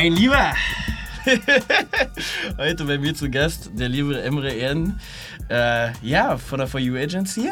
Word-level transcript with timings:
Mein 0.00 0.12
Lieber, 0.12 0.52
heute 2.56 2.84
bei 2.84 2.98
mir 2.98 3.16
zu 3.16 3.28
Gast 3.28 3.72
der 3.74 3.88
liebe 3.88 4.22
Emre 4.22 4.48
Erden, 4.52 5.00
äh, 5.50 5.90
ja, 6.02 6.36
von 6.38 6.60
der 6.60 6.68
For 6.68 6.78
You 6.78 6.94
Agency. 6.94 7.50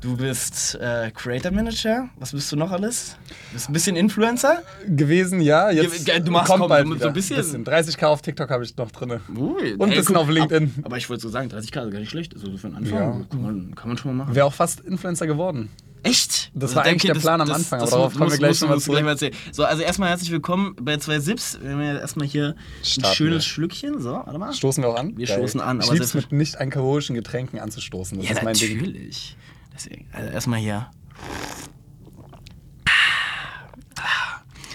Du 0.00 0.16
bist 0.16 0.76
äh, 0.76 1.10
Creator 1.10 1.50
Manager. 1.50 2.08
Was 2.20 2.30
bist 2.30 2.52
du 2.52 2.56
noch 2.56 2.70
alles? 2.70 3.16
Du 3.48 3.54
bist 3.54 3.68
ein 3.68 3.72
bisschen 3.72 3.96
Influencer. 3.96 4.62
Gewesen, 4.86 5.40
ja. 5.40 5.68
Jetzt 5.72 6.06
du 6.06 6.30
machst 6.30 6.46
kommt 6.52 6.60
komm, 6.60 6.68
bald 6.68 7.00
so 7.00 7.08
ein 7.08 7.12
bisschen. 7.12 7.64
30k 7.64 8.04
auf 8.06 8.22
TikTok 8.22 8.48
habe 8.48 8.62
ich 8.62 8.76
noch 8.76 8.92
drin. 8.92 9.18
Ui, 9.36 9.72
Und 9.72 9.82
ein 9.82 9.90
bisschen 9.90 10.14
guck, 10.14 10.18
auf 10.18 10.30
LinkedIn. 10.30 10.72
Aber, 10.76 10.86
aber 10.86 10.96
ich 10.98 11.10
wollte 11.10 11.22
so 11.22 11.30
sagen, 11.30 11.48
30k 11.50 11.62
ist 11.62 11.72
gar 11.72 11.84
nicht 11.86 12.10
schlecht. 12.10 12.32
Also 12.32 12.48
so 12.48 12.58
für 12.58 12.68
einen 12.68 12.76
Anfang 12.76 12.96
Ja. 12.96 13.26
kann, 13.28 13.42
man, 13.42 13.74
kann 13.74 13.88
man 13.88 13.98
schon 13.98 14.16
mal 14.16 14.22
machen. 14.24 14.36
Wäre 14.36 14.46
auch 14.46 14.54
fast 14.54 14.82
Influencer 14.82 15.26
geworden. 15.26 15.68
Echt? 16.02 16.50
Das 16.54 16.74
war 16.76 16.84
eigentlich 16.84 17.10
der 17.12 17.18
Plan 17.18 17.40
am 17.40 17.50
Anfang, 17.50 17.80
aber 17.80 17.90
darauf 17.90 18.14
kommen 18.14 18.30
wir 18.30 18.38
gleich 18.38 18.60
noch 18.60 18.68
mal 18.68 18.74
musst 18.76 18.86
du 18.86 18.92
zurück. 18.92 19.06
erzählen. 19.06 19.34
So, 19.50 19.64
also 19.64 19.82
erstmal 19.82 20.10
herzlich 20.10 20.30
willkommen 20.30 20.76
bei 20.80 20.96
zwei 20.98 21.18
Sips. 21.18 21.58
Wir 21.60 21.72
haben 21.72 21.82
ja 21.82 21.98
erstmal 21.98 22.28
hier 22.28 22.54
ein 22.80 22.84
Starten 22.84 23.16
schönes 23.16 23.36
wir. 23.38 23.40
Schlückchen. 23.42 24.00
So, 24.00 24.12
warte 24.12 24.38
mal. 24.38 24.52
Stoßen 24.52 24.82
wir 24.84 24.90
auch 24.90 24.96
an? 24.96 25.16
Wir 25.16 25.26
Geil. 25.26 25.36
stoßen 25.38 25.60
an, 25.60 25.80
Ich 25.80 25.86
aber 25.88 25.96
selbst- 25.96 26.14
mit 26.14 26.32
nicht 26.32 26.56
alkoholischen 26.60 27.16
Getränken 27.16 27.58
anzustoßen. 27.58 28.18
Das 28.18 28.28
Ja, 28.28 28.36
ist 28.36 28.42
mein 28.44 28.54
Ding. 28.54 28.76
natürlich. 28.78 29.36
Deswegen, 29.74 30.06
also 30.12 30.30
erstmal 30.30 30.60
hier. 30.60 30.90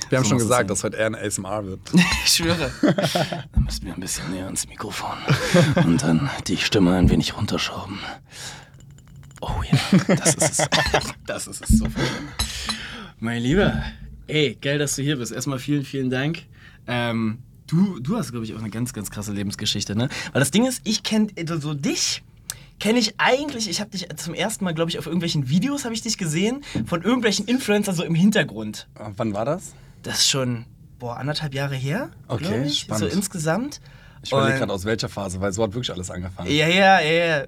Wir 0.10 0.18
haben 0.18 0.26
So 0.26 0.30
schon 0.32 0.40
gesagt, 0.40 0.70
dass 0.70 0.84
heute 0.84 0.98
eher 0.98 1.06
ein 1.06 1.16
ASMR 1.16 1.66
wird. 1.66 1.80
Ich 2.26 2.34
schwöre. 2.34 2.70
Dann 2.82 3.64
müssen 3.64 3.86
wir 3.86 3.94
ein 3.94 4.00
bisschen 4.02 4.30
näher 4.32 4.46
ans 4.46 4.68
Mikrofon. 4.68 5.18
Und 5.86 6.04
dann 6.04 6.30
die 6.48 6.58
Stimme 6.58 6.96
ein 6.96 7.10
wenig 7.10 7.38
runterschrauben. 7.38 8.00
Oh 9.42 9.62
ja, 9.70 10.16
das 10.16 10.36
ist 10.36 10.60
es. 10.60 10.68
Das 11.26 11.48
ist 11.48 11.62
es 11.64 11.80
so. 11.80 11.88
Mein 13.20 13.42
Lieber, 13.42 13.84
ey, 14.28 14.58
geil, 14.62 14.78
dass 14.80 14.96
du 14.96 15.02
hier 15.02 15.18
bist. 15.18 15.32
Erstmal 15.32 15.60
vielen, 15.60 15.84
vielen 15.84 16.10
Dank. 16.10 16.44
Ähm, 16.88 17.40
du, 17.68 18.00
du 18.00 18.18
hast, 18.18 18.32
glaube 18.32 18.46
ich, 18.46 18.54
auch 18.54 18.60
eine 18.60 18.70
ganz, 18.70 18.94
ganz 18.94 19.12
krasse 19.12 19.32
Lebensgeschichte, 19.32 19.96
ne? 19.96 20.10
Weil 20.32 20.40
das 20.40 20.52
Ding 20.52 20.66
ist, 20.66 20.82
ich 20.84 21.04
kenne 21.04 21.28
so 21.60 21.74
dich. 21.74 22.24
Kenne 22.80 22.98
ich 22.98 23.14
eigentlich, 23.20 23.70
ich 23.70 23.80
habe 23.80 23.92
dich 23.92 24.08
zum 24.16 24.34
ersten 24.34 24.66
Mal, 24.66 24.74
glaube 24.74 24.90
ich, 24.90 24.98
auf 24.98 25.06
irgendwelchen 25.06 25.50
Videos 25.50 25.86
habe 25.86 25.94
ich 25.94 26.02
dich 26.02 26.18
gesehen, 26.18 26.64
von 26.88 27.04
irgendwelchen 27.04 27.46
Influencern 27.46 27.94
so 27.94 28.04
im 28.04 28.16
Hintergrund. 28.16 28.88
Wann 28.96 29.36
war 29.36 29.46
das? 29.46 29.74
Das 30.02 30.20
ist 30.20 30.30
schon, 30.30 30.66
boah, 30.98 31.18
anderthalb 31.18 31.54
Jahre 31.54 31.76
her. 31.76 32.10
Okay, 32.28 32.44
glaub 32.44 32.66
ich, 32.66 32.80
spannend. 32.80 33.12
So 33.12 33.16
insgesamt. 33.16 33.82
Ich 34.24 34.32
überlege 34.32 34.60
gerade 34.60 34.74
aus 34.74 34.86
welcher 34.86 35.10
Phase, 35.10 35.42
weil 35.42 35.52
so 35.52 35.64
hat 35.64 35.74
wirklich 35.74 35.92
alles 35.92 36.12
angefangen. 36.12 36.50
Ja, 36.52 36.68
ja, 36.68 37.00
ja, 37.02 37.26
ja. 37.42 37.44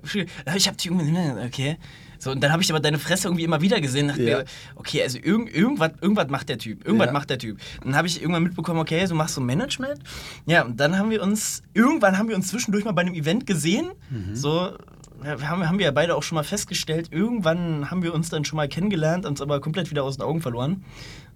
Ich 0.55 0.67
hab 0.67 0.77
dich 0.77 0.88
irgendwie, 0.88 1.16
okay. 1.45 1.77
So, 2.17 2.31
und 2.31 2.41
dann 2.41 2.53
habe 2.53 2.63
ich 2.63 2.69
aber 2.71 2.79
deine 2.79 2.99
Fresse 2.99 3.27
irgendwie 3.27 3.43
immer 3.43 3.59
wieder 3.61 3.81
gesehen. 3.81 4.07
Dachte 4.07 4.23
Ja. 4.23 4.38
mir, 4.39 4.45
okay, 4.75 5.03
also 5.03 5.17
irgend, 5.21 5.53
irgendwas, 5.53 5.91
irgendwas 5.99 6.29
macht 6.29 6.47
der 6.47 6.57
Typ. 6.57 6.85
Irgendwas 6.85 7.07
Ja. 7.07 7.11
macht 7.13 7.29
der 7.29 7.38
Typ. 7.38 7.59
Dann 7.83 7.95
habe 7.97 8.07
ich 8.07 8.21
irgendwann 8.21 8.44
mitbekommen, 8.44 8.79
okay, 8.79 9.05
so 9.05 9.13
machst 9.13 9.35
du 9.35 9.41
Management. 9.41 9.99
Ja, 10.45 10.63
und 10.63 10.79
dann 10.79 10.97
haben 10.97 11.09
wir 11.09 11.21
uns, 11.21 11.63
irgendwann 11.73 12.17
haben 12.17 12.29
wir 12.29 12.35
uns 12.38 12.47
zwischendurch 12.47 12.85
mal 12.85 12.94
bei 12.94 13.01
einem 13.01 13.13
Event 13.13 13.45
gesehen. 13.45 13.91
Mhm. 14.09 14.35
So, 14.35 14.71
haben, 15.25 15.67
haben 15.67 15.77
wir 15.79 15.85
ja 15.85 15.91
beide 15.91 16.16
auch 16.16 16.23
schon 16.23 16.35
mal 16.38 16.44
festgestellt, 16.44 17.09
irgendwann 17.11 17.91
haben 17.91 18.03
wir 18.03 18.13
uns 18.13 18.29
dann 18.29 18.45
schon 18.45 18.57
mal 18.57 18.67
kennengelernt, 18.69 19.25
uns 19.25 19.41
aber 19.41 19.59
komplett 19.61 19.89
wieder 19.91 20.03
aus 20.03 20.16
den 20.17 20.23
Augen 20.23 20.41
verloren. 20.41 20.83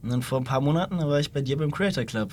Und 0.03 0.09
dann 0.09 0.21
vor 0.21 0.39
ein 0.39 0.43
paar 0.45 0.61
Monaten, 0.61 0.99
war 0.99 1.19
ich 1.19 1.31
bei 1.33 1.41
dir 1.41 1.57
beim 1.57 1.71
Creator 1.71 2.05
Club. 2.05 2.31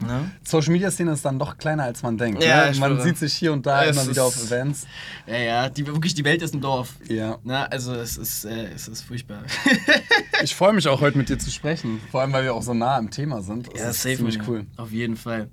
Ne? 0.00 0.30
Social 0.42 0.72
Media 0.72 0.90
Szene 0.90 1.12
ist 1.12 1.24
dann 1.24 1.38
doch 1.38 1.56
kleiner 1.56 1.84
als 1.84 2.02
man 2.02 2.18
denkt. 2.18 2.42
Ja, 2.42 2.70
ne? 2.70 2.78
Man 2.78 2.92
schwöre. 2.92 3.02
sieht 3.02 3.18
sich 3.18 3.34
hier 3.34 3.52
und 3.52 3.64
da 3.64 3.84
Es 3.84 3.96
immer 3.96 4.10
wieder 4.10 4.24
auf 4.24 4.36
Events. 4.36 4.86
Ja, 5.26 5.36
ja, 5.36 5.68
die, 5.68 5.86
wirklich, 5.86 6.14
die 6.14 6.24
Welt 6.24 6.42
ist 6.42 6.54
ein 6.54 6.60
Dorf. 6.60 6.94
Ja. 7.08 7.38
Na, 7.44 7.64
also 7.66 7.94
es 7.94 8.16
ist, 8.16 8.44
äh, 8.44 8.70
es 8.74 8.88
ist 8.88 9.02
furchtbar. 9.02 9.42
Ich 10.42 10.54
freue 10.54 10.72
mich 10.72 10.86
auch 10.88 11.00
heute 11.00 11.16
mit 11.16 11.28
dir 11.28 11.38
zu 11.38 11.50
sprechen. 11.50 12.00
Vor 12.10 12.20
allem, 12.20 12.32
weil 12.32 12.44
wir 12.44 12.54
auch 12.54 12.62
so 12.62 12.74
nah 12.74 12.96
am 12.96 13.10
Thema 13.10 13.40
sind. 13.40 13.72
Das 13.72 13.80
ja, 13.80 13.90
ist 13.90 14.02
safe. 14.02 14.16
ziemlich 14.16 14.38
cool. 14.46 14.66
Auf 14.76 14.90
jeden 14.90 15.16
Fall. 15.16 15.48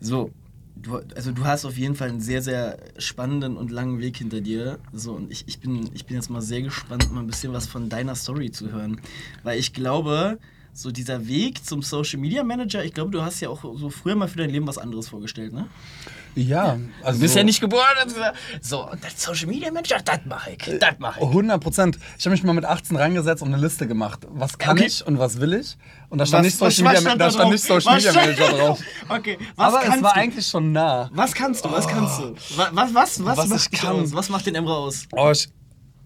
So, 0.00 0.30
du, 0.76 1.00
also 1.14 1.32
du 1.32 1.44
hast 1.44 1.64
auf 1.64 1.76
jeden 1.76 1.94
Fall 1.94 2.10
einen 2.10 2.20
sehr, 2.20 2.42
sehr 2.42 2.78
spannenden 2.98 3.56
und 3.56 3.70
langen 3.70 4.00
Weg 4.00 4.16
hinter 4.16 4.40
dir. 4.40 4.78
So, 4.92 5.12
und 5.12 5.30
ich, 5.30 5.44
ich, 5.46 5.60
bin, 5.60 5.88
ich 5.94 6.04
bin 6.06 6.16
jetzt 6.16 6.30
mal 6.30 6.42
sehr 6.42 6.62
gespannt, 6.62 7.10
mal 7.12 7.20
ein 7.20 7.26
bisschen 7.26 7.52
was 7.52 7.66
von 7.66 7.88
deiner 7.88 8.14
Story 8.14 8.50
zu 8.50 8.70
hören. 8.70 9.00
Weil 9.42 9.58
ich 9.58 9.72
glaube, 9.72 10.38
so 10.76 10.90
dieser 10.90 11.26
Weg 11.28 11.64
zum 11.64 11.82
Social 11.82 12.18
Media 12.18 12.42
Manager, 12.42 12.84
ich 12.84 12.92
glaube, 12.92 13.10
du 13.12 13.22
hast 13.22 13.40
ja 13.40 13.48
auch 13.48 13.62
so 13.62 13.90
früher 13.90 14.16
mal 14.16 14.26
für 14.28 14.38
dein 14.38 14.50
Leben 14.50 14.66
was 14.66 14.76
anderes 14.76 15.08
vorgestellt, 15.08 15.52
ne? 15.52 15.66
Ja, 16.34 16.78
also. 17.04 17.18
Du 17.18 17.22
bist 17.22 17.36
ja 17.36 17.44
nicht 17.44 17.60
geboren. 17.60 17.84
So, 18.60 18.90
und 18.90 19.02
das 19.04 19.22
Social 19.22 19.46
Media 19.46 19.70
Manager, 19.70 19.98
das 20.04 20.18
mache 20.26 20.50
ich. 20.50 20.78
Das 20.80 20.98
mache 20.98 21.20
ich. 21.20 21.26
100 21.26 21.62
Prozent. 21.62 21.98
Ich 22.18 22.26
habe 22.26 22.32
mich 22.32 22.42
mal 22.42 22.54
mit 22.54 22.64
18 22.64 22.96
rangesetzt 22.96 23.40
und 23.40 23.54
eine 23.54 23.62
Liste 23.62 23.86
gemacht. 23.86 24.26
Was 24.30 24.58
kann 24.58 24.76
Okay. 24.76 24.86
ich 24.88 25.06
und 25.06 25.16
was 25.20 25.38
will 25.40 25.52
ich? 25.54 25.76
Und 26.08 26.18
da 26.18 26.26
stand 26.26 26.44
nicht 26.46 26.60
was 26.60 26.74
Social 26.74 26.88
Media, 26.92 27.00
stand 27.08 27.20
da 27.20 27.30
stand 27.30 27.44
drauf? 27.44 27.52
nicht 27.52 27.64
Social 27.64 27.94
Was 27.96 28.04
Media 28.04 28.20
Manager 28.20 28.48
drauf. 28.58 28.80
Okay, 29.08 29.38
was 29.54 29.66
Aber 29.74 29.78
kannst 29.82 29.96
es 29.98 30.02
war 30.02 30.14
du? 30.14 30.20
eigentlich 30.20 30.46
schon 30.48 30.72
nah. 30.72 31.08
Was 31.12 31.34
kannst 31.34 31.64
du? 31.64 31.70
Was 31.70 31.86
kannst 31.86 32.18
du? 32.20 32.34
Was, 32.56 32.74
was, 32.74 32.94
was, 32.94 33.24
was, 33.24 33.36
Was 33.38 33.46
macht 33.48 33.68
ich 33.72 33.80
kann. 33.80 34.00
aus? 34.00 34.12
Was 34.12 34.28
macht 34.28 34.46
den 34.46 34.56
Emre 34.56 34.74
aus? 34.76 35.06
Oh, 35.12 35.30
ich, 35.30 35.48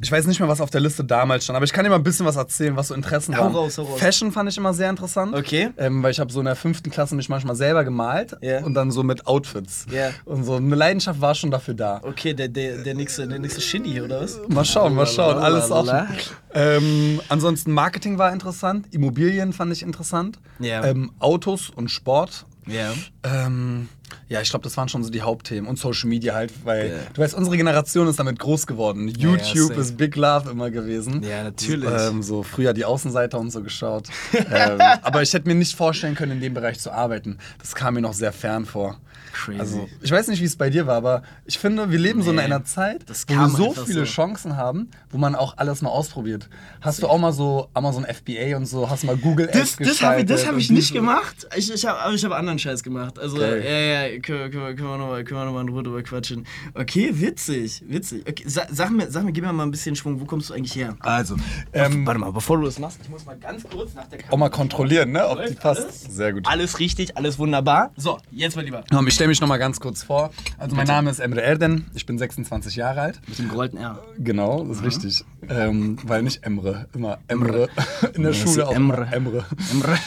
ich 0.00 0.12
weiß 0.12 0.26
nicht 0.26 0.38
mehr, 0.38 0.48
was 0.48 0.60
auf 0.60 0.70
der 0.70 0.81
Liste 0.81 1.03
damals 1.04 1.44
stand, 1.44 1.56
aber 1.56 1.64
ich 1.64 1.72
kann 1.72 1.84
dir 1.84 1.91
mal 1.91 1.97
ein 1.97 2.03
bisschen 2.04 2.25
was 2.25 2.36
erzählen, 2.36 2.76
was 2.76 2.88
so 2.88 2.94
Interessen 2.94 3.36
Hau 3.36 3.44
waren. 3.44 3.54
raus, 3.54 3.78
hau 3.78 3.82
raus. 3.82 3.98
Fashion 3.98 4.31
fand 4.32 4.48
ich 4.48 4.56
immer 4.56 4.72
sehr 4.72 4.91
interessant. 4.91 5.34
Okay. 5.34 5.70
Ähm, 5.76 6.03
weil 6.03 6.10
ich 6.12 6.20
habe 6.20 6.32
so 6.32 6.38
in 6.38 6.47
der 6.47 6.54
fünften 6.56 6.91
Klasse 6.91 7.14
mich 7.16 7.28
manchmal 7.28 7.56
selber 7.56 7.82
gemalt 7.84 8.37
Ja. 8.41 8.64
und 8.64 8.75
dann 8.75 8.91
so 8.91 9.03
mit 9.03 9.26
Outfits. 9.26 9.87
Ja. 9.91 10.10
Und 10.25 10.44
so 10.44 10.54
eine 10.54 10.75
Leidenschaft 10.76 11.20
war 11.20 11.34
schon 11.34 11.50
dafür 11.50 11.75
da. 11.75 12.00
Okay, 12.04 12.34
der, 12.34 12.48
der, 12.48 12.78
der 12.78 12.94
nächste, 12.94 13.26
der 13.26 13.38
nächste 13.38 13.60
Shindy, 13.60 14.00
oder 14.00 14.20
was? 14.20 14.38
Mal 14.48 14.64
schauen, 14.64 14.94
mal 14.94 15.06
schauen, 15.06 15.37
alles 15.38 15.70
offen. 15.70 16.06
Ähm, 16.54 17.20
ansonsten 17.28 17.72
Marketing 17.72 18.19
war 18.19 18.32
interessant, 18.32 18.87
Immobilien 18.92 19.53
fand 19.53 19.72
ich 19.72 19.82
interessant, 19.82 20.38
Ja. 20.58 20.84
ähm, 20.84 21.10
Autos 21.19 21.70
und 21.70 21.91
Sport. 21.91 22.47
Ja. 22.66 22.92
Ähm, 23.25 23.88
ja, 24.28 24.41
ich 24.41 24.50
glaube, 24.50 24.62
das 24.64 24.76
waren 24.76 24.88
schon 24.88 25.02
so 25.04 25.10
die 25.10 25.22
Hauptthemen 25.22 25.69
und 25.69 25.78
Social 25.78 26.08
Media 26.08 26.34
halt, 26.34 26.52
weil 26.64 26.88
Ja. 26.91 26.94
du 27.14 27.20
weißt, 27.22 27.34
unsere 27.34 27.56
Generation 27.56 28.06
ist 28.08 28.19
damit 28.19 28.38
groß 28.38 28.66
geworden. 28.66 29.08
YouTube 29.08 29.69
safe. 29.69 29.80
ist 29.80 29.96
Big 29.96 30.16
Love 30.16 30.50
immer 30.50 30.70
gewesen. 30.70 31.22
Ja, 31.22 31.42
natürlich. 31.44 31.91
Ähm, 31.91 32.22
so 32.22 32.42
früher 32.42 32.72
die 32.72 32.84
Außenseiter 32.84 33.38
und 33.38 33.50
so 33.50 33.62
geschaut. 33.62 34.08
ähm, 34.32 34.80
aber 35.02 35.22
ich 35.22 35.32
hätte 35.32 35.48
mir 35.48 35.54
nicht 35.54 35.74
vorstellen 35.76 36.14
können, 36.14 36.32
in 36.32 36.41
dem 36.41 36.54
Bereich 36.54 36.78
zu 36.80 36.92
arbeiten. 36.92 37.38
Das 37.58 37.74
kam 37.74 37.94
mir 37.94 38.00
noch 38.02 38.14
sehr 38.14 38.32
fern 38.32 38.66
vor. 38.66 38.98
Crazy. 39.38 39.60
Also, 39.60 39.88
ich 40.03 40.10
weiß 40.10 40.28
nicht, 40.28 40.41
wie 40.41 40.47
es 40.47 40.56
bei 40.56 40.69
dir 40.71 40.87
war, 40.87 40.97
aber 40.97 41.22
ich 41.47 41.59
finde, 41.59 41.91
wir 41.91 41.99
leben 41.99 42.22
so 42.22 42.31
in 42.31 42.37
Nee, 42.37 42.43
einer 42.43 42.65
Zeit, 42.65 43.04
wo 43.09 43.34
wir 43.34 43.49
so 43.49 43.72
viele 43.84 44.00
so. 44.00 44.04
Chancen 44.04 44.56
haben, 44.56 44.91
wo 45.10 45.19
man 45.19 45.34
auch 45.37 45.56
alles 45.59 45.81
mal 45.82 45.91
ausprobiert. 45.91 46.49
Hast 46.81 47.03
du 47.03 47.06
auch 47.09 47.19
mal 47.19 47.32
so 47.32 47.69
Amazon 47.75 48.04
FBA 48.04 48.56
und 48.56 48.66
so, 48.66 48.91
hast 48.91 49.03
du 49.04 49.06
mal 49.06 49.16
Google 49.16 49.47
Das, 49.47 49.78
Ads 49.78 49.88
das 49.88 50.03
habe 50.03 50.21
ich, 50.21 50.26
das 50.26 50.47
hab 50.47 50.56
ich 50.56 50.71
nicht 50.71 50.93
gemacht. 50.93 51.47
Ich, 51.56 51.72
ich 51.72 51.87
habe 51.87 52.15
ich 52.15 52.25
hab 52.25 52.32
anderen 52.32 52.59
Scheiß 52.59 52.82
gemacht. 52.82 53.19
Also, 53.19 53.37
Geil. 53.38 53.62
ja, 53.65 54.09
ja, 54.09 54.19
können, 54.21 54.50
können, 54.50 54.65
wir- 54.66 54.75
können 54.75 54.88
wir 54.91 54.99
nochmal 54.99 55.25
noch 55.25 55.53
mal 55.53 55.60
in 55.62 55.69
Ruhe 55.69 55.82
drüber 55.82 56.03
quatschen. 56.03 56.44
Okay, 56.75 57.10
witzig, 57.12 57.82
witzig. 57.87 58.25
Okay, 58.28 58.44
sa, 58.47 58.62
sag, 58.70 58.91
mir, 58.91 59.10
sag 59.10 59.25
mir, 59.25 59.32
gib 59.32 59.44
mir 59.44 59.53
mal 59.53 59.62
ein 59.65 59.70
bisschen 59.70 59.94
Schwung. 59.94 60.20
Wo 60.20 60.25
kommst 60.25 60.50
du 60.50 60.55
eigentlich 60.55 60.75
her? 60.75 60.97
Also, 61.00 61.37
ähm, 61.72 62.05
Warte 62.06 62.19
mal, 62.20 62.32
bevor 62.32 62.59
du 62.59 62.65
das 62.65 62.78
machst, 62.78 62.99
ich 63.03 63.09
muss 63.09 63.25
mal 63.25 63.37
ganz 63.37 63.62
kurz 63.62 63.94
nach 63.94 64.06
der 64.09 64.19
Kamera. 64.19 64.34
auch 64.34 64.38
mal 64.38 64.50
kontrollieren, 64.50 65.12
ne, 65.12 65.28
ob 65.28 65.44
die 65.47 65.55
passt. 65.55 65.82
alles? 65.82 66.00
Sehr 66.10 66.32
gut. 66.32 66.47
Alles 66.47 66.78
richtig, 66.78 67.16
alles 67.16 67.38
wunderbar. 67.38 67.93
So, 67.97 68.19
jetzt 68.31 68.56
mal 68.56 68.62
lieber. 68.65 68.82
Ähm, 68.91 69.06
Ich 69.06 69.16
stelle 69.28 69.33
mich 69.33 69.41
noch 69.43 69.49
mal 69.49 69.59
ganz 69.59 69.78
kurz 69.81 70.03
vor. 70.03 70.31
Also 70.56 70.75
mein 70.75 70.87
Name 70.87 71.11
ist 71.11 71.19
Emre 71.19 71.41
Erden, 71.43 71.87
ich 71.94 72.06
bin 72.06 72.16
26 72.19 72.77
Jahre 72.77 73.00
alt. 73.03 73.21
Mit 73.27 73.39
dem 73.39 73.49
gerollten 73.50 73.78
R. 73.78 74.03
Genau, 74.19 74.65
das 74.65 74.78
ist 74.78 74.84
richtig. 74.84 75.25
Ähm, 75.49 75.99
weil 76.05 76.22
nicht 76.22 76.44
Emre, 76.44 76.87
immer 76.94 77.19
Emre. 77.28 77.69
In 78.15 78.22
der 78.22 78.33
Ja, 78.33 78.38
Schule 78.47 78.67
auch 78.69 78.75
Emre. 78.75 79.06
Emre. 79.12 79.44
Emre. 79.72 79.99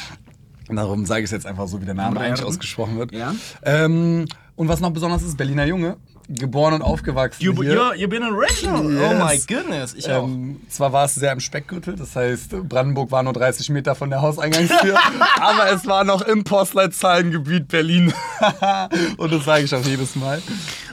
Darum 0.70 1.06
sage 1.06 1.20
ich 1.22 1.26
es 1.26 1.31
jetzt 1.31 1.46
einfach 1.46 1.68
so, 1.68 1.81
wie 1.81 1.86
der 1.86 1.94
Name 1.94 2.16
Emre 2.16 2.26
eigentlich 2.26 2.46
ausgesprochen 2.46 2.98
wird. 2.98 3.12
Ja. 3.12 3.36
Ähm, 3.64 4.26
und 4.56 4.68
was 4.70 4.80
noch 4.80 4.92
besonders 4.92 5.22
ist, 5.22 5.38
Berliner 5.38 5.66
Junge, 5.66 5.98
geboren 6.38 6.74
und 6.74 6.81
aufgewachsen 6.81 7.44
You, 7.44 7.54
hier. 7.62 7.74
you're, 7.74 7.95
you've 7.95 8.07
been 8.10 8.24
original. 8.24 8.86
Oh 8.86 9.25
my 9.25 9.33
Yes. 9.33 9.48
goodness. 9.48 9.94
Ich 9.94 10.10
auch. 10.10 10.24
Ähm, 10.25 10.62
zwar 10.69 10.94
war 10.94 11.06
es 11.06 11.16
sehr 11.16 11.31
im 11.31 11.39
Speckgürtel, 11.39 11.95
das 11.95 12.16
heißt, 12.16 12.68
Brandenburg 12.68 13.12
war 13.12 13.24
nur 13.24 13.33
30 13.33 13.69
Meter 13.69 13.95
von 13.95 14.10
der 14.10 14.22
Hauseingangstür, 14.22 14.98
aber 15.39 15.72
es 15.72 15.86
war 15.86 16.04
noch 16.04 16.22
im 16.22 16.44
Postleitzahlengebiet 16.44 17.68
Berlin. 17.68 18.13
und 19.18 19.31
das 19.31 19.45
sage 19.45 19.63
ich 19.66 19.75
auch 19.75 19.86
jedes 19.86 20.16
Mal. 20.16 20.42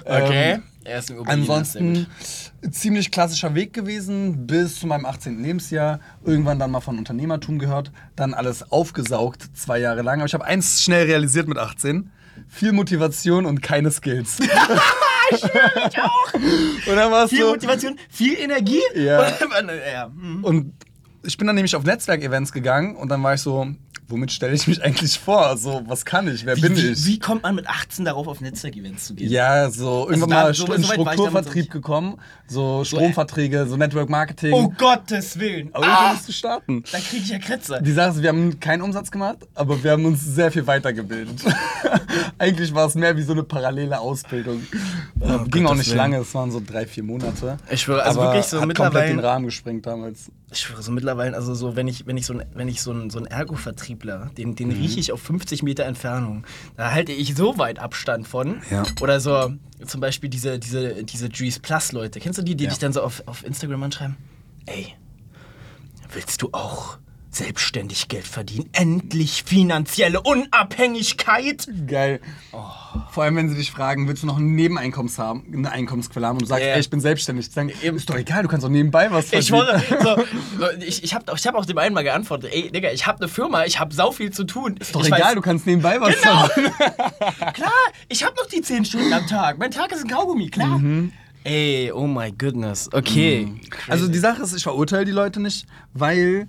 Okay. 0.05 0.53
Ähm, 0.55 0.63
er 0.85 0.99
ist 1.01 1.09
Berliner, 1.09 1.25
sehr 1.27 1.33
Ansonsten 1.35 2.07
ziemlich 2.71 3.11
klassischer 3.11 3.55
Weg 3.55 3.73
gewesen, 3.73 4.47
bis 4.47 4.81
zu 4.81 4.87
meinem 4.87 5.05
18. 5.05 5.43
Lebensjahr. 5.43 6.01
Irgendwann 6.25 6.59
dann 6.59 6.71
mal 6.71 6.81
von 6.81 6.99
Unternehmertum 6.99 7.59
gehört, 7.59 7.93
dann 8.17 8.35
alles 8.35 8.73
aufgesaugt, 8.73 9.51
zwei 9.55 9.79
Jahre 9.79 10.03
lang. 10.03 10.21
Aber 10.21 10.27
ich 10.27 10.35
habe 10.35 10.45
eins 10.45 10.83
schnell 10.83 11.07
realisiert 11.07 11.47
mit 11.47 11.59
18. 11.59 12.11
Viel 12.49 12.73
Motivation 12.73 13.47
und 13.47 13.63
keine 13.63 13.91
Skills. 13.91 14.39
ich 15.31 15.45
auch. 15.99 16.35
Und 16.35 16.97
dann 16.97 17.11
war 17.11 17.25
es 17.25 17.31
Viel 17.31 17.41
so, 17.41 17.51
Motivation, 17.51 17.99
viel 18.11 18.39
Energie. 18.39 18.81
Ja. 18.95 19.27
Und, 19.27 19.71
ja. 19.93 20.07
hm. 20.07 20.45
Und 20.45 20.73
ich 21.23 21.37
bin 21.37 21.47
dann 21.47 21.57
nämlich 21.57 21.77
auf 21.77 21.85
Netzwerkevents 21.85 22.53
gegangen 22.53 22.97
und 22.97 23.09
dann 23.09 23.23
war 23.23 23.35
ich 23.35 23.41
so 23.41 23.67
womit 24.09 24.33
stelle 24.33 24.55
ich 24.55 24.67
mich 24.67 24.83
eigentlich 24.83 25.19
vor? 25.19 25.57
So, 25.57 25.83
was 25.87 26.05
kann 26.05 26.27
ich? 26.29 26.45
Wer 26.47 26.57
Wie, 26.57 26.61
bin 26.63 26.77
ich? 26.77 27.05
wie 27.07 27.19
kommt 27.19 27.43
man 27.43 27.55
mit 27.55 27.69
18 27.69 28.05
darauf, 28.05 28.27
auf 28.27 28.41
Netzwerkevents 28.41 29.07
zu 29.07 29.15
gehen? 29.15 29.31
Ja, 29.31 29.71
so 29.71 30.07
irgendwann 30.09 30.31
da- 30.31 30.43
mal 30.45 30.55
so- 30.55 30.73
in 30.73 30.83
so 30.83 30.93
Strukturvertrieb 30.93 31.71
gekommen, 31.71 32.17
so 32.47 32.85
Stromverträge, 32.85 33.67
so 33.67 33.77
Network 33.77 34.09
Marketing. 34.09 34.53
Oh 34.55 34.73
Gottes 34.77 35.39
Willen. 35.39 35.71
aber 35.75 35.87
Ah, 35.87 36.13
musst 36.13 36.29
du 36.29 36.33
starten. 36.33 36.83
da 36.91 36.99
kriege 36.99 37.23
ich 37.23 37.29
ja 37.29 37.39
Kretze. 37.39 37.81
Die 37.83 37.93
Sache 37.93 38.11
ist, 38.17 38.23
wir 38.23 38.31
haben 38.31 38.59
keinen 38.61 38.83
Umsatz 38.83 39.11
gemacht, 39.11 39.39
aber 39.55 39.83
wir 39.85 39.91
haben 39.93 40.05
uns 40.05 40.25
sehr 40.25 40.51
viel 40.51 40.67
weitergebildet. 40.67 41.41
Eigentlich 42.39 42.75
war 42.75 42.87
es 42.87 42.95
mehr 42.95 43.17
wie 43.17 43.23
so 43.23 43.33
eine 43.33 43.43
parallele 43.43 43.99
Ausbildung. 43.99 44.63
Äh, 45.21 45.39
Ging 45.49 45.65
auch 45.67 45.71
Gottes 45.71 45.79
nicht 45.79 45.89
Willen. 45.89 45.97
lange, 45.99 46.17
es 46.19 46.35
waren 46.35 46.51
so 46.51 46.61
drei, 46.65 46.87
vier 46.87 47.03
Monate. 47.03 47.57
Ich 47.71 47.83
schwöre, 47.83 48.03
also 48.03 48.21
wirklich 48.21 48.45
so 48.47 48.57
hat 48.61 48.63
komplett 48.63 48.79
mittlerweile- 48.87 49.09
den 49.11 49.21
Rahmen 49.21 49.45
gesprengt 49.47 49.87
damals. 49.87 50.31
Ich 50.51 50.61
schwöre, 50.61 50.83
so 50.83 50.91
mittlerweile, 50.93 51.37
also 51.37 51.55
so, 51.55 51.77
wenn 51.77 51.89
ich, 51.89 52.07
wenn 52.07 52.17
ich 52.17 52.25
so 52.25 52.33
ein, 52.33 52.45
wenn 52.55 52.69
ich 52.69 52.81
so 52.81 52.91
ein, 52.91 53.11
so 53.11 53.19
ein 53.19 53.27
Ergo-Vertriebler, 53.27 54.31
den, 54.39 54.55
den 54.57 54.71
rieche 54.73 54.99
ich 54.99 55.13
auf 55.13 55.21
50 55.21 55.63
Meter 55.63 55.85
Entfernung, 55.85 56.47
da 56.77 56.91
halte 56.91 57.13
ich 57.13 57.35
so 57.35 57.59
weit 57.59 57.79
Abstand 57.79 58.27
von. 58.27 58.63
Ja. 58.71 58.83
Oder 59.03 59.21
so, 59.21 59.53
zum 59.87 60.01
Beispiel 60.01 60.31
diese, 60.31 60.59
diese, 60.59 61.05
diese 61.05 61.27
Juice 61.27 61.59
Plus-Leute. 61.59 62.19
Kennst 62.19 62.39
du 62.39 62.43
die, 62.43 62.55
die 62.57 62.65
Ja. 62.65 62.71
dich 62.71 62.79
dann 62.79 62.95
so 62.95 63.03
auf, 63.03 63.23
auf 63.27 63.45
Instagram 63.45 63.83
anschreiben? 63.83 64.17
Ey, 64.65 64.95
willst 66.15 66.41
du 66.41 66.49
auch 66.53 66.99
selbstständig 67.31 68.09
Geld 68.09 68.27
verdienen? 68.27 68.69
Endlich 68.73 69.43
finanzielle 69.45 70.21
Unabhängigkeit? 70.21 71.69
Geil. 71.87 72.21
Vor 73.11 73.23
allem, 73.25 73.37
wenn 73.37 73.49
sie 73.49 73.55
dich 73.57 73.71
fragen, 73.71 74.09
willst 74.09 74.23
du 74.23 74.27
noch 74.27 74.39
ein 74.39 74.55
Nebeneinkommens 74.55 75.19
haben, 75.19 75.45
eine 75.53 75.71
Einkommensquelle 75.71 76.27
haben 76.27 76.37
und 76.37 76.43
du 76.43 76.47
sagst, 76.47 76.65
Ja. 76.65 76.73
ey, 76.75 76.81
ich 76.81 76.91
bin 76.91 77.01
selbstständig. 77.01 77.49
Die 77.49 77.53
sagen, 77.55 77.73
Eben. 77.83 77.97
ist 77.97 78.09
doch 78.09 78.17
egal, 78.17 78.43
du 78.43 78.49
kannst 78.49 78.65
auch 78.65 78.71
nebenbei 78.71 79.11
was 79.11 79.29
verdienen. 79.29 79.41
Ich 79.43 79.87
schwöre, 79.89 80.27
so, 80.59 80.71
ich, 80.85 81.05
ich 81.05 81.15
habe 81.15 81.25
ich 81.37 81.47
hab 81.47 81.55
auch 81.55 81.67
dem 81.67 81.79
einen 81.79 81.95
mal 81.95 82.03
geantwortet, 82.05 82.51
ey, 82.53 82.71
Digga, 82.71 82.91
ich 82.93 83.07
habe 83.07 83.19
eine 83.21 83.29
Firma, 83.29 83.65
ich 83.65 83.79
habe 83.79 83.95
sau 83.95 84.11
viel 84.13 84.31
zu 84.33 84.45
tun. 84.45 84.77
Ist 84.79 84.95
doch 84.95 85.03
ich 85.03 85.09
egal, 85.09 85.33
weiß- 85.33 85.35
du 85.35 85.41
kannst 85.43 85.67
nebenbei 85.67 86.01
was 86.01 86.15
Genau. 86.21 86.47
verdienen. 86.47 86.73
Klar, 87.55 87.73
ich 88.09 88.25
habe 88.25 88.35
noch 88.37 88.47
die 88.47 88.63
10 88.63 88.85
Stunden 88.85 89.13
am 89.13 89.27
Tag. 89.27 89.59
Mein 89.59 89.71
Tag 89.71 89.93
ist 89.93 90.03
ein 90.03 90.09
Kaugummi, 90.09 90.49
klar. 90.49 90.81
Ey, 91.45 91.93
oh 91.93 92.07
my 92.07 92.33
goodness. 92.33 92.89
Okay. 92.93 93.49
Also 93.87 94.09
die 94.09 94.19
Sache 94.19 94.43
ist, 94.43 94.55
ich 94.55 94.63
verurteile 94.65 95.05
die 95.05 95.13
Leute 95.13 95.41
nicht, 95.41 95.67
weil 95.95 96.49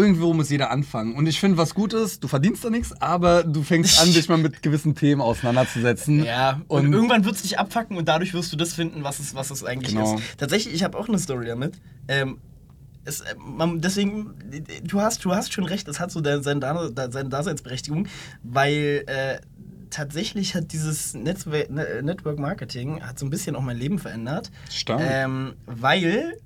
irgendwo 0.00 0.32
muss 0.34 0.50
jeder 0.50 0.70
anfangen. 0.70 1.14
Und 1.14 1.26
ich 1.26 1.38
finde, 1.40 1.56
was 1.58 1.74
gut 1.74 1.92
ist, 1.92 2.22
du 2.24 2.28
verdienst 2.28 2.64
da 2.64 2.70
nichts, 2.70 2.92
aber 3.00 3.42
du 3.44 3.62
fängst 3.62 4.00
an, 4.00 4.06
dich 4.12 4.28
mal 4.28 4.38
mit 4.38 4.62
gewissen 4.62 4.94
Themen 4.94 5.20
auseinanderzusetzen. 5.20 6.24
Ja, 6.24 6.60
und, 6.68 6.86
und, 6.86 6.92
irgendwann 6.92 7.24
wird 7.24 7.36
es 7.36 7.42
dich 7.42 7.58
abfacken 7.58 7.96
und 7.96 8.08
dadurch 8.08 8.32
wirst 8.34 8.52
du 8.52 8.56
das 8.56 8.74
finden, 8.74 9.04
was 9.04 9.18
es, 9.18 9.34
was 9.34 9.50
es 9.50 9.64
eigentlich 9.64 9.94
Genau. 9.94 10.16
ist. 10.16 10.22
Tatsächlich, 10.38 10.74
ich 10.74 10.82
habe 10.84 10.96
auch 10.98 11.08
eine 11.08 11.18
Story 11.18 11.46
damit. 11.46 11.74
Ähm, 12.08 12.38
es, 13.04 13.20
äh, 13.20 13.34
man, 13.38 13.80
deswegen, 13.80 14.34
du 14.84 15.00
hast, 15.00 15.24
du 15.24 15.34
hast 15.34 15.52
schon 15.52 15.64
recht, 15.64 15.88
es 15.88 16.00
hat 16.00 16.10
so 16.10 16.20
de- 16.20 16.42
seine, 16.42 16.62
seine 17.10 17.28
Daseinsberechtigung, 17.28 18.06
weil 18.42 19.04
äh, 19.06 19.38
tatsächlich 19.88 20.54
hat 20.54 20.72
dieses 20.72 21.14
Netzwer 21.14 21.66
Ne- 21.70 22.02
Network 22.02 22.38
Marketing 22.38 23.02
hat 23.02 23.18
so 23.18 23.26
ein 23.26 23.30
bisschen 23.30 23.56
auch 23.56 23.62
mein 23.62 23.76
Leben 23.78 23.98
verändert. 23.98 24.50
Stark. 24.70 25.00
Ähm, 25.02 25.54
weil 25.66 26.36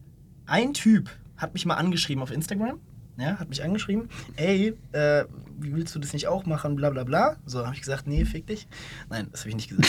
ein 0.46 0.72
Typ 0.74 1.10
hat 1.36 1.52
mich 1.54 1.66
mal 1.66 1.74
angeschrieben 1.74 2.22
auf 2.22 2.30
Instagram. 2.30 2.78
Ja, 3.16 3.38
hat 3.38 3.48
mich 3.48 3.62
angeschrieben, 3.62 4.08
ey, 4.36 4.76
äh, 4.92 5.24
wie 5.58 5.74
willst 5.74 5.94
du 5.94 6.00
das 6.00 6.12
nicht 6.12 6.26
auch 6.26 6.46
machen, 6.46 6.74
bla 6.74 6.90
bla 6.90 7.04
bla. 7.04 7.36
So 7.46 7.64
habe 7.64 7.74
ich 7.74 7.80
gesagt, 7.80 8.06
nee, 8.06 8.24
fick 8.24 8.46
dich. 8.46 8.66
Nein, 9.08 9.28
das 9.30 9.40
habe 9.40 9.50
ich 9.50 9.56
nicht 9.56 9.68
gesagt. 9.68 9.88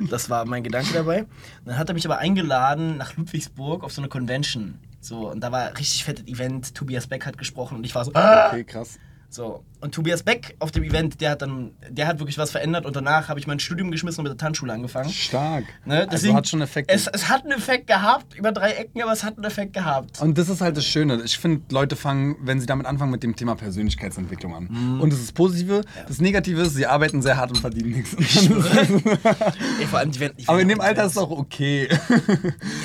das 0.10 0.28
war 0.28 0.44
mein 0.44 0.62
Gedanke 0.62 0.92
dabei. 0.92 1.26
Dann 1.64 1.78
hat 1.78 1.88
er 1.88 1.94
mich 1.94 2.04
aber 2.04 2.18
eingeladen 2.18 2.98
nach 2.98 3.16
Ludwigsburg 3.16 3.82
auf 3.82 3.92
so 3.92 4.02
eine 4.02 4.08
Convention. 4.08 4.78
So, 5.00 5.30
und 5.30 5.40
da 5.40 5.52
war 5.52 5.68
ein 5.68 5.76
richtig 5.76 6.04
fettes 6.04 6.26
Event. 6.26 6.74
Tobias 6.74 7.06
Beck 7.06 7.24
hat 7.24 7.38
gesprochen 7.38 7.76
und 7.76 7.84
ich 7.84 7.94
war 7.94 8.04
so, 8.04 8.12
ah! 8.14 8.48
okay, 8.48 8.64
krass. 8.64 8.98
So, 9.30 9.64
und 9.84 9.94
Tobias 9.94 10.22
Beck 10.22 10.56
auf 10.60 10.70
dem 10.70 10.82
Event, 10.82 11.20
der 11.20 11.32
hat 11.32 11.42
dann, 11.42 11.72
der 11.90 12.06
hat 12.06 12.18
wirklich 12.18 12.38
was 12.38 12.50
verändert 12.50 12.86
und 12.86 12.96
danach 12.96 13.28
habe 13.28 13.38
ich 13.38 13.46
mein 13.46 13.58
Studium 13.58 13.90
geschmissen 13.90 14.20
und 14.20 14.30
mit 14.30 14.32
der 14.32 14.38
Tanzschule 14.38 14.72
angefangen. 14.72 15.10
Stark. 15.10 15.64
Ne? 15.84 16.08
also 16.08 16.34
hat 16.34 16.48
schon 16.48 16.62
Effekte. 16.62 16.92
Es, 16.92 17.06
es 17.06 17.28
hat 17.28 17.42
einen 17.42 17.52
Effekt 17.52 17.86
gehabt, 17.86 18.34
über 18.34 18.50
drei 18.50 18.70
Ecken, 18.70 19.02
aber 19.02 19.12
es 19.12 19.22
hat 19.22 19.36
einen 19.36 19.44
Effekt 19.44 19.74
gehabt. 19.74 20.22
Und 20.22 20.38
das 20.38 20.48
ist 20.48 20.62
halt 20.62 20.78
das 20.78 20.86
Schöne. 20.86 21.20
Ich 21.22 21.38
finde, 21.38 21.62
Leute 21.70 21.96
fangen, 21.96 22.36
wenn 22.40 22.60
sie 22.60 22.66
damit 22.66 22.86
anfangen, 22.86 23.10
mit 23.10 23.22
dem 23.22 23.36
Thema 23.36 23.56
Persönlichkeitsentwicklung 23.56 24.54
an. 24.54 24.68
Mhm. 24.70 25.00
Und 25.02 25.12
das 25.12 25.18
ist 25.18 25.28
das 25.28 25.32
Positive. 25.34 25.82
Das 26.08 26.18
Negative 26.18 26.62
ist, 26.62 26.74
sie 26.74 26.86
arbeiten 26.86 27.20
sehr 27.20 27.36
hart 27.36 27.50
und 27.50 27.58
verdienen 27.58 27.90
nichts. 27.90 28.14
Ey, 28.14 29.86
vor 29.86 29.98
allem 29.98 30.12
die 30.12 30.20
werden, 30.20 30.34
Aber 30.46 30.62
in 30.62 30.68
dem 30.68 30.80
Alter 30.80 31.04
ist 31.04 31.12
es 31.12 31.18
auch 31.18 31.30
okay. 31.30 31.88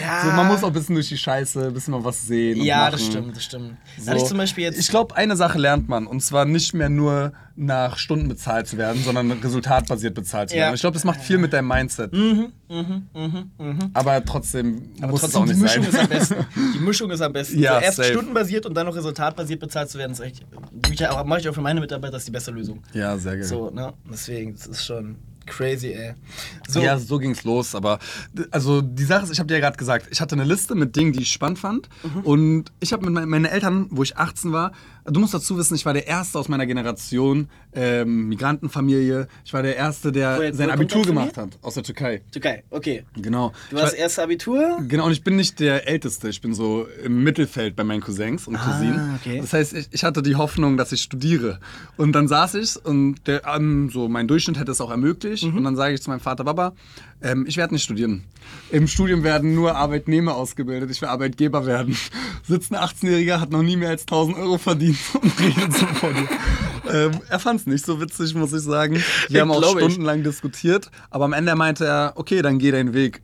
Ja. 0.01 0.19
So, 0.29 0.31
man 0.31 0.47
muss 0.47 0.63
auch 0.63 0.67
ein 0.67 0.73
bisschen 0.73 0.95
durch 0.95 1.07
die 1.07 1.17
Scheiße, 1.17 1.67
ein 1.67 1.73
bisschen 1.73 1.93
mal 1.93 2.03
was 2.03 2.27
sehen. 2.27 2.61
Ja, 2.61 2.91
das 2.91 3.05
stimmt, 3.05 3.37
das 3.37 3.45
stimmt. 3.45 3.77
So. 3.97 4.11
Ich. 4.11 4.57
Ich 4.57 4.87
glaube, 4.89 5.15
eine 5.15 5.37
Sache 5.37 5.57
lernt 5.57 5.87
man. 5.87 6.07
Und 6.07 6.21
zwar 6.21 6.45
nicht 6.45 6.73
mehr 6.73 6.88
nur 6.89 7.33
nach 7.55 7.97
Stunden 7.97 8.27
bezahlt 8.29 8.67
zu 8.67 8.77
werden, 8.77 9.01
sondern 9.03 9.31
resultatbasiert 9.31 10.13
bezahlt 10.15 10.49
zu 10.49 10.55
Ja. 10.55 10.63
werden. 10.63 10.75
Ich 10.75 10.81
glaube, 10.81 10.93
das 10.95 11.03
macht 11.03 11.19
viel 11.21 11.37
mit 11.37 11.51
deinem 11.53 11.67
Mindset. 11.67 12.11
Aber 13.93 14.23
trotzdem 14.25 14.81
aber 15.01 15.11
muss 15.11 15.21
trotzdem, 15.21 15.43
es 15.43 15.49
die 15.49 15.53
auch 15.53 15.59
nicht 15.59 15.61
Mischung 15.61 15.83
sein. 15.83 15.93
ist 15.93 15.99
am 15.99 16.07
besten. 16.09 16.35
Die 16.75 16.79
Mischung 16.79 17.11
ist 17.11 17.21
am 17.21 17.33
besten. 17.33 17.59
Ja, 17.59 17.75
so 17.79 17.81
erst 17.85 17.97
safe. 17.97 18.09
stundenbasiert 18.09 18.65
und 18.65 18.75
dann 18.75 18.85
noch 18.85 18.95
resultatbasiert 18.95 19.59
bezahlt 19.59 19.89
zu 19.89 19.97
werden, 19.97 20.11
ist 20.13 20.19
echt. 20.19 20.45
Mache 21.25 21.39
ich 21.39 21.49
auch 21.49 21.53
für 21.53 21.61
meine 21.61 21.79
Mitarbeiter, 21.79 22.13
das 22.13 22.21
ist 22.21 22.27
die 22.27 22.31
beste 22.31 22.51
Lösung. 22.51 22.81
ja, 22.93 23.17
sehr 23.17 23.33
geil. 23.35 23.43
So, 23.43 23.69
ne? 23.69 23.93
Deswegen, 24.11 24.53
das 24.55 24.67
ist 24.67 24.85
schon 24.85 25.15
crazy, 25.49 25.93
ey. 25.93 26.13
So, 26.67 26.79
Ja, 26.81 26.97
so 26.97 27.17
ging's 27.17 27.43
los. 27.43 27.75
Aber 27.75 27.99
also 28.51 28.81
die 28.81 29.03
Sache 29.03 29.23
ist, 29.25 29.31
ich 29.31 29.39
habe 29.39 29.47
dir 29.47 29.55
ja 29.55 29.59
gerade 29.59 29.77
gesagt, 29.77 30.07
ich 30.11 30.21
hatte 30.21 30.35
eine 30.35 30.43
Liste 30.45 30.75
mit 30.75 30.95
Dingen, 30.95 31.11
die 31.13 31.21
ich 31.23 31.31
spannend 31.31 31.59
fand. 31.59 31.89
Mhm. 32.03 32.21
Und 32.21 32.71
ich 32.79 32.93
habe 32.93 33.05
mit 33.05 33.13
mein, 33.13 33.27
meinen 33.29 33.45
Eltern, 33.45 33.87
wo 33.89 34.03
ich 34.03 34.17
18 34.17 34.51
war, 34.51 34.71
du 35.05 35.19
musst 35.19 35.33
dazu 35.33 35.57
wissen, 35.57 35.73
ich 35.75 35.85
war 35.85 35.93
der 35.93 36.07
Erste 36.07 36.37
aus 36.37 36.47
meiner 36.49 36.65
Generation, 36.67 37.49
ähm, 37.73 38.27
Migrantenfamilie. 38.29 39.27
Ich 39.45 39.53
war 39.53 39.63
der 39.63 39.75
Erste, 39.75 40.11
der 40.11 40.37
Woher- 40.37 40.53
sein 40.53 40.69
Abitur 40.69 41.03
gemacht 41.03 41.37
hat 41.37 41.49
aus 41.61 41.73
der 41.75 41.83
Türkei. 41.83 42.21
okay, 42.35 42.63
okay. 42.69 43.03
Genau. 43.15 43.53
Du 43.69 43.77
Ich 43.77 43.81
hast 43.83 43.91
war- 43.93 43.99
erst 43.99 44.19
Abitur? 44.19 44.79
Genau, 44.87 45.05
und 45.05 45.11
ich 45.11 45.23
bin 45.23 45.35
nicht 45.35 45.59
der 45.59 45.87
Älteste. 45.87 46.29
Ich 46.29 46.41
bin 46.41 46.53
so 46.53 46.87
im 47.03 47.23
Mittelfeld 47.23 47.75
bei 47.75 47.83
meinen 47.83 48.01
Cousins 48.01 48.47
und 48.47 48.57
Cousinen. 48.57 49.15
okay. 49.19 49.39
Das 49.41 49.53
heißt, 49.53 49.73
ich, 49.73 49.87
ich 49.91 50.03
hatte 50.03 50.21
die 50.21 50.35
Hoffnung, 50.35 50.77
dass 50.77 50.91
ich 50.91 51.01
studiere. 51.01 51.59
Und 51.97 52.11
dann 52.13 52.27
saß 52.27 52.55
ich 52.55 52.75
und 52.85 53.15
der, 53.27 53.45
ähm, 53.47 53.89
so 53.91 54.07
mein 54.09 54.27
Durchschnitt 54.27 54.59
hätte 54.59 54.71
es 54.71 54.81
auch 54.81 54.91
ermöglicht. 54.91 55.38
Und 55.43 55.63
dann 55.63 55.75
sage 55.75 55.93
ich 55.93 56.01
zu 56.01 56.09
meinem 56.09 56.19
Vater, 56.19 56.43
Baba, 56.43 56.73
ähm, 57.21 57.45
ich 57.47 57.57
werde 57.57 57.73
nicht 57.73 57.83
studieren. 57.83 58.23
Im 58.71 58.87
Studium 58.87 59.23
werden 59.23 59.53
nur 59.55 59.75
Arbeitnehmer 59.75 60.35
ausgebildet. 60.35 60.89
Ich 60.91 61.01
will 61.01 61.09
Arbeitgeber 61.09 61.65
werden. 61.65 61.97
Sitzt 62.47 62.71
ein 62.73 62.77
18-Jähriger, 62.77 63.39
hat 63.39 63.51
noch 63.51 63.63
nie 63.63 63.77
mehr 63.77 63.89
als 63.89 64.01
1000 64.03 64.37
Euro 64.37 64.57
verdient 64.57 64.97
und 65.21 65.39
redet 65.39 65.73
so 65.73 65.85
vor 65.85 66.11
dir. 66.13 66.27
Ähm, 66.91 67.11
er 67.29 67.39
fand 67.39 67.61
es 67.61 67.67
nicht 67.67 67.85
so 67.85 68.01
witzig, 68.01 68.33
muss 68.35 68.53
ich 68.53 68.61
sagen. 68.61 69.03
Wir 69.27 69.41
haben 69.41 69.51
auch 69.51 69.59
Glaub 69.59 69.77
ich. 69.77 69.83
stundenlang 69.83 70.23
diskutiert. 70.23 70.89
Aber 71.09 71.25
am 71.25 71.33
Ende 71.33 71.55
meinte 71.55 71.85
er, 71.85 72.13
okay, 72.15 72.41
dann 72.41 72.59
geh 72.59 72.71
deinen 72.71 72.93
Weg. 72.93 73.21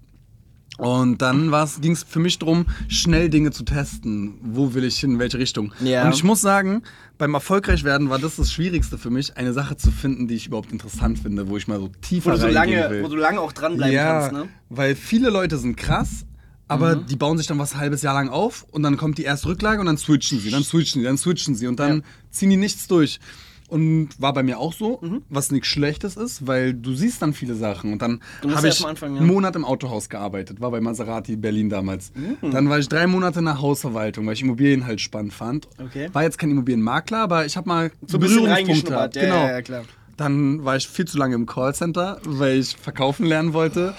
Und 0.77 1.21
dann 1.21 1.53
ging 1.81 1.93
es 1.93 2.03
für 2.03 2.19
mich 2.19 2.37
darum, 2.37 2.65
schnell 2.89 3.29
Dinge 3.29 3.51
zu 3.51 3.63
testen. 3.63 4.35
Wo 4.41 4.73
will 4.73 4.83
ich 4.83 4.99
hin, 4.99 5.11
in 5.13 5.19
welche 5.19 5.37
Richtung? 5.39 5.73
Ja. 5.81 6.05
Und 6.05 6.13
ich 6.13 6.23
muss 6.23 6.41
sagen, 6.41 6.83
beim 7.17 7.33
erfolgreich 7.33 7.85
werden 7.85 8.09
war 8.09 8.19
das 8.19 8.35
das 8.35 8.51
Schwierigste 8.51 8.97
für 8.97 9.09
mich, 9.09 9.37
eine 9.37 9.53
Sache 9.53 9.77
zu 9.77 9.89
finden, 9.91 10.27
die 10.27 10.35
ich 10.35 10.47
überhaupt 10.47 10.73
interessant 10.73 11.19
finde, 11.19 11.47
wo 11.47 11.55
ich 11.55 11.67
mal 11.69 11.79
so 11.79 11.89
tiefer 12.01 12.31
Wo 12.31 12.35
du, 12.35 12.41
so 12.41 12.45
reingehen 12.47 12.79
lange, 12.81 12.89
will. 12.93 13.03
wo 13.03 13.07
du 13.07 13.15
lange 13.15 13.39
auch 13.39 13.53
dranbleiben 13.53 13.93
ja, 13.95 14.19
kannst, 14.19 14.33
ne? 14.33 14.49
weil 14.69 14.95
viele 14.95 15.29
Leute 15.29 15.57
sind 15.57 15.77
krass, 15.77 16.25
aber 16.67 16.97
Mhm. 16.97 17.05
die 17.05 17.15
bauen 17.15 17.37
sich 17.37 17.47
dann 17.47 17.57
was 17.59 17.73
ein 17.73 17.79
halbes 17.79 18.01
Jahr 18.01 18.13
lang 18.15 18.27
auf 18.27 18.65
und 18.71 18.83
dann 18.83 18.97
kommt 18.97 19.17
die 19.17 19.23
erste 19.23 19.47
Rücklage 19.47 19.79
und 19.79 19.85
dann 19.85 19.97
switchen 19.97 20.39
sie, 20.39 20.49
dann 20.51 20.63
switchen 20.65 21.01
sie, 21.01 21.05
dann 21.05 21.17
switchen 21.17 21.55
sie 21.55 21.67
und 21.67 21.79
dann 21.79 21.97
Ja. 21.99 22.03
ziehen 22.31 22.49
die 22.49 22.57
nichts 22.57 22.87
durch. 22.87 23.19
Und 23.67 24.09
war 24.19 24.31
bei 24.33 24.43
mir 24.43 24.59
auch 24.59 24.73
so, 24.73 24.99
Mhm. 25.01 25.23
was 25.29 25.51
nichts 25.51 25.67
Schlechtes 25.69 26.15
ist, 26.17 26.45
weil 26.45 26.73
du 26.73 26.93
siehst 26.93 27.21
dann 27.21 27.33
viele 27.33 27.55
Sachen. 27.55 27.93
Und 27.93 28.01
dann 28.01 28.21
habe 28.53 28.67
ich 28.67 28.79
mal 28.81 28.89
anfangen, 28.89 29.15
ja. 29.15 29.21
einen 29.21 29.29
Monat 29.29 29.55
im 29.55 29.65
Autohaus 29.65 30.07
gearbeitet, 30.09 30.61
war 30.61 30.69
bei 30.69 30.81
Maserati 30.81 31.35
Berlin 31.35 31.69
damals. 31.69 32.11
Mhm. 32.13 32.51
Dann 32.51 32.69
war 32.69 32.77
ich 32.77 32.87
drei 32.87 33.07
Monate 33.07 33.39
in 33.39 33.45
der 33.45 33.59
Hausverwaltung, 33.61 34.25
weil 34.27 34.33
ich 34.33 34.41
Immobilien 34.43 34.85
halt 34.85 35.01
spannend 35.01 35.33
fand. 35.33 35.67
Okay. 35.83 36.09
War 36.13 36.21
jetzt 36.23 36.37
kein 36.37 36.51
Immobilienmakler, 36.51 37.17
aber 37.19 37.45
ich 37.47 37.57
habe 37.57 37.67
mal 37.67 37.91
So 38.05 38.19
Berührungspunkte 38.19 38.91
ja, 38.93 39.07
genau. 39.07 39.47
ja, 39.47 39.61
klar. 39.61 39.83
Dann 40.17 40.63
war 40.63 40.77
ich 40.77 40.87
viel 40.87 41.05
zu 41.05 41.17
lange 41.17 41.35
im 41.35 41.45
Callcenter, 41.45 42.21
weil 42.23 42.59
ich 42.59 42.77
verkaufen 42.77 43.25
lernen 43.25 43.51
wollte. 43.53 43.95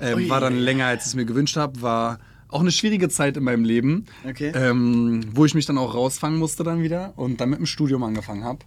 Ähm, 0.00 0.28
war 0.28 0.40
dann 0.40 0.56
länger, 0.58 0.86
als 0.86 1.02
ich 1.02 1.08
es 1.10 1.14
mir 1.14 1.26
gewünscht 1.26 1.56
habe. 1.56 1.80
War 1.82 2.18
auch 2.48 2.60
eine 2.60 2.72
schwierige 2.72 3.08
Zeit 3.08 3.36
in 3.36 3.44
meinem 3.44 3.62
Leben, 3.64 4.06
Okay. 4.28 4.50
ähm, 4.54 5.20
wo 5.32 5.44
ich 5.44 5.54
mich 5.54 5.66
dann 5.66 5.78
auch 5.78 5.94
rausfangen 5.94 6.38
musste 6.38 6.64
dann 6.64 6.82
wieder 6.82 7.12
und 7.14 7.40
dann 7.40 7.50
mit 7.50 7.60
dem 7.60 7.66
Studium 7.66 8.02
angefangen 8.02 8.42
habe. 8.42 8.58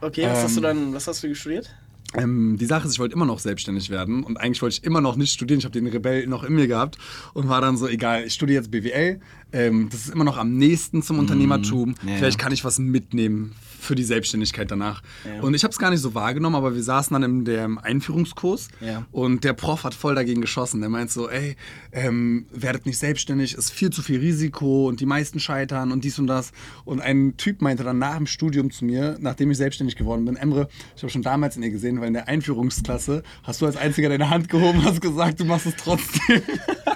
Okay, 0.00 0.28
was 0.30 0.42
hast 0.42 0.56
du 0.56 0.60
Ähm, 0.60 0.62
dann, 0.62 0.94
was 0.94 1.06
hast 1.06 1.22
du 1.22 1.34
studiert? 1.34 1.74
ähm, 2.14 2.56
die 2.58 2.66
Sache 2.66 2.86
ist, 2.86 2.94
ich 2.94 2.98
wollte 2.98 3.14
immer 3.14 3.26
noch 3.26 3.40
selbstständig 3.40 3.90
werden 3.90 4.22
und 4.24 4.36
eigentlich 4.38 4.62
wollte 4.62 4.76
ich 4.78 4.84
immer 4.84 5.00
noch 5.00 5.16
nicht 5.16 5.32
studieren. 5.32 5.58
Ich 5.58 5.64
habe 5.64 5.72
den 5.78 5.86
Rebell 5.88 6.26
noch 6.26 6.44
in 6.44 6.54
mir 6.54 6.66
gehabt 6.68 6.96
und 7.34 7.48
war 7.48 7.60
dann 7.60 7.76
so, 7.76 7.88
egal, 7.88 8.24
ich 8.24 8.34
studiere 8.34 8.62
jetzt 8.62 8.70
BWL. 8.70 9.20
Ähm, 9.56 9.88
das 9.90 10.00
ist 10.06 10.10
immer 10.10 10.24
noch 10.24 10.36
am 10.36 10.56
nächsten 10.56 11.02
zum 11.02 11.18
Unternehmertum. 11.18 11.94
Ja, 12.06 12.16
Vielleicht 12.16 12.38
ja. 12.38 12.44
kann 12.44 12.52
ich 12.52 12.64
was 12.64 12.78
mitnehmen 12.78 13.52
für 13.80 13.94
die 13.94 14.04
Selbstständigkeit 14.04 14.68
danach. 14.70 15.00
Ja. 15.24 15.42
Und 15.42 15.54
ich 15.54 15.62
habe 15.62 15.70
es 15.70 15.78
gar 15.78 15.90
nicht 15.90 16.00
so 16.00 16.12
wahrgenommen, 16.14 16.56
aber 16.56 16.74
wir 16.74 16.82
saßen 16.82 17.14
dann 17.14 17.22
in 17.22 17.44
dem 17.44 17.78
Einführungskurs 17.78 18.68
Ja. 18.80 19.06
und 19.12 19.44
der 19.44 19.52
Prof 19.52 19.84
hat 19.84 19.94
voll 19.94 20.14
dagegen 20.16 20.40
geschossen. 20.40 20.80
Der 20.80 20.90
meint 20.90 21.10
so, 21.10 21.28
ey, 21.30 21.56
ähm, 21.92 22.46
werdet 22.52 22.84
nicht 22.84 22.98
selbstständig, 22.98 23.54
ist 23.54 23.70
viel 23.70 23.90
zu 23.90 24.02
viel 24.02 24.18
Risiko 24.18 24.88
und 24.88 24.98
die 25.00 25.06
meisten 25.06 25.38
scheitern 25.38 25.92
und 25.92 26.02
dies 26.04 26.18
und 26.18 26.26
das. 26.26 26.50
Und 26.84 27.00
ein 27.00 27.36
Typ 27.36 27.62
meinte 27.62 27.84
dann 27.84 27.98
nach 27.98 28.16
dem 28.16 28.26
Studium 28.26 28.70
zu 28.72 28.84
mir, 28.84 29.16
nachdem 29.20 29.50
ich 29.52 29.56
selbstständig 29.56 29.94
geworden 29.96 30.24
bin, 30.24 30.36
Emre, 30.36 30.68
ich 30.96 31.02
habe 31.02 31.12
schon 31.12 31.22
damals 31.22 31.54
in 31.56 31.62
dir 31.62 31.70
gesehen, 31.70 32.00
weil 32.00 32.08
in 32.08 32.14
der 32.14 32.26
Einführungsklasse 32.28 33.22
hast 33.44 33.60
du 33.62 33.66
als 33.66 33.76
einziger 33.76 34.08
deine 34.08 34.30
Hand 34.30 34.48
gehoben, 34.48 34.82
hast 34.84 35.00
gesagt, 35.00 35.38
du 35.38 35.44
machst 35.44 35.66
es 35.66 35.76
trotzdem. 35.76 36.42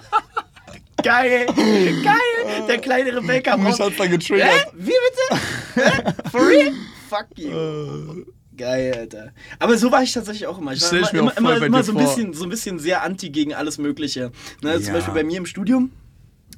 Geil, 1.03 1.47
geil. 1.47 2.65
Der 2.69 2.79
kleine 2.79 3.17
Rebecca. 3.17 3.57
Mich 3.57 3.69
braucht- 3.77 3.81
hat's 3.81 3.97
dann 3.97 4.11
getriggert. 4.11 4.49
Hä? 4.49 4.65
Wie 4.75 4.93
bitte? 4.93 5.43
Hä? 5.75 6.13
For 6.31 6.47
real? 6.49 6.73
Fuck 7.09 7.27
you. 7.37 8.25
Geil, 8.57 8.95
Alter. 8.97 9.33
Aber 9.59 9.77
so 9.79 9.91
war 9.91 10.03
ich 10.03 10.13
tatsächlich 10.13 10.47
auch 10.47 10.59
immer. 10.59 10.73
Ich 10.73 10.83
war 10.83 10.93
ich 10.93 11.13
immer, 11.13 11.37
immer, 11.37 11.57
immer, 11.57 11.67
immer 11.67 11.83
so, 11.83 11.93
ein 11.93 11.99
bisschen, 11.99 12.35
so 12.35 12.45
ein 12.45 12.51
bisschen 12.51 12.79
sehr 12.79 13.03
anti 13.03 13.31
gegen 13.31 13.55
alles 13.55 13.79
Mögliche. 13.79 14.33
Ne, 14.63 14.75
Zum 14.77 14.89
Ja. 14.89 14.93
Beispiel 14.95 15.15
bei 15.15 15.25
mir 15.25 15.39
im 15.39 15.47
Studium 15.47 15.91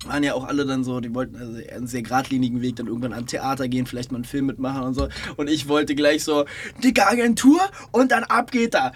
waren 0.06 0.25
ja 0.25 0.34
auch 0.34 0.44
alle 0.49 0.66
dann 0.66 0.82
so, 0.82 0.99
die 0.99 1.14
wollten 1.14 1.37
also 1.37 1.52
einen 1.72 1.87
sehr 1.87 2.02
geradlinigen 2.02 2.61
Weg, 2.61 2.75
dann 2.75 2.88
irgendwann 2.88 3.12
an 3.12 3.26
Theater 3.26 3.68
gehen, 3.68 3.87
vielleicht 3.87 4.11
mal 4.11 4.16
einen 4.16 4.25
Film 4.25 4.46
mitmachen 4.46 4.82
und 4.82 4.94
so. 4.94 5.06
Und 5.37 5.49
ich 5.49 5.68
wollte 5.68 5.94
gleich 5.94 6.25
so, 6.25 6.44
dicke 6.82 7.06
Agentur 7.06 7.61
und 7.92 8.11
dann 8.11 8.25
ab 8.25 8.50
geht 8.50 8.75
da. 8.75 8.90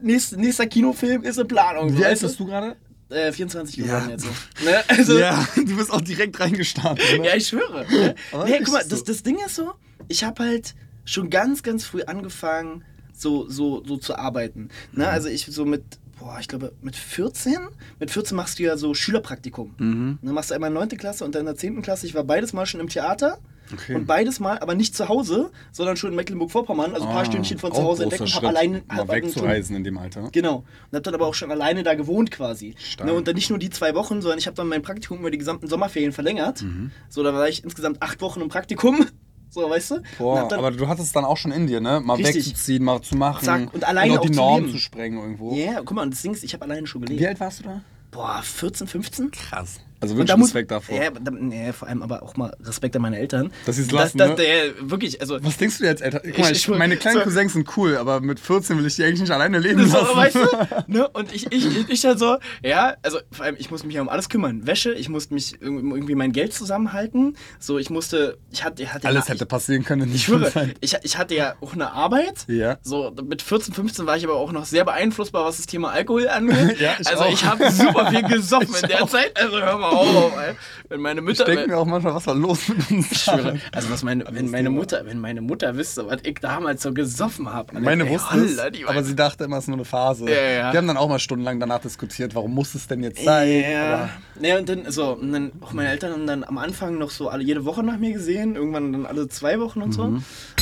Nächster, 0.00 0.38
nächster 0.38 0.66
Kinofilm 0.66 1.22
ist 1.24 1.38
in 1.38 1.48
Planung. 1.48 1.98
Wie 1.98 2.04
alt 2.04 2.18
bist 2.20 2.40
du 2.40 2.46
gerade? 2.46 2.76
Äh, 3.10 3.32
24 3.32 3.76
geworden 3.76 4.04
Ja. 4.06 4.10
jetzt. 4.10 4.24
Ne? 4.64 4.84
Also, 4.88 5.18
Ja, 5.18 5.46
du 5.56 5.76
bist 5.76 5.90
auch 5.90 6.00
direkt 6.02 6.38
reingestartet. 6.40 7.18
Ne? 7.20 7.26
ja, 7.26 7.36
ich 7.36 7.48
schwöre. 7.48 7.86
Ne? 7.90 8.14
Nee, 8.44 8.60
guck 8.64 8.72
mal, 8.74 8.82
so. 8.84 8.90
das, 8.90 9.04
das 9.04 9.22
Ding 9.22 9.38
ist 9.44 9.54
so, 9.54 9.72
ich 10.08 10.24
habe 10.24 10.42
halt 10.44 10.74
schon 11.04 11.30
ganz, 11.30 11.62
ganz 11.62 11.84
früh 11.84 12.02
angefangen, 12.02 12.84
so, 13.14 13.48
so, 13.48 13.82
so 13.84 13.96
zu 13.96 14.16
arbeiten. 14.18 14.68
Ne? 14.92 15.04
Mhm. 15.04 15.10
Also 15.10 15.28
ich 15.28 15.46
so 15.46 15.64
mit, 15.64 15.82
boah, 16.18 16.36
ich 16.40 16.48
glaube 16.48 16.72
mit 16.82 16.96
14, 16.96 17.56
mit 17.98 18.10
14 18.10 18.36
machst 18.36 18.58
du 18.58 18.62
ja 18.64 18.76
so 18.76 18.92
Schülerpraktikum. 18.94 19.74
Mhm. 19.78 20.18
Dann 20.22 20.34
machst 20.34 20.50
du 20.50 20.54
einmal 20.54 20.70
9. 20.70 20.90
Klasse 20.90 21.24
und 21.24 21.34
dann 21.34 21.40
in 21.40 21.46
der 21.46 21.56
10. 21.56 21.80
Klasse. 21.82 22.06
Ich 22.06 22.14
war 22.14 22.24
beides 22.24 22.52
mal 22.52 22.66
schon 22.66 22.80
im 22.80 22.88
Theater. 22.88 23.38
Okay. 23.72 23.94
Und 23.94 24.06
beides 24.06 24.40
mal, 24.40 24.58
aber 24.58 24.74
nicht 24.74 24.96
zu 24.96 25.08
Hause, 25.08 25.50
sondern 25.72 25.96
schon 25.96 26.10
in 26.10 26.16
Mecklenburg-Vorpommern, 26.16 26.94
also 26.94 27.06
ein 27.06 27.12
paar 27.12 27.22
Ah, 27.22 27.24
Stündchen 27.26 27.58
von 27.58 27.72
auch 27.72 27.76
zu 27.76 27.82
Hause 27.82 28.02
entdeckt 28.04 28.22
und 28.22 28.28
hab 28.28 28.40
Schritt, 28.40 28.48
alleine 28.48 28.82
mal 28.86 28.96
hab 28.98 29.10
ab 29.10 29.16
und 29.16 29.30
zu- 29.30 29.36
wegzureisen 29.36 29.76
in 29.76 29.84
dem 29.84 29.98
Alter. 29.98 30.28
Genau. 30.32 30.64
Und 30.90 30.96
hab 30.96 31.02
dann 31.02 31.14
aber 31.14 31.26
auch 31.26 31.34
schon 31.34 31.50
alleine 31.50 31.82
da 31.82 31.94
gewohnt 31.94 32.30
quasi. 32.30 32.74
Ne, 33.04 33.12
und 33.12 33.28
dann 33.28 33.34
nicht 33.34 33.50
nur 33.50 33.58
die 33.58 33.70
zwei 33.70 33.94
Wochen, 33.94 34.22
sondern 34.22 34.38
ich 34.38 34.46
habe 34.46 34.56
dann 34.56 34.68
mein 34.68 34.82
Praktikum 34.82 35.18
über 35.18 35.30
die 35.30 35.38
gesamten 35.38 35.68
Sommerferien 35.68 36.12
verlängert. 36.12 36.62
Mhm. 36.62 36.90
So, 37.08 37.22
da 37.22 37.32
war 37.34 37.48
ich 37.48 37.62
insgesamt 37.64 38.02
acht 38.02 38.20
Wochen 38.22 38.40
im 38.40 38.48
Praktikum. 38.48 39.06
So, 39.50 39.70
weißt 39.70 39.92
du? 39.92 39.94
Und 39.94 40.04
Boah, 40.18 40.46
dann, 40.46 40.58
aber 40.58 40.70
du 40.70 40.86
hattest 40.88 41.16
dann 41.16 41.24
auch 41.24 41.38
schon 41.38 41.52
in 41.52 41.66
dir, 41.66 41.80
ne? 41.80 42.00
Mal 42.00 42.16
Richtig. 42.18 42.48
wegzuziehen, 42.48 42.84
mal 42.84 43.00
zu 43.00 43.16
machen. 43.16 43.42
Zack, 43.46 43.72
und 43.72 43.82
alleine 43.88 44.12
auch 44.12 44.20
die 44.20 44.28
auch 44.28 44.32
zu 44.32 44.36
Norm 44.38 44.60
leben. 44.64 44.72
zu 44.72 44.78
sprengen 44.78 45.18
irgendwo. 45.18 45.54
Ja, 45.54 45.76
guck 45.78 45.92
mal, 45.92 46.02
und 46.02 46.12
das 46.12 46.20
Ding 46.20 46.34
ist, 46.34 46.44
ich 46.44 46.52
habe 46.52 46.66
alleine 46.66 46.86
schon 46.86 47.00
gelebt. 47.00 47.18
Wie 47.18 47.26
alt 47.26 47.40
warst 47.40 47.60
du 47.60 47.64
da? 47.64 47.80
Boah, 48.10 48.42
14, 48.42 48.86
15? 48.86 49.30
Krass. 49.30 49.80
Also 50.00 50.14
wirklich 50.16 50.28
da 50.28 50.36
muss, 50.36 50.48
Respekt 50.48 50.70
davor. 50.70 50.96
Ja, 50.96 51.10
da, 51.10 51.30
nee, 51.30 51.72
vor 51.72 51.88
allem 51.88 52.02
aber 52.02 52.22
auch 52.22 52.36
mal 52.36 52.54
Respekt 52.62 52.94
an 52.96 53.02
meine 53.02 53.18
Eltern. 53.18 53.52
Dass 53.66 53.76
sie's 53.76 53.88
Das- 53.88 53.94
lassen, 54.14 54.18
das, 54.18 54.28
ne? 54.30 54.34
der, 54.36 54.90
wirklich, 54.90 55.20
also. 55.20 55.38
Was 55.42 55.56
denkst 55.56 55.78
du 55.78 55.88
als 55.88 56.00
Eltern? 56.00 56.20
Guck 56.24 56.32
Ich- 56.34 56.38
mal, 56.38 56.52
ich 56.52 56.58
ich, 56.58 56.68
meine 56.68 56.96
kleinen 56.96 57.18
so- 57.18 57.24
Cousins 57.24 57.52
sind 57.54 57.76
cool, 57.76 57.96
aber 57.96 58.20
mit 58.20 58.38
14 58.40 58.78
will 58.78 58.86
ich 58.86 58.96
die 58.96 59.04
eigentlich 59.04 59.20
nicht 59.22 59.30
alleine 59.32 59.58
leben 59.58 59.86
So, 59.88 59.98
lassen. 59.98 60.16
weißt 60.16 60.34
du? 60.36 60.38
Ne? 60.86 61.08
Und 61.08 61.34
ich, 61.34 61.50
ich, 61.52 61.66
ich, 61.66 61.88
ich 61.90 62.00
dann 62.00 62.16
so, 62.16 62.36
ja, 62.62 62.94
also 63.02 63.18
vor 63.32 63.44
allem, 63.44 63.56
ich 63.58 63.70
muss 63.70 63.84
mich 63.84 63.94
ja 63.94 64.00
um 64.02 64.08
alles 64.08 64.28
kümmern. 64.28 64.66
Wäsche, 64.66 64.92
ich 64.92 65.08
musste 65.08 65.34
mich 65.34 65.56
irg- 65.56 65.62
irgendwie 65.94 66.14
mein 66.14 66.32
Geld 66.32 66.52
zusammenhalten. 66.54 67.36
So, 67.58 67.78
ich 67.78 67.90
musste, 67.90 68.38
ich 68.50 68.64
hatte, 68.64 68.82
ich 68.82 68.92
hatte 68.92 69.06
Alles 69.08 69.26
ja, 69.28 69.34
hätte 69.34 69.46
passieren 69.46 69.84
können 69.84 70.12
Ich 70.14 70.24
schwöre, 70.24 70.70
ich, 70.80 70.96
ich 71.02 71.18
hatte 71.18 71.34
ja 71.34 71.54
auch 71.60 71.72
eine 71.74 71.92
Arbeit. 71.92 72.44
Ja. 72.46 72.78
So, 72.82 73.12
mit 73.26 73.42
14, 73.42 73.74
15 73.74 74.06
war 74.06 74.16
ich 74.16 74.24
aber 74.24 74.34
auch 74.36 74.52
noch 74.52 74.64
sehr 74.64 74.84
beeinflussbar, 74.84 75.44
was 75.44 75.56
das 75.58 75.66
Thema 75.66 75.90
Alkohol 75.90 76.28
angeht. 76.28 76.78
Ja, 76.80 76.94
ich 77.00 77.06
also 77.08 77.24
auch. 77.24 77.32
ich 77.32 77.44
habe 77.44 77.70
super 77.70 78.10
viel 78.10 78.22
gesoffen 78.22 78.68
Ich 78.76 78.82
in 78.82 78.88
der 78.88 79.02
auch. 79.04 79.08
Zeit. 79.10 79.36
Also 79.40 79.58
hör 79.60 79.76
mal 79.78 79.87
auf, 79.90 80.32
ey. 80.38 80.54
Wenn 80.88 81.00
meine 81.00 81.20
Ich 81.20 81.26
Mütter. 81.26 81.44
denke 81.44 81.66
mir 81.68 81.76
auch 81.78 81.84
manchmal, 81.86 82.14
was 82.14 82.26
war 82.26 82.34
los 82.34 82.68
mit 82.68 82.90
uns? 82.90 83.10
ich 83.12 83.18
schwöre, 83.22 83.58
also 83.72 83.90
was 83.90 84.02
meine, 84.02 84.24
wenn 84.30 84.50
meine. 84.50 84.70
Mutter, 84.70 85.04
wenn 85.06 85.18
meine 85.18 85.40
Mutter 85.40 85.76
wüsste, 85.76 86.06
was 86.06 86.18
ich 86.24 86.38
damals 86.40 86.82
so 86.82 86.92
gesoffen 86.92 87.52
habe. 87.52 87.78
Meine 87.80 88.08
wusste 88.08 88.38
es, 88.38 88.58
aber 88.86 89.02
sie 89.02 89.14
dachte 89.16 89.44
immer, 89.44 89.56
es 89.58 89.64
ist 89.64 89.68
nur 89.68 89.76
eine 89.78 89.84
Phase. 89.84 90.26
Ja, 90.26 90.36
ja. 90.40 90.72
Wir 90.72 90.78
haben 90.78 90.86
dann 90.86 90.96
auch 90.96 91.08
mal 91.08 91.18
stundenlang 91.18 91.58
danach 91.60 91.80
diskutiert, 91.80 92.34
warum 92.34 92.54
muss 92.54 92.74
es 92.74 92.86
denn 92.86 93.02
jetzt 93.02 93.22
sein? 93.24 93.48
Ja. 93.62 94.10
Ja, 94.40 94.58
und 94.58 94.68
dann, 94.68 94.90
so, 94.90 95.12
und 95.14 95.32
dann 95.32 95.52
auch 95.60 95.72
meine 95.72 95.88
Eltern 95.90 96.12
haben 96.12 96.26
dann 96.26 96.44
am 96.44 96.58
Anfang 96.58 96.96
noch 96.98 97.10
so 97.10 97.28
alle 97.28 97.42
jede 97.42 97.64
Woche 97.64 97.82
nach 97.82 97.98
mir 97.98 98.12
gesehen, 98.12 98.54
irgendwann 98.54 98.92
dann 98.92 99.06
alle 99.06 99.28
zwei 99.28 99.58
Wochen 99.60 99.82
und 99.82 99.88
Mhm. 99.88 99.92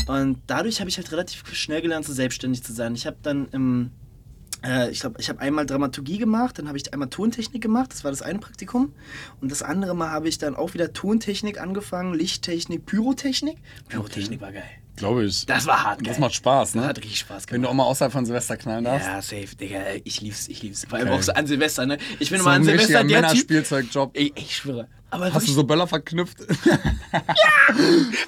so. 0.06 0.12
Und 0.12 0.38
dadurch 0.46 0.80
habe 0.80 0.88
ich 0.88 0.96
halt 0.98 1.10
relativ 1.12 1.42
schnell 1.52 1.82
gelernt, 1.82 2.06
so 2.06 2.12
selbstständig 2.12 2.62
zu 2.62 2.72
sein. 2.72 2.94
Ich 2.94 3.06
habe 3.06 3.16
dann 3.22 3.48
im, 3.52 3.90
äh, 4.66 4.90
ich 4.90 5.00
glaube, 5.00 5.20
ich 5.20 5.28
habe 5.28 5.40
einmal 5.40 5.66
Dramaturgie 5.66 6.18
gemacht, 6.18 6.58
dann 6.58 6.68
habe 6.68 6.76
ich 6.78 6.92
einmal 6.92 7.08
Tontechnik 7.08 7.62
gemacht, 7.62 7.92
das 7.92 8.04
war 8.04 8.10
das 8.10 8.22
eine 8.22 8.38
Praktikum. 8.38 8.92
Und 9.40 9.50
das 9.50 9.62
andere 9.62 9.94
Mal 9.94 10.10
habe 10.10 10.28
ich 10.28 10.38
dann 10.38 10.56
auch 10.56 10.74
wieder 10.74 10.92
Tontechnik 10.92 11.60
angefangen, 11.60 12.14
Lichttechnik, 12.14 12.86
Pyrotechnik. 12.86 13.58
Pyrotechnik 13.88 14.40
war 14.40 14.52
geil. 14.52 14.64
Glaube 14.96 15.26
ich. 15.26 15.44
Das 15.44 15.66
war 15.66 15.84
hart 15.84 15.98
geil. 15.98 16.08
Das 16.08 16.18
macht 16.18 16.34
Spaß, 16.34 16.74
ne? 16.74 16.80
Das 16.82 16.88
hat 16.90 16.98
richtig 16.98 17.18
Spaß 17.18 17.46
gemacht. 17.46 17.52
Wenn 17.52 17.62
du 17.62 17.68
auch 17.68 17.74
mal 17.74 17.84
außerhalb 17.84 18.12
von 18.12 18.24
Silvester 18.24 18.56
knallen 18.56 18.84
darfst. 18.84 19.06
ja, 19.06 19.20
safe, 19.20 19.54
Digga. 19.54 19.80
Ich 20.04 20.22
lieb's, 20.22 20.48
ich 20.48 20.62
lieb's. 20.62 20.86
Vor 20.88 20.98
allem 20.98 21.08
Geil. 21.08 21.18
auch 21.18 21.22
so 21.22 21.32
an 21.32 21.46
Silvester, 21.46 21.84
ne? 21.84 21.98
Ich 22.18 22.30
bin 22.30 22.38
so 22.38 22.44
immer 22.44 22.54
an 22.54 22.62
ein 22.62 22.64
Silvester 22.64 22.92
der 22.92 23.02
Typ. 23.02 23.10
Männerspielzeugjob. 23.10 24.16
Ey, 24.16 24.32
ich 24.34 24.56
schwöre. 24.56 24.88
Aber 25.16 25.32
Hast 25.32 25.48
du 25.48 25.52
so 25.52 25.64
Böller 25.64 25.86
verknüpft? 25.86 26.38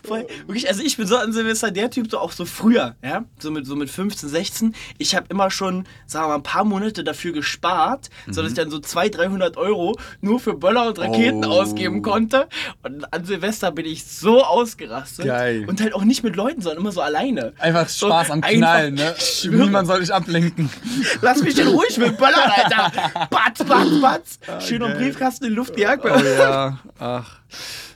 voll, 0.07 0.27
wirklich, 0.47 0.69
also 0.69 0.83
ich 0.83 0.97
bin 0.97 1.07
so 1.07 1.17
an 1.17 1.33
Silvester 1.33 1.71
der 1.71 1.91
Typ, 1.91 2.11
so 2.11 2.19
auch 2.19 2.33
so 2.33 2.45
früher, 2.45 2.97
ja, 3.03 3.25
so 3.39 3.51
mit, 3.51 3.67
so 3.67 3.77
mit 3.77 3.91
15, 3.91 4.29
16. 4.29 4.75
Ich 4.99 5.15
habe 5.15 5.27
immer 5.29 5.51
schon, 5.51 5.85
sagen 6.07 6.25
wir 6.25 6.29
mal, 6.29 6.35
ein 6.37 6.43
paar 6.43 6.65
Monate 6.65 7.05
dafür 7.05 7.33
gespart, 7.33 8.09
so 8.29 8.41
dass 8.43 8.51
ich 8.53 8.57
dann 8.57 8.71
so 8.71 8.79
200, 8.79 9.19
300 9.19 9.57
Euro 9.57 9.99
nur 10.21 10.41
für 10.41 10.55
Böller 10.55 10.89
und 10.89 10.99
Raketen 10.99 11.45
Oh. 11.45 11.61
ausgeben 11.61 12.03
konnte. 12.03 12.49
Und 12.83 13.13
an 13.13 13.25
Silvester 13.25 13.71
bin 13.71 13.85
ich 13.87 14.05
so 14.07 14.43
ausgerastet. 14.45 15.27
Geil. 15.27 15.65
Und 15.69 15.81
halt 15.81 15.95
auch 15.95 16.05
nicht 16.05 16.23
mit 16.25 16.37
Leuten, 16.37 16.61
sondern 16.63 16.81
immer 16.81 16.93
so 16.93 17.01
alleine. 17.01 17.53
Einfach 17.59 17.89
So 17.89 18.07
Spaß 18.07 18.31
am 18.31 18.41
Knallen, 18.41 18.95
ne? 18.95 19.15
Niemand 19.45 19.87
soll 19.89 20.01
dich 20.01 20.13
ablenken. 20.13 20.71
Lass 21.23 21.43
mich 21.43 21.55
denn 21.55 21.69
ruhig 21.69 21.97
mit 21.99 22.17
Böllern, 22.17 22.51
Alter. 22.51 22.93
Batz, 23.31 23.63
batz, 23.65 24.01
batz. 24.01 24.39
Schön 24.67 24.83
um 24.83 24.89
geil. 24.91 24.99
Briefkasten 24.99 25.45
in 25.45 25.51
die 25.51 25.57
Luft 25.57 25.77
gejagt. 25.77 26.05
Oh 26.05 26.09
ja, 26.09 26.78
ach. 26.99 27.41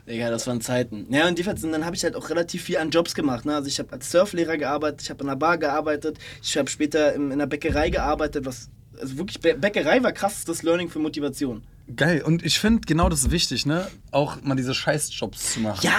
Digga, 0.07 0.31
das 0.31 0.47
waren 0.47 0.61
Zeiten. 0.61 1.07
Ja, 1.11 1.29
und 1.29 1.39
jedenfalls, 1.39 1.63
und 1.65 1.73
dann 1.73 1.85
habe 1.85 1.95
ich 1.95 2.05
halt 2.05 2.17
auch 2.17 2.29
relativ 2.31 2.63
viel 2.63 2.79
an 2.79 2.91
Jobs 2.91 3.15
gemacht. 3.15 3.45
Ne? 3.45 3.55
Also 3.55 3.69
ich 3.69 3.79
habe 3.79 3.93
als 3.93 4.11
Surflehrer 4.11 4.57
gearbeitet, 4.57 5.03
ich 5.03 5.11
habe 5.11 5.23
in 5.23 5.29
einer 5.29 5.37
Bar 5.37 5.59
gearbeitet, 5.59 6.19
ich 6.43 6.57
habe 6.57 6.69
später 6.69 7.15
in, 7.15 7.27
in 7.27 7.33
einer 7.33 7.47
Bäckerei 7.47 7.91
gearbeitet, 7.91 8.45
was, 8.45 8.69
also 9.01 9.19
wirklich, 9.19 9.41
Bä 9.41 9.55
Bäckerei 9.55 10.03
war 10.03 10.13
krassestes 10.13 10.63
Learning 10.63 10.89
für 10.89 10.99
Motivation. 10.99 11.63
Geil. 11.97 12.23
Und 12.23 12.45
ich 12.45 12.59
finde, 12.59 12.81
genau 12.87 13.09
das 13.09 13.21
ist 13.25 13.31
wichtig, 13.31 13.67
ne? 13.67 13.87
Auch 14.11 14.43
mal 14.43 14.55
diese 14.55 14.75
Scheißjobs 14.75 15.55
zu 15.55 15.61
machen. 15.61 15.81
Ja, 15.83 15.93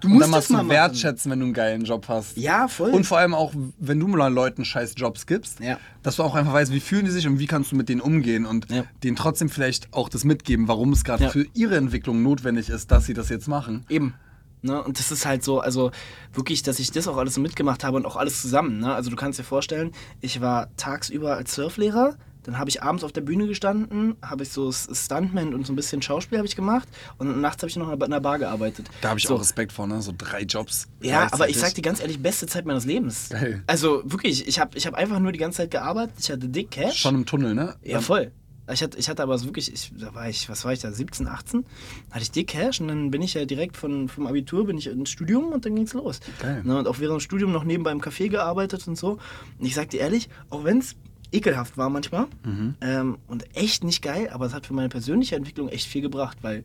du 0.00 0.08
Und 0.08 0.14
musst 0.14 0.24
dann 0.24 0.30
mal 0.30 0.36
das 0.38 0.48
mal 0.50 0.58
machen. 0.58 0.68
wertschätzen, 0.70 1.30
wenn 1.30 1.40
du 1.40 1.46
einen 1.46 1.54
geilen 1.54 1.84
Job 1.84 2.06
hast. 2.08 2.36
Ja, 2.36 2.68
voll. 2.68 2.90
Und 2.90 3.04
vor 3.04 3.18
allem 3.18 3.34
auch, 3.34 3.52
wenn 3.78 3.98
du 4.00 4.06
mal 4.08 4.32
Leuten 4.32 4.64
scheiß 4.64 4.94
Jobs 4.96 5.26
gibst, 5.26 5.60
Ja. 5.60 5.78
dass 6.02 6.16
du 6.16 6.22
auch 6.22 6.34
einfach 6.34 6.52
weißt, 6.52 6.72
wie 6.72 6.80
fühlen 6.80 7.04
die 7.04 7.10
sich 7.10 7.26
und 7.26 7.38
wie 7.38 7.46
kannst 7.46 7.72
du 7.72 7.76
mit 7.76 7.88
denen 7.88 8.00
umgehen 8.00 8.46
und 8.46 8.70
Ja. 8.70 8.84
denen 9.02 9.16
trotzdem 9.16 9.48
vielleicht 9.48 9.92
auch 9.92 10.08
das 10.08 10.24
mitgeben, 10.24 10.68
warum 10.68 10.92
es 10.92 11.04
gerade 11.04 11.24
Ja. 11.24 11.30
für 11.30 11.46
ihre 11.54 11.76
Entwicklung 11.76 12.22
notwendig 12.22 12.68
ist, 12.68 12.90
dass 12.90 13.06
sie 13.06 13.14
das 13.14 13.28
jetzt 13.28 13.48
machen. 13.48 13.84
Eben. 13.88 14.14
Ne? 14.62 14.82
Und 14.82 14.98
das 14.98 15.10
ist 15.10 15.24
halt 15.24 15.42
so, 15.42 15.60
also 15.60 15.90
wirklich, 16.34 16.62
dass 16.62 16.78
ich 16.80 16.90
das 16.92 17.08
auch 17.08 17.16
alles 17.16 17.38
mitgemacht 17.38 17.82
habe 17.82 17.96
und 17.96 18.04
auch 18.04 18.16
alles 18.16 18.42
zusammen. 18.42 18.78
Ne? 18.80 18.92
Also 18.94 19.08
du 19.08 19.16
kannst 19.16 19.38
dir 19.38 19.44
vorstellen, 19.44 19.92
ich 20.20 20.42
war 20.42 20.68
tagsüber 20.76 21.36
als 21.36 21.54
Surflehrer, 21.54 22.16
dann 22.42 22.58
habe 22.58 22.70
ich 22.70 22.82
abends 22.82 23.04
auf 23.04 23.12
der 23.12 23.20
Bühne 23.20 23.46
gestanden, 23.46 24.16
habe 24.22 24.42
ich 24.42 24.50
so 24.50 24.72
Stuntman 24.72 25.54
und 25.54 25.66
so 25.66 25.72
ein 25.72 25.76
bisschen 25.76 26.02
Schauspiel 26.02 26.38
habe 26.38 26.46
ich 26.46 26.56
gemacht 26.56 26.88
und 27.18 27.40
nachts 27.40 27.62
habe 27.62 27.70
ich 27.70 27.76
noch 27.76 27.92
in 27.92 28.02
einer 28.02 28.20
Bar 28.20 28.38
gearbeitet. 28.38 28.88
Da 29.00 29.10
habe 29.10 29.18
ich 29.18 29.26
so. 29.26 29.34
auch 29.34 29.40
Respekt 29.40 29.72
vor, 29.72 29.86
ne? 29.86 30.00
So 30.02 30.12
drei 30.16 30.42
Jobs. 30.42 30.88
Ja, 31.00 31.22
aber 31.32 31.48
ich 31.48 31.54
gleichzeitig. 31.54 31.60
sag 31.60 31.74
dir 31.74 31.82
ganz 31.82 32.00
ehrlich, 32.00 32.20
beste 32.20 32.46
Zeit 32.46 32.66
meines 32.66 32.84
Lebens. 32.84 33.28
Geil. 33.30 33.62
Also 33.66 34.02
wirklich, 34.04 34.46
ich 34.46 34.58
habe 34.58 34.76
ich 34.76 34.86
hab 34.86 34.94
einfach 34.94 35.18
nur 35.18 35.32
die 35.32 35.38
ganze 35.38 35.58
Zeit 35.58 35.70
gearbeitet, 35.70 36.16
ich 36.18 36.30
hatte 36.30 36.48
dick 36.48 36.70
Cash. 36.70 36.98
Schon 36.98 37.14
im 37.14 37.26
Tunnel, 37.26 37.54
ne? 37.54 37.76
Ja, 37.82 38.00
voll. 38.00 38.32
Ich 38.72 38.82
hatte, 38.82 38.98
ich 38.98 39.08
hatte 39.08 39.22
aber 39.22 39.36
so 39.38 39.46
wirklich, 39.46 39.72
ich, 39.72 39.92
da 39.98 40.14
war 40.14 40.28
ich, 40.28 40.48
was 40.48 40.64
war 40.64 40.72
ich 40.72 40.80
da, 40.80 40.92
17, 40.92 41.26
18? 41.26 41.64
Hatte 42.10 42.22
ich 42.22 42.30
dick 42.30 42.48
Cash 42.48 42.80
und 42.80 42.88
dann 42.88 43.10
bin 43.10 43.22
ich 43.22 43.34
ja 43.34 43.44
direkt 43.44 43.76
von, 43.76 44.08
vom 44.08 44.26
Abitur, 44.26 44.66
bin 44.66 44.78
ich 44.78 44.86
ins 44.86 45.10
Studium 45.10 45.52
und 45.52 45.64
dann 45.64 45.74
ging's 45.74 45.92
los. 45.92 46.20
Geil. 46.40 46.62
Ne, 46.64 46.78
und 46.78 46.86
auch 46.86 46.98
während 46.98 47.20
dem 47.20 47.20
Studium 47.20 47.52
noch 47.52 47.64
nebenbei 47.64 47.92
im 47.92 48.00
Café 48.00 48.28
gearbeitet 48.28 48.86
und 48.86 48.96
so. 48.96 49.18
Und 49.58 49.66
ich 49.66 49.74
sag 49.74 49.90
dir 49.90 50.00
ehrlich, 50.00 50.28
auch 50.50 50.64
wenn's 50.64 50.96
ekelhaft 51.32 51.76
war 51.78 51.90
manchmal 51.90 52.26
Mhm. 52.44 52.74
ähm, 52.80 53.18
und 53.28 53.44
echt 53.56 53.84
nicht 53.84 54.02
geil, 54.02 54.28
aber 54.32 54.46
es 54.46 54.54
hat 54.54 54.66
für 54.66 54.74
meine 54.74 54.88
persönliche 54.88 55.36
Entwicklung 55.36 55.68
echt 55.68 55.86
viel 55.86 56.02
gebracht, 56.02 56.38
weil 56.42 56.64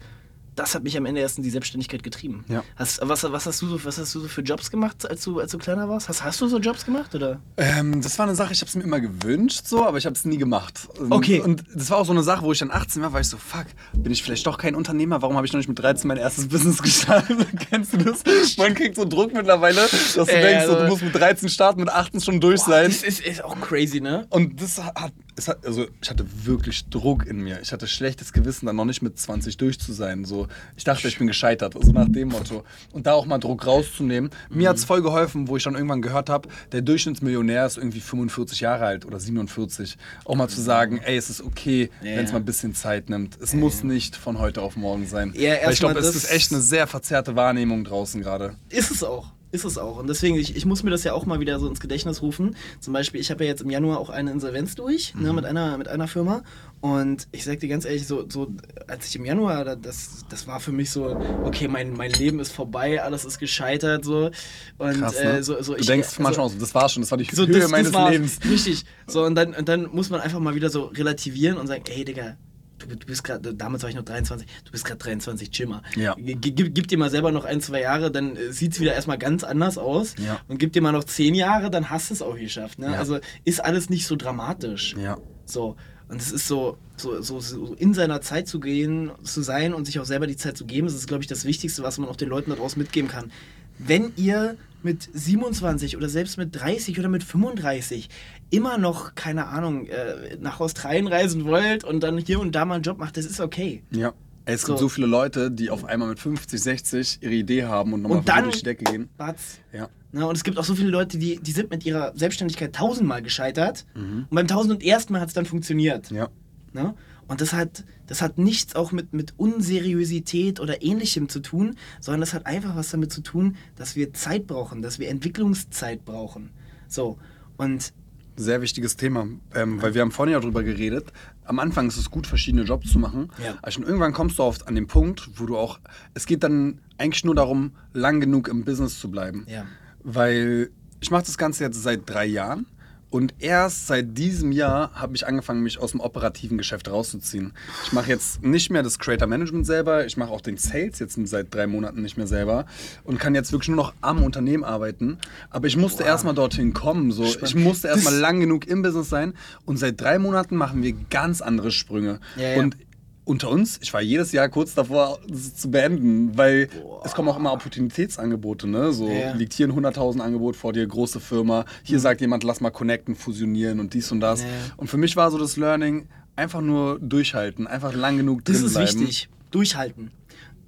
das 0.56 0.74
hat 0.76 0.84
mich 0.84 0.98
am 0.98 1.06
Ende 1.06 1.22
erst 1.22 1.38
in 1.38 1.44
die 1.44 1.50
Selbstständigkeit 1.50 2.02
getrieben. 2.04 2.46
Ja. 2.48 2.64
Hast, 2.76 3.00
was, 3.04 3.24
was, 3.32 3.46
hast 3.46 3.62
du 3.62 3.68
so, 3.68 3.84
was 3.86 3.98
hast 3.98 4.14
du 4.16 4.22
so 4.22 4.28
für 4.28 4.42
Jobs 4.42 4.72
gemacht, 4.72 5.10
als 5.10 5.24
du, 5.24 5.40
als 5.40 5.52
du 5.52 5.58
kleiner 5.58 5.90
warst? 5.90 6.08
Hast, 6.10 6.24
hast 6.24 6.40
du 6.42 6.48
so 6.48 6.60
Jobs 6.60 6.86
gemacht? 6.86 7.14
Oder? 7.14 7.40
Ähm, 7.58 8.02
das 8.02 8.18
war 8.18 8.26
eine 8.26 8.36
Sache, 8.36 8.54
ich 8.54 8.62
habe 8.62 8.70
es 8.70 8.76
mir 8.76 8.84
immer 8.84 9.00
gewünscht, 9.00 9.64
so, 9.66 9.86
aber 9.86 9.98
ich 9.98 10.06
habe 10.06 10.16
es 10.16 10.26
nie 10.26 10.38
gemacht. 10.38 10.88
Okay. 11.10 11.42
Und 11.42 11.64
das 11.74 11.90
war 11.90 11.98
auch 11.98 12.06
so 12.06 12.12
eine 12.14 12.24
Sache, 12.24 12.44
wo 12.44 12.52
ich 12.52 12.60
dann 12.60 12.72
18 12.72 13.02
war, 13.02 13.14
war 13.14 13.20
ich 13.22 13.28
so, 13.30 13.38
fuck, 13.38 13.66
bin 13.94 14.12
ich 14.12 14.24
vielleicht 14.24 14.48
doch 14.48 14.58
kein 14.58 14.76
Unternehmer? 14.76 15.22
Warum 15.22 15.36
habe 15.36 15.46
ich 15.46 15.54
noch 15.54 15.58
nicht 15.60 15.68
mit 15.70 15.80
13 15.80 16.08
mein 16.08 16.18
erstes 16.18 16.48
Business 16.48 16.78
gestartet? 16.82 17.48
Kennst 17.70 17.94
du 17.94 17.98
das? 17.98 18.24
Man 18.58 18.74
kriegt 18.76 18.96
so 18.96 19.06
Druck 19.06 19.34
mittlerweile, 19.34 19.82
dass 19.92 20.14
du 20.14 20.22
Äh, 20.22 20.42
denkst, 20.42 20.66
so, 20.66 20.72
du 20.74 20.78
also- 20.80 20.88
musst 20.92 21.04
mit 21.04 21.16
13 21.16 21.50
starten, 21.50 21.80
mit 21.82 21.90
18 21.90 22.22
schon 22.22 22.40
durch 22.40 22.62
sein. 22.62 22.86
Das 22.88 23.04
ist, 23.04 23.20
ist 23.20 23.44
auch 23.44 23.60
crazy, 23.60 24.00
ne? 24.02 24.26
Und 24.30 24.62
das 24.62 24.82
hat, 24.82 25.14
hat, 25.38 25.66
also 25.66 25.86
ich 26.02 26.10
hatte 26.10 26.26
wirklich 26.46 26.90
Druck 26.90 27.26
in 27.26 27.42
mir. 27.42 27.60
Ich 27.62 27.72
hatte 27.74 27.88
schlechtes 27.88 28.32
Gewissen, 28.34 28.66
dann 28.68 28.76
noch 28.78 28.86
nicht 28.86 29.02
mit 29.02 29.20
20 29.20 29.58
durch 29.58 29.80
zu 29.80 29.92
sein. 29.94 30.24
So, 30.26 30.48
ich 30.78 30.84
dachte, 30.86 31.08
ich 31.08 31.18
bin 31.18 31.28
gescheitert, 31.28 31.76
so 31.80 31.92
nach 31.92 32.08
dem 32.10 32.30
Motto. 32.30 32.64
Und 32.94 33.06
da 33.06 33.14
auch 33.14 33.26
mal 33.26 33.38
Druck 33.38 33.66
rauszunehmen. 33.68 34.30
Mir 34.50 34.70
hat 34.70 34.78
es 34.78 34.86
voll 34.86 35.02
geholfen, 35.02 35.48
wo 35.48 35.58
ich 35.58 35.64
dann 35.64 35.76
irgendwann 35.76 36.02
gehört 36.02 36.30
habe, 36.30 36.48
der 36.72 36.82
Durchschnittsmillionär 36.82 37.66
ist 37.66 37.78
irgendwie 37.78 38.00
45 38.00 38.62
Jahre 38.62 38.86
alt 38.86 39.06
oder 39.06 39.20
47. 39.20 39.98
Auch 40.24 40.36
mal 40.36 40.48
zu 40.48 40.62
sagen, 40.62 41.00
ey, 41.04 41.18
es 41.18 41.30
ist 41.30 41.42
okay, 41.42 41.90
Ja. 42.02 42.16
wenn 42.18 42.26
es 42.26 42.32
mal 42.32 42.40
ein 42.40 42.46
bisschen 42.46 42.74
Zeit 42.74 43.10
nimmt. 43.10 43.38
Es 43.42 43.54
muss 43.54 43.84
nicht 43.84 44.16
von 44.16 44.40
heute 44.40 44.62
auf 44.62 44.76
morgen 44.78 45.06
sein. 45.08 45.34
Ja, 45.36 45.56
Weil 45.64 45.74
ich 45.74 45.80
glaube, 45.80 46.00
es 46.00 46.16
ist 46.16 46.32
echt 46.32 46.52
eine 46.52 46.62
sehr 46.62 46.88
verzerrte 46.88 47.36
Wahrnehmung 47.36 47.84
draußen 47.84 48.22
gerade. 48.22 48.56
Ist 48.70 48.92
es 48.92 49.04
auch. 49.04 49.35
Ist 49.56 49.64
es 49.64 49.78
auch. 49.78 49.98
Und 49.98 50.08
deswegen, 50.08 50.36
ich, 50.36 50.54
ich 50.58 50.66
muss 50.66 50.84
mir 50.84 50.90
das 50.92 51.06
ja 51.06 51.14
auch 51.14 51.26
mal 51.26 51.40
wieder 51.40 51.60
so 51.60 51.68
ins 51.70 51.80
Gedächtnis 51.80 52.22
rufen. 52.22 52.58
Zum 52.82 52.92
Beispiel, 52.92 53.22
ich 53.22 53.32
habe 53.32 53.46
ja 53.46 53.50
jetzt 53.52 53.62
im 53.62 53.70
Januar 53.70 54.00
auch 54.00 54.10
eine 54.10 54.30
Insolvenz 54.32 54.76
durch, 54.76 55.16
ne, 55.16 55.32
mit, 55.32 55.46
einer, 55.46 55.78
mit 55.78 55.88
einer 55.88 56.10
Firma. 56.10 56.44
Und 56.82 57.28
ich 57.32 57.46
sag 57.46 57.62
dir 57.62 57.70
ganz 57.70 57.86
ehrlich, 57.86 58.06
so, 58.06 58.26
so 58.30 58.52
als 58.88 59.08
ich 59.08 59.16
im 59.16 59.24
Januar, 59.24 59.64
da- 59.64 59.76
das, 59.78 60.26
das 60.30 60.46
war 60.46 60.60
für 60.60 60.74
mich 60.74 60.92
so, 60.92 61.16
okay, 61.46 61.70
mein, 61.70 61.94
mein 61.94 62.12
Leben 62.12 62.40
ist 62.42 62.52
vorbei, 62.52 63.02
alles 63.02 63.24
ist 63.24 63.40
gescheitert. 63.40 64.04
So. 64.04 64.30
Und 64.78 65.00
Krass, 65.00 65.16
ne? 65.16 65.38
äh, 65.38 65.44
so, 65.44 65.62
so 65.62 65.74
du 65.74 65.80
ich, 65.80 65.86
denkst 65.88 66.10
also- 66.10 66.24
manchmal 66.24 66.46
auch 66.48 66.52
so, 66.52 66.60
das 66.60 66.76
war 66.76 66.90
schon, 66.90 67.02
das 67.02 67.12
war 67.12 67.18
die 67.18 67.28
so, 67.34 67.48
Höhe 67.48 67.60
das, 67.60 67.72
meines 67.72 67.92
das. 67.92 68.12
Lebens. 68.12 68.40
Richtig. 68.50 68.84
So, 69.08 69.24
und 69.24 69.36
dann, 69.36 69.54
und 69.54 69.70
dann 69.70 69.88
muss 69.92 70.10
man 70.10 70.20
einfach 70.20 70.40
mal 70.40 70.54
wieder 70.56 70.70
so 70.70 70.86
relativieren 70.86 71.58
und 71.58 71.68
sagen, 71.68 71.84
ey, 71.88 72.04
Digga, 72.04 72.36
du, 72.80 72.88
du 72.88 73.06
bist 73.06 73.24
gerade, 73.24 73.54
damals 73.54 73.84
war 73.84 73.90
ich 73.90 73.96
noch 73.96 74.04
23, 74.04 74.48
du 74.66 74.72
bist 74.72 74.86
gerade 74.86 75.00
23, 75.00 75.52
chill 75.52 75.68
mal. 75.68 75.82
Ja. 75.96 76.16
Gib, 76.18 76.56
gib 76.74 76.88
dir 76.88 76.98
mal 76.98 77.10
selber 77.10 77.32
noch 77.32 77.46
ein, 77.46 77.62
zwei 77.62 77.82
Jahre, 77.82 78.12
dann 78.12 78.36
äh, 78.36 78.52
sieht 78.52 78.74
es 78.74 78.80
wieder 78.80 78.94
erstmal 78.94 79.18
ganz 79.18 79.44
anders 79.44 79.78
aus. 79.78 80.16
Ja. 80.18 80.40
Und 80.48 80.58
gib 80.58 80.74
dir 80.74 80.82
mal 80.82 80.92
noch 80.92 81.04
zehn 81.04 81.36
Jahre, 81.36 81.70
dann 81.70 81.90
hast 81.90 82.10
du 82.10 82.14
es 82.14 82.22
auch 82.22 82.36
geschafft. 82.36 82.80
Ne? 82.80 82.88
Ja. 82.88 82.94
Also 82.94 83.20
ist 83.44 83.64
alles 83.64 83.90
nicht 83.90 84.08
so 84.08 84.16
dramatisch. 84.16 84.96
Ja. 85.02 85.18
So. 85.46 85.76
Und 86.08 86.22
es 86.22 86.32
ist 86.32 86.48
so, 86.48 86.78
so, 86.98 87.22
so, 87.22 87.40
so 87.40 87.74
in 87.74 87.94
seiner 87.94 88.22
Zeit 88.22 88.48
zu 88.48 88.60
gehen, 88.60 89.12
zu 89.24 89.42
sein 89.42 89.74
und 89.74 89.86
sich 89.86 90.00
auch 90.00 90.06
selber 90.06 90.28
die 90.28 90.38
Zeit 90.38 90.56
zu 90.56 90.66
geben, 90.66 90.86
das 90.86 90.96
ist, 90.96 91.08
glaube 91.08 91.24
ich, 91.24 91.28
das 91.28 91.46
Wichtigste, 91.46 91.82
was 91.82 91.98
man 91.98 92.08
auch 92.10 92.16
den 92.16 92.30
Leuten 92.30 92.52
daraus 92.52 92.76
mitgeben 92.76 93.10
kann. 93.10 93.32
Wenn 93.80 94.14
ihr 94.16 94.56
mit 94.84 95.10
27 95.12 95.98
oder 95.98 96.08
selbst 96.08 96.38
mit 96.38 96.56
30 96.56 97.00
oder 97.00 97.10
mit 97.10 97.24
35 97.24 98.08
immer 98.50 98.78
noch, 98.78 99.16
keine 99.16 99.48
Ahnung, 99.48 99.88
äh, 99.88 100.38
nach 100.40 100.60
Australien 100.60 101.08
reisen 101.08 101.46
wollt 101.46 101.84
und 101.84 102.02
dann 102.02 102.18
hier 102.18 102.40
und 102.40 102.54
da 102.54 102.66
mal 102.66 102.76
einen 102.76 102.84
Job 102.84 102.98
macht, 102.98 103.18
das 103.18 103.26
ist 103.26 103.40
okay. 103.40 103.84
Ja. 103.92 104.14
Es 104.48 104.66
gibt 104.66 104.78
So. 104.78 104.86
so 104.86 104.90
viele 104.90 105.08
Leute, 105.08 105.50
die 105.50 105.72
auf 105.72 105.86
einmal 105.86 106.08
mit 106.10 106.20
50, 106.20 106.62
60 106.62 107.18
ihre 107.22 107.34
Idee 107.34 107.64
haben 107.66 107.94
und 107.94 108.04
nochmal 108.04 108.20
Und 108.20 108.30
dann- 108.30 108.44
durch 108.44 108.58
die 108.58 108.64
Decke 108.64 108.84
gehen. 108.84 109.10
Batz. 109.18 109.58
Ja. 109.74 109.90
Ne, 110.12 110.26
und 110.28 110.36
es 110.38 110.44
gibt 110.44 110.60
auch 110.60 110.64
so 110.64 110.76
viele 110.76 110.90
Leute, 110.90 111.18
die, 111.18 111.40
die 111.42 111.52
sind 111.52 111.72
mit 111.72 111.84
ihrer 111.86 112.14
Selbstständigkeit 112.16 112.74
tausendmal 112.74 113.24
gescheitert 113.24 113.86
Mhm. 113.96 114.28
und 114.30 114.36
beim 114.36 114.48
tausend 114.48 114.72
und 114.74 114.84
ersten 114.84 115.14
Mal 115.14 115.20
hat 115.22 115.30
es 115.30 115.34
dann 115.34 115.46
funktioniert. 115.46 116.12
Ja. 116.12 116.30
Ne? 116.74 116.94
Und 117.28 117.42
das 117.42 117.54
hat, 117.54 117.84
das 118.06 118.22
hat 118.22 118.38
nichts 118.38 118.76
auch 118.76 118.92
mit, 118.92 119.12
mit 119.14 119.34
Unseriosität 119.38 120.60
oder 120.60 120.84
ähnlichem 120.84 121.28
zu 121.28 121.40
tun, 121.40 121.76
sondern 122.00 122.22
das 122.22 122.34
hat 122.36 122.46
einfach 122.46 122.76
was 122.76 122.92
damit 122.92 123.12
zu 123.12 123.22
tun, 123.22 123.56
dass 123.76 123.96
wir 123.96 124.14
Zeit 124.14 124.46
brauchen, 124.48 124.82
dass 124.84 125.00
wir 125.00 125.10
Entwicklungszeit 125.10 126.06
brauchen. 126.06 126.52
So. 126.88 127.18
Und 127.58 127.94
Sehr 128.38 128.62
wichtiges 128.62 128.98
Thema, 128.98 129.28
ähm, 129.54 129.82
weil 129.82 129.94
wir 129.94 130.02
haben 130.02 130.12
vorhin 130.12 130.34
ja 130.34 130.40
drüber 130.40 130.64
geredet. 130.64 131.12
Am 131.46 131.60
Anfang 131.60 131.88
ist 131.88 131.98
es 131.98 132.12
gut, 132.12 132.28
verschiedene 132.28 132.64
Jobs 132.64 132.92
zu 132.92 133.00
machen. 133.00 133.32
Ja. 133.44 133.56
Aber 133.62 133.72
schon 133.72 133.84
irgendwann 133.84 134.14
kommst 134.14 134.40
du 134.40 134.44
oft 134.44 134.68
an 134.68 134.76
den 134.76 134.88
Punkt, 134.88 135.30
wo 135.36 135.46
du 135.46 135.58
auch, 135.58 135.80
es 136.14 136.26
geht 136.26 136.44
dann 136.44 136.80
eigentlich 136.98 137.24
nur 137.24 137.36
darum, 137.36 137.72
lang 137.94 138.20
genug 138.20 138.48
im 138.48 138.66
Business 138.66 139.00
zu 139.00 139.10
bleiben. 139.10 139.46
Ja. 139.48 139.66
Weil 140.04 140.70
ich 141.00 141.12
mache 141.12 141.24
das 141.26 141.38
Ganze 141.38 141.64
jetzt 141.64 141.82
seit 141.82 142.10
drei 142.10 142.26
Jahren 142.26 142.66
und 143.10 143.34
erst 143.40 143.88
seit 143.88 144.18
diesem 144.18 144.52
Jahr 144.52 144.92
habe 144.94 145.16
ich 145.16 145.26
angefangen, 145.26 145.62
mich 145.62 145.80
aus 145.80 145.92
dem 145.92 146.00
operativen 146.00 146.58
Geschäft 146.58 146.90
rauszuziehen. 146.90 147.54
Ich 147.86 147.94
mache 147.94 148.10
jetzt 148.10 148.44
nicht 148.44 148.72
mehr 148.72 148.84
das 148.84 149.00
Creator 149.00 149.28
Management 149.28 149.66
selber, 149.66 150.06
ich 150.06 150.18
mache 150.18 150.32
auch 150.32 150.42
den 150.42 150.58
Sales 150.58 151.00
jetzt 151.00 151.18
seit 151.28 151.54
drei 151.54 151.68
Monaten 151.68 152.02
nicht 152.02 152.18
mehr 152.18 152.28
selber 152.28 152.66
und 153.04 153.20
kann 153.20 153.36
jetzt 153.36 153.52
wirklich 153.52 153.70
nur 153.70 153.78
noch 153.78 153.94
am 154.02 154.24
Unternehmen 154.24 154.64
arbeiten. 154.64 155.18
Aber 155.50 155.68
ich 155.68 155.78
musste 155.78 156.04
erstmal 156.04 156.36
dorthin 156.36 156.74
kommen. 156.74 157.12
So. 157.12 157.24
Ich 157.24 157.56
musste 157.56 157.88
erstmal 157.88 158.16
lang 158.16 158.40
genug 158.40 158.68
im 158.68 158.82
Business 158.82 159.10
sein 159.10 159.34
und 159.66 159.78
seit 159.78 160.00
drei 160.02 160.20
Monaten 160.20 160.56
machen 160.56 160.84
wir 160.84 160.94
ganz 161.10 161.42
andere 161.42 161.72
Sprünge. 161.72 162.20
Ja, 162.36 162.50
ja. 162.50 162.60
Und 162.60 162.76
unter 163.26 163.50
uns, 163.50 163.80
ich 163.82 163.92
war 163.94 164.02
jedes 164.02 164.32
Jahr 164.32 164.50
kurz 164.50 164.76
davor, 164.76 165.20
das 165.28 165.56
zu 165.56 165.72
beenden, 165.72 166.38
weil 166.38 166.70
es 167.04 167.14
kommen 167.14 167.28
auch 167.28 167.38
immer 167.38 167.52
Opportunitätsangebote, 167.54 168.68
ne? 168.68 168.94
So 168.94 169.10
Ja. 169.10 169.34
liegt 169.34 169.54
hier 169.54 169.68
ein 169.68 169.74
100.000 169.74 170.22
Angebot 170.22 170.56
vor 170.56 170.74
dir, 170.74 170.86
große 170.86 171.20
Firma, 171.20 171.66
hier 171.84 172.00
sagt 172.00 172.22
jemand, 172.22 172.44
lass 172.44 172.62
mal 172.62 172.70
connecten, 172.70 173.16
fusionieren 173.16 173.80
und 173.80 173.94
dies 173.94 174.12
und 174.12 174.20
das. 174.20 174.42
Ja. 174.44 174.48
Und 174.78 174.88
für 174.88 174.98
mich 174.98 175.16
war 175.16 175.32
so 175.32 175.38
das 175.38 175.58
Learning, 175.58 176.08
einfach 176.36 176.62
nur 176.62 177.00
durchhalten, 177.00 177.66
einfach 177.68 177.94
lang 177.94 178.18
genug 178.18 178.46
drin 178.46 178.56
das 178.56 178.64
ist 178.64 178.74
bleiben. 178.74 179.00
wichtig. 179.02 179.30
Durchhalten. 179.52 180.12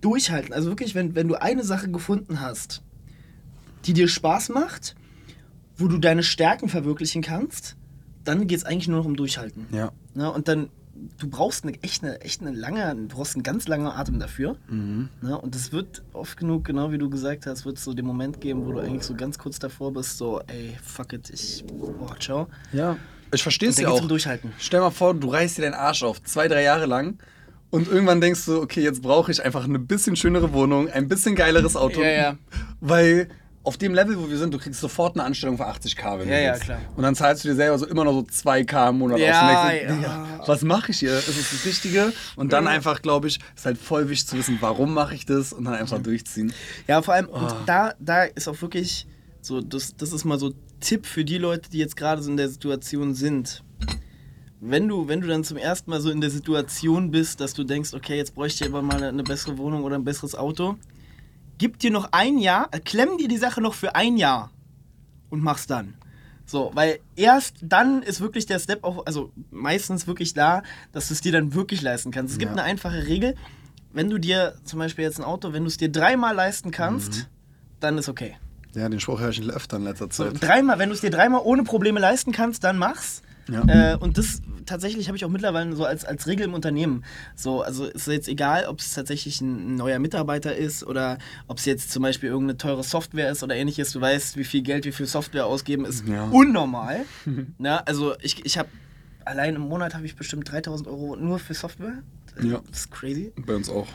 Durchhalten. 0.02 0.54
Also 0.54 0.70
wirklich, 0.70 0.96
wenn, 0.96 1.16
wenn 1.16 1.28
du 1.28 1.36
eine 1.36 1.64
Sache 1.64 1.90
gefunden 1.92 2.40
hast, 2.42 2.82
die 3.86 3.94
dir 3.94 4.08
Spaß 4.08 4.50
macht, 4.50 4.96
wo 5.76 5.88
du 5.88 5.98
deine 5.98 6.24
Stärken 6.24 6.70
verwirklichen 6.70 7.22
kannst, 7.22 7.76
dann 8.24 8.48
geht 8.48 8.58
es 8.60 8.64
eigentlich 8.66 8.88
nur 8.88 9.00
noch 9.00 9.06
um 9.06 9.16
Durchhalten. 9.16 9.68
Ja. 9.72 9.92
Ne? 10.14 10.32
Und 10.32 10.48
dann, 10.48 10.70
du 11.20 11.30
brauchst 11.30 11.64
eine, 11.64 11.82
echt, 11.84 12.04
eine, 12.04 12.22
echt 12.22 12.42
eine 12.42 12.52
lange, 12.52 12.96
du 12.96 13.16
brauchst 13.16 13.36
einen 13.36 13.44
ganz 13.44 13.68
langen 13.68 13.88
Atem 13.88 14.20
dafür. 14.20 14.58
Mhm. 14.70 15.10
Ne? 15.22 15.40
Und 15.40 15.56
es 15.56 15.72
wird 15.72 16.04
oft 16.14 16.38
genug, 16.38 16.66
genau 16.66 16.92
wie 16.92 16.98
du 16.98 17.10
gesagt 17.10 17.46
hast, 17.46 17.66
wird 17.66 17.78
es 17.78 17.84
so 17.84 17.94
den 17.94 18.06
Moment 18.06 18.42
geben, 18.42 18.66
wo 18.66 18.72
du 18.72 18.80
eigentlich 18.80 19.04
so 19.04 19.16
ganz 19.16 19.38
kurz 19.38 19.60
davor 19.60 19.94
bist, 19.94 20.18
so, 20.18 20.42
ey, 20.48 20.78
fuck 20.84 21.14
it, 21.14 21.30
ich, 21.30 21.64
oh, 21.72 22.14
ciao. 22.20 22.48
Ja. 22.72 22.98
Ich 23.34 23.44
verstehe 23.44 23.70
es 23.70 23.78
ja 23.78 23.90
auch. 23.90 24.02
um 24.02 24.08
Durchhalten. 24.08 24.54
Stell 24.58 24.80
mal 24.80 24.92
vor, 24.92 25.14
du 25.14 25.28
reißt 25.30 25.58
dir 25.58 25.64
deinen 25.64 25.74
Arsch 25.74 26.04
auf, 26.04 26.24
zwei, 26.24 26.48
drei 26.48 26.64
Jahre 26.64 26.86
lang. 26.86 27.18
Und 27.70 27.90
irgendwann 27.90 28.22
denkst 28.22 28.46
du, 28.46 28.62
okay, 28.62 28.82
jetzt 28.82 29.02
brauche 29.02 29.30
ich 29.30 29.44
einfach 29.44 29.66
eine 29.66 29.80
bisschen 29.80 30.16
schönere 30.16 30.54
Wohnung, 30.54 30.90
ein 30.90 31.10
bisschen 31.10 31.36
geileres 31.36 31.76
Auto. 31.76 32.02
Ja, 32.02 32.10
ja. 32.10 32.38
Weil 32.80 33.28
auf 33.68 33.78
dem 33.78 33.94
Level, 33.94 34.18
wo 34.18 34.30
wir 34.30 34.38
sind, 34.38 34.54
du 34.54 34.58
kriegst 34.58 34.80
sofort 34.80 35.16
eine 35.16 35.24
Anstellung 35.26 35.58
für 35.58 35.68
80k, 35.68 36.20
wenn 36.20 36.30
Ja, 36.30 36.36
du 36.38 36.44
ja, 36.44 36.52
willst. 36.54 36.64
klar. 36.64 36.80
Und 36.96 37.04
dann 37.04 37.16
zahlst 37.16 37.44
du 37.44 37.50
dir 37.50 37.56
selber 37.56 37.78
so 37.78 37.86
immer 37.86 38.04
noch 38.06 38.14
so 38.14 38.22
2k 38.22 38.90
im 38.90 38.98
Monat 39.00 39.20
Ja, 39.20 39.66
aus. 39.68 39.72
Ja. 39.74 39.94
Digga, 39.96 40.44
was 40.46 40.62
mache 40.64 40.92
ich 40.92 41.00
hier? 41.00 41.18
Ist 41.18 41.28
es 41.28 41.52
das 41.52 41.66
Richtige? 41.66 42.14
Und 42.36 42.54
dann 42.54 42.68
einfach, 42.68 43.02
glaube 43.02 43.28
ich, 43.28 43.40
ist 43.56 43.66
halt 43.66 43.78
voll 43.78 44.10
wichtig 44.10 44.28
zu 44.30 44.38
wissen, 44.38 44.58
warum 44.62 44.94
mache 44.94 45.16
ich 45.16 45.26
das 45.26 45.52
und 45.54 45.66
dann 45.66 45.74
einfach 45.74 46.00
durchziehen. 46.02 46.54
Ja, 46.88 47.02
vor 47.02 47.14
allem, 47.14 47.28
Oh. 47.32 47.38
und 47.40 47.54
da, 47.66 47.94
da 48.00 48.24
ist 48.24 48.48
auch 48.48 48.60
wirklich 48.62 49.06
so, 49.42 49.62
das, 49.62 49.96
das 49.98 50.14
ist 50.14 50.24
mal 50.26 50.40
so 50.40 50.54
Tipp 50.80 51.06
für 51.06 51.26
die 51.26 51.38
Leute, 51.38 51.70
die 51.70 51.78
jetzt 51.80 51.96
gerade 51.98 52.22
so 52.22 52.30
in 52.32 52.38
der 52.38 52.50
Situation 52.50 53.14
sind. 53.16 53.64
Wenn 54.60 54.88
du, 54.88 55.08
wenn 55.08 55.22
du 55.22 55.28
dann 55.28 55.44
zum 55.44 55.58
ersten 55.58 55.92
Mal 55.92 56.02
so 56.02 56.10
in 56.10 56.20
der 56.20 56.30
Situation 56.32 57.12
bist, 57.12 57.40
dass 57.42 57.54
du 57.54 57.64
denkst, 57.64 57.94
okay, 57.94 58.18
jetzt 58.18 58.34
bräuchte 58.34 58.64
ich 58.64 58.70
aber 58.72 58.82
mal 58.82 59.04
eine 59.04 59.24
bessere 59.24 59.58
Wohnung 59.58 59.84
oder 59.84 59.96
ein 59.96 60.04
besseres 60.04 60.34
Auto, 60.36 60.78
gib 61.58 61.80
dir 61.80 61.92
noch 61.92 62.10
ein 62.12 62.38
Jahr, 62.38 62.70
äh, 62.72 62.80
klemm 62.80 63.18
dir 63.18 63.28
die 63.28 63.38
Sache 63.38 63.62
noch 63.62 63.74
für 63.74 63.96
ein 63.96 64.18
Jahr 64.18 64.52
und 65.30 65.42
mach's 65.42 65.68
dann. 65.68 65.96
So, 66.46 66.72
weil 66.74 67.00
erst 67.18 67.56
dann 67.62 68.02
ist 68.04 68.22
wirklich 68.22 68.46
der 68.46 68.60
Step 68.60 68.84
auch, 68.86 69.06
also 69.06 69.32
meistens 69.52 70.08
wirklich 70.08 70.34
da, 70.34 70.64
dass 70.94 71.10
du 71.10 71.14
es 71.14 71.22
dir 71.22 71.34
dann 71.34 71.54
wirklich 71.54 71.82
leisten 71.82 72.12
kannst. 72.12 72.34
Es 72.34 72.40
gibt 72.40 72.50
Ja. 72.52 72.54
eine 72.54 72.64
einfache 72.64 73.06
Regel, 73.06 73.36
wenn 73.92 74.10
du 74.10 74.18
dir 74.18 74.56
zum 74.64 74.80
Beispiel 74.80 75.04
jetzt 75.04 75.20
ein 75.20 75.26
Auto, 75.26 75.52
wenn 75.52 75.64
du 75.64 75.68
es 75.68 75.76
dir 75.78 75.92
dreimal 75.92 76.34
leisten 76.36 76.72
kannst, 76.72 77.12
Mhm. 77.18 77.26
dann 77.82 77.98
ist 77.98 78.08
okay. 78.08 78.38
Ja, 78.76 78.88
den 78.88 79.00
Spruch 79.00 79.20
höre 79.20 79.30
ich 79.32 79.42
öfter 79.42 79.78
in 79.78 79.84
letzter 79.84 80.10
So, 80.12 80.26
Zeit. 80.32 80.42
dreimal, 80.42 80.78
wenn 80.80 80.90
du 80.90 80.96
es 80.96 81.02
dir 81.02 81.10
dreimal 81.10 81.42
ohne 81.44 81.64
Probleme 81.64 82.00
leisten 82.00 82.32
kannst, 82.32 82.64
dann 82.64 82.78
mach's. 82.78 83.24
Ja. 83.48 83.94
Äh, 83.94 83.96
und 83.98 84.18
das 84.18 84.42
tatsächlich 84.66 85.08
habe 85.08 85.18
ich 85.18 85.24
auch 85.26 85.30
mittlerweile 85.30 85.76
so 85.76 85.86
als, 85.86 86.04
als 86.06 86.28
Regel 86.28 86.46
im 86.46 86.54
Unternehmen. 86.54 87.04
So, 87.36 87.62
also 87.62 87.86
ist 87.86 88.08
jetzt 88.08 88.28
egal, 88.28 88.66
ob 88.66 88.80
es 88.80 88.94
tatsächlich 88.94 89.40
ein 89.42 89.76
neuer 89.76 90.00
Mitarbeiter 90.00 90.56
ist 90.56 90.84
oder 90.86 91.18
ob 91.48 91.58
es 91.60 91.66
jetzt 91.66 91.92
zum 91.92 92.04
Beispiel 92.04 92.30
irgendeine 92.30 92.58
teure 92.58 92.84
Software 92.84 93.30
ist 93.32 93.44
oder 93.44 93.56
ähnliches. 93.56 93.92
Du 93.94 94.02
weißt, 94.02 94.36
wie 94.38 94.44
viel 94.44 94.62
Geld 94.62 94.86
wir 94.86 94.94
für 94.94 95.06
Software 95.06 95.46
ausgeben, 95.46 95.86
ist 95.86 96.08
Ja. 96.08 96.26
unnormal. 96.26 97.06
Na, 97.58 97.78
also 97.86 98.16
ich, 98.22 98.46
ich 98.46 98.58
habe 98.58 98.70
allein 99.26 99.56
im 99.56 99.62
Monat 99.62 99.94
habe 99.94 100.06
ich 100.06 100.16
bestimmt 100.16 100.52
3000 100.52 100.88
Euro 100.88 101.16
nur 101.16 101.40
für 101.40 101.54
Software. 101.54 102.04
Ja. 102.42 102.62
Das 102.70 102.80
ist 102.82 102.92
crazy. 102.92 103.32
Bei 103.46 103.56
uns 103.56 103.70
auch. 103.70 103.88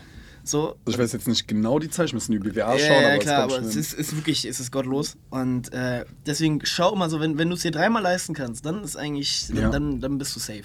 So, 0.45 0.71
Also 0.71 0.79
ich 0.87 0.99
weiß 0.99 1.13
jetzt 1.13 1.29
nicht 1.29 1.47
genau 1.47 1.79
die 1.79 1.89
Zeit, 1.89 2.07
ich 2.07 2.15
muss 2.15 2.29
in 2.29 2.33
die 2.33 2.39
BWA 2.51 2.75
ja, 2.75 2.79
schauen, 2.79 3.03
ja, 3.03 3.09
aber 3.11 3.19
klar, 3.19 3.47
es 3.47 3.53
kommt 3.53 3.59
aber 3.61 3.69
es 3.69 3.77
ist, 3.77 3.93
ist 3.95 4.17
wirklich, 4.17 4.45
es 4.45 4.59
ist 4.61 4.73
gottlos. 4.73 5.17
Und 5.31 5.73
äh, 5.73 6.05
deswegen 6.27 6.61
schau 6.65 6.93
immer 6.93 7.09
so, 7.09 7.21
wenn, 7.21 7.39
wenn 7.39 7.49
du 7.49 7.55
es 7.55 7.63
dir 7.63 7.71
dreimal 7.71 8.03
leisten 8.03 8.35
kannst, 8.35 8.67
dann 8.67 8.83
ist 8.83 8.97
eigentlich, 8.97 9.49
Ja. 9.51 9.71
dann, 9.71 10.01
dann 10.01 10.19
bist 10.19 10.35
du 10.35 10.41
safe. 10.41 10.65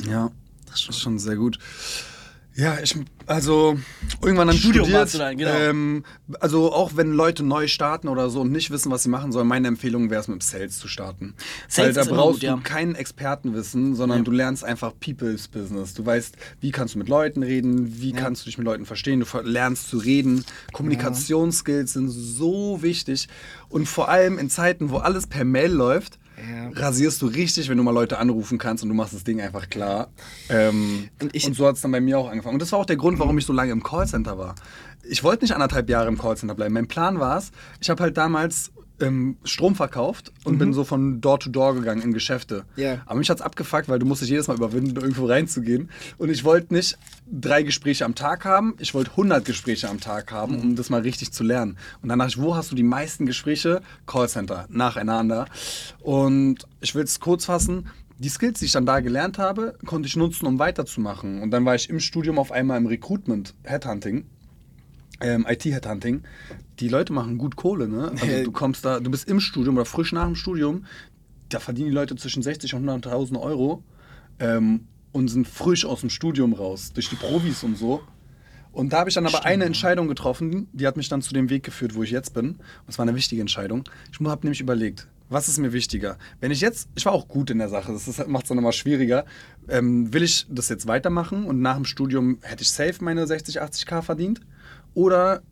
hin. 0.00 0.10
Ja, 0.10 0.30
Das 0.66 0.74
ist 0.76 0.82
schon. 0.82 0.90
ist 0.94 1.00
schon 1.00 1.18
sehr 1.18 1.36
gut. 1.36 1.58
Ja, 2.56 2.78
ich, 2.80 2.96
also 3.26 3.76
irgendwann 4.22 4.46
dann 4.46 4.56
Studium 4.56 4.84
studiert. 4.84 5.14
du 5.14 5.18
dann, 5.18 5.36
genau. 5.36 5.50
ähm, 5.50 6.04
also 6.38 6.72
auch 6.72 6.92
wenn 6.94 7.12
Leute 7.12 7.42
neu 7.42 7.66
starten 7.66 8.06
oder 8.06 8.30
so 8.30 8.42
und 8.42 8.52
nicht 8.52 8.70
wissen, 8.70 8.92
was 8.92 9.02
sie 9.02 9.08
machen 9.08 9.32
sollen, 9.32 9.48
meine 9.48 9.66
Empfehlung 9.66 10.08
wäre 10.08 10.20
es 10.20 10.28
mit 10.28 10.42
Sales 10.42 10.78
zu 10.78 10.86
starten. 10.86 11.34
Sales 11.66 11.96
Weil 11.96 12.04
da 12.04 12.10
brauchst 12.10 12.40
gut, 12.40 12.42
du 12.42 12.46
ja. 12.46 12.60
kein 12.62 12.94
Expertenwissen, 12.94 13.96
sondern 13.96 14.22
du 14.22 14.30
lernst 14.30 14.62
einfach 14.62 14.92
People's 15.00 15.48
Business. 15.48 15.94
Du 15.94 16.06
weißt, 16.06 16.36
wie 16.60 16.70
kannst 16.70 16.94
du 16.94 16.98
mit 16.98 17.08
Leuten 17.08 17.42
reden, 17.42 18.00
wie 18.00 18.12
kannst 18.12 18.42
du 18.42 18.46
dich 18.46 18.56
mit 18.56 18.64
Leuten 18.64 18.86
verstehen, 18.86 19.20
du 19.20 19.38
lernst 19.42 19.88
zu 19.88 19.98
reden. 19.98 20.44
Kommunikationsskills 20.72 21.94
sind 21.94 22.08
so 22.08 22.82
wichtig 22.82 23.28
und 23.68 23.88
vor 23.88 24.08
allem 24.08 24.38
in 24.38 24.48
Zeiten, 24.48 24.90
wo 24.90 24.98
alles 24.98 25.26
per 25.26 25.44
Mail 25.44 25.72
läuft. 25.72 26.18
Ja. 26.36 26.68
Rasierst 26.74 27.22
du 27.22 27.26
richtig, 27.26 27.68
wenn 27.68 27.76
du 27.76 27.82
mal 27.84 27.92
Leute 27.94 28.18
anrufen 28.18 28.58
kannst 28.58 28.82
und 28.82 28.88
du 28.88 28.94
machst 28.94 29.14
das 29.14 29.22
Ding 29.24 29.40
einfach 29.40 29.68
klar. 29.70 30.08
Ähm, 30.48 31.08
Und 31.22 31.34
ich- 31.34 31.46
und 31.46 31.54
so 31.54 31.66
hat 31.66 31.76
es 31.76 31.82
dann 31.82 31.92
bei 31.92 32.00
mir 32.00 32.18
auch 32.18 32.28
angefangen. 32.28 32.54
Und 32.54 32.62
das 32.62 32.72
war 32.72 32.80
auch 32.80 32.86
der 32.86 32.96
Grund, 32.96 33.18
warum 33.18 33.38
ich 33.38 33.46
so 33.46 33.52
lange 33.52 33.72
im 33.72 33.82
Callcenter 33.82 34.36
war. 34.36 34.54
Ich 35.08 35.22
wollte 35.22 35.44
nicht 35.44 35.52
anderthalb 35.54 35.88
Jahre 35.88 36.08
im 36.08 36.18
Callcenter 36.18 36.54
bleiben. 36.54 36.74
Mein 36.74 36.88
Plan 36.88 37.20
war 37.20 37.38
es, 37.38 37.52
ich 37.80 37.88
habe 37.90 38.02
halt 38.02 38.16
damals 38.16 38.72
Strom 39.44 39.74
verkauft 39.74 40.32
und 40.44 40.58
bin 40.58 40.72
so 40.72 40.84
von 40.84 41.20
Door 41.20 41.40
to 41.40 41.50
Door 41.50 41.74
gegangen 41.74 42.00
in 42.00 42.12
Geschäfte. 42.12 42.64
Ja. 42.76 43.02
Aber 43.06 43.18
mich 43.18 43.28
hat's 43.28 43.42
abgefuckt, 43.42 43.88
weil 43.88 43.98
du 43.98 44.06
musst 44.06 44.22
dich 44.22 44.30
jedes 44.30 44.46
Mal 44.46 44.56
überwinden, 44.56 44.94
irgendwo 44.96 45.26
reinzugehen. 45.26 45.90
Und 46.16 46.30
ich 46.30 46.44
wollte 46.44 46.72
nicht 46.72 46.96
drei 47.26 47.64
Gespräche 47.64 48.04
am 48.04 48.14
Tag 48.14 48.44
haben, 48.44 48.74
ich 48.78 48.94
wollte 48.94 49.10
100 49.10 49.44
Gespräche 49.44 49.88
am 49.88 49.98
Tag 49.98 50.30
haben, 50.30 50.60
um 50.60 50.76
das 50.76 50.90
mal 50.90 51.00
richtig 51.00 51.32
zu 51.32 51.42
lernen. 51.42 51.76
Und 52.02 52.08
dann 52.08 52.20
dachte 52.20 52.30
ich, 52.30 52.38
wo 52.38 52.54
hast 52.54 52.70
du 52.70 52.76
die 52.76 52.84
meisten 52.84 53.26
Gespräche? 53.26 53.82
Callcenter, 54.06 54.66
nacheinander. 54.68 55.46
Und 56.00 56.66
ich 56.80 56.94
will 56.94 57.04
es 57.04 57.18
kurz 57.18 57.46
fassen. 57.46 57.88
Die 58.18 58.28
Skills, 58.28 58.60
die 58.60 58.66
ich 58.66 58.72
dann 58.72 58.86
da 58.86 59.00
gelernt 59.00 59.38
habe, 59.38 59.76
konnte 59.86 60.06
ich 60.06 60.14
nutzen, 60.14 60.46
um 60.46 60.60
weiterzumachen. 60.60 61.42
Und 61.42 61.50
dann 61.50 61.64
war 61.64 61.74
ich 61.74 61.90
im 61.90 61.98
Studium 61.98 62.38
auf 62.38 62.52
einmal 62.52 62.78
im 62.78 62.86
Recruitment, 62.86 63.54
Headhunting 63.64 64.26
ähm, 65.20 65.46
IT-Headhunting, 65.48 66.22
die 66.80 66.88
Leute 66.88 67.12
machen 67.12 67.38
gut 67.38 67.56
Kohle, 67.56 67.88
ne? 67.88 68.12
Also 68.20 68.44
du 68.44 68.52
kommst 68.52 68.84
da, 68.84 69.00
du 69.00 69.10
bist 69.10 69.28
im 69.28 69.40
Studium 69.40 69.76
oder 69.76 69.84
frisch 69.84 70.12
nach 70.12 70.26
dem 70.26 70.34
Studium, 70.34 70.84
da 71.48 71.60
verdienen 71.60 71.88
die 71.88 71.94
Leute 71.94 72.16
zwischen 72.16 72.42
60 72.42 72.74
und 72.74 72.88
100.000 72.88 73.40
Euro 73.40 73.82
ähm, 74.38 74.86
und 75.12 75.28
sind 75.28 75.46
frisch 75.46 75.84
aus 75.84 76.00
dem 76.00 76.10
Studium 76.10 76.52
raus, 76.52 76.92
durch 76.92 77.08
die 77.08 77.16
Provis 77.16 77.62
und 77.62 77.76
so. 77.76 78.02
Und 78.72 78.92
da 78.92 78.98
habe 78.98 79.08
ich 79.08 79.14
dann 79.14 79.26
aber 79.26 79.44
eine 79.44 79.64
Entscheidung 79.64 80.08
getroffen, 80.08 80.66
die 80.72 80.86
hat 80.86 80.96
mich 80.96 81.08
dann 81.08 81.22
zu 81.22 81.32
dem 81.32 81.48
Weg 81.48 81.62
geführt, 81.62 81.94
wo 81.94 82.02
ich 82.02 82.10
jetzt 82.10 82.34
bin. 82.34 82.50
Und 82.50 82.58
es 82.88 82.98
war 82.98 83.04
eine 83.04 83.14
wichtige 83.14 83.40
Entscheidung. 83.40 83.84
Ich 84.10 84.18
habe 84.26 84.44
nämlich 84.44 84.60
überlegt, 84.60 85.06
was 85.28 85.48
ist 85.48 85.58
mir 85.58 85.72
wichtiger? 85.72 86.18
Wenn 86.40 86.50
ich 86.50 86.60
jetzt, 86.60 86.88
ich 86.96 87.06
war 87.06 87.12
auch 87.12 87.28
gut 87.28 87.50
in 87.50 87.58
der 87.58 87.68
Sache, 87.68 87.92
das 87.92 88.26
macht 88.26 88.44
es 88.44 88.48
dann 88.48 88.58
immer 88.58 88.72
schwieriger. 88.72 89.24
Ähm, 89.68 90.12
will 90.12 90.24
ich 90.24 90.46
das 90.50 90.68
jetzt 90.68 90.88
weitermachen 90.88 91.44
und 91.44 91.60
nach 91.60 91.76
dem 91.76 91.84
Studium 91.84 92.38
hätte 92.42 92.62
ich 92.62 92.70
safe 92.70 93.02
meine 93.02 93.26
60, 93.26 93.62
80k 93.62 94.02
verdient? 94.02 94.40
Oder 94.92 95.42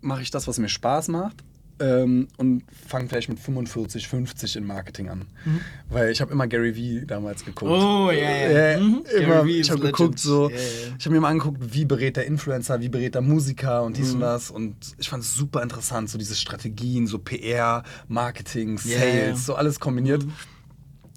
mache 0.00 0.22
ich 0.22 0.30
das, 0.30 0.46
was 0.48 0.58
mir 0.58 0.68
Spaß 0.68 1.08
macht 1.08 1.42
ähm, 1.78 2.28
und 2.36 2.62
fange 2.88 3.08
vielleicht 3.08 3.28
mit 3.28 3.38
45, 3.38 4.06
50 4.08 4.56
in 4.56 4.64
Marketing 4.64 5.08
an? 5.08 5.26
Weil 5.88 6.10
ich 6.10 6.20
habe 6.20 6.30
immer 6.32 6.46
Gary 6.46 6.76
Vee 6.76 7.04
damals 7.06 7.44
geguckt. 7.44 7.70
Oh, 7.70 8.10
ja, 8.10 8.20
ja. 8.20 8.28
Äh, 8.28 8.80
Mhm. 8.80 9.02
immer, 9.18 9.44
ich 9.46 9.70
habe 9.70 9.80
geguckt, 9.80 10.18
so, 10.18 10.50
ja. 10.50 10.56
ich 10.98 11.04
habe 11.06 11.14
mir 11.14 11.20
mal 11.20 11.28
angeguckt, 11.30 11.58
wie 11.74 11.84
berät 11.84 12.16
der 12.16 12.26
Influencer, 12.26 12.80
wie 12.80 12.88
berät 12.88 13.14
der 13.14 13.22
Musiker 13.22 13.82
und 13.82 13.92
Mhm. 13.92 13.94
dies 14.02 14.12
und 14.14 14.20
das. 14.20 14.50
Und 14.50 14.74
ich 14.98 15.08
fand 15.08 15.22
es 15.22 15.34
super 15.34 15.62
interessant, 15.62 16.10
so 16.10 16.18
diese 16.18 16.34
Strategien, 16.34 17.06
so 17.06 17.18
PR, 17.18 17.82
Marketing, 18.08 18.76
Sales, 18.78 19.46
so 19.46 19.54
alles 19.54 19.80
kombiniert. 19.80 20.24
Mhm. 20.24 20.32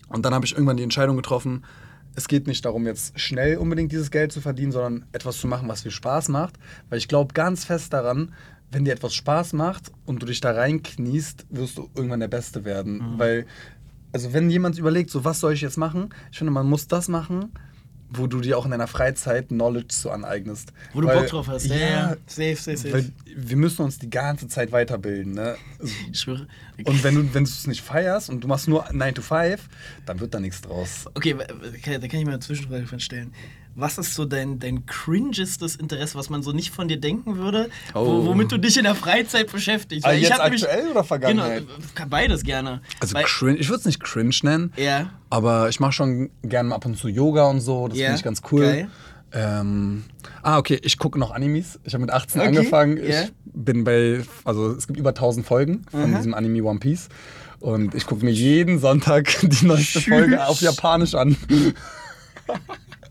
Und 0.09 0.25
dann 0.25 0.33
habe 0.33 0.45
ich 0.45 0.53
irgendwann 0.53 0.77
die 0.77 0.83
Entscheidung 0.83 1.15
getroffen, 1.17 1.63
es 2.15 2.27
geht 2.27 2.45
nicht 2.45 2.63
darum, 2.63 2.85
jetzt 2.85 3.19
schnell 3.19 3.57
unbedingt 3.57 3.91
dieses 3.91 4.11
Geld 4.11 4.31
zu 4.31 4.39
verdienen, 4.39 4.71
sondern 4.71 5.05
etwas 5.13 5.39
zu 5.39 5.47
machen, 5.47 5.67
was 5.67 5.81
dir 5.81 5.89
Spaß 5.89 6.29
macht. 6.29 6.59
Weil 6.89 6.99
ich 6.99 7.07
glaube 7.07 7.33
ganz 7.33 7.65
fest 7.65 7.91
daran, 7.91 8.33
wenn 8.73 8.85
dir 8.85 8.93
etwas 8.93 9.13
Spaß 9.13 9.53
macht 9.53 9.91
und 10.05 10.21
du 10.21 10.25
dich 10.25 10.41
da 10.41 10.51
reinkniest, 10.51 11.45
wirst 11.49 11.77
du 11.77 11.89
irgendwann 11.95 12.19
der 12.19 12.27
Beste 12.27 12.65
werden. 12.65 12.97
Mhm. 12.97 13.19
Weil, 13.19 13.45
also 14.11 14.33
wenn 14.33 14.49
jemand 14.49 14.77
überlegt, 14.77 15.09
so 15.09 15.23
was 15.23 15.39
soll 15.39 15.53
ich 15.53 15.61
jetzt 15.61 15.77
machen, 15.77 16.09
ich 16.31 16.37
finde, 16.37 16.51
man 16.51 16.67
muss 16.67 16.87
das 16.87 17.07
machen, 17.07 17.51
wo 18.15 18.27
du 18.27 18.41
dir 18.41 18.57
auch 18.57 18.65
in 18.65 18.71
deiner 18.71 18.87
Freizeit 18.87 19.47
Knowledge 19.47 19.93
so 19.93 20.11
aneignest. 20.11 20.71
Wo 20.93 21.01
du 21.01 21.07
Weil- 21.07 21.19
Bock 21.19 21.27
drauf 21.27 21.47
hast. 21.47 21.65
Ja, 21.65 21.77
ja. 21.77 22.17
Safe, 22.27 22.55
safe, 22.55 22.77
safe. 22.77 23.11
Wir 23.35 23.57
müssen 23.57 23.81
uns 23.83 23.97
die 23.97 24.09
ganze 24.09 24.47
Zeit 24.47 24.71
weiterbilden. 24.71 25.33
Ne? 25.33 25.55
ich 26.11 26.19
schwöre. 26.19 26.47
Und 26.83 27.03
wenn 27.03 27.15
du 27.15 27.33
wenn 27.33 27.43
du 27.43 27.49
es 27.49 27.65
nicht 27.67 27.81
feierst 27.81 28.29
und 28.29 28.43
du 28.43 28.47
machst 28.47 28.67
nur 28.67 28.85
9 28.91 29.15
to 29.15 29.21
5, 29.21 29.67
dann 30.05 30.19
wird 30.19 30.33
da 30.33 30.39
nichts 30.39 30.61
draus. 30.61 31.05
Okay, 31.15 31.35
da 31.35 31.47
kann 32.07 32.19
ich 32.19 32.25
mal 32.25 32.31
eine 32.31 32.39
Zwischenfrage 32.39 32.85
von 32.85 32.99
stellen. 32.99 33.33
Was 33.75 33.97
ist 33.97 34.13
so 34.13 34.25
dein, 34.25 34.59
dein 34.59 34.85
cringestes 34.85 35.75
Interesse, 35.75 36.15
was 36.15 36.29
man 36.29 36.43
so 36.43 36.51
nicht 36.51 36.71
von 36.71 36.87
dir 36.87 36.97
denken 36.99 37.37
würde, 37.37 37.69
Oh. 37.95 38.23
womit 38.25 38.51
du 38.51 38.57
dich 38.57 38.77
in 38.77 38.83
der 38.83 38.93
Freizeit 38.93 39.51
beschäftigst? 39.51 40.05
Weil 40.05 40.17
ich 40.17 40.29
jetzt 40.29 40.39
aktuell 40.39 40.89
oder 40.91 41.03
Vergangenheit? 41.03 41.65
Genau, 41.65 41.79
kann 41.95 42.09
beides 42.09 42.43
gerne. 42.43 42.81
Also 42.99 43.15
Weil- 43.15 43.23
cringe, 43.23 43.57
ich 43.57 43.69
würde 43.69 43.79
es 43.79 43.85
nicht 43.85 43.99
cringe 43.99 44.35
nennen, 44.43 44.73
Ja. 44.77 45.09
aber 45.31 45.69
ich 45.69 45.79
mache 45.79 45.91
schon 45.93 46.29
gerne 46.43 46.69
mal 46.69 46.75
ab 46.75 46.85
und 46.85 46.97
zu 46.97 47.07
Yoga 47.07 47.45
und 47.49 47.61
so, 47.61 47.87
das 47.87 47.97
Ja, 47.97 48.05
finde 48.07 48.17
ich 48.19 48.23
ganz 48.23 48.41
cool. 48.51 48.61
geil. 48.61 48.89
Ähm, 49.35 50.03
ah, 50.43 50.59
okay, 50.59 50.79
ich 50.83 50.99
gucke 50.99 51.17
noch 51.17 51.31
Animes. 51.31 51.79
Ich 51.83 51.95
habe 51.95 52.01
mit 52.03 52.11
18 52.13 52.41
Okay, 52.41 52.47
angefangen. 52.49 52.97
Ich 53.03 53.31
bin 53.45 53.83
bei, 53.83 54.21
also 54.43 54.71
es 54.73 54.85
gibt 54.85 54.99
über 54.99 55.15
1000 55.15 55.43
Folgen 55.47 55.81
von 55.89 56.11
Aha. 56.11 56.17
diesem 56.17 56.35
Anime 56.35 56.63
One 56.63 56.77
Piece. 56.77 57.09
Und 57.59 57.95
ich 57.95 58.05
gucke 58.05 58.23
mir 58.23 58.31
jeden 58.31 58.77
Sonntag 58.77 59.35
die 59.41 59.65
neueste. 59.65 60.01
Folge 60.01 60.45
auf 60.45 60.61
Japanisch 60.61 61.15
an. 61.15 61.35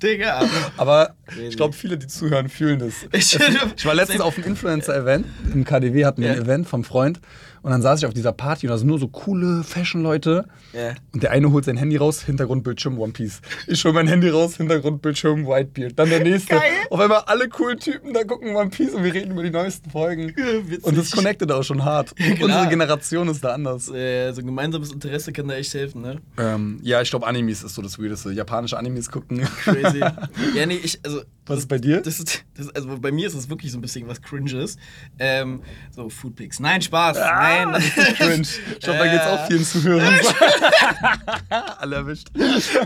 Digga. 0.02 0.42
Aber 0.76 1.14
ich 1.48 1.56
glaube, 1.56 1.72
viele, 1.74 1.96
die 1.98 2.06
zuhören, 2.06 2.48
fühlen 2.48 2.78
das. 2.78 2.94
Ich- 3.12 3.38
Ich 3.76 3.86
war 3.86 3.94
letztens 3.94 4.20
auf 4.20 4.36
einem 4.36 4.46
Influencer-Event. 4.48 5.26
Im 5.52 5.64
KDW 5.64 6.04
hatten 6.04 6.22
wir 6.22 6.28
Ja. 6.28 6.34
ein 6.34 6.42
Event 6.42 6.68
vom 6.68 6.84
Freund. 6.84 7.20
Und 7.62 7.70
dann 7.70 7.80
saß 7.80 8.00
ich 8.00 8.06
auf 8.06 8.12
dieser 8.12 8.32
Party 8.32 8.66
und 8.66 8.72
da 8.72 8.76
sind 8.78 8.88
nur 8.88 8.98
so 8.98 9.06
coole 9.06 9.62
Fashion-Leute. 9.62 10.46
Ja. 10.72 10.94
Und 11.14 11.22
der 11.22 11.30
eine 11.30 11.52
holt 11.52 11.64
sein 11.64 11.76
Handy 11.76 11.96
raus, 11.96 12.20
Hintergrundbildschirm 12.24 12.98
One 12.98 13.12
Piece. 13.12 13.40
Ich 13.68 13.84
hol 13.84 13.92
mein 13.92 14.08
Handy 14.08 14.30
raus, 14.30 14.56
Hintergrundbildschirm 14.56 15.46
Whitebeard. 15.46 15.96
Dann 15.96 16.08
der 16.10 16.24
nächste. 16.24 16.56
Geil. 16.56 16.62
Auf 16.90 16.98
einmal 16.98 17.20
alle 17.26 17.48
coolen 17.48 17.78
Typen 17.78 18.12
da 18.14 18.24
gucken 18.24 18.56
One 18.56 18.70
Piece 18.70 18.94
und 18.94 19.04
wir 19.04 19.14
reden 19.14 19.30
über 19.30 19.44
die 19.44 19.50
neuesten 19.50 19.88
Folgen. 19.90 20.34
witzig. 20.36 20.82
Und 20.84 20.98
das 20.98 21.12
connectet 21.12 21.52
auch 21.52 21.62
schon 21.62 21.84
hart. 21.84 22.16
klar. 22.16 22.30
Unsere 22.42 22.68
Generation 22.68 23.28
ist 23.28 23.44
da 23.44 23.54
anders. 23.54 23.88
Äh, 23.90 24.32
so 24.32 24.40
ein 24.40 24.46
gemeinsames 24.46 24.90
Interesse 24.92 25.32
kann 25.32 25.46
da 25.46 25.54
echt 25.54 25.72
helfen, 25.72 26.02
ne? 26.02 26.16
Ähm, 26.38 26.80
ja, 26.82 27.00
ich 27.00 27.10
glaube, 27.10 27.28
Animes 27.28 27.62
ist 27.62 27.76
so 27.76 27.82
das 27.82 27.96
Weirdeste. 27.96 28.32
Japanische 28.32 28.76
Animes 28.76 29.08
gucken. 29.08 29.40
Crazy. 29.62 29.91
ja, 30.54 30.66
nee, 30.66 30.80
ich, 30.82 30.98
also. 31.04 31.22
Was 31.46 31.58
ist 31.58 31.68
bei 31.68 31.78
dir? 31.78 32.00
Das 32.00 32.20
ist, 32.20 32.44
das, 32.54 32.68
also 32.70 32.98
bei 32.98 33.10
mir 33.10 33.26
ist 33.26 33.34
es 33.34 33.50
wirklich 33.50 33.72
so 33.72 33.78
ein 33.78 33.80
bisschen 33.80 34.06
was 34.06 34.22
Cringes. 34.22 34.76
Ähm, 35.18 35.62
so, 35.90 36.08
Foodpics. 36.08 36.60
Nein, 36.60 36.80
Spaß. 36.82 37.16
Ah, 37.16 37.64
Nein. 37.64 37.72
das 37.72 37.84
ist 37.84 37.96
nicht 37.96 38.16
cringe. 38.16 38.46
Ich 38.74 38.80
glaube, 38.80 38.98
da 39.00 39.12
geht's 39.12 39.26
auch 39.26 39.46
vielen 39.46 39.64
Zuhörern. 39.64 40.14
Alle 41.78 41.96
erwischt. 41.96 42.28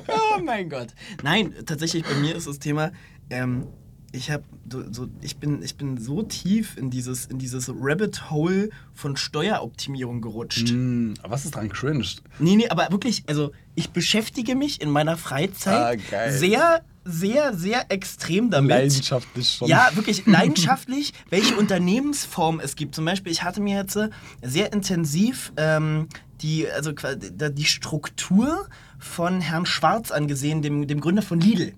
oh 0.08 0.40
mein 0.42 0.70
Gott. 0.70 0.88
Nein, 1.22 1.54
tatsächlich 1.66 2.04
bei 2.04 2.14
mir 2.14 2.34
ist 2.34 2.46
das 2.46 2.58
Thema, 2.58 2.92
ähm, 3.28 3.66
ich 4.12 4.30
habe 4.30 4.44
so, 4.90 5.08
ich 5.20 5.36
bin, 5.36 5.62
ich 5.62 5.76
bin 5.76 5.98
so 5.98 6.22
tief 6.22 6.76
in 6.76 6.90
dieses, 6.90 7.26
in 7.26 7.38
dieses 7.38 7.68
Rabbit 7.68 8.30
Hole 8.30 8.70
von 8.94 9.16
Steueroptimierung 9.16 10.20
gerutscht. 10.20 10.68
Hm, 10.68 11.14
was 11.22 11.44
ist 11.44 11.54
dran 11.54 11.68
cringe? 11.68 12.06
Nee, 12.38 12.56
nee, 12.56 12.68
aber 12.68 12.90
wirklich, 12.90 13.24
also 13.26 13.52
ich 13.74 13.90
beschäftige 13.90 14.54
mich 14.54 14.80
in 14.80 14.90
meiner 14.90 15.16
Freizeit 15.16 16.00
Ah, 16.12 16.30
sehr, 16.30 16.82
sehr, 17.04 17.54
sehr 17.54 17.90
extrem 17.90 18.50
damit. 18.50 18.70
Leidenschaftlich 18.70 19.50
schon. 19.50 19.68
Ja, 19.68 19.90
wirklich 19.94 20.26
leidenschaftlich, 20.26 21.12
welche 21.30 21.56
Unternehmensform 21.56 22.60
es 22.60 22.76
gibt. 22.76 22.94
Zum 22.94 23.04
Beispiel, 23.04 23.32
ich 23.32 23.42
hatte 23.42 23.60
mir 23.60 23.76
jetzt 23.76 23.96
äh, 23.96 24.08
sehr 24.42 24.72
intensiv 24.72 25.52
ähm, 25.56 26.08
die, 26.42 26.70
also 26.70 26.92
die 26.92 27.64
Struktur 27.64 28.68
von 28.98 29.40
Herrn 29.40 29.66
Schwarz 29.66 30.10
angesehen, 30.10 30.62
dem, 30.62 30.86
dem 30.86 31.00
Gründer 31.00 31.22
von 31.22 31.40
Lidl. 31.40 31.72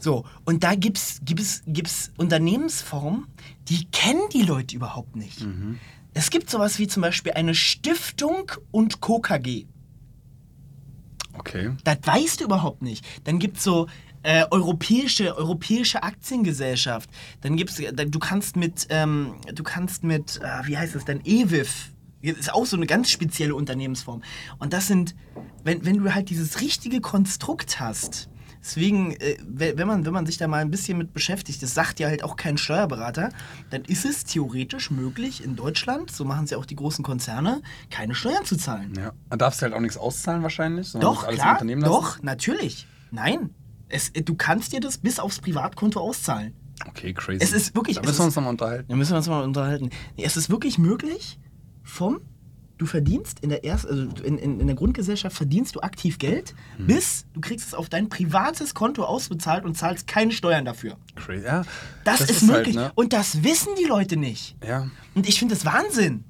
So, 0.00 0.24
und 0.44 0.64
da 0.64 0.74
gibt's, 0.74 1.20
gibt's, 1.24 1.62
gibt's 1.66 2.10
Unternehmensformen, 2.16 3.26
die 3.68 3.84
kennen 3.86 4.22
die 4.32 4.42
Leute 4.42 4.74
überhaupt 4.74 5.14
nicht. 5.14 5.42
Es 6.14 6.30
gibt 6.30 6.50
sowas 6.50 6.78
wie 6.78 6.88
zum 6.88 7.02
Beispiel 7.02 7.32
eine 7.32 7.54
Stiftung 7.54 8.50
und 8.70 9.00
KKG. 9.00 9.66
Okay. 11.34 11.72
Das 11.84 11.98
weißt 12.02 12.40
du 12.40 12.44
überhaupt 12.44 12.82
nicht. 12.82 13.04
Dann 13.24 13.38
gibt 13.38 13.58
es 13.58 13.64
so 13.64 13.86
äh, 14.22 14.44
europäische, 14.50 15.36
europäische 15.36 16.02
Aktiengesellschaft. 16.02 17.08
Dann 17.42 17.56
gibt's, 17.56 17.78
äh, 17.78 17.92
du 17.92 18.18
kannst 18.18 18.56
mit, 18.56 18.86
ähm, 18.90 19.34
du 19.54 19.62
kannst 19.62 20.02
mit, 20.02 20.40
äh, 20.42 20.66
wie 20.66 20.76
heißt 20.76 20.94
das 20.94 21.04
denn, 21.04 21.20
EWIF. 21.24 21.92
Das 22.22 22.36
ist 22.36 22.52
auch 22.52 22.66
so 22.66 22.76
eine 22.76 22.86
ganz 22.86 23.10
spezielle 23.10 23.54
Unternehmensform. 23.54 24.22
Und 24.58 24.72
das 24.72 24.88
sind, 24.88 25.14
wenn, 25.64 25.84
wenn 25.86 25.96
du 25.96 26.14
halt 26.14 26.28
dieses 26.28 26.60
richtige 26.60 27.00
Konstrukt 27.00 27.80
hast, 27.80 28.29
deswegen, 28.62 29.12
äh, 29.12 29.36
we- 29.46 29.74
wenn 29.76 29.86
man, 29.88 30.04
wenn 30.04 30.12
man 30.12 30.26
sich 30.26 30.36
da 30.38 30.46
mal 30.48 30.58
ein 30.58 30.70
bisschen 30.70 30.98
mit 30.98 31.12
beschäftigt, 31.12 31.62
das 31.62 31.74
sagt 31.74 32.00
ja 32.00 32.08
halt 32.08 32.22
auch 32.24 32.36
kein 32.36 32.56
Steuerberater, 32.58 33.30
dann 33.70 33.82
ist 33.84 34.04
es 34.04 34.24
theoretisch 34.24 34.90
möglich 34.90 35.42
in 35.44 35.56
Deutschland, 35.56 36.10
so 36.10 36.24
machen 36.24 36.44
es 36.44 36.50
ja 36.50 36.58
auch 36.58 36.66
die 36.66 36.76
großen 36.76 37.04
Konzerne, 37.04 37.62
keine 37.90 38.14
Steuern 38.14 38.44
zu 38.44 38.56
zahlen. 38.56 38.92
Ja. 38.96 39.12
Dann 39.28 39.38
darfst 39.38 39.60
du 39.60 39.64
halt 39.64 39.74
auch 39.74 39.80
nichts 39.80 39.96
auszahlen 39.96 40.42
wahrscheinlich. 40.42 40.88
sondern 40.88 41.12
Doch, 41.14 41.28
klar, 41.28 41.58
doch, 41.84 42.22
natürlich. 42.22 42.86
Nein. 43.10 43.50
Es, 43.88 44.12
du 44.12 44.34
kannst 44.36 44.72
dir 44.72 44.80
das 44.80 44.98
bis 44.98 45.18
aufs 45.18 45.40
Privatkonto 45.40 45.98
auszahlen. 46.00 46.54
Okay, 46.88 47.12
crazy. 47.12 47.38
Es 47.42 47.52
ist 47.52 47.74
wirklich- 47.74 47.96
Da 47.96 48.02
müssen 48.02 48.18
wir 48.20 48.24
uns 48.26 48.36
nochmal 48.36 48.50
unterhalten. 48.52 48.86
Da 48.88 48.96
müssen 48.96 49.12
wir 49.12 49.16
uns 49.18 49.28
mal 49.28 49.42
unterhalten. 49.42 49.90
Es 50.16 50.36
ist 50.36 50.48
wirklich 50.48 50.78
möglich, 50.78 51.38
vom 51.82 52.20
du 52.80 52.86
verdienst 52.86 53.40
in 53.40 53.50
der 53.50 53.62
erst, 53.62 53.86
also 53.86 54.02
in, 54.24 54.38
in, 54.38 54.58
in 54.58 54.66
der 54.66 54.74
Grundgesellschaft 54.74 55.36
verdienst 55.36 55.76
du 55.76 55.80
aktiv 55.80 56.18
Geld, 56.18 56.54
Mhm. 56.78 56.86
bis 56.86 57.26
du 57.34 57.40
kriegst 57.40 57.66
es 57.68 57.74
auf 57.74 57.90
dein 57.90 58.08
privates 58.08 58.74
Konto 58.74 59.04
ausbezahlt 59.04 59.64
und 59.66 59.76
zahlst 59.76 60.06
keine 60.06 60.32
Steuern 60.32 60.64
dafür. 60.64 60.96
Crazy. 61.14 61.44
Ja, 61.44 61.62
Das, 62.04 62.22
ist, 62.22 62.42
möglich. 62.42 62.76
Halt, 62.78 62.86
ne? 62.88 62.92
Und 62.94 63.12
das 63.12 63.44
wissen 63.44 63.74
die 63.78 63.84
Leute 63.84 64.16
nicht. 64.16 64.56
Ja. 64.66 64.88
Und 65.14 65.28
ich 65.28 65.38
finde 65.38 65.54
das 65.54 65.64
Wahnsinn. 65.66 66.24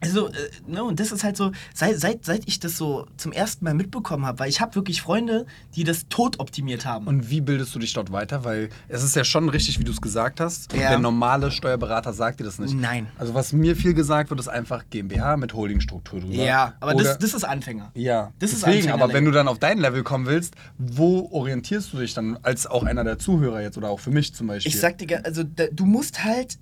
Also, 0.00 0.28
äh, 0.28 0.32
ne, 0.66 0.82
und 0.82 0.98
das 0.98 1.12
ist 1.12 1.24
halt 1.24 1.36
so, 1.36 1.52
seit, 1.74 1.98
seit, 2.00 2.24
seit 2.24 2.48
ich 2.48 2.58
das 2.58 2.76
so 2.78 3.06
zum 3.18 3.32
ersten 3.32 3.64
Mal 3.64 3.74
mitbekommen 3.74 4.24
habe, 4.24 4.38
weil 4.38 4.48
ich 4.48 4.60
habe 4.60 4.74
wirklich 4.74 5.02
Freunde, 5.02 5.44
die 5.76 5.84
das 5.84 6.08
tot 6.08 6.38
optimiert 6.40 6.86
haben. 6.86 7.06
Und 7.06 7.28
wie 7.30 7.40
bildest 7.42 7.74
du 7.74 7.78
dich 7.78 7.92
dort 7.92 8.10
weiter? 8.10 8.44
Weil 8.44 8.70
es 8.88 9.02
ist 9.02 9.14
ja 9.14 9.24
schon 9.24 9.48
richtig, 9.50 9.78
wie 9.78 9.84
du 9.84 9.92
es 9.92 10.00
gesagt 10.00 10.40
hast. 10.40 10.72
Ja. 10.72 10.88
Der 10.90 10.98
normale 10.98 11.50
Steuerberater 11.50 12.12
sagt 12.12 12.40
dir 12.40 12.44
das 12.44 12.58
nicht. 12.58 12.74
Nein. 12.74 13.08
Also 13.18 13.34
was 13.34 13.52
mir 13.52 13.76
viel 13.76 13.92
gesagt 13.94 14.30
wird, 14.30 14.40
ist 14.40 14.48
einfach 14.48 14.84
GmbH 14.88 15.36
mit 15.36 15.52
Holdingstruktur 15.54 16.20
drüber. 16.20 16.32
ja, 16.34 16.74
aber 16.80 16.94
Oder, 16.94 17.04
das, 17.04 17.18
das 17.18 17.34
ist 17.34 17.44
Anfänger. 17.44 17.90
ja, 17.94 18.32
das 18.38 18.52
ist 18.52 18.66
deswegen. 18.66 18.90
Aber 18.92 19.12
wenn 19.12 19.24
du 19.26 19.30
dann 19.30 19.48
auf 19.48 19.58
dein 19.58 19.78
Level 19.78 20.02
kommen 20.02 20.26
willst, 20.26 20.54
wo 20.78 21.28
orientierst 21.30 21.92
du 21.92 21.98
dich 21.98 22.14
dann 22.14 22.38
als 22.42 22.66
auch 22.66 22.84
einer 22.84 23.04
der 23.04 23.18
Zuhörer 23.18 23.60
jetzt 23.60 23.76
oder 23.76 23.90
auch 23.90 24.00
für 24.00 24.10
mich 24.10 24.34
zum 24.34 24.46
Beispiel? 24.46 24.72
Ich 24.72 24.80
sag 24.80 24.96
dir, 24.98 25.24
also 25.26 25.42
da, 25.42 25.64
du 25.70 25.84
musst 25.84 26.24
halt, 26.24 26.58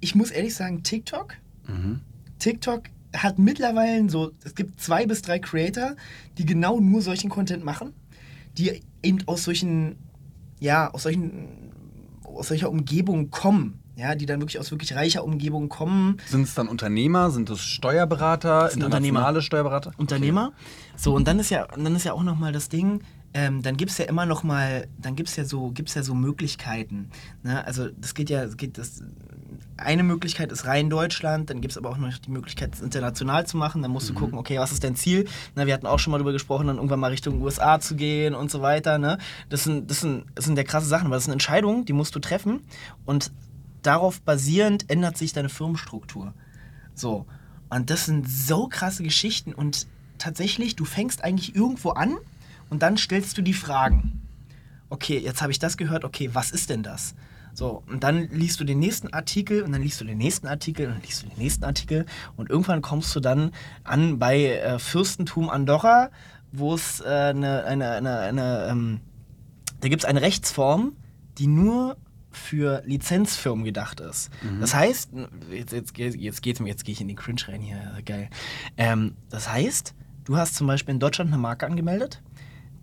ich 0.00 0.14
muss 0.14 0.30
ehrlich 0.30 0.54
sagen, 0.54 0.82
TikTok, 0.82 1.34
Mhm. 1.68 2.00
TikTok 2.38 2.82
hat 3.14 3.38
mittlerweile 3.38 4.08
so, 4.10 4.32
es 4.44 4.54
gibt 4.54 4.80
zwei 4.80 5.06
bis 5.06 5.22
drei 5.22 5.38
Creator, 5.38 5.96
die 6.38 6.44
genau 6.44 6.80
nur 6.80 7.02
solchen 7.02 7.30
Content 7.30 7.64
machen, 7.64 7.92
die 8.58 8.82
eben 9.02 9.18
aus 9.26 9.44
solchen, 9.44 9.96
ja, 10.60 10.90
aus 10.92 11.04
solchen, 11.04 11.72
aus 12.24 12.48
solcher 12.48 12.70
Umgebung 12.70 13.30
kommen, 13.30 13.80
ja, 13.96 14.14
die 14.14 14.26
dann 14.26 14.40
wirklich 14.40 14.58
aus 14.58 14.70
wirklich 14.70 14.94
reicher 14.94 15.24
Umgebung 15.24 15.68
kommen, 15.68 16.18
Sind 16.26 16.42
es 16.42 16.54
dann 16.54 16.68
Unternehmer? 16.68 17.30
Sind 17.30 17.48
es 17.48 17.60
Steuerberater? 17.60 18.68
sind 18.68 18.82
internationale 18.82 19.40
Steuerberater? 19.40 19.92
Unternehmer. 19.96 20.52
So, 20.96 21.14
und 21.14 21.26
dann 21.26 21.38
ist 21.38 21.50
ja, 21.50 21.64
und 21.74 21.84
dann 21.84 21.96
ist 21.96 22.04
ja 22.04 22.12
auch 22.12 22.22
nochmal 22.22 22.52
das 22.52 22.68
Ding, 22.68 23.00
ähm, 23.36 23.60
dann 23.60 23.76
gibt 23.76 23.90
es 23.90 23.98
ja 23.98 24.06
immer 24.06 24.24
noch 24.24 24.44
mal, 24.44 24.88
dann 24.96 25.14
gibt 25.14 25.28
es 25.28 25.36
ja 25.36 25.44
so, 25.44 25.68
gibt's 25.68 25.92
ja 25.92 26.02
so 26.02 26.14
Möglichkeiten. 26.14 27.10
Ne? 27.42 27.62
Also 27.66 27.90
das 27.90 28.14
geht 28.14 28.30
ja, 28.30 28.46
geht 28.46 28.78
das, 28.78 29.02
eine 29.76 30.04
Möglichkeit 30.04 30.50
ist 30.50 30.64
rein 30.64 30.88
Deutschland, 30.88 31.50
dann 31.50 31.60
gibt 31.60 31.72
es 31.72 31.76
aber 31.76 31.90
auch 31.90 31.98
noch 31.98 32.16
die 32.16 32.30
Möglichkeit, 32.30 32.74
es 32.74 32.80
international 32.80 33.46
zu 33.46 33.58
machen. 33.58 33.82
Dann 33.82 33.90
musst 33.90 34.08
du 34.08 34.14
gucken, 34.14 34.38
okay, 34.38 34.58
was 34.58 34.72
ist 34.72 34.84
dein 34.84 34.96
Ziel? 34.96 35.28
Na, 35.54 35.66
wir 35.66 35.74
hatten 35.74 35.86
auch 35.86 35.98
schon 35.98 36.12
mal 36.12 36.16
darüber 36.16 36.32
gesprochen, 36.32 36.68
dann 36.68 36.76
irgendwann 36.76 36.98
mal 36.98 37.10
Richtung 37.10 37.42
USA 37.42 37.78
zu 37.78 37.94
gehen 37.94 38.34
und 38.34 38.50
so 38.50 38.62
weiter. 38.62 38.96
Ne? 38.96 39.18
Das, 39.50 39.64
sind, 39.64 39.90
das, 39.90 40.00
sind, 40.00 40.24
das 40.34 40.46
sind 40.46 40.56
ja 40.56 40.64
krasse 40.64 40.86
Sachen, 40.86 41.10
weil 41.10 41.18
das 41.18 41.24
sind 41.24 41.34
Entscheidungen, 41.34 41.84
die 41.84 41.92
musst 41.92 42.14
du 42.14 42.20
treffen. 42.20 42.62
Und 43.04 43.32
darauf 43.82 44.22
basierend 44.22 44.88
ändert 44.88 45.18
sich 45.18 45.34
deine 45.34 45.50
Firmenstruktur. 45.50 46.32
So. 46.94 47.26
Und 47.68 47.90
das 47.90 48.06
sind 48.06 48.26
so 48.26 48.66
krasse 48.66 49.02
Geschichten. 49.02 49.52
Und 49.52 49.86
tatsächlich, 50.16 50.74
du 50.74 50.86
fängst 50.86 51.22
eigentlich 51.22 51.54
irgendwo 51.54 51.90
an 51.90 52.16
und 52.70 52.82
dann 52.82 52.96
stellst 52.96 53.36
du 53.38 53.42
die 53.42 53.54
Fragen. 53.54 54.22
Okay, 54.88 55.18
jetzt 55.18 55.42
habe 55.42 55.52
ich 55.52 55.58
das 55.58 55.76
gehört, 55.76 56.04
okay, 56.04 56.30
was 56.32 56.50
ist 56.50 56.70
denn 56.70 56.82
das? 56.82 57.14
So, 57.54 57.82
und 57.86 58.04
dann 58.04 58.28
liest 58.28 58.60
du 58.60 58.64
den 58.64 58.78
nächsten 58.78 59.12
Artikel 59.14 59.62
und 59.62 59.72
dann 59.72 59.82
liest 59.82 60.00
du 60.00 60.04
den 60.04 60.18
nächsten 60.18 60.46
Artikel 60.46 60.86
und 60.86 60.94
dann 60.94 61.02
liest 61.02 61.22
du 61.22 61.28
den 61.28 61.38
nächsten 61.38 61.64
Artikel 61.64 62.04
und 62.36 62.50
irgendwann 62.50 62.82
kommst 62.82 63.16
du 63.16 63.20
dann 63.20 63.50
an 63.82 64.18
bei 64.18 64.44
äh, 64.44 64.78
Fürstentum 64.78 65.48
Andorra, 65.48 66.10
wo 66.52 66.74
es 66.74 67.00
äh, 67.00 67.04
eine, 67.06 67.64
eine, 67.64 67.90
eine, 67.92 68.18
eine 68.18 68.68
ähm, 68.70 69.00
da 69.80 69.88
gibt 69.88 70.02
es 70.02 70.08
eine 70.08 70.20
Rechtsform, 70.20 70.96
die 71.38 71.46
nur 71.46 71.96
für 72.30 72.82
Lizenzfirmen 72.84 73.64
gedacht 73.64 74.00
ist. 74.00 74.30
Das 74.60 74.74
heißt, 74.74 75.10
jetzt, 75.50 75.72
jetzt, 75.72 75.96
jetzt, 75.96 76.42
geht's 76.42 76.60
mir, 76.60 76.68
jetzt 76.68 76.84
gehe 76.84 76.92
ich 76.92 77.00
in 77.00 77.08
den 77.08 77.16
Cringe 77.16 77.40
rein 77.48 77.62
hier, 77.62 77.78
geil. 78.04 78.28
Ähm, 78.76 79.14
das 79.30 79.50
heißt, 79.50 79.94
du 80.24 80.36
hast 80.36 80.54
zum 80.54 80.66
Beispiel 80.66 80.94
in 80.94 81.00
Deutschland 81.00 81.32
eine 81.32 81.40
Marke 81.40 81.66
angemeldet, 81.66 82.22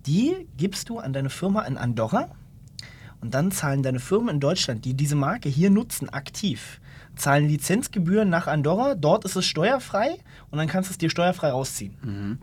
die 0.06 0.48
gibst 0.58 0.90
du 0.90 1.00
an 1.00 1.14
deine 1.14 1.30
Firma 1.30 1.62
in 1.64 1.78
Andorra 1.78 2.30
und 3.22 3.34
dann 3.34 3.52
zahlen 3.52 3.84
deine 3.84 4.00
Firmen 4.00 4.30
in 4.36 4.40
Deutschland, 4.40 4.86
die 4.86 4.94
diese 4.94 5.16
Marke 5.16 5.50
hier 5.50 5.70
nutzen, 5.70 6.10
aktiv, 6.10 6.80
zahlen 7.16 7.48
Lizenzgebühren 7.48 8.30
nach 8.30 8.48
Andorra, 8.48 8.96
dort 8.96 9.24
ist 9.26 9.36
es 9.36 9.46
steuerfrei 9.46 10.18
und 10.52 10.58
dann 10.58 10.68
kannst 10.68 10.90
du 10.90 10.94
es 10.94 10.98
dir 10.98 11.10
steuerfrei 11.10 11.50
rausziehen. 11.52 12.40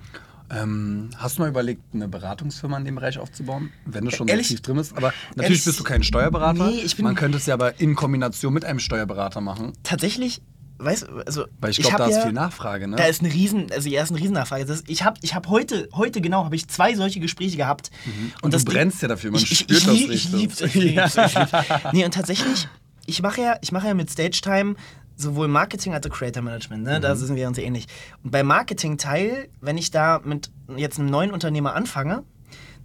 Ähm, 0.52 1.10
hast 1.16 1.38
du 1.38 1.42
mal 1.42 1.48
überlegt, 1.48 1.80
eine 1.94 2.08
Beratungsfirma 2.08 2.76
in 2.78 2.84
dem 2.84 2.96
Bereich 2.96 3.18
aufzubauen, 3.18 3.70
wenn 3.84 4.04
du 4.04 4.10
schon 4.10 4.26
Ehrlich- 4.26 4.48
so 4.48 4.54
tief 4.54 4.62
drin 4.62 4.76
bist? 4.76 4.96
Aber 4.96 5.12
natürlich 5.36 5.44
ehrlich- 5.44 5.64
bist 5.64 5.78
du 5.78 5.84
kein 5.84 6.02
Steuerberater. 6.02 6.66
Nee, 6.66 6.80
ich 6.80 6.96
bin- 6.96 7.04
Man 7.04 7.14
könnte 7.14 7.38
es 7.38 7.46
ja 7.46 7.54
aber 7.54 7.78
in 7.80 7.94
Kombination 7.94 8.52
mit 8.52 8.64
einem 8.64 8.80
Steuerberater 8.80 9.40
machen. 9.40 9.72
Tatsächlich, 9.84 10.42
weißt 10.84 11.02
du, 11.02 11.06
also 11.26 11.44
Weil 11.60 11.70
ich 11.70 11.78
glaube, 11.78 11.96
da 11.98 12.06
ist 12.06 12.16
ja- 12.16 12.22
viel 12.22 12.32
Nachfrage, 12.32 12.88
ne? 12.88 12.96
Da 12.96 13.04
ist 13.04 13.22
eine 13.22 13.32
riesen, 13.32 13.66
also 13.72 13.88
ja, 13.88 14.02
ist 14.02 14.10
eine 14.10 14.20
Riesennachfrage. 14.20 14.64
Das, 14.64 14.82
ich 14.86 15.04
habe 15.04 15.18
ich 15.22 15.34
hab 15.34 15.48
heute, 15.48 15.88
heute 15.94 16.20
genau, 16.20 16.44
habe 16.44 16.56
ich 16.56 16.68
zwei 16.68 16.94
solche 16.94 17.20
Gespräche 17.20 17.56
gehabt. 17.56 17.90
Mhm. 18.06 18.32
Und 18.42 18.52
du 18.52 18.56
das 18.56 18.64
Ding- 18.64 18.74
brennst 18.74 19.02
ja 19.02 19.08
dafür, 19.08 19.30
man 19.30 19.40
ich, 19.42 19.52
ich, 19.52 19.58
spürt 19.60 19.78
ich, 19.80 19.84
das 19.86 19.94
lieb- 19.94 20.10
richtig. 20.10 20.34
Ich 20.34 20.60
ich 20.60 20.74
ich 20.76 20.82
lieb's. 20.96 21.16
Nee, 21.92 22.04
und 22.04 22.14
tatsächlich, 22.14 22.68
ich 23.06 23.22
mache 23.22 23.40
ja, 23.40 23.56
ich 23.60 23.72
mache 23.72 23.86
ja 23.88 23.94
mit 23.94 24.10
Stage 24.10 24.40
Time 24.42 24.74
sowohl 25.16 25.48
Marketing 25.48 25.92
als 25.92 26.06
auch 26.06 26.10
Creator 26.10 26.42
Management, 26.42 26.82
ne? 26.84 26.98
Mhm. 26.98 27.02
Da 27.02 27.14
sind 27.14 27.36
wir 27.36 27.46
uns 27.46 27.58
ähnlich. 27.58 27.86
Und 28.24 28.30
beim 28.30 28.46
Marketing-Teil, 28.46 29.48
wenn 29.60 29.76
ich 29.76 29.90
da 29.90 30.20
mit 30.24 30.50
jetzt 30.76 30.98
einem 30.98 31.10
neuen 31.10 31.30
Unternehmer 31.32 31.74
anfange, 31.74 32.24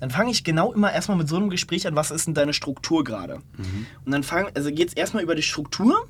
dann 0.01 0.09
fange 0.09 0.31
ich 0.31 0.43
genau 0.43 0.73
immer 0.73 0.91
erstmal 0.91 1.17
mit 1.17 1.29
so 1.29 1.37
einem 1.37 1.49
Gespräch 1.49 1.87
an, 1.87 1.95
was 1.95 2.11
ist 2.11 2.27
denn 2.27 2.33
deine 2.33 2.51
Struktur 2.53 3.05
gerade? 3.05 3.37
Mhm. 3.57 3.85
Und 4.03 4.11
dann 4.11 4.23
fang, 4.23 4.47
also 4.53 4.69
geht 4.69 4.89
es 4.89 4.93
erstmal 4.93 5.23
über 5.23 5.35
die 5.35 5.41
Struktur, 5.41 6.07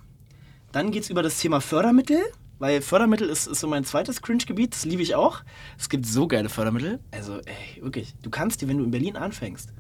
dann 0.76 0.92
geht 0.92 1.04
es 1.04 1.10
über 1.10 1.24
das 1.24 1.40
Thema 1.40 1.62
Fördermittel, 1.62 2.22
weil 2.60 2.82
Fördermittel 2.82 3.30
ist, 3.30 3.48
ist 3.48 3.62
so 3.62 3.68
mein 3.68 3.86
zweites 3.86 4.22
Cringe-Gebiet, 4.22 4.74
das 4.74 4.84
liebe 4.84 5.02
ich 5.02 5.16
auch. 5.16 5.42
Es 5.80 5.88
gibt 5.88 6.06
so 6.06 6.28
geile 6.28 6.50
Fördermittel. 6.50 7.00
Also, 7.12 7.38
ey, 7.38 7.82
wirklich, 7.82 8.14
du 8.22 8.30
kannst 8.30 8.62
dir, 8.62 8.68
wenn 8.68 8.80
du 8.80 8.84
in 8.84 8.92
Berlin 8.92 9.16
anfängst 9.16 9.72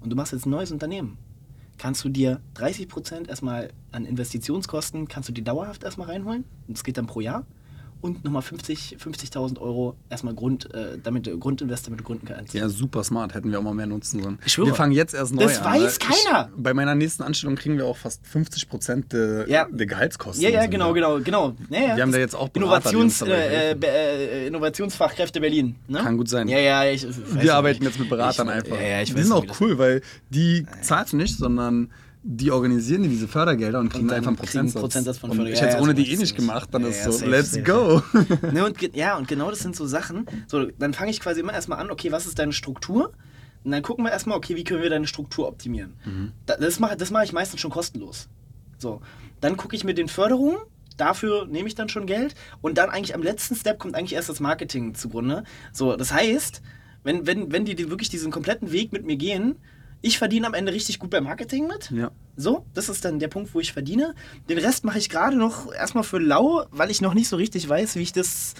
und 0.00 0.10
du 0.10 0.14
machst 0.14 0.32
jetzt 0.32 0.46
ein 0.46 0.50
neues 0.50 0.70
Unternehmen, 0.70 1.18
kannst 1.76 2.04
du 2.04 2.08
dir 2.08 2.40
30% 2.54 3.28
erstmal 3.28 3.72
an 3.90 4.04
Investitionskosten, 4.04 5.08
kannst 5.08 5.28
du 5.28 5.32
dir 5.32 5.42
dauerhaft 5.42 5.82
erstmal 5.82 6.06
reinholen. 6.06 6.44
Und 6.68 6.76
das 6.76 6.84
geht 6.84 6.98
dann 6.98 7.08
pro 7.08 7.20
Jahr. 7.20 7.44
Und 8.00 8.24
nochmal 8.24 8.42
50 8.42 8.96
50.000 9.02 9.58
Euro 9.60 9.96
erstmal 10.08 10.34
Grund, 10.34 10.72
äh, 10.72 10.98
damit 11.02 11.26
du 11.26 11.36
Grundinvest, 11.38 11.86
damit 11.86 12.00
du 12.00 12.04
gründen 12.04 12.26
kannst. 12.26 12.54
Ja, 12.54 12.68
super 12.68 13.02
smart. 13.02 13.34
Hätten 13.34 13.50
wir 13.50 13.58
auch 13.58 13.62
mal 13.62 13.74
mehr 13.74 13.86
nutzen 13.86 14.22
sollen. 14.22 14.38
Ich 14.46 14.52
schwöre. 14.52 14.68
Wir 14.68 14.74
fangen 14.74 14.92
jetzt 14.92 15.14
erst 15.14 15.34
neu 15.34 15.42
Das 15.44 15.58
an. 15.60 15.74
weiß 15.82 15.98
Ich- 15.98 16.24
keiner. 16.24 16.48
bei 16.56 16.74
meiner 16.74 16.94
nächsten 16.94 17.22
Anstellung 17.24 17.56
kriegen 17.56 17.76
wir 17.76 17.86
auch 17.86 17.96
fast 17.96 18.24
50 18.26 18.68
Prozent 18.68 19.12
der, 19.12 19.48
Ja. 19.48 19.66
der 19.70 19.86
Gehaltskosten. 19.86 20.42
Ja, 20.44 20.50
ja, 20.50 20.66
genau, 20.66 20.92
genau, 20.92 21.18
genau. 21.20 21.54
Ja, 21.70 21.80
ja. 21.80 21.96
Wir 21.96 22.02
haben 22.02 22.12
da 22.12 22.18
jetzt 22.18 22.34
auch 22.36 22.48
Berater, 22.50 22.90
Innovations, 22.90 23.22
äh, 23.22 23.72
äh, 23.72 24.46
Innovationsfachkräfte 24.46 25.40
Berlin. 25.40 25.74
Ne? 25.88 25.98
Kann 25.98 26.16
gut 26.16 26.28
sein. 26.28 26.48
Ja, 26.48 26.58
ja, 26.58 26.84
ich, 26.90 27.02
ich 27.04 27.08
weiß 27.08 27.42
Wir 27.42 27.54
arbeiten 27.54 27.80
nicht. 27.80 27.88
jetzt 27.92 27.98
mit 27.98 28.08
Beratern 28.08 28.48
ich, 28.48 28.54
einfach. 28.54 28.76
Ja, 28.80 28.86
ja, 28.86 29.02
ich 29.02 29.10
die 29.10 29.16
weiß 29.16 29.24
sind 29.24 29.32
auch 29.32 29.44
das- 29.44 29.60
cool, 29.60 29.78
weil 29.78 30.02
die 30.30 30.66
zahlst 30.82 31.12
du 31.12 31.16
nicht, 31.16 31.36
sondern 31.36 31.90
die 32.30 32.50
organisieren 32.50 33.04
diese 33.04 33.26
Fördergelder 33.26 33.80
und 33.80 33.88
kriegen 33.90 34.06
dann 34.06 34.18
einfach 34.18 34.28
einen 34.28 34.36
Prozentsatz. 34.36 34.82
Prozentsatz 34.82 35.16
von 35.16 35.30
und 35.30 35.36
Förder- 35.38 35.50
ich 35.50 35.56
ja, 35.56 35.62
hätte 35.62 35.68
es 35.70 35.74
ja, 35.76 35.80
ohne 35.82 35.92
so 35.92 36.02
die 36.02 36.12
eh 36.12 36.16
nicht 36.18 36.36
gemacht, 36.36 36.68
dann 36.72 36.82
Ja, 36.82 36.88
ist 36.88 36.98
ja, 36.98 37.04
so, 37.06 37.12
safe, 37.12 37.30
let's 37.30 37.50
safe. 37.52 37.62
go. 37.62 38.02
Ne, 38.52 38.66
und, 38.66 38.94
ja, 38.94 39.16
und 39.16 39.26
genau 39.28 39.48
das 39.48 39.60
sind 39.60 39.74
so 39.74 39.86
Sachen. 39.86 40.26
So, 40.46 40.66
dann 40.78 40.92
fange 40.92 41.10
ich 41.10 41.20
quasi 41.20 41.40
immer 41.40 41.54
erstmal 41.54 41.78
an, 41.78 41.90
okay, 41.90 42.12
was 42.12 42.26
ist 42.26 42.38
deine 42.38 42.52
Struktur? 42.52 43.14
Und 43.64 43.70
dann 43.70 43.82
gucken 43.82 44.04
wir 44.04 44.12
erstmal, 44.12 44.36
okay, 44.36 44.56
wie 44.56 44.64
können 44.64 44.82
wir 44.82 44.90
deine 44.90 45.06
Struktur 45.06 45.48
optimieren? 45.48 45.94
Da, 46.44 46.56
das 46.58 46.78
mache 46.80 46.98
das 46.98 47.10
mach 47.10 47.22
ich 47.22 47.32
meistens 47.32 47.60
schon 47.60 47.70
kostenlos. 47.70 48.28
So, 48.76 49.00
dann 49.40 49.56
gucke 49.56 49.74
ich 49.74 49.84
mit 49.84 49.96
den 49.96 50.08
Förderungen. 50.08 50.58
Dafür 50.98 51.46
nehme 51.46 51.66
ich 51.66 51.74
dann 51.76 51.88
schon 51.88 52.04
Geld. 52.06 52.34
Und 52.60 52.76
dann 52.76 52.90
eigentlich 52.90 53.14
am 53.14 53.22
letzten 53.22 53.54
Step 53.56 53.78
kommt 53.78 53.94
eigentlich 53.94 54.12
erst 54.14 54.28
das 54.28 54.38
Marketing 54.40 54.94
zugrunde. 54.94 55.44
So, 55.72 55.96
das 55.96 56.12
heißt, 56.12 56.60
wenn, 57.04 57.26
wenn, 57.26 57.50
wenn 57.52 57.64
die 57.64 57.78
wirklich 57.88 58.10
diesen 58.10 58.30
kompletten 58.30 58.70
Weg 58.70 58.92
mit 58.92 59.06
mir 59.06 59.16
gehen, 59.16 59.56
ich 60.00 60.18
verdiene 60.18 60.46
am 60.46 60.54
Ende 60.54 60.72
richtig 60.72 60.98
gut 60.98 61.10
beim 61.10 61.24
Marketing 61.24 61.66
mit. 61.66 61.90
Ja. 61.90 62.10
So, 62.36 62.64
das 62.74 62.88
ist 62.88 63.04
dann 63.04 63.18
der 63.18 63.28
Punkt, 63.28 63.52
wo 63.54 63.60
ich 63.60 63.72
verdiene. 63.72 64.14
Den 64.48 64.58
Rest 64.58 64.84
mache 64.84 64.98
ich 64.98 65.08
gerade 65.08 65.36
noch 65.36 65.72
erstmal 65.72 66.04
für 66.04 66.18
lau, 66.18 66.64
weil 66.70 66.90
ich 66.90 67.00
noch 67.00 67.14
nicht 67.14 67.28
so 67.28 67.36
richtig 67.36 67.68
weiß, 67.68 67.96
wie 67.96 68.02
ich 68.02 68.12
das. 68.12 68.54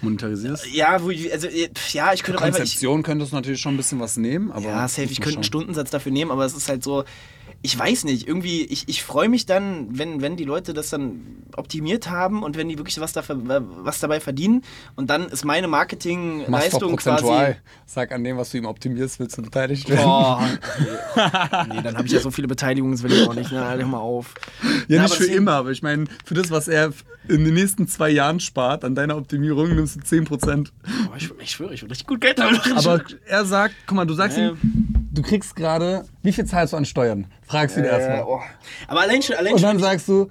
Monetarisierst. 0.00 0.66
Ja, 0.72 1.00
wo 1.00 1.10
ich, 1.10 1.32
also, 1.32 1.46
äh, 1.46 1.68
ja, 1.92 2.12
ich 2.12 2.24
könnte 2.24 2.40
auch 2.40 2.44
einfach. 2.44 2.58
Ich, 2.58 2.72
Konzeption 2.72 3.04
könntest 3.04 3.30
du 3.30 3.36
natürlich 3.36 3.60
schon 3.60 3.74
ein 3.74 3.76
bisschen 3.76 4.00
was 4.00 4.16
nehmen, 4.16 4.50
aber. 4.50 4.66
ja, 4.66 4.88
safe, 4.88 5.08
ich 5.08 5.20
könnte 5.20 5.38
einen. 5.38 5.44
Stundensatz 5.44 5.90
dafür 5.90 6.10
nehmen, 6.10 6.32
aber 6.32 6.44
es 6.44 6.54
ist 6.54 6.68
halt 6.68 6.82
so. 6.82 7.04
Ich 7.62 7.78
weiß 7.78 8.04
nicht, 8.04 8.26
irgendwie, 8.26 8.64
ich, 8.64 8.88
ich 8.88 9.02
freue 9.02 9.28
mich 9.28 9.46
dann, 9.46 9.86
wenn, 9.96 10.20
wenn 10.20 10.36
die 10.36 10.44
Leute 10.44 10.74
das 10.74 10.90
dann 10.90 11.44
optimiert 11.56 12.10
haben 12.10 12.42
und 12.42 12.56
wenn 12.56 12.68
die 12.68 12.78
wirklich 12.78 13.00
was, 13.00 13.12
dafür, 13.12 13.38
was 13.84 14.00
dabei 14.00 14.20
verdienen. 14.20 14.62
Und 14.96 15.10
dann 15.10 15.28
ist 15.28 15.44
meine 15.44 15.68
Marketingleistung 15.68 16.96
quasi. 16.96 17.56
Sag 17.86 18.12
an 18.12 18.24
dem, 18.24 18.36
was 18.36 18.50
du 18.50 18.58
ihm 18.58 18.66
optimierst, 18.66 19.20
willst 19.20 19.38
du 19.38 19.42
beteiligt 19.42 19.88
werden. 19.88 20.04
Boah, 20.04 20.48
nee. 21.68 21.74
nee, 21.74 21.82
dann 21.82 21.96
habe 21.96 22.06
ich 22.06 22.12
ja 22.12 22.20
so 22.20 22.30
viele 22.30 22.48
Beteiligungen, 22.48 22.94
das 22.94 23.02
will 23.02 23.12
ich 23.12 23.28
auch 23.28 23.34
nicht. 23.34 23.52
Ne? 23.52 23.60
Hör 23.60 23.86
mal 23.86 23.98
auf. 23.98 24.34
Ja, 24.88 24.98
Na, 24.98 25.02
nicht 25.02 25.14
für 25.14 25.26
immer, 25.26 25.52
aber 25.52 25.70
ich 25.70 25.82
meine, 25.82 26.06
für 26.24 26.34
das, 26.34 26.50
was 26.50 26.68
er 26.68 26.92
in 27.28 27.44
den 27.44 27.54
nächsten 27.54 27.86
zwei 27.88 28.10
Jahren 28.10 28.40
spart, 28.40 28.84
an 28.84 28.94
deiner 28.94 29.16
Optimierung 29.16 29.74
nimmst 29.74 29.96
du 29.96 30.00
10%. 30.00 30.26
Boah, 31.06 31.16
ich, 31.16 31.30
ich 31.40 31.50
schwöre, 31.50 31.72
ich 31.74 31.82
würde 31.82 31.92
richtig 31.92 32.06
gut 32.06 32.20
Geld 32.20 32.38
damit 32.38 32.58
machen. 32.66 32.72
Aber 32.78 33.02
er 33.26 33.44
sagt, 33.44 33.74
guck 33.86 33.96
mal, 33.96 34.04
du 34.06 34.14
sagst 34.14 34.36
Ja. 34.38 34.50
ihm, 34.50 34.58
du 35.12 35.22
kriegst 35.22 35.54
gerade, 35.56 36.04
wie 36.22 36.32
viel 36.32 36.44
zahlst 36.44 36.72
du 36.72 36.76
an 36.76 36.84
Steuern? 36.84 37.26
Fragst 37.42 37.76
du 37.76 37.80
ihn 37.80 37.86
erstmal. 37.86 38.24
oh. 38.24 38.40
Aber 38.88 39.00
allein 39.00 39.22
schon, 39.22 39.36
allein 39.36 39.52
Und 39.54 39.60
schon. 39.60 39.68
dann 39.68 39.78
sagst 39.78 40.08
du, 40.08 40.30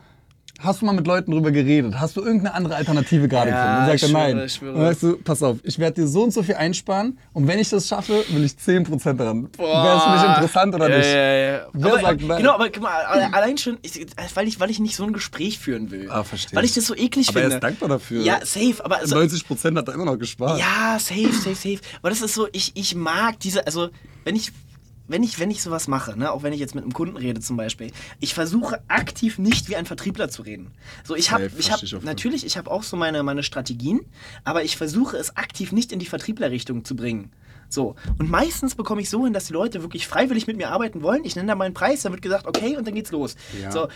hast 0.64 0.82
du 0.82 0.86
mal 0.86 0.94
mit 0.94 1.08
Leuten 1.08 1.32
drüber 1.32 1.52
geredet? 1.52 1.96
Hast 2.00 2.16
du 2.18 2.22
irgendeine 2.22 2.54
andere 2.54 2.76
Alternative 2.76 3.28
gerade 3.28 3.52
Ja, 3.52 3.56
gefunden? 3.56 3.80
Und 3.80 3.86
sagt 3.88 3.96
ich 3.96 4.04
er 4.04 4.34
nein. 4.36 4.46
ich 4.46 4.54
schwöre. 4.54 4.74
Und 4.74 4.80
dann 4.80 4.88
sagst 4.90 5.04
du, 5.04 5.18
pass 5.18 5.44
auf, 5.44 5.58
ich 5.64 5.80
werde 5.80 6.02
dir 6.02 6.08
so 6.08 6.24
und 6.24 6.32
so 6.32 6.44
viel 6.44 6.56
einsparen 6.56 7.18
und 7.34 7.48
wenn 7.48 7.60
ich 7.60 7.70
das 7.70 7.88
schaffe, 7.88 8.24
will 8.30 8.44
ich 8.46 8.52
10% 8.54 9.14
daran. 9.14 9.50
Wäre 9.58 9.98
es 9.98 10.04
für 10.04 10.10
mich 10.12 10.24
interessant 10.36 10.76
oder 10.76 10.90
ja, 10.90 10.98
nicht? 10.98 11.08
Ja, 11.08 11.34
ja. 11.34 11.68
Wer 11.74 11.92
aber, 11.94 12.02
sagt 12.02 12.22
nein? 12.24 12.38
Genau, 12.38 12.54
aber 12.54 12.70
guck 12.70 12.84
mal, 12.84 13.02
alle- 13.04 13.34
allein 13.34 13.58
schon, 13.58 13.78
ich, 13.82 14.06
weil, 14.36 14.48
ich, 14.48 14.60
weil 14.60 14.70
ich 14.70 14.80
nicht 14.80 14.96
so 14.96 15.04
ein 15.04 15.14
Gespräch 15.14 15.60
führen 15.60 15.92
will. 15.92 16.10
Ah, 16.10 16.24
verstehe. 16.24 16.56
Weil 16.58 16.66
ich 16.66 16.74
das 16.74 16.86
so 16.86 16.96
eklig 16.96 17.30
Aber 17.30 17.40
er 17.40 17.44
finde. 17.44 17.56
ist 17.58 17.64
dankbar 17.64 17.90
dafür. 17.90 18.22
Ja, 18.24 18.40
safe, 18.46 18.76
aber 18.84 18.98
also, 19.00 19.16
90% 19.18 19.78
hat 19.78 19.88
er 19.88 19.94
immer 19.94 20.06
noch 20.06 20.18
gespart. 20.18 20.60
Ja, 20.60 20.98
safe, 21.00 21.32
safe, 21.34 21.56
safe. 21.56 21.80
Aber 22.02 22.10
das 22.10 22.22
ist 22.22 22.34
so, 22.34 22.48
ich, 22.52 22.72
ich 22.76 22.96
mag 22.96 23.40
diese, 23.40 23.66
also 23.66 23.90
wenn 24.24 24.36
ich, 24.36 24.52
wenn 25.12 25.24
ich, 25.24 25.40
wenn 25.40 25.52
ich 25.52 25.62
sowas 25.62 25.88
mache, 25.88 26.18
ne, 26.18 26.32
auch 26.32 26.44
wenn 26.44 26.54
ich 26.54 26.60
jetzt 26.60 26.76
mit 26.76 26.84
einem 26.84 26.94
Kunden 26.94 27.18
rede 27.18 27.42
zum 27.42 27.58
Beispiel, 27.58 27.92
ich 28.20 28.34
versuche 28.34 28.82
aktiv 28.88 29.38
nicht 29.38 29.70
wie 29.70 29.76
ein 29.76 29.86
Vertriebler 29.86 30.30
zu 30.30 30.42
reden. 30.42 30.72
So, 31.04 31.16
ich 31.16 31.32
habe, 31.32 31.52
ich 31.58 31.72
habe 31.72 31.86
natürlich, 32.04 32.46
ich 32.46 32.58
habe 32.58 32.72
auch 32.72 32.84
so 32.84 32.98
meine, 32.98 33.24
meine 33.24 33.44
Strategien, 33.44 34.02
aber 34.44 34.64
ich 34.64 34.78
versuche 34.78 35.18
es 35.18 35.36
aktiv 35.38 35.72
nicht 35.72 35.92
in 35.92 36.00
die 36.00 36.06
Vertrieblerrichtung 36.06 36.86
zu 36.86 36.96
bringen. 36.96 37.32
So, 37.70 37.96
und 38.20 38.30
meistens 38.30 38.76
bekomme 38.76 39.02
ich 39.02 39.10
so 39.10 39.24
hin, 39.24 39.34
dass 39.34 39.46
die 39.46 39.54
Leute 39.54 39.82
wirklich 39.82 40.08
freiwillig 40.08 40.46
mit 40.46 40.58
mir 40.58 40.70
arbeiten 40.70 41.04
wollen. 41.04 41.24
Ich 41.24 41.36
nenne 41.36 41.48
da 41.48 41.56
meinen 41.56 41.74
Preis, 41.74 42.02
dann 42.02 42.12
wird 42.12 42.22
gesagt, 42.22 42.46
okay, 42.46 42.76
und 42.76 42.86
dann 42.86 42.94
geht's 42.94 43.12
los. 43.12 43.36
Ja. 43.62 43.72
So, 43.72 43.88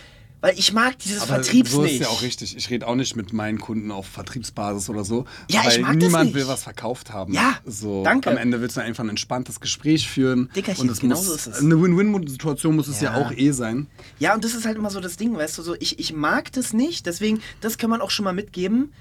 weil 0.45 0.60
ich 0.60 0.73
mag 0.73 0.99
dieses 0.99 1.23
Aber 1.23 1.41
Vertriebs 1.41 1.71
so 1.71 1.84
ist 1.84 1.93
nicht. 1.93 2.01
ja 2.01 2.08
auch 2.10 2.21
richtig. 2.21 2.55
Ich 2.55 2.69
rede 2.69 2.88
auch 2.88 2.93
nicht 2.93 3.15
mit 3.15 3.34
meinen 3.34 3.60
Kunden 3.60 3.89
auf 3.89 4.05
Vertriebsbasis 4.05 4.91
oder 4.91 5.03
so. 5.03 5.25
Ja, 5.49 5.62
ich 5.62 5.77
weil 5.77 5.79
mag 5.79 5.93
das 5.93 6.03
niemand 6.03 6.25
nicht. 6.25 6.36
will 6.36 6.47
was 6.47 6.62
verkauft 6.62 7.12
haben. 7.12 7.34
Ja, 7.34 7.58
so, 7.65 8.03
danke. 8.03 8.29
Am 8.29 8.38
Ende 8.38 8.62
willst 8.62 8.77
du 8.77 8.81
einfach 8.81 9.03
ein 9.03 9.10
entspanntes 9.10 9.60
Gespräch 9.60 10.08
führen. 10.08 10.51
Dickerchen, 10.55 10.88
und 10.88 10.99
genau 11.01 11.15
muss, 11.15 11.25
so 11.25 11.34
ist 11.34 11.47
es. 11.47 11.62
Eine 11.62 11.81
Win-Win-Situation 11.81 12.75
muss 12.75 12.88
es 12.88 13.01
ja. 13.01 13.17
Ja. 13.17 13.25
auch 13.25 13.31
eh 13.31 13.49
sein. 13.53 13.88
Ja, 14.19 14.36
und 14.36 14.43
das 14.43 14.53
ist 14.53 14.67
halt 14.67 14.77
immer 14.77 14.91
so 14.91 14.99
das 14.99 15.17
Ding, 15.17 15.36
weißt 15.36 15.58
du, 15.58 15.63
so 15.63 15.75
ich, 15.79 15.97
ich 15.97 16.13
mag 16.13 16.51
das 16.51 16.73
nicht, 16.73 17.08
deswegen, 17.08 17.41
das 17.62 17.79
kann 17.79 17.89
man 17.89 17.99
auch 17.99 18.12
schon 18.12 18.25
mal 18.25 18.34
mitgeben, 18.34 18.93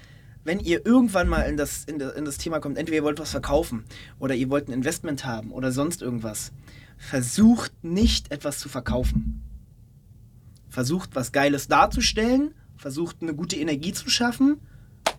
wenn 0.45 0.59
ihr 0.59 0.83
irgendwann 0.83 1.27
mal 1.29 1.41
in 1.41 1.57
das, 1.57 1.83
in, 1.85 1.99
das, 1.99 2.15
in 2.15 2.25
das 2.25 2.39
Thema 2.39 2.59
kommt, 2.59 2.79
entweder 2.79 2.97
ihr 2.97 3.03
wollt 3.03 3.19
was 3.19 3.29
verkaufen 3.29 3.83
oder 4.17 4.33
ihr 4.33 4.49
wollt 4.49 4.67
ein 4.67 4.71
Investment 4.73 5.25
haben 5.25 5.51
oder 5.51 5.71
sonst 5.71 6.01
irgendwas, 6.01 6.53
versucht 6.97 7.71
nicht 7.83 8.31
etwas 8.31 8.57
zu 8.57 8.67
verkaufen. 8.67 9.44
Versucht 10.75 11.11
was 11.13 11.31
Geiles 11.31 11.69
darzustellen, 11.69 12.53
versucht 12.75 13.21
eine 13.21 13.33
gute 13.33 13.55
Energie 13.55 13.93
zu 13.93 14.09
schaffen 14.09 14.59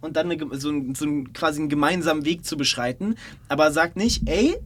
und 0.02 0.14
dann 0.14 0.30
eine, 0.30 0.36
so, 0.58 0.68
ein, 0.68 0.94
so 0.94 1.06
ein, 1.06 1.32
quasi 1.32 1.60
einen 1.60 1.70
gemeinsamen 1.70 2.26
Weg 2.26 2.44
zu 2.44 2.58
beschreiten, 2.58 3.14
aber 3.48 3.72
sagt 3.72 3.96
nicht, 3.96 4.28
ey, 4.28 4.58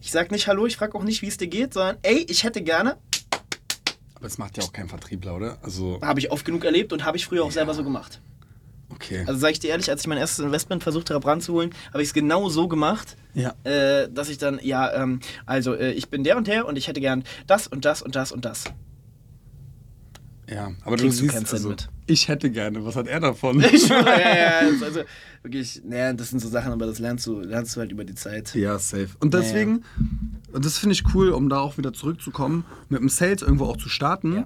ich 0.00 0.10
sag 0.10 0.32
nicht 0.32 0.48
Hallo, 0.48 0.66
ich 0.66 0.76
frage 0.76 0.98
auch 0.98 1.04
nicht, 1.04 1.22
wie 1.22 1.28
es 1.28 1.36
dir 1.36 1.46
geht, 1.46 1.72
sondern 1.72 1.98
ey, 2.02 2.26
ich 2.28 2.42
hätte 2.42 2.62
gerne, 2.62 2.96
Aber 4.16 4.26
es 4.26 4.38
macht 4.38 4.56
ja 4.56 4.64
auch 4.64 4.72
kein 4.72 4.88
Vertriebler, 4.88 5.36
oder? 5.36 5.58
Also, 5.62 6.00
Habe 6.02 6.18
ich 6.18 6.32
oft 6.32 6.44
genug 6.44 6.64
erlebt 6.64 6.92
und 6.92 7.04
habe 7.04 7.16
ich 7.16 7.24
früher 7.24 7.44
auch 7.44 7.52
selber 7.52 7.74
so 7.74 7.84
gemacht. 7.84 8.20
okay. 8.90 9.22
Also 9.24 9.38
sage 9.38 9.52
ich 9.52 9.60
dir 9.60 9.70
ehrlich, 9.70 9.88
als 9.88 10.00
ich 10.00 10.08
mein 10.08 10.18
erstes 10.18 10.44
Investment 10.44 10.82
versucht 10.82 11.10
habe 11.10 11.24
ranzuholen, 11.28 11.72
habe 11.92 12.02
ich 12.02 12.08
es 12.08 12.12
genau 12.12 12.48
so 12.48 12.66
gemacht, 12.66 13.16
ja. 13.34 13.54
äh, 13.62 14.08
dass 14.10 14.30
ich 14.30 14.38
dann, 14.38 14.58
ja, 14.64 14.92
ähm, 15.00 15.20
also 15.46 15.74
äh, 15.74 15.92
ich 15.92 16.08
bin 16.08 16.24
der 16.24 16.36
und 16.36 16.48
der 16.48 16.66
und 16.66 16.76
ich 16.76 16.88
hätte 16.88 17.00
gern 17.00 17.22
das 17.46 17.68
und 17.68 17.84
das 17.84 18.02
und 18.02 18.16
das 18.16 18.32
und 18.32 18.44
das. 18.44 18.64
Ja, 20.50 20.72
aber 20.84 20.96
du 20.96 21.04
du 21.04 21.10
siehst, 21.10 21.32
Cent 21.34 21.52
also, 21.52 21.70
mit. 21.70 21.88
ich 22.06 22.28
hätte 22.28 22.50
gerne, 22.50 22.84
was 22.84 22.96
hat 22.96 23.06
er 23.06 23.20
davon? 23.20 23.60
Ich 23.72 23.88
ja, 23.88 24.00
ja, 24.28 24.58
also, 24.82 25.00
wirklich, 25.42 25.80
naja, 25.84 26.12
das 26.12 26.30
sind 26.30 26.40
so 26.40 26.48
Sachen, 26.48 26.72
aber 26.72 26.86
das 26.86 26.98
lernst 26.98 27.26
du, 27.26 27.40
lernst 27.40 27.74
du 27.76 27.80
halt 27.80 27.92
über 27.92 28.04
die 28.04 28.14
Zeit. 28.14 28.54
Ja, 28.54 28.78
safe. 28.78 29.08
Und 29.20 29.32
deswegen, 29.34 29.84
und 30.52 30.64
das 30.64 30.78
finde 30.78 30.92
ich 30.94 31.02
cool, 31.14 31.30
um 31.30 31.48
da 31.48 31.60
auch 31.60 31.78
wieder 31.78 31.92
zurückzukommen, 31.92 32.64
mit 32.90 33.00
dem 33.00 33.08
Sales 33.08 33.42
irgendwo 33.42 33.64
auch 33.64 33.76
zu 33.78 33.88
starten. 33.88 34.32
Ja. 34.34 34.44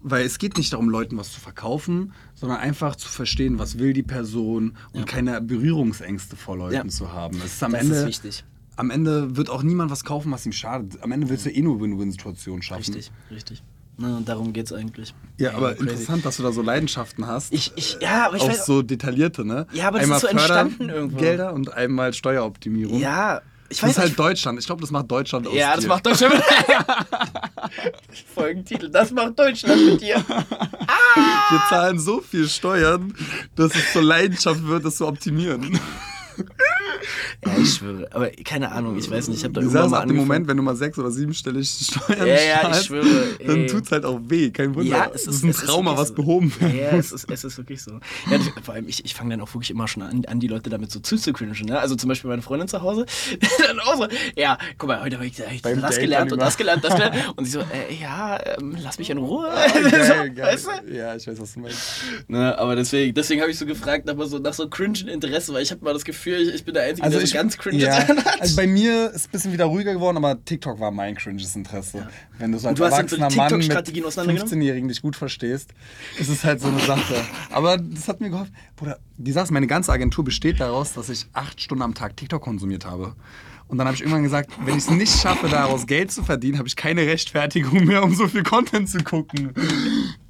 Weil 0.00 0.24
es 0.24 0.38
geht 0.38 0.56
nicht 0.58 0.72
darum, 0.72 0.88
Leuten 0.90 1.16
was 1.16 1.32
zu 1.32 1.40
verkaufen, 1.40 2.12
sondern 2.34 2.58
einfach 2.58 2.94
zu 2.94 3.08
verstehen, 3.08 3.58
was 3.58 3.78
will 3.78 3.92
die 3.92 4.04
Person 4.04 4.76
und 4.92 5.00
Ja. 5.00 5.04
keine 5.06 5.40
Berührungsängste 5.40 6.36
vor 6.36 6.56
Leuten 6.56 6.74
Ja. 6.74 6.86
zu 6.88 7.12
haben. 7.12 7.36
Es 7.44 7.54
ist 7.54 7.62
am 7.64 7.72
Das 7.72 7.80
Ende, 7.82 7.94
ist 7.96 8.06
wichtig. 8.06 8.44
Am 8.76 8.90
Ende 8.90 9.36
wird 9.36 9.50
auch 9.50 9.64
niemand 9.64 9.90
was 9.90 10.04
kaufen, 10.04 10.30
was 10.30 10.46
ihm 10.46 10.52
schadet. 10.52 11.02
Am 11.02 11.10
Ende 11.10 11.28
willst 11.28 11.46
du 11.46 11.50
eh 11.50 11.62
nur 11.62 11.80
Win-Win-Situationen 11.80 12.62
schaffen. 12.62 12.94
Richtig, 12.94 13.10
richtig. 13.32 13.62
Na, 14.00 14.16
und 14.16 14.28
darum 14.28 14.52
geht's 14.52 14.72
eigentlich. 14.72 15.12
Ja, 15.38 15.54
aber 15.54 15.74
crazy. 15.74 15.82
interessant, 15.90 16.24
dass 16.24 16.36
du 16.36 16.44
da 16.44 16.52
so 16.52 16.62
Leidenschaften 16.62 17.26
hast. 17.26 17.52
Ich, 17.52 17.72
ich, 17.74 17.98
ja, 18.00 18.26
aber 18.26 18.36
ich 18.36 18.42
auch 18.42 18.48
weiß. 18.48 18.64
so 18.64 18.82
detaillierte, 18.82 19.44
ne? 19.44 19.66
Ja, 19.72 19.88
aber 19.88 19.98
das 19.98 20.04
einmal 20.04 20.16
ist 20.18 20.22
so 20.22 20.28
entstanden 20.28 20.76
Fördern, 20.76 20.94
irgendwo. 20.96 21.18
Gelder 21.18 21.52
und 21.52 21.72
einmal 21.74 22.12
Steueroptimierung. 22.14 23.00
ja, 23.00 23.40
ich 23.70 23.78
Das 23.78 23.82
weiß 23.82 23.90
ist 23.90 23.98
halt 23.98 24.08
nicht. 24.10 24.18
Deutschland. 24.20 24.58
Ich 24.60 24.66
glaube, 24.66 24.80
das 24.82 24.90
macht 24.92 25.10
Deutschland 25.10 25.46
aus 25.48 25.54
Ja, 25.54 25.74
das 25.74 25.82
dir. 25.82 25.88
macht 25.88 26.06
Deutschland. 26.06 26.34
Folgentitel, 28.34 28.88
das 28.88 29.10
macht 29.10 29.38
Deutschland 29.38 29.84
mit 29.84 30.00
dir. 30.00 30.16
Wir 31.50 31.62
zahlen 31.68 31.98
so 31.98 32.20
viel 32.20 32.48
Steuern, 32.48 33.12
dass 33.56 33.74
es 33.74 33.92
zur 33.92 34.02
Leidenschaft 34.02 34.64
wird, 34.66 34.84
das 34.84 34.96
zu 34.96 35.06
optimieren. 35.06 35.78
Ja, 37.46 37.56
ich 37.56 37.74
schwöre. 37.74 38.08
Aber 38.12 38.30
keine 38.44 38.72
Ahnung, 38.72 38.98
ich 38.98 39.08
weiß 39.08 39.28
nicht. 39.28 39.38
Ich 39.38 39.44
habe 39.44 39.54
da 39.54 39.60
irgendwann 39.60 39.90
mal 39.90 40.00
ab 40.00 40.08
dem. 40.08 40.16
Moment, 40.16 40.48
wenn 40.48 40.56
du 40.56 40.62
mal 40.62 40.74
sechs- 40.74 40.98
oder 40.98 41.10
siebenstellig 41.10 41.68
Steuern 41.68 42.26
Ja, 42.26 42.34
ja, 42.34 42.70
ich 42.72 42.86
schwöre, 42.86 43.06
dann 43.46 43.60
ey. 43.60 43.66
tut's 43.66 43.92
halt 43.92 44.04
auch 44.04 44.18
weh. 44.24 44.50
Kein 44.50 44.74
Wunder. 44.74 44.90
Ja, 44.90 45.06
das 45.06 45.22
es 45.22 45.28
ist, 45.28 45.34
ist 45.36 45.42
ein 45.44 45.50
es 45.50 45.56
Trauma, 45.58 45.90
wirklich 45.90 46.00
was 46.00 46.08
so. 46.08 46.14
behoben 46.14 46.60
werden 46.60 46.76
Ja, 46.76 46.90
es 46.96 47.12
ist, 47.12 47.30
es 47.30 47.44
ist 47.44 47.56
wirklich 47.58 47.80
so. 47.82 47.92
Ja, 48.30 48.38
das, 48.38 48.48
vor 48.64 48.74
allem, 48.74 48.88
ich, 48.88 49.04
ich 49.04 49.14
fange 49.14 49.30
dann 49.30 49.40
auch 49.40 49.54
wirklich 49.54 49.70
immer 49.70 49.86
schon 49.86 50.02
an, 50.02 50.24
an 50.26 50.40
die 50.40 50.48
Leute 50.48 50.68
damit 50.68 50.90
so 50.90 50.98
zuzukringen. 50.98 51.54
Ne? 51.64 51.78
Also 51.78 51.94
zum 51.94 52.08
Beispiel 52.08 52.28
meine 52.28 52.42
Freundin 52.42 52.66
zu 52.66 52.82
Hause, 52.82 53.06
dann 53.66 53.78
auch 53.80 53.96
so, 53.96 54.08
ja, 54.36 54.58
guck 54.76 54.88
mal, 54.88 55.02
heute 55.02 55.16
habe 55.16 55.26
ich, 55.26 55.38
hab 55.40 55.52
ich 55.52 55.62
das 55.62 55.74
Date 55.80 56.00
gelernt 56.00 56.32
und 56.32 56.40
das 56.40 56.56
gelernt, 56.56 56.82
das 56.82 56.94
gelernt. 56.94 57.14
Und 57.36 57.44
sie 57.44 57.52
so, 57.52 57.60
äh, 57.60 57.94
ja, 58.00 58.38
ähm, 58.58 58.76
lass 58.82 58.98
mich 58.98 59.10
in 59.10 59.18
Ruhe. 59.18 59.48
Geil, 59.48 59.82
so, 59.84 60.34
geil. 60.34 60.54
Weißt 60.54 60.66
du? 60.66 60.92
Ja, 60.92 61.14
ich 61.14 61.26
weiß, 61.26 61.40
was 61.40 61.54
du 61.54 61.60
meinst. 61.60 61.78
Ne, 62.26 62.58
aber 62.58 62.74
deswegen, 62.74 63.14
deswegen 63.14 63.40
habe 63.40 63.50
ich 63.50 63.58
so 63.58 63.66
gefragt 63.66 64.06
nach 64.06 64.16
so, 64.26 64.38
nach 64.38 64.52
so 64.54 64.68
cringen 64.68 65.08
Interesse, 65.08 65.52
weil 65.54 65.62
ich 65.62 65.70
habe 65.70 65.84
mal 65.84 65.92
das 65.92 66.04
Gefühl, 66.04 66.40
ich, 66.40 66.54
ich 66.54 66.64
bin 66.64 66.74
der 66.74 66.84
Einzige, 66.84 67.04
Also 67.04 67.18
der 67.18 67.27
ich, 67.28 67.34
ganz 67.34 67.56
cringe 67.56 67.78
ja, 67.78 68.08
hat. 68.08 68.40
also 68.40 68.56
bei 68.56 68.66
mir 68.66 69.06
ist 69.10 69.16
es 69.16 69.26
ein 69.26 69.30
bisschen 69.30 69.52
wieder 69.52 69.66
ruhiger 69.66 69.92
geworden, 69.94 70.16
aber 70.16 70.44
TikTok 70.44 70.80
war 70.80 70.90
mein 70.90 71.14
cringes 71.14 71.54
Interesse. 71.54 72.08
Wenn 72.38 72.52
du 72.52 72.58
so 72.58 72.68
als 72.68 72.78
du 72.78 72.84
erwachsener 72.84 73.30
Mann 73.30 73.52
mit 73.52 73.62
TikTok-Strategien 73.62 74.04
auseinandergenommen? 74.04 74.52
15-Jährigen 74.52 74.88
dich 74.88 75.02
gut 75.02 75.16
verstehst, 75.16 75.70
ist 76.18 76.28
es 76.28 76.44
halt 76.44 76.60
so 76.60 76.68
eine 76.68 76.80
Sache. 76.80 77.14
Aber 77.50 77.78
das 77.78 78.08
hat 78.08 78.20
mir 78.20 78.30
geholfen. 78.30 78.54
Bruder, 78.76 78.98
die 79.16 79.32
Sache, 79.32 79.52
meine 79.52 79.66
ganze 79.66 79.92
Agentur 79.92 80.24
besteht 80.24 80.60
daraus, 80.60 80.92
dass 80.92 81.08
ich 81.08 81.26
acht 81.32 81.60
Stunden 81.60 81.82
am 81.82 81.94
Tag 81.94 82.16
TikTok 82.16 82.42
konsumiert 82.42 82.84
habe. 82.84 83.14
Und 83.68 83.76
dann 83.76 83.86
habe 83.86 83.94
ich 83.94 84.00
irgendwann 84.00 84.22
gesagt, 84.22 84.50
wenn 84.64 84.78
ich 84.78 84.84
es 84.84 84.90
nicht 84.90 85.20
schaffe, 85.20 85.48
daraus 85.48 85.86
Geld 85.86 86.10
zu 86.10 86.24
verdienen, 86.24 86.58
habe 86.58 86.68
ich 86.68 86.76
keine 86.76 87.02
Rechtfertigung 87.02 87.84
mehr, 87.84 88.02
um 88.02 88.14
so 88.14 88.26
viel 88.26 88.42
Content 88.42 88.88
zu 88.88 88.98
gucken. 89.04 89.52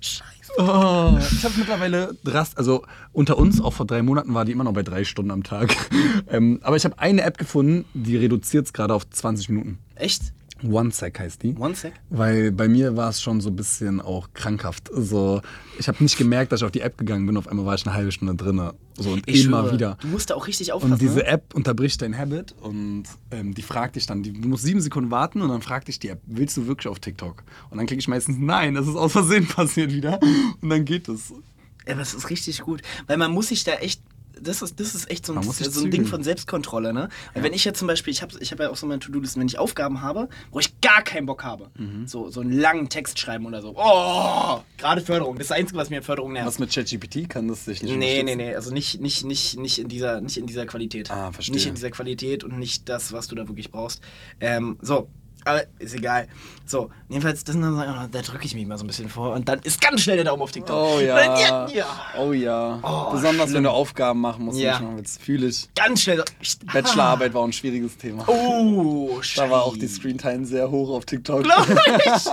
Scheiße. 0.01 0.38
Oh, 0.61 1.17
ich 1.21 1.45
habe 1.45 1.55
mittlerweile 1.57 2.17
drast, 2.25 2.59
also 2.59 2.85
unter 3.13 3.39
uns, 3.39 3.61
auch 3.61 3.73
vor 3.73 3.87
drei 3.87 4.03
Monaten 4.03 4.35
war 4.35 4.45
die 4.45 4.51
immer 4.51 4.65
noch 4.65 4.73
bei 4.73 4.83
drei 4.83 5.05
Stunden 5.05 5.31
am 5.31 5.45
Tag. 5.45 5.73
ähm, 6.29 6.59
aber 6.63 6.75
ich 6.75 6.85
habe 6.85 6.99
eine 6.99 7.23
App 7.23 7.39
gefunden, 7.39 7.85
die 7.95 8.17
reduziert 8.17 8.67
es 8.67 8.73
gerade 8.73 8.93
auf 8.93 9.09
20 9.09 9.51
Minuten. 9.51 9.79
Echt? 9.95 10.33
OneSec 10.65 11.19
heißt 11.19 11.43
die. 11.43 11.55
One 11.57 11.75
sec? 11.75 11.93
Weil 12.11 12.53
bei 12.53 12.69
mir 12.69 12.97
war 12.97 13.11
es 13.11 13.23
schon 13.23 13.41
so 13.41 13.51
ein 13.51 13.57
bisschen 13.57 14.01
auch 14.01 14.29
krankhaft. 14.35 14.91
So, 14.93 15.41
ich 15.79 15.89
habe 15.89 16.03
nicht 16.03 16.19
gemerkt, 16.19 16.53
dass 16.53 16.61
ich 16.61 16.65
auf 16.65 16.73
die 16.73 16.81
App 16.81 16.99
gegangen 16.99 17.27
bin. 17.27 17.37
Auf 17.37 17.47
einmal 17.47 17.67
war 17.67 17.75
ich 17.75 17.87
eine 17.87 17.95
halbe 17.95 18.11
Stunde 18.13 18.35
drin. 18.35 18.61
So 18.97 19.11
und 19.11 19.29
Ich 19.29 19.45
immer 19.45 19.63
schwöre, 19.63 19.75
wieder. 19.75 19.99
Du 20.01 20.09
musst 20.09 20.31
da 20.31 20.35
auch 20.35 20.47
richtig 20.47 20.73
aufpassen. 20.73 20.93
Und 20.93 21.01
diese 21.01 21.19
ne? 21.19 21.27
App 21.27 21.55
unterbricht 21.55 22.03
dein 22.03 22.19
Habit 22.19 22.55
und 22.61 23.05
ähm, 23.31 23.55
die 23.55 23.63
fragt 23.63 23.97
dich 23.97 24.07
dann, 24.07 24.23
die, 24.23 24.33
du 24.33 24.49
musst 24.49 24.65
sieben 24.65 24.81
Sekunden 24.81 25.11
warten 25.11 25.41
und 25.41 25.49
dann 25.49 25.63
fragt 25.63 25.89
dich 25.89 26.01
die 26.01 26.09
App, 26.09 26.21
willst 26.27 26.57
du 26.57 26.67
wirklich 26.67 26.89
auf 26.89 26.99
TikTok? 26.99 27.45
Und 27.71 27.79
dann 27.79 27.87
klicke 27.87 28.01
ich 28.01 28.09
meistens, 28.09 28.37
nein, 28.39 28.75
das 28.75 28.89
ist 28.89 28.97
aus 28.97 29.13
Versehen 29.13 29.47
passiert 29.49 29.93
wieder. 29.93 30.19
Und 30.61 30.71
dann 30.71 30.85
geht 30.85 31.09
es. 31.09 31.33
Ja, 31.87 31.99
es 31.99 32.13
ist 32.13 32.29
richtig 32.29 32.61
gut. 32.61 32.83
Weil 33.07 33.17
man 33.17 33.31
muss 33.31 33.49
sich 33.49 33.65
da 33.65 33.75
echt. 33.75 34.03
Das 34.43 34.63
ist, 34.63 34.79
das 34.81 34.95
ist 34.95 35.11
echt 35.11 35.27
so 35.27 35.35
ein, 35.35 35.43
so 35.43 35.85
ein 35.85 35.91
Ding 35.91 36.05
von 36.07 36.23
Selbstkontrolle, 36.23 36.93
ne? 36.93 37.09
Weil 37.35 37.43
wenn 37.43 37.53
ich 37.53 37.65
jetzt 37.65 37.79
zum 37.79 37.89
Beispiel, 37.89 38.13
ich 38.13 38.23
habe 38.23 38.33
ich 38.41 38.53
hab 38.53 38.61
ja 38.61 38.71
auch 38.71 38.77
so 38.77 38.87
meine 38.87 39.01
To-Do-Listen, 39.01 39.41
wenn 39.41 39.49
ich 39.49 39.59
Aufgaben 39.59 40.01
habe, 40.03 40.29
wo 40.51 40.61
ich 40.61 40.81
gar 40.81 41.03
keinen 41.03 41.27
Bock 41.27 41.45
habe, 41.45 41.71
Mhm. 41.77 42.07
so, 42.07 42.31
so 42.31 42.41
einen 42.41 42.53
langen 42.53 42.89
Text 42.89 43.19
schreiben 43.19 43.47
oder 43.47 43.63
so. 43.63 43.75
Oh! 43.77 44.61
Gerade 44.77 45.01
Förderung. 45.01 45.37
Das 45.37 45.45
ist 45.45 45.51
das 45.51 45.59
Einzige, 45.59 45.79
was 45.79 45.91
mir 45.91 46.03
Förderung 46.03 46.33
nervt. 46.33 46.47
Was 46.47 46.59
mit 46.59 46.73
ChatGPT 46.73 47.29
kann 47.29 47.49
das 47.49 47.65
sich 47.65 47.83
nicht 47.83 47.97
Nee, 47.97 48.23
nee, 48.23 48.37
nee, 48.37 48.55
also 48.55 48.73
nicht, 48.73 49.01
nicht, 49.01 49.25
nicht, 49.25 49.59
nicht, 49.59 49.79
in 49.79 49.89
dieser, 49.89 50.21
nicht 50.21 50.37
in 50.37 50.47
dieser 50.47 50.67
Qualität. 50.67 51.11
Ah, 51.11 51.33
verstehe. 51.33 51.55
Nicht 51.55 51.67
in 51.67 51.75
dieser 51.75 51.91
Qualität 51.91 52.45
und 52.45 52.59
nicht 52.59 52.89
das, 52.89 53.13
was 53.13 53.29
du 53.29 53.35
da 53.35 53.49
wirklich 53.49 53.71
brauchst. 53.71 54.01
Ähm, 54.41 54.79
so, 54.81 55.09
aber 55.49 55.63
ist 55.79 55.95
egal. 55.95 56.29
So, 56.67 56.91
jedenfalls, 57.09 57.45
das 57.45 57.57
dann, 57.59 57.75
so- 57.75 58.09
da 58.11 58.23
drücke 58.23 58.45
ich 58.45 58.55
mich 58.55 58.67
mal 58.67 58.77
so 58.79 58.85
ein 58.85 58.89
bisschen 58.89 59.09
vor 59.09 59.35
und 59.35 59.49
dann 59.49 59.59
ist 59.61 59.81
ganz 59.81 60.03
schnell 60.03 60.17
der 60.17 60.27
Daumen 60.27 60.43
auf 60.43 60.53
TikTok. 60.53 60.77
Oh 60.77 61.01
ja. 61.01 61.17
Dann, 61.17 61.75
ja. 61.75 61.87
Oh 62.19 62.33
ja. 62.33 62.79
Oh, 62.83 63.11
Besonders 63.13 63.47
wenn 63.47 63.49
schlimm. 63.53 63.65
du 63.65 63.71
Aufgaben 63.71 64.21
machen 64.21 64.45
musst. 64.45 64.59
Ja. 64.59 64.81
Ja. 64.81 64.95
Das 65.01 65.17
fühle 65.17 65.47
ich. 65.47 65.69
Ganz 65.75 66.03
schnell. 66.03 66.23
so- 66.43 66.59
Bachelorarbeit 66.73 67.33
war 67.35 67.45
ein 67.45 67.53
schwieriges 67.53 67.97
Thema. 67.97 68.25
Oh, 68.29 69.21
Da 69.37 69.49
war 69.51 69.63
auch 69.65 69.77
die 69.77 69.89
Screentime 69.89 70.45
sehr 70.45 70.71
hoch 70.71 70.91
auf 70.91 71.05
TikTok. 71.07 71.45
Glaub 71.45 71.67
ich. 71.69 72.25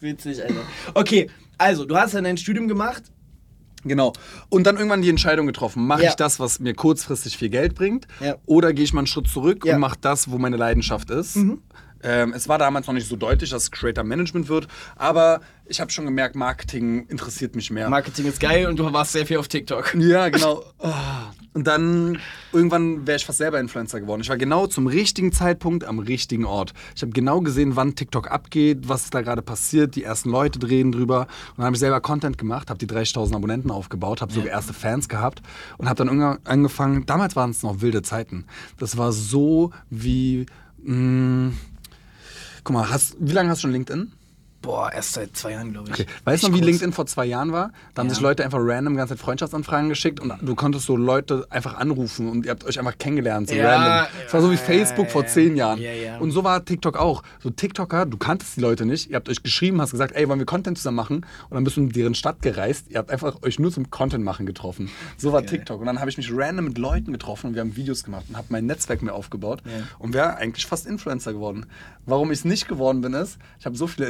Witzig, 0.00 0.42
Alter. 0.42 0.60
Okay, 0.94 1.28
also, 1.58 1.84
du 1.84 1.96
hast 1.96 2.14
dann 2.14 2.24
dein 2.24 2.36
Studium 2.36 2.68
gemacht. 2.68 3.02
Genau. 3.84 4.12
Und 4.48 4.64
dann 4.66 4.76
irgendwann 4.76 5.02
die 5.02 5.08
Entscheidung 5.10 5.46
getroffen, 5.46 5.86
mache 5.86 6.02
Ja. 6.04 6.10
ich 6.10 6.16
das, 6.16 6.40
was 6.40 6.58
mir 6.58 6.74
kurzfristig 6.74 7.36
viel 7.38 7.48
Geld 7.48 7.74
bringt, 7.74 8.06
Ja. 8.20 8.36
oder 8.46 8.72
gehe 8.72 8.84
ich 8.84 8.92
mal 8.92 9.00
einen 9.00 9.06
Schritt 9.06 9.28
zurück 9.28 9.64
Ja. 9.64 9.72
Mhm. 9.72 9.76
und 9.76 9.80
mache 9.82 9.98
das, 10.00 10.30
wo 10.30 10.38
meine 10.38 10.56
Leidenschaft 10.56 11.10
ist. 11.10 11.36
Ähm, 12.02 12.32
es 12.32 12.48
war 12.48 12.58
damals 12.58 12.86
noch 12.86 12.94
nicht 12.94 13.08
so 13.08 13.16
deutlich, 13.16 13.50
dass 13.50 13.64
es 13.64 13.70
Creator 13.70 14.04
Management 14.04 14.48
wird, 14.48 14.68
aber 14.96 15.40
ich 15.66 15.80
habe 15.80 15.90
schon 15.90 16.06
gemerkt, 16.06 16.34
Marketing 16.34 17.06
interessiert 17.08 17.54
mich 17.54 17.70
mehr. 17.70 17.90
Marketing 17.90 18.26
ist 18.26 18.40
geil 18.40 18.66
und 18.66 18.78
du 18.78 18.90
warst 18.92 19.12
sehr 19.12 19.26
viel 19.26 19.36
auf 19.36 19.48
TikTok. 19.48 19.94
Ja, 19.94 20.28
genau. 20.30 20.64
Ah. 20.78 21.32
Und 21.54 21.66
dann 21.66 22.18
irgendwann 22.52 23.06
wäre 23.06 23.16
ich 23.16 23.26
fast 23.26 23.38
selber 23.38 23.58
Influencer 23.58 24.00
geworden. 24.00 24.20
Ich 24.20 24.28
war 24.28 24.36
genau 24.36 24.66
zum 24.66 24.86
richtigen 24.86 25.32
Zeitpunkt 25.32 25.84
am 25.84 25.98
richtigen 25.98 26.44
Ort. 26.44 26.72
Ich 26.94 27.02
habe 27.02 27.12
genau 27.12 27.40
gesehen, 27.40 27.74
wann 27.74 27.96
TikTok 27.96 28.30
abgeht, 28.30 28.88
was 28.88 29.10
da 29.10 29.22
gerade 29.22 29.42
passiert. 29.42 29.96
Die 29.96 30.04
ersten 30.04 30.30
Leute 30.30 30.58
drehen 30.58 30.92
drüber. 30.92 31.22
Und 31.50 31.58
dann 31.58 31.66
habe 31.66 31.76
ich 31.76 31.80
selber 31.80 32.00
Content 32.00 32.38
gemacht, 32.38 32.70
habe 32.70 32.78
die 32.78 32.86
30.000 32.86 33.34
Abonnenten 33.34 33.70
aufgebaut, 33.70 34.20
habe 34.20 34.32
sogar 34.32 34.50
erste 34.50 34.72
Fans 34.72 35.08
gehabt 35.08 35.42
und 35.78 35.88
habe 35.88 35.96
dann 35.96 36.08
irgendwann 36.08 36.38
angefangen. 36.44 37.06
Damals 37.06 37.34
waren 37.34 37.50
es 37.50 37.62
noch 37.62 37.80
wilde 37.80 38.02
Zeiten. 38.02 38.44
Das 38.78 38.96
war 38.96 39.12
so 39.12 39.72
wie. 39.90 40.46
Mh, 40.80 41.52
guck 42.68 42.74
mal, 42.74 42.90
hast, 42.90 43.16
wie 43.18 43.32
lange 43.32 43.48
hast 43.48 43.58
du 43.58 43.62
schon 43.62 43.72
LinkedIn? 43.72 44.12
Boah, 44.68 44.92
erst 44.92 45.14
seit 45.14 45.34
zwei 45.34 45.52
Jahren, 45.52 45.72
glaube 45.72 45.88
ich. 45.88 45.94
Okay. 45.94 46.06
Weißt 46.24 46.42
du 46.42 46.48
wie 46.48 46.52
kurz. 46.58 46.64
LinkedIn 46.66 46.92
vor 46.92 47.06
zwei 47.06 47.24
Jahren 47.24 47.52
war? 47.52 47.70
Da 47.94 48.00
haben 48.00 48.08
Ja. 48.08 48.14
sich 48.14 48.22
Leute 48.22 48.44
einfach 48.44 48.58
random 48.60 48.96
ganze 48.96 49.14
Zeit 49.14 49.22
Freundschaftsanfragen 49.24 49.88
geschickt 49.88 50.20
und 50.20 50.30
du 50.42 50.54
konntest 50.54 50.84
so 50.84 50.94
Leute 50.94 51.46
einfach 51.48 51.78
anrufen 51.78 52.28
und 52.28 52.44
ihr 52.44 52.50
habt 52.50 52.64
euch 52.64 52.78
einfach 52.78 52.98
kennengelernt, 52.98 53.48
so 53.48 53.54
Ja, 53.54 53.74
random. 53.74 54.08
Es 54.26 54.34
war 54.34 54.42
so 54.42 54.50
wie 54.50 54.56
ja, 54.56 54.60
Facebook 54.60 55.10
vor 55.10 55.26
zehn 55.26 55.56
Jahren. 55.56 55.80
ja, 55.80 55.90
ja. 55.92 56.18
Und 56.18 56.32
so 56.32 56.44
war 56.44 56.62
TikTok 56.62 56.98
auch. 56.98 57.22
So 57.42 57.48
TikToker, 57.48 58.04
du 58.04 58.18
kanntest 58.18 58.58
die 58.58 58.60
Leute 58.60 58.84
nicht, 58.84 59.08
ihr 59.08 59.16
habt 59.16 59.30
euch 59.30 59.42
geschrieben, 59.42 59.80
hast 59.80 59.92
gesagt, 59.92 60.14
ey, 60.14 60.28
wollen 60.28 60.38
wir 60.38 60.44
Content 60.44 60.76
zusammen 60.76 60.96
machen? 60.96 61.16
Und 61.48 61.54
dann 61.54 61.64
bist 61.64 61.78
du 61.78 61.80
in 61.80 61.88
deren 61.88 62.14
Stadt 62.14 62.42
gereist, 62.42 62.90
ihr 62.90 62.98
habt 62.98 63.10
einfach 63.10 63.42
euch 63.44 63.58
nur 63.58 63.72
zum 63.72 63.88
Content 63.90 64.22
machen 64.22 64.44
getroffen. 64.44 64.90
So 65.16 65.32
war 65.32 65.46
TikTok. 65.46 65.80
Und 65.80 65.86
dann 65.86 65.98
habe 65.98 66.10
ich 66.10 66.18
mich 66.18 66.30
random 66.30 66.66
mit 66.66 66.76
Leuten 66.76 67.12
getroffen 67.12 67.46
und 67.46 67.54
wir 67.54 67.62
haben 67.62 67.74
Videos 67.74 68.04
gemacht 68.04 68.26
und 68.28 68.36
habe 68.36 68.48
mein 68.50 68.66
Netzwerk 68.66 69.00
mir 69.00 69.14
aufgebaut 69.14 69.62
und 69.98 70.12
wäre 70.12 70.36
eigentlich 70.36 70.66
fast 70.66 70.86
Influencer 70.86 71.32
geworden. 71.32 71.64
Warum 72.04 72.30
ich 72.32 72.40
es 72.40 72.44
nicht 72.44 72.68
geworden 72.68 73.00
bin, 73.00 73.14
ist, 73.14 73.38
ich 73.58 73.64
habe 73.64 73.74
so 73.76 73.86
viele 73.86 74.06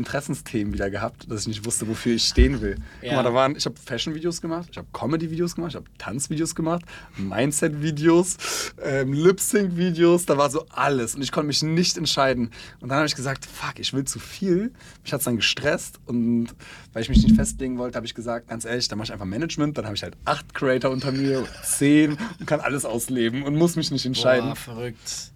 Interessensthemen 0.48 0.72
wieder 0.72 0.90
gehabt, 0.90 1.30
dass 1.30 1.42
ich 1.42 1.48
nicht 1.48 1.64
wusste, 1.64 1.86
wofür 1.88 2.14
ich 2.14 2.24
stehen 2.24 2.60
will. 2.60 2.76
Guck 3.00 3.10
Ja. 3.10 3.16
mal, 3.16 3.22
da 3.22 3.34
waren, 3.34 3.56
ich 3.56 3.64
habe 3.66 3.76
Fashion-Videos 3.84 4.40
gemacht, 4.40 4.68
ich 4.70 4.78
habe 4.78 4.88
Comedy-Videos 4.92 5.54
gemacht, 5.54 5.70
ich 5.72 5.76
habe 5.76 5.86
Tanzvideos 5.98 6.54
gemacht, 6.54 6.82
Mindset-Videos, 7.16 8.72
ähm, 8.82 9.12
Lip-Sync-Videos, 9.12 10.26
da 10.26 10.36
war 10.38 10.50
so 10.50 10.66
alles 10.70 11.14
und 11.14 11.22
ich 11.22 11.32
konnte 11.32 11.48
mich 11.48 11.62
nicht 11.62 11.96
entscheiden. 11.96 12.50
Und 12.80 12.88
dann 12.88 12.98
habe 12.98 13.06
ich 13.06 13.14
gesagt, 13.14 13.46
fuck, 13.46 13.78
ich 13.78 13.92
will 13.92 14.04
zu 14.04 14.18
viel. 14.18 14.72
Mich 15.02 15.12
hat 15.12 15.20
es 15.20 15.24
dann 15.24 15.36
gestresst 15.36 16.00
und 16.06 16.48
weil 16.92 17.02
ich 17.02 17.08
mich 17.08 17.22
nicht 17.22 17.36
festlegen 17.36 17.78
wollte, 17.78 17.96
habe 17.96 18.06
ich 18.06 18.14
gesagt, 18.14 18.48
ganz 18.48 18.64
ehrlich, 18.64 18.88
dann 18.88 18.98
mache 18.98 19.06
ich 19.06 19.12
einfach 19.12 19.26
Management, 19.26 19.76
dann 19.78 19.84
habe 19.84 19.94
ich 19.96 20.02
halt 20.02 20.16
acht 20.24 20.54
Creator 20.54 20.90
unter 20.90 21.12
mir, 21.12 21.40
oder 21.40 21.62
zehn 21.62 22.16
und 22.40 22.46
kann 22.46 22.60
alles 22.60 22.84
ausleben 22.84 23.42
und 23.42 23.56
muss 23.56 23.76
mich 23.76 23.90
nicht 23.90 24.06
entscheiden. 24.06 24.48
Boah, 24.50 24.56
verrückt. 24.56 25.32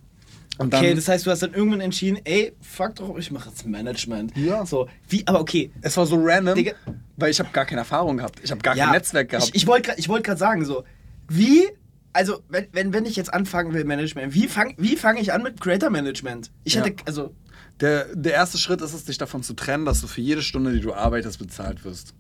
Und 0.63 0.75
Okay, 0.75 0.89
dann- 0.89 0.97
das 0.97 1.09
heißt, 1.09 1.27
du 1.27 1.31
hast 1.31 1.43
dann 1.43 1.55
irgendwann 1.55 1.81
entschieden, 1.81 2.19
ey, 2.25 2.53
fuck 2.61 2.95
doch, 2.97 3.17
ich 3.19 3.31
mache 3.31 3.49
jetzt 3.51 3.67
Management. 3.67 4.37
Ja. 4.37 4.65
So, 4.67 4.89
wie, 5.09 5.27
aber 5.27 5.41
okay. 5.41 5.71
Es 5.83 5.97
war 5.97 6.07
so 6.07 6.17
random, 6.19 6.55
Digga. 6.55 6.73
weil 7.17 7.31
ich 7.31 7.39
habe 7.41 7.51
gar 7.53 7.65
keine 7.67 7.81
Erfahrung 7.81 8.17
gehabt. 8.19 8.41
Ich 8.43 8.51
habe 8.51 8.61
gar 8.63 8.75
kein 8.75 8.91
Netzwerk 8.91 9.29
gehabt. 9.31 9.49
Ich, 9.49 9.55
ich 9.55 9.67
wollte 9.67 9.91
gerade 9.91 10.09
wollt 10.09 10.25
grad 10.25 10.39
sagen, 10.39 10.65
so, 10.65 10.85
wie, 11.29 11.63
also, 12.13 12.41
wenn, 12.49 12.67
wenn, 12.73 12.93
wenn 12.93 13.07
ich 13.07 13.17
jetzt 13.17 13.33
anfangen 13.33 13.73
will, 13.75 13.85
Management, 13.85 14.35
wie 14.35 14.47
fange 14.49 14.75
wie 14.79 14.97
fang 14.97 15.17
ich 15.17 15.33
an 15.33 15.43
mit 15.43 15.61
Creator 15.61 15.91
Management? 15.91 16.51
Ich 16.65 16.75
Ja. 16.75 16.85
hätte, 16.85 17.03
also, 17.07 17.35
Der, 17.81 18.15
der 18.15 18.35
erste 18.35 18.59
Schritt 18.59 18.81
ist 18.83 18.93
es, 18.93 19.05
dich 19.07 19.19
davon 19.19 19.43
zu 19.43 19.55
trennen, 19.55 19.85
dass 19.87 20.01
du 20.03 20.07
für 20.07 20.21
jede 20.21 20.43
Stunde, 20.43 20.73
die 20.73 20.81
du 20.81 20.93
arbeitest, 20.95 21.39
bezahlt 21.39 21.85
wirst. 21.85 22.15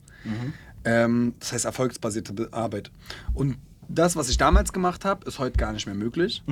Ähm, 0.84 1.34
das 1.38 1.53
heißt 1.53 1.64
erfolgsbasierte 1.64 2.32
Be 2.32 2.49
Arbeit. 2.51 2.90
Und 3.34 3.57
das, 3.88 4.16
was 4.16 4.28
ich 4.28 4.38
damals 4.38 4.72
gemacht 4.72 5.05
habe, 5.05 5.26
ist 5.28 5.38
heute 5.38 5.57
gar 5.59 5.72
nicht 5.72 5.86
mehr 5.86 5.95
möglich, 5.95 6.43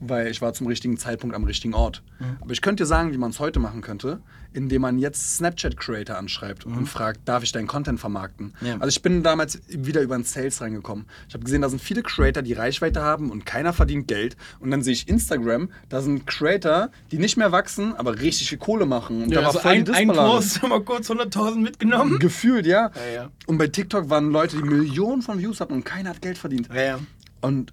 weil 0.00 0.28
ich 0.28 0.40
war 0.40 0.52
zum 0.52 0.66
richtigen 0.66 0.96
Zeitpunkt 0.96 1.36
am 1.36 1.44
richtigen 1.44 1.74
Ort. 1.74 2.02
Aber 2.40 2.52
ich 2.52 2.60
könnte 2.60 2.82
dir 2.82 2.86
sagen, 2.86 3.12
wie 3.12 3.18
man 3.18 3.30
es 3.30 3.40
heute 3.40 3.60
machen 3.60 3.80
könnte, 3.80 4.20
indem 4.52 4.82
man 4.82 4.98
jetzt 4.98 5.36
Snapchat-Creator 5.36 6.16
anschreibt 6.16 6.66
und 6.66 6.86
fragt, 6.86 7.20
darf 7.26 7.42
ich 7.42 7.52
deinen 7.52 7.66
Content 7.66 8.00
vermarkten? 8.00 8.54
Ja. 8.60 8.74
Also 8.74 8.88
ich 8.88 9.02
bin 9.02 9.22
damals 9.22 9.60
wieder 9.68 10.00
über 10.02 10.16
den 10.16 10.24
Sales 10.24 10.60
reingekommen. 10.60 11.06
Ich 11.28 11.34
habe 11.34 11.44
gesehen, 11.44 11.62
da 11.62 11.68
sind 11.68 11.80
viele 11.80 12.02
Creator, 12.02 12.42
die 12.42 12.54
Reichweite 12.54 13.02
haben 13.02 13.30
und 13.30 13.46
keiner 13.46 13.72
verdient 13.72 14.08
Geld. 14.08 14.36
Und 14.58 14.70
dann 14.70 14.82
sehe 14.82 14.92
ich 14.92 15.08
Instagram, 15.08 15.70
da 15.88 16.00
sind 16.00 16.26
Creator, 16.26 16.90
die 17.12 17.18
nicht 17.18 17.36
mehr 17.36 17.52
wachsen, 17.52 17.94
aber 17.94 18.20
richtig 18.20 18.48
viel 18.48 18.58
Kohle 18.58 18.86
machen. 18.86 19.24
Und 19.24 19.30
da 19.30 19.40
war 19.40 19.46
also 19.48 19.60
voll 19.60 19.72
ein, 19.72 19.84
die 19.84 19.92
ein. 19.92 20.08
Post, 20.08 20.62
mal 20.62 20.82
kurz 20.82 21.10
100.000 21.10 21.56
mitgenommen. 21.60 22.18
Gefühlt, 22.18 22.66
ja. 22.66 22.90
Ja, 22.94 23.14
ja. 23.14 23.30
Und 23.46 23.58
bei 23.58 23.68
TikTok 23.68 24.10
waren 24.10 24.30
Leute, 24.30 24.56
die 24.56 24.62
Millionen 24.62 25.22
von 25.22 25.38
Views 25.38 25.60
hatten 25.60 25.74
und 25.74 25.84
keiner 25.84 26.10
hat 26.10 26.22
Geld 26.22 26.38
verdient. 26.38 26.68
Ja, 26.74 26.82
ja. 26.82 26.98
Und 27.40 27.72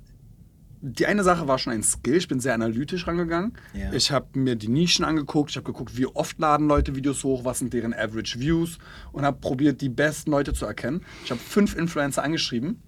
die 0.81 1.05
eine 1.05 1.23
Sache 1.23 1.47
war 1.47 1.57
schon 1.57 1.73
ein 1.73 1.83
Skill. 1.83 2.15
Ich 2.15 2.27
bin 2.27 2.39
sehr 2.39 2.53
analytisch 2.53 3.07
rangegangen. 3.07 3.53
Ja. 3.73 3.91
Ich 3.93 4.11
habe 4.11 4.27
mir 4.39 4.55
die 4.55 4.67
Nischen 4.67 5.05
angeguckt. 5.05 5.51
Ich 5.51 5.57
habe 5.57 5.65
geguckt, 5.65 5.97
wie 5.97 6.05
oft 6.05 6.39
laden 6.39 6.67
Leute 6.67 6.95
Videos 6.95 7.23
hoch, 7.23 7.45
was 7.45 7.59
sind 7.59 7.73
deren 7.73 7.93
Average 7.93 8.39
Views 8.39 8.77
und 9.11 9.25
habe 9.25 9.39
probiert, 9.39 9.81
die 9.81 9.89
besten 9.89 10.31
Leute 10.31 10.53
zu 10.53 10.65
erkennen. 10.65 11.03
Ich 11.23 11.31
habe 11.31 11.39
fünf 11.39 11.75
Influencer 11.75 12.23
angeschrieben 12.23 12.81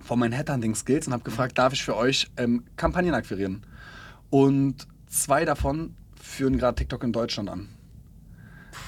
von 0.00 0.18
meinen 0.18 0.32
Headhunting-Skills 0.32 1.06
und 1.06 1.12
habe 1.12 1.24
gefragt, 1.24 1.58
darf 1.58 1.72
ich 1.72 1.84
für 1.84 1.96
euch 1.96 2.30
ähm, 2.36 2.64
Kampagnen 2.76 3.14
akquirieren? 3.14 3.62
Und 4.30 4.86
zwei 5.06 5.44
davon 5.44 5.94
führen 6.20 6.58
gerade 6.58 6.76
TikTok 6.76 7.04
in 7.04 7.12
Deutschland 7.12 7.50
an. 7.50 7.68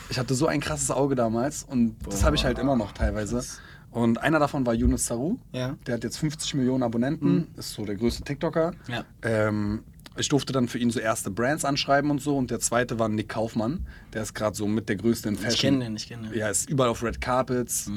Ich 0.08 0.18
hatte 0.18 0.34
so 0.34 0.46
ein 0.46 0.60
krasses 0.60 0.90
Auge 0.90 1.14
damals 1.14 1.62
und 1.62 1.96
das 2.06 2.24
habe 2.24 2.36
ich 2.36 2.44
halt 2.44 2.58
immer 2.58 2.76
noch 2.76 2.92
teilweise. 2.92 3.42
Und 3.90 4.18
einer 4.18 4.38
davon 4.38 4.64
war 4.66 4.74
Yunus 4.74 5.06
Saru. 5.06 5.36
Ja. 5.52 5.76
Der 5.86 5.94
hat 5.94 6.04
jetzt 6.04 6.18
50 6.18 6.54
Millionen 6.54 6.82
Abonnenten, 6.82 7.48
ist 7.56 7.72
so 7.72 7.84
der 7.84 7.96
größte 7.96 8.22
TikToker. 8.22 8.72
Ja. 8.88 9.04
Ähm, 9.22 9.82
ich 10.16 10.28
durfte 10.28 10.52
dann 10.52 10.68
für 10.68 10.78
ihn 10.78 10.90
so 10.90 11.00
erste 11.00 11.30
Brands 11.30 11.64
anschreiben 11.64 12.10
und 12.10 12.20
so. 12.20 12.36
Und 12.36 12.50
der 12.50 12.60
zweite 12.60 12.98
war 12.98 13.08
Nick 13.08 13.28
Kaufmann. 13.28 13.86
Der 14.12 14.22
ist 14.22 14.34
gerade 14.34 14.56
so 14.56 14.66
mit 14.66 14.88
der 14.88 14.96
größte 14.96 15.28
in 15.28 15.36
Fashion. 15.36 15.78
kenn 15.78 15.80
den, 15.80 15.96
ich 15.96 16.08
kenn 16.08 16.22
den. 16.22 16.34
Ja, 16.34 16.48
ist 16.48 16.68
überall 16.68 16.90
auf 16.90 17.02
Red 17.02 17.20
Carpets. 17.20 17.90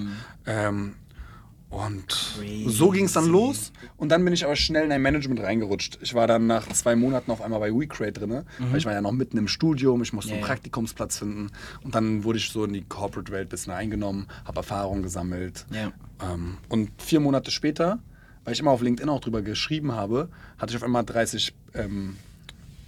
Ähm, 0.45 0.93
und 1.74 2.05
so 2.67 2.91
ging 2.91 3.05
es 3.05 3.13
dann 3.13 3.28
los. 3.28 3.71
Und 3.97 4.09
dann 4.09 4.24
bin 4.24 4.32
ich 4.32 4.45
aber 4.45 4.55
schnell 4.55 4.86
in 4.86 4.91
ein 4.91 5.01
Management 5.01 5.39
reingerutscht. 5.41 5.97
Ich 6.01 6.13
war 6.13 6.28
dann 6.28 6.45
nach 6.45 6.67
zwei 6.69 6.95
Monaten 6.95 7.32
auf 7.32 7.41
einmal 7.41 7.59
bei 7.59 7.71
WeCreate 7.74 8.19
drin, 8.19 8.43
weil 8.59 8.78
ich 8.78 8.86
war 8.86 8.93
ja 8.93 9.01
noch 9.01 9.11
mitten 9.11 9.38
im 9.38 9.47
Studium, 9.47 10.03
ich 10.03 10.13
musste 10.13 10.32
Ja, 10.32 10.38
einen. 10.38 10.45
Praktikumsplatz 10.45 11.17
finden. 11.17 11.49
Und 11.84 11.95
dann 11.95 12.24
wurde 12.24 12.38
ich 12.38 12.49
so 12.51 12.63
in 12.65 12.74
die 12.74 12.84
Corporate-Welt 12.84 13.47
ein 13.47 13.49
bisschen 13.49 13.74
eingenommen, 13.74 14.28
habe 14.45 14.57
Erfahrung 14.57 15.01
gesammelt. 15.01 15.65
Ja. 15.71 15.91
Ähm, 16.21 16.57
und 16.69 16.91
vier 17.01 17.19
Monate 17.19 17.49
später, 17.49 17.97
weil 18.43 18.53
ich 18.53 18.59
immer 18.59 18.71
auf 18.71 18.82
LinkedIn 18.82 19.09
auch 19.09 19.21
drüber 19.21 19.41
geschrieben 19.41 19.93
habe, 19.93 20.30
hatte 20.59 20.71
ich 20.71 20.78
auf 20.78 20.84
einmal 20.84 21.03
30, 21.03 21.55
ähm, 21.74 22.17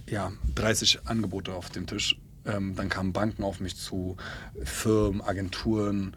ja, 0.08 0.30
30 0.54 1.00
Angebote 1.06 1.52
auf 1.54 1.70
dem 1.70 1.88
Tisch. 1.88 2.20
Ähm, 2.44 2.76
dann 2.76 2.88
kamen 2.88 3.12
Banken 3.12 3.42
auf 3.42 3.58
mich 3.58 3.74
zu, 3.76 4.16
Firmen, 4.62 5.20
Agenturen, 5.22 6.14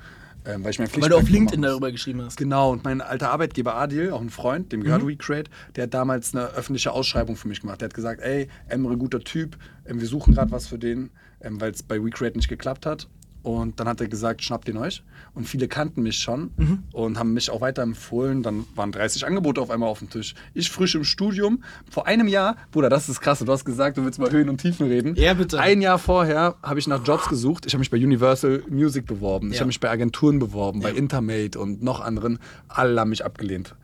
ähm, 0.49 0.63
weil 0.63 0.71
ich 0.71 0.79
mein 0.79 0.89
Weil 1.01 1.09
du 1.09 1.17
auf 1.17 1.29
LinkedIn 1.29 1.61
darüber 1.61 1.91
geschrieben 1.91 2.21
hast. 2.23 2.37
Genau, 2.37 2.71
und 2.71 2.83
mein 2.83 3.01
alter 3.01 3.31
Arbeitgeber 3.31 3.75
Adil, 3.75 4.11
auch 4.11 4.21
ein 4.21 4.29
Freund, 4.29 4.71
dem 4.71 4.79
Mhm. 4.79 4.83
gehört 4.85 5.07
WeCreate, 5.07 5.51
der 5.75 5.83
hat 5.83 5.93
damals 5.93 6.35
eine 6.35 6.47
öffentliche 6.47 6.91
Ausschreibung 6.91 7.35
für 7.35 7.47
mich 7.47 7.61
gemacht. 7.61 7.81
Der 7.81 7.87
hat 7.87 7.93
gesagt, 7.93 8.21
ey, 8.21 8.47
Emre, 8.67 8.97
guter 8.97 9.19
Typ, 9.19 9.57
ähm, 9.85 9.99
wir 9.99 10.07
suchen 10.07 10.33
gerade 10.33 10.51
was 10.51 10.67
für 10.67 10.79
den, 10.79 11.09
ähm, 11.41 11.61
weil 11.61 11.71
es 11.71 11.83
bei 11.83 12.03
WeCreate 12.03 12.37
nicht 12.37 12.49
geklappt 12.49 12.85
hat. 12.85 13.07
Und 13.41 13.79
dann 13.79 13.87
hat 13.87 14.01
er 14.01 14.07
gesagt, 14.09 14.43
schnappt 14.43 14.67
den 14.67 14.75
euch. 14.77 15.01
Und 15.33 15.47
viele 15.47 15.67
kannten 15.69 16.01
mich 16.03 16.17
schon 16.17 16.51
Mhm. 16.57 16.83
und 16.91 17.17
haben 17.17 17.33
mich 17.33 17.49
auch 17.49 17.61
weiterempfohlen. 17.61 18.43
Dann 18.43 18.65
waren 18.75 18.91
30 18.91 19.25
Angebote 19.25 19.61
auf 19.61 19.69
einmal 19.69 19.87
auf 19.87 19.99
dem 19.99 20.09
Tisch. 20.09 20.35
Ich 20.53 20.69
frisch 20.69 20.95
im 20.95 21.05
Studium. 21.05 21.63
Vor 21.89 22.05
einem 22.05 22.27
Jahr, 22.27 22.57
Bruder, 22.71 22.89
das 22.89 23.07
ist 23.07 23.21
krass. 23.21 23.39
Du 23.39 23.49
hast 23.51 23.63
gesagt, 23.63 23.97
du 23.97 24.03
willst 24.03 24.19
mal 24.19 24.29
Höhen 24.31 24.49
und 24.49 24.59
Tiefen 24.59 24.87
reden. 24.87 25.15
Ja, 25.15 25.33
bitte. 25.33 25.57
Ein 25.59 25.81
Jahr 25.81 25.99
vorher 25.99 26.55
habe 26.61 26.79
ich 26.79 26.87
nach 26.87 27.05
Jobs 27.05 27.29
gesucht. 27.29 27.65
Ich 27.65 27.73
habe 27.73 27.79
mich 27.79 27.89
bei 27.89 27.97
Universal 27.97 28.63
Music 28.69 29.05
beworben. 29.05 29.47
Ich 29.49 29.53
Ja. 29.55 29.59
habe 29.61 29.67
mich 29.67 29.79
bei 29.79 29.89
Agenturen 29.89 30.39
beworben, 30.39 30.81
bei 30.81 30.89
Ja. 30.89 30.95
Intermate 30.97 31.57
und 31.59 31.81
noch 31.81 32.01
anderen. 32.01 32.39
Alle 32.67 32.99
haben 32.99 33.09
mich 33.09 33.23
abgelehnt. 33.23 33.75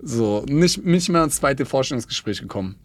So, 0.00 0.44
nicht, 0.48 0.84
nicht 0.84 1.08
mehr 1.10 1.22
ins 1.22 1.36
zweite 1.36 1.66
Vorstellungsgespräch 1.66 2.40
gekommen. 2.40 2.76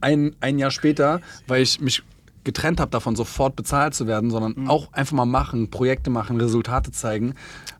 Ein, 0.00 0.34
ein 0.40 0.58
Jahr 0.58 0.70
später, 0.70 1.20
weil 1.46 1.62
ich 1.62 1.80
mich 1.80 2.02
getrennt 2.44 2.80
habe 2.80 2.90
davon, 2.90 3.16
sofort 3.16 3.56
bezahlt 3.56 3.94
zu 3.94 4.06
werden, 4.06 4.30
sondern 4.30 4.54
Mhm. 4.56 4.70
auch 4.70 4.92
einfach 4.92 5.12
mal 5.16 5.26
machen, 5.26 5.70
Projekte 5.70 6.10
machen, 6.10 6.40
Resultate 6.40 6.90
zeigen, 6.92 7.34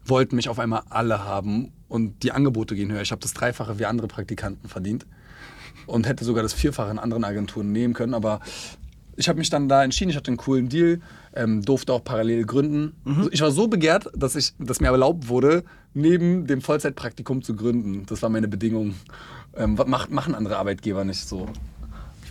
wollten 0.05 0.37
mich 0.37 0.49
auf 0.49 0.59
einmal 0.59 0.83
alle 0.91 1.25
haben 1.25 1.73
und 1.89 2.23
die 2.23 2.33
Angebote 2.33 2.75
gehen 2.75 2.91
höher. 2.93 3.03
Ich 3.03 3.11
habe 3.13 3.21
das 3.21 3.35
Dreifache 3.35 3.79
wie 3.79 3.87
andere 3.87 4.09
Praktikanten 4.09 4.69
verdient 4.69 5.07
und 5.87 6.07
hätte 6.07 6.25
sogar 6.25 6.43
das 6.43 6.53
Vierfache 6.53 6.91
in 6.91 6.99
anderen 6.99 7.25
Agenturen 7.25 7.73
nehmen 7.73 7.95
können, 7.95 8.15
aber 8.15 8.41
ich 9.15 9.29
habe 9.29 9.39
mich 9.39 9.51
dann 9.51 9.69
da 9.69 9.85
entschieden, 9.85 10.11
ich 10.11 10.17
hatte 10.17 10.29
einen 10.29 10.39
coolen 10.39 10.71
Deal, 10.71 11.01
ähm, 11.35 11.63
durfte 11.63 11.93
auch 11.93 12.03
parallel 12.03 12.47
gründen. 12.47 12.95
Ich 13.31 13.43
war 13.43 13.51
so 13.51 13.69
begehrt, 13.69 14.09
dass, 14.17 14.37
ich, 14.37 14.55
dass 14.59 14.81
mir 14.81 14.89
erlaubt 14.89 15.29
wurde, 15.29 15.65
neben 15.93 16.47
dem 16.47 16.63
Vollzeitpraktikum 16.63 17.43
zu 17.43 17.55
gründen. 17.55 18.07
Das 18.07 18.23
war 18.23 18.31
meine 18.31 18.49
Bedingung. 18.49 18.95
Ähm, 19.55 19.75
machen 19.87 20.35
andere 20.35 20.57
Arbeitgeber 20.57 21.05
nicht 21.05 21.29
so. 21.29 21.47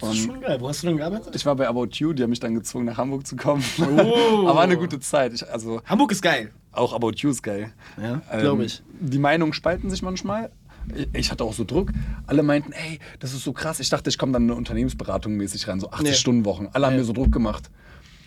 Das 0.01 0.11
ist 0.17 0.25
schon 0.25 0.41
geil. 0.41 0.57
Wo 0.59 0.67
hast 0.69 0.83
du 0.83 0.87
denn 0.87 0.97
gearbeitet? 0.97 1.35
Ich 1.35 1.45
war 1.45 1.55
bei 1.55 1.67
About 1.67 1.87
You, 1.93 2.13
die 2.13 2.23
haben 2.23 2.29
mich 2.31 2.39
dann 2.39 2.55
gezwungen, 2.55 2.85
nach 2.85 2.97
Hamburg 2.97 3.25
zu 3.25 3.35
kommen. 3.35 3.63
Oh. 3.79 4.47
Aber 4.47 4.61
eine 4.61 4.77
gute 4.77 4.99
Zeit. 4.99 5.33
Ich, 5.33 5.49
also 5.51 5.81
Hamburg 5.85 6.11
ist 6.11 6.21
geil. 6.21 6.51
auch 6.71 6.93
About 6.93 7.11
You 7.17 7.29
ist 7.29 7.41
geil. 7.43 7.71
Ja, 8.01 8.21
glaub 8.39 8.59
ich. 8.59 8.81
Die 8.99 9.19
Meinungen 9.19 9.53
spalten 9.53 9.89
sich 9.89 10.01
manchmal. 10.01 10.51
Ich- 10.95 11.07
Ich 11.13 11.31
hatte 11.31 11.43
auch 11.43 11.53
so 11.53 11.63
Druck. 11.63 11.91
Alle 12.27 12.41
meinten, 12.43 12.71
ey, 12.71 12.99
das 13.19 13.33
ist 13.33 13.43
so 13.43 13.53
krass. 13.53 13.79
Ich 13.79 13.89
dachte, 13.89 14.09
ich 14.09 14.17
komme 14.17 14.31
dann 14.33 14.43
in 14.43 14.49
eine 14.49 14.57
Unternehmensberatung 14.57 15.33
mäßig 15.37 15.67
rein, 15.67 15.79
so 15.79 15.89
80-Stunden-Wochen. 15.91 16.69
Alle 16.73 16.87
haben 16.87 16.93
Nee. 16.93 16.99
mir 16.99 17.05
so 17.05 17.13
Druck 17.13 17.31
gemacht. 17.31 17.69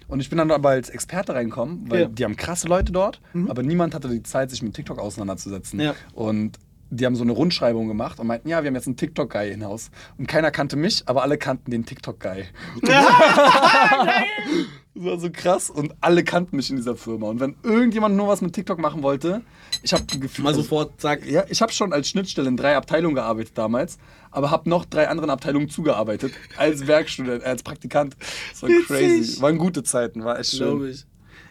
Und 0.06 0.20
ich 0.20 0.28
bin 0.28 0.36
dann 0.38 0.50
aber 0.50 0.68
als 0.68 0.90
Experte 0.90 1.34
reingekommen, 1.34 1.90
weil 1.90 2.00
Ja. 2.02 2.08
Mhm. 2.08 2.14
die 2.14 2.24
haben 2.24 2.36
krasse 2.36 2.68
Leute 2.68 2.92
dort, 2.92 3.20
aber 3.48 3.62
niemand 3.62 3.94
hatte 3.94 4.08
die 4.08 4.22
Zeit, 4.22 4.50
sich 4.50 4.62
mit 4.62 4.74
TikTok 4.74 4.98
auseinanderzusetzen. 4.98 5.80
Ja. 5.80 5.94
Und 6.12 6.58
die 6.94 7.06
haben 7.06 7.16
so 7.16 7.22
eine 7.22 7.32
Rundschreibung 7.32 7.88
gemacht 7.88 8.20
und 8.20 8.26
meinten, 8.26 8.48
ja, 8.48 8.62
wir 8.62 8.68
haben 8.68 8.74
jetzt 8.74 8.86
einen 8.86 8.96
TikTok-Guy 8.96 9.50
hinaus. 9.50 9.90
Und 10.18 10.26
keiner 10.28 10.50
kannte 10.50 10.76
mich, 10.76 11.02
aber 11.06 11.22
alle 11.22 11.38
kannten 11.38 11.70
den 11.70 11.84
TikTok-Guy. 11.84 12.44
Das 14.96 15.04
war 15.04 15.18
so 15.18 15.28
krass 15.28 15.70
und 15.70 15.92
alle 16.00 16.22
kannten 16.22 16.54
mich 16.54 16.70
in 16.70 16.76
dieser 16.76 16.94
Firma. 16.94 17.26
Und 17.26 17.40
wenn 17.40 17.56
irgendjemand 17.64 18.14
nur 18.14 18.28
was 18.28 18.40
mit 18.42 18.52
TikTok 18.52 18.78
machen 18.78 19.02
wollte, 19.02 19.42
ich 19.82 19.92
habe 19.92 20.04
Mal 20.38 20.54
sofort, 20.54 21.00
zack. 21.00 21.26
Ja, 21.26 21.42
ich 21.48 21.60
habe 21.62 21.72
schon 21.72 21.92
als 21.92 22.08
Schnittstelle 22.08 22.46
in 22.48 22.56
drei 22.56 22.76
Abteilungen 22.76 23.16
gearbeitet 23.16 23.58
damals, 23.58 23.98
aber 24.30 24.52
habe 24.52 24.70
noch 24.70 24.84
drei 24.84 25.08
anderen 25.08 25.30
Abteilungen 25.30 25.68
zugearbeitet 25.68 26.32
als 26.56 26.86
Werkstudent, 26.86 27.42
als 27.42 27.64
Praktikant. 27.64 28.16
Das 28.52 28.62
war 28.62 28.68
Witzig. 28.68 28.86
crazy. 28.86 29.42
Waren 29.42 29.58
gute 29.58 29.82
Zeiten, 29.82 30.24
war 30.24 30.38
echt 30.38 30.52
Glaube 30.52 30.84
schön. 30.84 30.90
ich. 30.92 31.06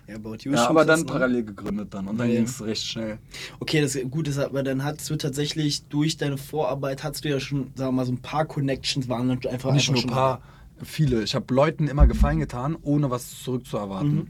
Ja, 0.07 0.15
About 0.15 0.37
You 0.41 0.51
Ja, 0.53 0.67
aber 0.69 0.85
dann 0.85 1.05
parallel 1.05 1.43
gegründet 1.43 1.93
dann 1.93 2.07
und 2.07 2.17
dann 2.17 2.27
Ja. 2.29 2.35
ging 2.35 2.43
es 2.43 2.61
recht 2.63 2.85
schnell. 2.85 3.19
Okay, 3.59 3.81
das 3.81 3.97
Gute 4.11 4.31
ist 4.31 4.37
aber, 4.37 4.63
dann 4.63 4.83
hast 4.83 5.09
du 5.09 5.15
tatsächlich 5.15 5.85
durch 5.85 6.17
deine 6.17 6.37
Vorarbeit, 6.37 7.03
hast 7.03 7.23
du 7.23 7.29
ja 7.29 7.39
schon, 7.39 7.71
sagen 7.75 7.89
wir 7.89 7.91
mal, 7.93 8.05
so 8.05 8.11
ein 8.11 8.21
paar 8.21 8.45
Connections 8.45 9.07
waren 9.07 9.29
dann 9.29 9.37
einfach 9.51 9.71
Nicht 9.71 9.89
einfach 9.89 10.03
nur 10.03 10.11
ein 10.11 10.15
paar, 10.15 10.41
viele. 10.83 11.23
Ich 11.23 11.35
habe 11.35 11.53
Leuten 11.53 11.87
immer 11.87 12.07
Gefallen 12.07 12.39
getan, 12.39 12.75
ohne 12.81 13.09
was 13.09 13.43
zurückzuerwarten. 13.43 14.15
Mhm. 14.15 14.27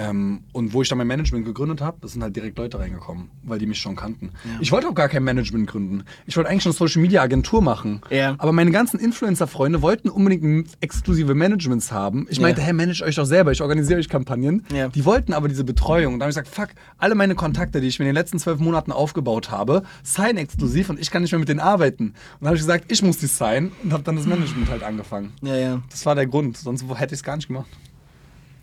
Ähm, 0.00 0.40
und 0.52 0.72
wo 0.74 0.82
ich 0.82 0.88
dann 0.88 0.98
mein 0.98 1.06
Management 1.06 1.44
gegründet 1.44 1.80
habe, 1.80 2.06
sind 2.06 2.22
halt 2.22 2.36
direkt 2.36 2.56
Leute 2.58 2.78
reingekommen, 2.78 3.30
weil 3.42 3.58
die 3.58 3.66
mich 3.66 3.78
schon 3.80 3.96
kannten. 3.96 4.30
Ja. 4.44 4.58
Ich 4.60 4.70
wollte 4.70 4.88
auch 4.88 4.94
gar 4.94 5.08
kein 5.08 5.24
Management 5.24 5.66
gründen. 5.68 6.04
Ich 6.26 6.36
wollte 6.36 6.50
eigentlich 6.50 6.66
eine 6.66 6.74
Social 6.74 7.02
Media 7.02 7.22
Agentur 7.22 7.62
machen. 7.62 8.00
Ja. 8.10 8.34
Aber 8.38 8.52
meine 8.52 8.70
ganzen 8.70 9.00
Influencer-Freunde 9.00 9.82
wollten 9.82 10.08
unbedingt 10.08 10.70
exklusive 10.80 11.34
Managements 11.34 11.90
haben. 11.90 12.26
Ich 12.30 12.36
Ja. 12.38 12.42
meinte, 12.42 12.60
hey, 12.60 12.72
manage 12.72 13.02
euch 13.02 13.16
doch 13.16 13.24
selber, 13.24 13.50
ich 13.50 13.60
organisiere 13.62 13.98
euch 13.98 14.08
Kampagnen. 14.08 14.64
Ja. 14.72 14.88
Die 14.88 15.04
wollten 15.04 15.32
aber 15.32 15.48
diese 15.48 15.64
Betreuung. 15.64 16.14
Und 16.14 16.20
da 16.20 16.24
habe 16.24 16.30
ich 16.30 16.36
gesagt, 16.36 16.54
fuck, 16.54 16.68
alle 16.98 17.14
meine 17.14 17.34
Kontakte, 17.34 17.80
die 17.80 17.88
ich 17.88 17.98
mir 17.98 18.04
in 18.04 18.10
den 18.10 18.14
letzten 18.14 18.38
zwölf 18.38 18.60
Monaten 18.60 18.92
aufgebaut 18.92 19.50
habe, 19.50 19.82
sign 20.02 20.36
exklusiv 20.36 20.90
und 20.90 21.00
ich 21.00 21.10
kann 21.10 21.22
nicht 21.22 21.32
mehr 21.32 21.38
mit 21.40 21.48
denen 21.48 21.60
arbeiten. 21.60 22.04
Und 22.08 22.14
dann 22.40 22.48
habe 22.48 22.56
ich 22.56 22.62
gesagt, 22.62 22.92
ich 22.92 23.02
muss 23.02 23.16
die 23.18 23.26
sign 23.26 23.72
und 23.82 23.92
habe 23.92 24.02
dann 24.04 24.16
das 24.16 24.26
Management 24.26 24.70
halt 24.70 24.82
angefangen. 24.82 25.32
Ja, 25.42 25.56
ja. 25.56 25.82
Das 25.90 26.04
war 26.06 26.14
der 26.14 26.26
Grund, 26.26 26.56
sonst 26.56 26.84
hätte 26.94 27.14
ich 27.14 27.20
es 27.20 27.22
gar 27.24 27.36
nicht 27.36 27.48
gemacht. 27.48 27.66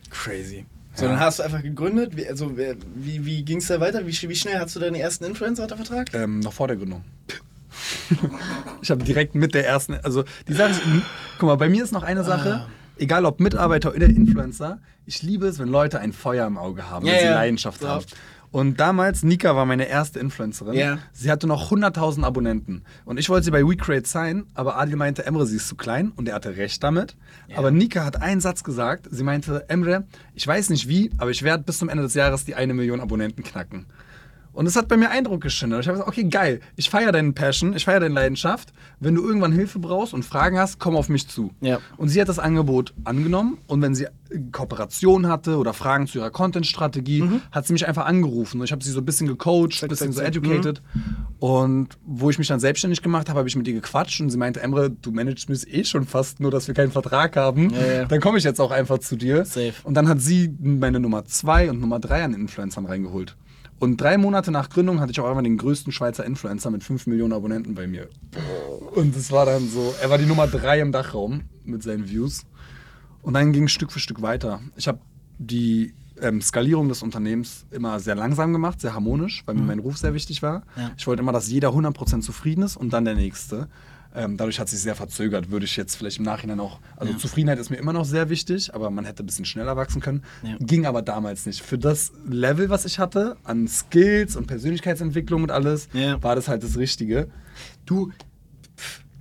Crazy. 0.09 0.65
So, 0.95 1.05
dann 1.07 1.19
hast 1.19 1.39
du 1.39 1.43
einfach 1.43 1.61
gegründet. 1.61 2.15
Wie, 2.15 2.27
also, 2.27 2.57
wie, 2.57 3.25
wie 3.25 3.43
ging 3.43 3.57
es 3.57 3.67
da 3.67 3.79
weiter? 3.79 4.05
Wie, 4.07 4.13
wie 4.29 4.35
schnell 4.35 4.57
hast 4.59 4.75
du 4.75 4.79
deinen 4.79 4.95
ersten 4.95 5.25
Influencer 5.25 5.63
unter 5.63 5.75
Vertrag? 5.75 6.13
Ähm, 6.13 6.39
noch 6.39 6.53
vor 6.53 6.67
der 6.67 6.77
Gründung. 6.77 7.03
ich 8.81 8.89
habe 8.91 9.03
direkt 9.03 9.35
mit 9.35 9.53
der 9.53 9.67
ersten, 9.67 9.95
also 10.03 10.23
die 10.47 10.53
Sache 10.53 10.71
ist, 10.71 10.81
guck 11.37 11.47
mal, 11.47 11.55
bei 11.55 11.69
mir 11.69 11.83
ist 11.83 11.91
noch 11.91 12.03
eine 12.03 12.23
Sache, 12.23 12.61
Ah. 12.65 12.67
egal 12.97 13.25
ob 13.25 13.39
Mitarbeiter 13.39 13.93
oder 13.93 14.05
Influencer, 14.05 14.79
ich 15.05 15.21
liebe 15.21 15.47
es, 15.47 15.59
wenn 15.59 15.67
Leute 15.67 15.99
ein 15.99 16.13
Feuer 16.13 16.47
im 16.47 16.57
Auge 16.57 16.89
haben, 16.89 17.05
Ja, 17.05 17.13
wenn 17.13 17.19
sie 17.19 17.25
ja. 17.25 17.35
Leidenschaft 17.35 17.81
So. 17.81 17.87
haben. 17.89 18.05
Und 18.55 18.79
damals, 18.79 19.23
Nika 19.23 19.53
war 19.57 19.65
meine 19.65 19.89
erste 19.89 20.17
Influencerin. 20.17 20.75
Ja. 20.75 20.99
Sie 21.11 21.29
hatte 21.29 21.45
noch 21.45 21.73
100.000 21.73 22.23
Abonnenten. 22.23 22.83
Und 23.03 23.19
ich 23.19 23.27
wollte 23.27 23.43
sie 23.43 23.51
bei 23.51 23.67
WeCreate 23.67 24.07
sein, 24.07 24.45
aber 24.53 24.77
Adil 24.77 24.95
meinte, 24.95 25.25
Emre, 25.25 25.45
sie 25.45 25.57
ist 25.57 25.67
zu 25.67 25.75
klein. 25.75 26.13
Und 26.15 26.29
er 26.29 26.35
hatte 26.35 26.55
recht 26.55 26.81
damit. 26.81 27.17
Ja. 27.49 27.57
Aber 27.57 27.69
Nika 27.69 28.05
hat 28.05 28.21
einen 28.21 28.39
Satz 28.39 28.63
gesagt. 28.63 29.09
Sie 29.11 29.23
meinte, 29.23 29.65
Emre, 29.67 30.05
ich 30.35 30.47
weiß 30.47 30.69
nicht 30.69 30.87
wie, 30.87 31.11
aber 31.17 31.31
ich 31.31 31.43
werde 31.43 31.65
bis 31.65 31.79
zum 31.79 31.89
Ende 31.89 32.03
des 32.03 32.13
Jahres 32.13 32.45
die 32.45 32.55
eine 32.55 32.73
Million 32.73 33.01
Abonnenten 33.01 33.43
knacken. 33.43 33.87
Und 34.55 34.67
es 34.67 34.77
hat 34.77 34.87
bei 34.87 34.95
mir 34.95 35.09
Eindruck 35.09 35.41
geschindet. 35.41 35.81
Ich 35.81 35.87
habe 35.87 35.97
gesagt, 35.97 36.09
okay, 36.09 36.23
geil, 36.23 36.61
ich 36.77 36.89
feiere 36.89 37.11
deinen 37.11 37.33
Passion, 37.33 37.75
ich 37.75 37.83
feiere 37.83 37.99
deine 37.99 38.15
Leidenschaft. 38.15 38.71
Wenn 39.01 39.13
du 39.13 39.21
irgendwann 39.21 39.51
Hilfe 39.51 39.79
brauchst 39.79 40.13
und 40.13 40.23
Fragen 40.23 40.57
hast, 40.57 40.79
komm 40.79 40.95
auf 40.95 41.09
mich 41.09 41.27
zu. 41.27 41.51
Ja. 41.59 41.79
Und 41.97 42.07
sie 42.07 42.21
hat 42.21 42.29
das 42.29 42.39
Angebot 42.39 42.93
angenommen 43.03 43.57
und 43.67 43.81
wenn 43.81 43.93
sie 43.93 44.07
Kooperation 44.53 45.27
hatte 45.27 45.57
oder 45.57 45.73
Fragen 45.73 46.07
zu 46.07 46.19
ihrer 46.19 46.31
Content-Strategie, 46.31 47.41
hat 47.51 47.67
sie 47.67 47.73
mich 47.73 47.85
einfach 47.85 48.05
angerufen. 48.05 48.59
Und 48.59 48.65
ich 48.65 48.71
habe 48.71 48.83
sie 48.83 48.91
so 48.91 48.99
ein 48.99 49.05
bisschen 49.05 49.27
gecoacht, 49.27 49.83
ein 49.83 49.89
bisschen 49.89 50.13
so 50.13 50.21
educated. 50.21 50.81
Und 51.39 51.89
wo 52.05 52.29
ich 52.29 52.37
mich 52.37 52.47
dann 52.47 52.61
selbstständig 52.61 53.01
gemacht 53.01 53.27
habe, 53.27 53.39
habe 53.39 53.49
ich 53.49 53.55
mit 53.57 53.67
ihr 53.67 53.73
gequatscht 53.73 54.21
und 54.21 54.29
sie 54.29 54.37
meinte, 54.37 54.61
Emre, 54.61 54.89
du 54.89 55.11
managst 55.11 55.49
mich 55.49 55.71
eh 55.71 55.83
schon 55.83 56.05
fast, 56.05 56.39
nur 56.39 56.49
dass 56.49 56.67
wir 56.67 56.73
keinen 56.73 56.91
Vertrag 56.91 57.35
haben. 57.35 57.71
Ja, 57.71 57.85
ja. 57.85 58.05
Dann 58.05 58.21
komme 58.21 58.37
ich 58.37 58.45
jetzt 58.45 58.61
auch 58.61 58.71
einfach 58.71 58.99
zu 58.99 59.17
dir. 59.17 59.43
Safe. 59.43 59.73
Und 59.83 59.95
dann 59.95 60.07
hat 60.07 60.21
sie 60.21 60.53
meine 60.61 61.01
Nummer 61.01 61.25
zwei 61.25 61.69
und 61.69 61.81
Nummer 61.81 61.99
drei 61.99 62.23
an 62.23 62.33
Influencern 62.33 62.85
reingeholt. 62.85 63.35
Und 63.77 63.99
drei 63.99 64.17
Monate 64.17 64.51
nach 64.51 64.69
Gründung 64.69 64.99
hatte 64.99 65.11
ich 65.11 65.19
auch 65.19 65.27
einmal 65.27 65.43
den 65.43 65.57
größten 65.57 65.91
Schweizer 65.91 66.25
Influencer 66.25 66.71
mit 66.71 66.83
5 66.83 67.07
Millionen 67.07 67.33
Abonnenten 67.33 67.75
bei 67.75 67.87
mir. 67.87 68.07
Und 68.95 69.15
es 69.15 69.31
war 69.31 69.45
dann 69.45 69.67
so, 69.67 69.93
er 70.01 70.09
war 70.09 70.17
die 70.17 70.25
Nummer 70.25 70.47
drei 70.47 70.79
im 70.79 70.91
Dachraum 70.91 71.41
mit 71.65 71.83
seinen 71.83 72.09
Views. 72.09 72.45
Und 73.21 73.33
dann 73.33 73.51
ging 73.51 73.65
es 73.65 73.71
Stück 73.71 73.91
für 73.91 73.99
Stück 73.99 74.21
weiter. 74.21 74.61
Ich 74.77 74.87
habe 74.87 74.99
die 75.37 75.93
ähm, 76.21 76.41
Skalierung 76.41 76.87
des 76.87 77.03
Unternehmens 77.03 77.65
immer 77.71 77.99
sehr 77.99 78.15
langsam 78.15 78.53
gemacht, 78.53 78.79
sehr 78.79 78.93
harmonisch, 78.93 79.43
weil 79.45 79.55
mir 79.55 79.63
mein 79.63 79.79
Ruf 79.79 79.97
sehr 79.97 80.13
wichtig 80.13 80.41
war. 80.41 80.63
Ja. 80.77 80.91
Ich 80.97 81.05
wollte 81.07 81.21
immer, 81.21 81.33
dass 81.33 81.49
jeder 81.49 81.69
100% 81.69 82.21
zufrieden 82.21 82.63
ist 82.63 82.77
und 82.77 82.93
dann 82.93 83.03
der 83.03 83.15
Nächste. 83.15 83.67
Ähm, 84.15 84.37
dadurch 84.37 84.59
hat 84.59 84.69
sich 84.69 84.79
sehr 84.79 84.95
verzögert, 84.95 85.51
würde 85.51 85.65
ich 85.65 85.75
jetzt 85.75 85.95
vielleicht 85.95 86.19
im 86.19 86.23
Nachhinein 86.23 86.59
auch. 86.61 86.79
Also 86.95 87.11
Ja. 87.13 87.19
Zufriedenheit 87.19 87.59
ist 87.59 87.69
mir 87.69 87.75
immer 87.77 87.91
noch 87.93 88.05
sehr 88.05 88.29
wichtig, 88.29 88.73
aber 88.73 88.89
man 88.89 89.03
hätte 89.05 89.23
ein 89.23 89.25
bisschen 89.25 89.43
schneller 89.45 89.75
wachsen 89.75 90.01
können. 90.01 90.23
Ja. 90.41 90.55
Ging 90.59 90.85
aber 90.85 91.01
damals 91.01 91.45
nicht. 91.45 91.61
Für 91.61 91.77
das 91.77 92.13
Level, 92.25 92.69
was 92.69 92.85
ich 92.85 92.97
hatte, 92.99 93.35
an 93.43 93.67
Skills 93.67 94.35
und 94.37 94.47
Persönlichkeitsentwicklung 94.47 95.43
und 95.43 95.51
alles, 95.51 95.89
Ja. 95.93 96.21
war 96.23 96.35
das 96.35 96.47
halt 96.47 96.63
das 96.63 96.77
Richtige. 96.77 97.27
Du, 97.85 98.11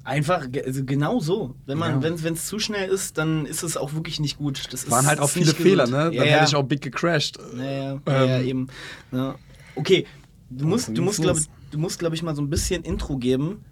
einfach, 0.05 0.47
also 0.65 0.85
genau 0.85 1.19
so. 1.21 1.55
Wenn 1.67 1.79
man, 1.79 2.03
Ja. 2.03 2.15
wenn 2.23 2.35
es 2.35 2.47
zu 2.47 2.59
schnell 2.59 2.89
ist, 2.89 3.19
dann 3.19 3.47
ist 3.47 3.63
es 3.63 3.77
auch 3.77 3.95
wirklich 3.95 4.21
nicht 4.21 4.39
gut. 4.39 4.73
Das 4.73 4.85
ist, 4.85 4.91
Waren 4.91 5.07
halt 5.07 5.19
auch 5.19 5.25
ist 5.25 5.33
viele 5.33 5.55
Fehler, 5.55 5.87
ne? 5.87 5.93
Dann 6.05 6.13
Ja, 6.13 6.23
hätte 6.23 6.45
ich 6.49 6.55
auch 6.57 6.63
big 6.65 6.83
gecrashed. 6.83 7.39
Ja, 7.57 7.65
ja, 7.65 8.01
ja, 8.07 8.25
ja 8.27 8.39
Ähm, 8.39 8.47
eben. 8.47 8.67
Ja. 9.13 9.35
Okay, 9.75 10.07
du 10.51 10.67
musst, 10.67 10.97
du 10.97 11.03
musst, 11.03 11.21
glaube 11.21 11.41
du 11.71 11.79
musst, 11.79 11.99
glaube 11.99 12.15
ich, 12.15 12.23
mal 12.23 12.37
so 12.37 12.43
ein 12.43 12.51
bisschen 12.51 12.85
Intro 12.85 13.17
geben, 13.17 13.65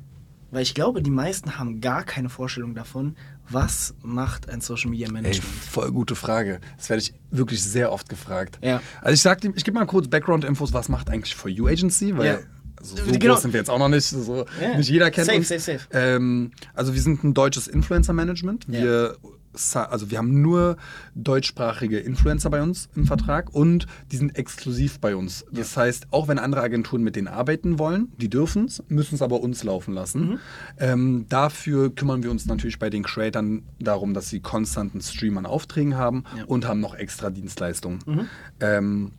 weil 0.53 0.63
ich 0.63 0.75
glaube, 0.75 1.03
die 1.03 1.11
meisten 1.11 1.59
haben 1.59 1.81
gar 1.81 2.05
keine 2.05 2.29
Vorstellung 2.29 2.75
davon, 2.77 3.17
was 3.49 3.95
macht 4.03 4.49
ein 4.49 4.61
Social 4.61 4.91
Media 4.91 5.09
Ey, 5.09 5.13
Management. 5.13 5.45
voll 5.53 5.91
gute 5.91 6.15
Frage. 6.15 6.61
Das 6.77 6.89
werde 6.89 7.03
ich 7.03 7.13
wirklich 7.33 7.61
sehr 7.63 7.91
oft 7.91 8.09
gefragt. 8.09 8.59
Ja. 8.63 8.81
Also 9.01 9.15
ich 9.15 9.21
sag 9.23 9.41
dir, 9.41 9.53
ich 9.57 9.65
gebe 9.65 9.77
mal 9.77 9.87
kurz 9.87 10.07
Background-Infos, 10.09 10.73
was 10.73 10.89
macht 10.89 11.11
eigentlich 11.11 11.35
For 11.35 11.51
You 11.51 11.67
Agency, 11.67 12.17
weil 12.17 12.27
Ja. 12.27 12.39
also 12.77 12.97
so 12.97 13.05
Genau. 13.05 13.35
groß 13.35 13.43
sind 13.43 13.53
wir 13.53 13.59
jetzt 13.61 13.71
auch 13.71 13.79
noch 13.81 13.89
nicht. 13.89 14.05
So, 14.07 14.47
Ja. 14.61 14.77
Nicht 14.77 14.89
jeder 14.91 15.11
kennt 15.11 15.27
Safe, 15.27 15.39
uns. 15.39 15.49
safe, 15.49 15.61
safe. 15.61 15.81
Ähm, 15.93 16.53
also 16.75 16.95
wir 16.95 17.01
sind 17.03 17.25
ein 17.25 17.35
deutsches 17.35 17.67
Influencer-Management. 17.69 18.67
Ja. 18.69 18.73
Wir, 18.83 19.09
sa- 19.23 19.29
also 19.55 20.11
wir 20.11 20.19
haben 20.19 20.41
nur 20.43 20.77
deutschsprachige 21.15 21.99
Influencer 21.99 22.51
bei 22.51 22.63
uns 22.63 22.89
im 22.97 23.07
Vertrag 23.07 23.55
und 23.55 23.87
die 24.11 24.17
sind 24.17 24.37
exklusiv 24.37 24.99
bei 25.01 25.15
uns. 25.15 25.45
Das 25.53 25.77
heißt, 25.77 26.07
auch 26.11 26.29
wenn 26.29 26.39
andere 26.39 26.63
Agenturen 26.63 27.03
mit 27.03 27.17
denen 27.17 27.29
arbeiten 27.29 27.79
wollen, 27.79 28.13
die 28.17 28.29
dürfen 28.31 28.65
es, 28.65 28.83
müssen 28.89 29.15
es 29.17 29.23
aber 29.23 29.41
uns 29.41 29.63
laufen 29.65 29.95
lassen. 29.95 30.21
Mhm. 30.31 30.39
Ähm, 30.79 31.27
dafür 31.29 31.95
kümmern 31.95 32.23
wir 32.23 32.31
uns 32.31 32.47
natürlich 32.47 32.79
bei 32.79 32.91
den 32.91 33.03
Creatern 33.03 33.63
darum, 33.79 34.15
dass 34.15 34.29
sie 34.31 34.41
konstanten 34.41 35.01
Stream 35.01 35.39
an 35.39 35.47
Aufträgen 35.47 35.97
haben 35.97 36.25
Ja. 36.37 36.45
und 36.45 36.67
haben 36.67 36.81
noch 36.81 36.95
extra 36.95 37.31
Dienstleistungen. 37.31 37.99
Mhm. 38.07 38.27
Ähm, 38.61 39.11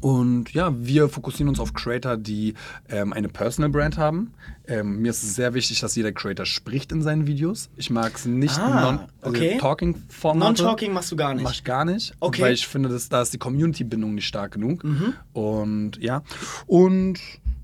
und 0.00 0.52
ja, 0.52 0.72
wir 0.76 1.08
fokussieren 1.08 1.48
uns 1.48 1.60
auf 1.60 1.74
Creator, 1.74 2.16
die 2.16 2.54
ähm, 2.88 3.12
eine 3.12 3.28
Personal 3.28 3.70
Brand 3.70 3.98
haben. 3.98 4.32
Ähm, 4.66 5.02
mir 5.02 5.10
ist 5.10 5.22
es 5.22 5.34
sehr 5.34 5.54
wichtig, 5.54 5.80
dass 5.80 5.96
jeder 5.96 6.12
Creator 6.12 6.46
spricht 6.46 6.92
in 6.92 7.02
seinen 7.02 7.26
Videos. 7.26 7.70
Ich 7.76 7.90
mag 7.90 8.14
es 8.14 8.24
nicht 8.26 8.58
Ah, 8.58 8.80
non, 8.80 9.00
also 9.20 9.36
okay. 9.36 9.58
Talking-Formate. 9.58 10.62
Non-Talking 10.62 10.92
machst 10.92 11.10
du 11.10 11.16
gar 11.16 11.34
nicht. 11.34 11.42
Mach 11.42 11.52
ich 11.52 11.64
gar 11.64 11.84
nicht. 11.84 12.14
Okay. 12.20 12.42
Weil 12.42 12.54
ich 12.54 12.66
finde, 12.66 12.88
dass, 12.88 13.08
da 13.08 13.22
ist 13.22 13.32
die 13.32 13.38
Community-Bindung 13.38 14.14
nicht 14.14 14.26
stark 14.26 14.52
genug. 14.52 14.84
Mhm. 14.84 15.14
Und 15.32 15.96
ja. 15.98 16.22
Und 16.66 17.18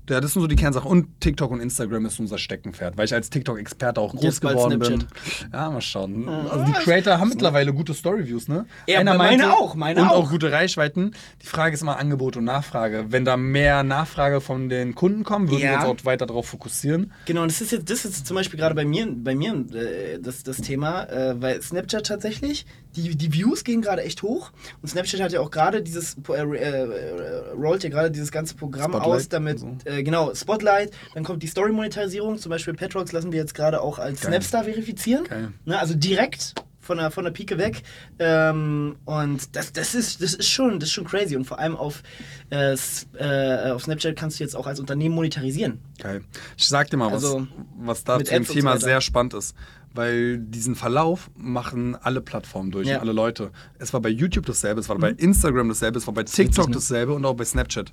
ja, 0.09 0.21
das 0.21 0.33
sind 0.33 0.41
so 0.41 0.47
die 0.47 0.55
Kernsachen. 0.55 0.89
Und 0.89 1.19
TikTok 1.21 1.51
und 1.51 1.59
Instagram 1.59 2.05
ist 2.05 2.19
unser 2.19 2.37
Steckenpferd, 2.37 2.97
weil 2.97 3.05
ich 3.05 3.13
als 3.13 3.29
TikTok-Experte 3.29 3.99
auch 4.01 4.11
groß 4.13 4.23
Jetzt 4.23 4.41
geworden 4.41 4.79
bin. 4.79 5.03
Ja, 5.53 5.69
mal 5.69 5.81
schauen. 5.81 6.27
Also 6.29 6.65
die 6.65 6.71
Creator 6.73 7.19
haben 7.19 7.29
mittlerweile 7.29 7.73
gute 7.73 7.93
Storyviews, 7.93 8.47
ne? 8.47 8.65
Ja, 8.87 9.01
aber 9.01 9.13
meine 9.15 9.53
auch, 9.53 9.75
meine 9.75 10.01
und 10.01 10.07
auch. 10.09 10.25
auch 10.25 10.29
gute 10.29 10.51
Reichweiten. 10.51 11.11
Die 11.41 11.47
Frage 11.47 11.73
ist 11.73 11.81
immer 11.81 11.97
Angebot 11.99 12.37
und 12.37 12.43
Nachfrage. 12.45 13.05
Wenn 13.09 13.25
da 13.25 13.37
mehr 13.37 13.83
Nachfrage 13.83 14.41
von 14.41 14.69
den 14.69 14.95
Kunden 14.95 15.23
kommt, 15.23 15.49
würden 15.49 15.61
Ja. 15.61 15.81
wir 15.83 15.89
uns 15.89 16.01
auch 16.01 16.05
weiter 16.05 16.25
darauf 16.25 16.47
fokussieren. 16.47 17.11
Genau, 17.25 17.41
und 17.43 17.51
das 17.51 17.61
ist 17.61 17.71
jetzt, 17.71 17.89
das 17.89 18.05
ist 18.05 18.25
zum 18.27 18.35
Beispiel 18.35 18.59
gerade 18.59 18.75
bei 18.75 18.85
mir, 18.85 19.07
bei 19.11 19.35
mir 19.35 19.53
äh, 19.73 20.19
das, 20.19 20.43
das 20.43 20.57
Thema, 20.57 21.03
äh, 21.09 21.41
weil 21.41 21.61
Snapchat 21.61 22.05
tatsächlich, 22.07 22.65
die, 22.97 23.15
die 23.15 23.33
Views 23.33 23.63
gehen 23.63 23.81
gerade 23.81 24.03
echt 24.03 24.23
hoch 24.23 24.51
und 24.81 24.89
Snapchat 24.89 25.21
hat 25.21 25.31
ja 25.31 25.39
auch 25.39 25.51
gerade 25.51 25.81
dieses, 25.81 26.17
äh, 26.29 26.33
äh, 26.33 27.51
rollt 27.55 27.83
ja 27.83 27.89
gerade 27.89 28.11
dieses 28.11 28.31
ganze 28.31 28.55
Programm 28.55 28.91
Spotlight 28.91 29.15
aus, 29.15 29.29
damit, 29.29 29.61
und 29.61 29.87
äh, 29.87 30.03
genau, 30.03 30.33
Spotlight, 30.33 30.91
dann 31.13 31.23
kommt 31.23 31.43
die 31.43 31.47
Story-Monetarisierung, 31.47 32.37
zum 32.37 32.49
Beispiel 32.49 32.73
Petrox 32.73 33.11
lassen 33.11 33.31
wir 33.31 33.39
jetzt 33.39 33.53
gerade 33.53 33.81
auch 33.81 33.99
als 33.99 34.21
Geil. 34.21 34.31
Snapstar 34.31 34.63
verifizieren, 34.63 35.25
Geil. 35.25 35.53
ne, 35.65 35.79
also 35.79 35.93
direkt 35.93 36.55
von 36.87 36.97
der, 36.97 37.11
von 37.11 37.25
der 37.25 37.31
Pike 37.31 37.57
weg. 37.57 37.83
Ähm, 38.17 38.95
und 39.05 39.55
das, 39.55 39.73
das, 39.73 39.93
ist, 39.93 40.23
das, 40.23 40.33
ist 40.33 40.47
schon, 40.47 40.79
das 40.79 40.89
ist 40.89 40.93
schon 40.93 41.05
crazy. 41.05 41.35
Und 41.35 41.45
vor 41.45 41.59
allem 41.59 41.75
auf, 41.75 42.01
äh, 42.49 42.75
äh, 43.19 43.71
auf 43.71 43.83
Snapchat 43.83 44.15
kannst 44.15 44.39
du 44.39 44.43
jetzt 44.43 44.55
auch 44.55 44.65
als 44.65 44.79
Unternehmen 44.79 45.13
monetarisieren. 45.13 45.79
Geil. 45.99 46.23
Ich 46.55 46.67
sag 46.67 46.89
dir 46.89 46.97
mal, 46.97 47.11
was, 47.11 47.25
Also, 47.25 47.47
was 47.77 48.03
da 48.05 48.17
mit 48.17 48.27
zu 48.27 48.33
dem 48.33 48.47
Thema 48.47 48.79
so 48.79 48.85
sehr 48.85 49.01
spannend 49.01 49.33
ist. 49.33 49.53
Weil 49.93 50.37
diesen 50.37 50.75
Verlauf 50.75 51.29
machen 51.35 51.95
alle 51.95 52.21
Plattformen 52.21 52.71
durch, 52.71 52.87
Ja. 52.87 52.99
alle 52.99 53.11
Leute. 53.13 53.51
Es 53.79 53.93
war 53.93 54.01
bei 54.01 54.09
YouTube 54.09 54.45
dasselbe, 54.45 54.79
es 54.79 54.89
war 54.89 54.97
bei 54.97 55.11
Instagram 55.11 55.69
dasselbe, 55.69 55.97
es 55.97 56.05
war 56.07 56.13
bei 56.13 56.23
TikTok 56.23 56.71
dasselbe 56.71 57.13
und 57.13 57.25
auch 57.25 57.33
bei 57.35 57.45
Snapchat. 57.45 57.91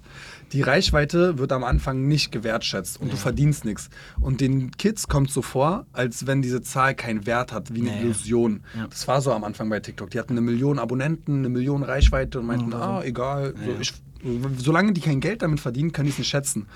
Die 0.53 0.63
Reichweite 0.63 1.39
wird 1.39 1.53
am 1.53 1.65
Anfang 1.65 2.07
nicht 2.07 2.31
gewertschätzt 2.33 3.01
und 3.01 3.13
du 3.13 3.17
verdienst 3.17 3.65
nichts. 3.65 3.89
Und 4.21 4.41
den 4.41 4.71
Kids 4.73 5.09
kommt 5.09 5.31
so 5.31 5.41
vor, 5.43 5.87
als 5.93 6.27
wenn 6.27 6.43
diese 6.43 6.63
Zahl 6.63 6.95
keinen 6.95 7.27
Wert 7.27 7.53
hat, 7.53 7.73
wie 7.75 7.81
eine 7.81 7.91
Ja, 7.91 7.95
ja. 7.97 8.01
Illusion. 8.03 8.61
Ja. 8.77 8.87
Das 8.87 9.09
war 9.09 9.21
so 9.21 9.33
am 9.33 9.45
Anfang 9.45 9.69
bei 9.71 9.81
TikTok. 9.81 10.11
Die 10.11 10.19
hatten 10.19 10.33
eine 10.35 10.41
Million 10.43 10.79
Abonnenten, 10.79 11.39
eine 11.39 11.49
Million 11.49 11.83
Reichweite 11.83 12.41
und 12.41 12.47
meinten, 12.47 12.67
Mhm. 12.67 12.75
ah, 12.75 13.03
egal, 13.03 13.55
so, 13.65 13.71
Ja. 13.71 13.77
ich, 13.81 13.93
solange 14.59 14.93
die 14.93 15.01
kein 15.01 15.21
Geld 15.21 15.43
damit 15.43 15.61
verdienen, 15.61 15.93
können 15.93 16.07
die 16.07 16.13
es 16.13 16.19
nicht 16.19 16.29
schätzen. 16.29 16.67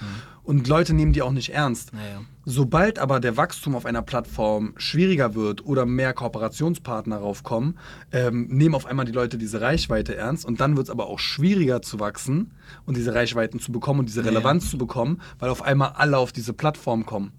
Und 0.43 0.67
Leute 0.67 0.95
nehmen 0.95 1.13
die 1.13 1.21
auch 1.23 1.33
nicht 1.33 1.51
ernst. 1.51 1.91
Ja, 1.93 1.99
ja. 1.99 2.21
Sobald 2.45 2.99
aber 2.99 3.21
der 3.21 3.37
Wachstum 3.37 3.75
auf 3.75 3.85
einer 3.85 4.01
Plattform 4.01 4.73
schwieriger 4.79 5.35
wird 5.35 5.67
oder 5.67 5.85
mehr 5.85 6.15
Kooperationspartner 6.15 7.19
raufkommen, 7.19 7.79
ähm, 8.13 8.47
nehmen 8.49 8.75
auf 8.75 8.87
einmal 8.87 9.05
die 9.05 9.13
Leute 9.13 9.37
diese 9.37 9.61
Reichweite 9.61 10.17
ernst 10.17 10.47
und 10.47 10.61
dann 10.61 10.77
wird 10.77 10.87
es 10.87 10.91
aber 10.91 11.07
auch 11.09 11.19
schwieriger 11.19 11.83
zu 11.83 12.01
wachsen 12.01 12.53
und 12.87 12.97
diese 12.97 13.15
Reichweiten 13.15 13.61
zu 13.61 13.73
bekommen 13.73 14.01
und 14.01 14.09
diese 14.09 14.25
Relevanz 14.25 14.71
zu 14.71 14.79
bekommen, 14.79 15.21
weil 15.39 15.51
auf 15.51 15.61
einmal 15.61 15.93
alle 15.97 16.17
auf 16.17 16.33
diese 16.33 16.55
Plattform 16.55 17.05
kommen. 17.05 17.33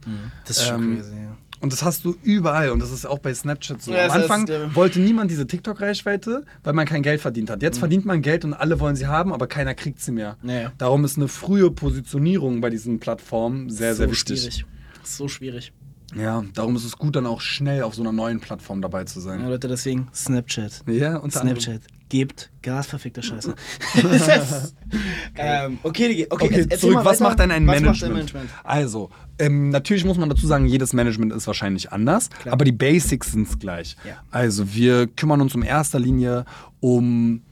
Das 0.46 0.58
ist 0.58 0.68
schon 0.68 0.84
Ähm, 0.84 0.96
crazy, 0.98 1.16
ja. 1.16 1.38
Und 1.62 1.74
das 1.74 1.84
hast 1.84 2.06
du 2.06 2.16
überall 2.24 2.70
und 2.72 2.80
das 2.80 2.92
ist 2.92 3.06
auch 3.06 3.20
bei 3.20 3.34
Snapchat 3.34 3.82
so. 3.82 3.92
Ja, 3.92 4.06
Am 4.06 4.12
Anfang 4.12 4.48
äh, 4.48 4.74
wollte 4.76 5.00
niemand 5.00 5.30
diese 5.30 5.46
TikTok-Reichweite, 5.46 6.46
weil 6.64 6.74
man 6.74 6.86
kein 6.86 7.04
Geld 7.04 7.20
verdient 7.22 7.50
hat. 7.50 7.62
Jetzt 7.62 7.76
Mhm. 7.78 7.80
verdient 7.80 8.06
man 8.06 8.22
Geld 8.22 8.46
und 8.46 8.54
alle 8.54 8.80
wollen 8.80 8.96
sie 8.96 9.08
haben, 9.08 9.34
aber 9.34 9.48
keiner 9.48 9.76
kriegt 9.76 10.00
sie 10.00 10.12
mehr. 10.12 10.38
Ja, 10.44 10.54
ja. 10.54 10.72
Darum 10.78 11.04
ist 11.04 11.18
eine 11.18 11.28
frühe 11.28 11.70
Positionierung 11.72 12.62
bei 12.62 12.70
diesen 12.70 13.00
Plattformen 13.00 13.70
sehr, 13.70 13.94
sehr 13.96 14.06
so 14.08 14.12
wichtig. 14.14 14.40
Schwierig. 14.40 14.66
So 15.04 15.28
schwierig. 15.28 15.74
Ja, 16.16 16.44
darum 16.56 16.76
ist 16.76 16.86
es 16.86 16.98
gut, 16.98 17.16
dann 17.16 17.28
auch 17.28 17.42
schnell 17.42 17.84
auf 17.84 17.94
so 17.94 18.02
einer 18.02 18.12
neuen 18.12 18.40
Plattform 18.40 18.82
dabei 18.82 19.04
zu 19.04 19.20
Ja, 19.20 19.26
sein. 19.26 19.46
Leute, 19.48 19.68
deswegen 19.68 20.08
Snapchat. 20.14 20.84
Ja, 20.88 21.18
unter 21.18 21.42
anderem. 21.42 21.80
Gebt 22.10 22.50
Gas, 22.64 22.88
verfickter 22.88 23.22
Scheiße. 23.22 23.54
Ist- 23.96 24.76
ähm, 25.38 25.78
okay, 25.84 26.28
okay, 26.30 26.46
Okay, 26.48 26.62
erzähl 26.70 26.80
zurück. 26.80 27.00
Was 27.04 27.20
macht 27.20 27.40
denn 27.40 27.52
ein 27.52 27.68
Was 27.68 27.80
Management? 27.80 28.14
Management? 28.14 28.50
Also, 28.64 29.10
ähm, 29.38 29.70
natürlich 29.70 30.04
muss 30.06 30.18
man 30.18 30.28
dazu 30.30 30.48
sagen, 30.48 30.66
jedes 30.66 30.92
Management 30.94 31.32
ist 31.34 31.46
wahrscheinlich 31.48 31.92
anders, 31.92 32.30
Klar. 32.30 32.54
aber 32.54 32.66
die 32.66 32.72
Basics 32.72 33.32
sind 33.32 33.60
gleich. 33.60 33.96
Ja. 34.06 34.24
Also, 34.32 34.74
wir 34.74 35.08
kümmern 35.08 35.40
uns 35.42 35.54
in 35.54 35.62
erster 35.62 36.00
Linie 36.00 36.46
um, 36.80 37.44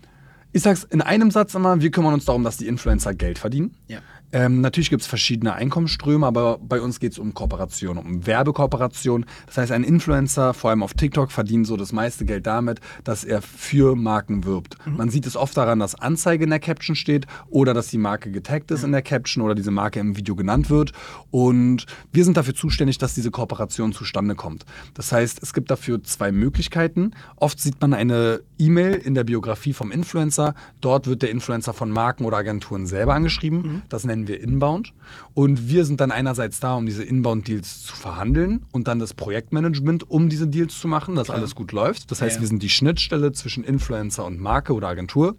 ich 0.54 0.64
sag's 0.64 0.84
in 0.86 1.02
einem 1.02 1.30
Satz 1.30 1.54
immer, 1.54 1.80
wir 1.80 1.92
kümmern 1.92 2.14
uns 2.16 2.26
darum, 2.26 2.44
dass 2.44 2.58
die 2.58 2.66
Influencer 2.68 3.14
Geld 3.14 3.38
verdienen. 3.38 3.76
Ja. 3.88 4.00
Ähm, 4.32 4.62
natürlich 4.62 4.90
gibt 4.90 5.02
es 5.02 5.08
verschiedene 5.08 5.54
Einkommensströme, 5.54 6.26
aber 6.26 6.58
bei 6.58 6.82
uns 6.82 7.00
geht 7.00 7.14
es 7.14 7.20
um 7.20 7.34
Kooperation, 7.34 7.98
um 7.98 8.26
Werbekooperation. 8.28 9.26
Das 9.46 9.58
heißt, 9.58 9.72
ein 9.72 9.84
Influencer, 9.84 10.54
vor 10.54 10.70
allem 10.70 10.84
auf 10.84 10.94
TikTok, 10.94 11.32
verdient 11.32 11.66
so 11.66 11.78
das 11.78 11.94
meiste 11.94 12.26
Geld 12.26 12.46
damit, 12.46 12.82
dass 13.04 13.24
er 13.24 13.42
für 13.42 13.96
Marken 13.96 14.44
wirbt. 14.44 14.78
Man 14.86 15.10
sieht 15.10 15.26
es 15.26 15.38
oft 15.38 15.56
daran, 15.56 15.80
dass 15.80 15.96
Anzeige 15.96 16.44
in 16.44 16.50
der 16.50 16.60
Caption 16.60 16.96
steht 16.96 17.26
oder 17.50 17.74
dass 17.74 17.88
die 17.88 17.98
Marke 17.98 18.32
getaggt 18.32 18.72
ist 18.72 18.84
in 18.84 18.92
der 18.92 19.02
Caption 19.02 19.44
oder 19.44 19.56
diese 19.56 19.72
Marke 19.72 20.00
im 20.00 20.18
Video 20.18 20.36
genannt 20.36 20.70
wird. 20.70 20.92
Und 21.32 21.86
wir 22.12 22.26
sind 22.26 22.36
dafür 22.36 22.56
zuständig, 22.56 22.98
dass 22.98 23.14
diese 23.14 23.32
Kooperation 23.32 23.94
zustande 23.94 24.36
kommt. 24.36 24.66
Das 24.94 25.12
heißt, 25.12 25.42
es 25.42 25.54
gibt 25.54 25.72
dafür 25.72 26.04
zwei 26.04 26.32
Möglichkeiten. 26.32 27.12
Oft 27.38 27.60
sieht 27.60 27.80
man 27.80 27.94
eine 27.94 28.42
E-Mail 28.58 28.96
in 28.96 29.14
der 29.14 29.24
Biografie 29.24 29.74
vom 29.74 29.92
Influencer. 29.92 30.54
Dort 30.82 31.08
wird 31.08 31.22
der 31.22 31.32
Influencer 31.32 31.74
von 31.74 31.92
Marken 31.92 32.26
oder 32.26 32.38
Agenturen 32.38 32.88
selber 32.88 33.14
angeschrieben. 33.14 33.84
Das 33.90 34.04
nennen 34.18 34.28
wir 34.28 34.42
Inbound. 34.42 34.94
Und 35.34 35.70
wir 35.70 35.86
sind 35.86 36.02
dann 36.02 36.12
einerseits 36.12 36.60
da, 36.60 36.76
um 36.76 36.86
diese 36.86 37.04
Inbound-Deals 37.04 37.84
zu 37.84 37.96
verhandeln 37.96 38.66
und 38.72 38.88
dann 38.88 39.00
das 39.00 39.14
Projektmanagement, 39.14 40.10
um 40.10 40.30
diese 40.30 40.48
Deals 40.48 40.80
zu 40.80 40.88
machen, 40.88 41.16
dass 41.16 41.30
alles 41.30 41.56
gut 41.56 41.72
läuft. 41.72 42.12
Das 42.12 42.22
heißt, 42.22 42.38
Ja. 42.38 42.42
wir 42.42 42.48
sind 42.48 42.64
die 42.64 42.70
Schnittstelle 42.70 43.32
zwischen 43.32 43.64
Influencer 43.64 44.26
und 44.26 44.40
Marke 44.40 44.74
oder 44.74 44.88
Agentur. 44.88 45.36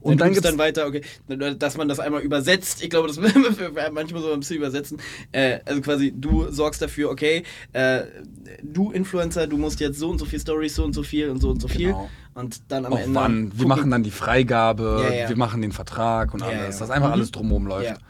Und 0.00 0.20
dann 0.20 0.28
dann 0.28 0.32
gibt 0.34 0.44
dann 0.44 0.58
weiter, 0.58 0.86
okay, 0.86 1.02
dass 1.58 1.76
man 1.76 1.88
das 1.88 2.00
einmal 2.00 2.22
übersetzt. 2.22 2.82
Ich 2.82 2.90
glaube, 2.90 3.08
das 3.08 3.18
manchmal 3.92 4.22
so 4.22 4.32
ein 4.32 4.40
bisschen 4.40 4.56
übersetzen. 4.56 4.98
Äh, 5.32 5.60
also 5.64 5.80
quasi, 5.82 6.12
du 6.16 6.50
sorgst 6.50 6.80
dafür, 6.80 7.10
okay, 7.10 7.42
äh, 7.72 8.02
du 8.62 8.90
Influencer, 8.90 9.46
du 9.46 9.56
musst 9.58 9.80
jetzt 9.80 9.98
so 9.98 10.10
und 10.10 10.18
so 10.18 10.24
viel 10.24 10.40
Stories, 10.40 10.74
so 10.74 10.84
und 10.84 10.94
so 10.94 11.02
viel 11.02 11.28
und 11.28 11.40
so 11.40 11.50
und 11.50 11.60
so 11.60 11.68
viel. 11.68 11.94
Und 12.34 12.62
dann 12.72 12.86
am 12.86 12.92
auch 12.94 12.98
Ende. 12.98 13.14
wann. 13.14 13.52
Wir 13.58 13.66
machen 13.66 13.90
dann 13.90 14.02
die 14.02 14.10
Freigabe, 14.10 15.00
Ja, 15.04 15.14
ja. 15.24 15.28
wir 15.28 15.36
machen 15.36 15.60
den 15.62 15.72
Vertrag 15.72 16.32
und 16.34 16.42
alles, 16.42 16.78
dass 16.78 16.90
einfach 16.90 17.08
Mhm. 17.08 17.12
alles 17.14 17.30
drumherum 17.32 17.66
läuft. 17.66 18.00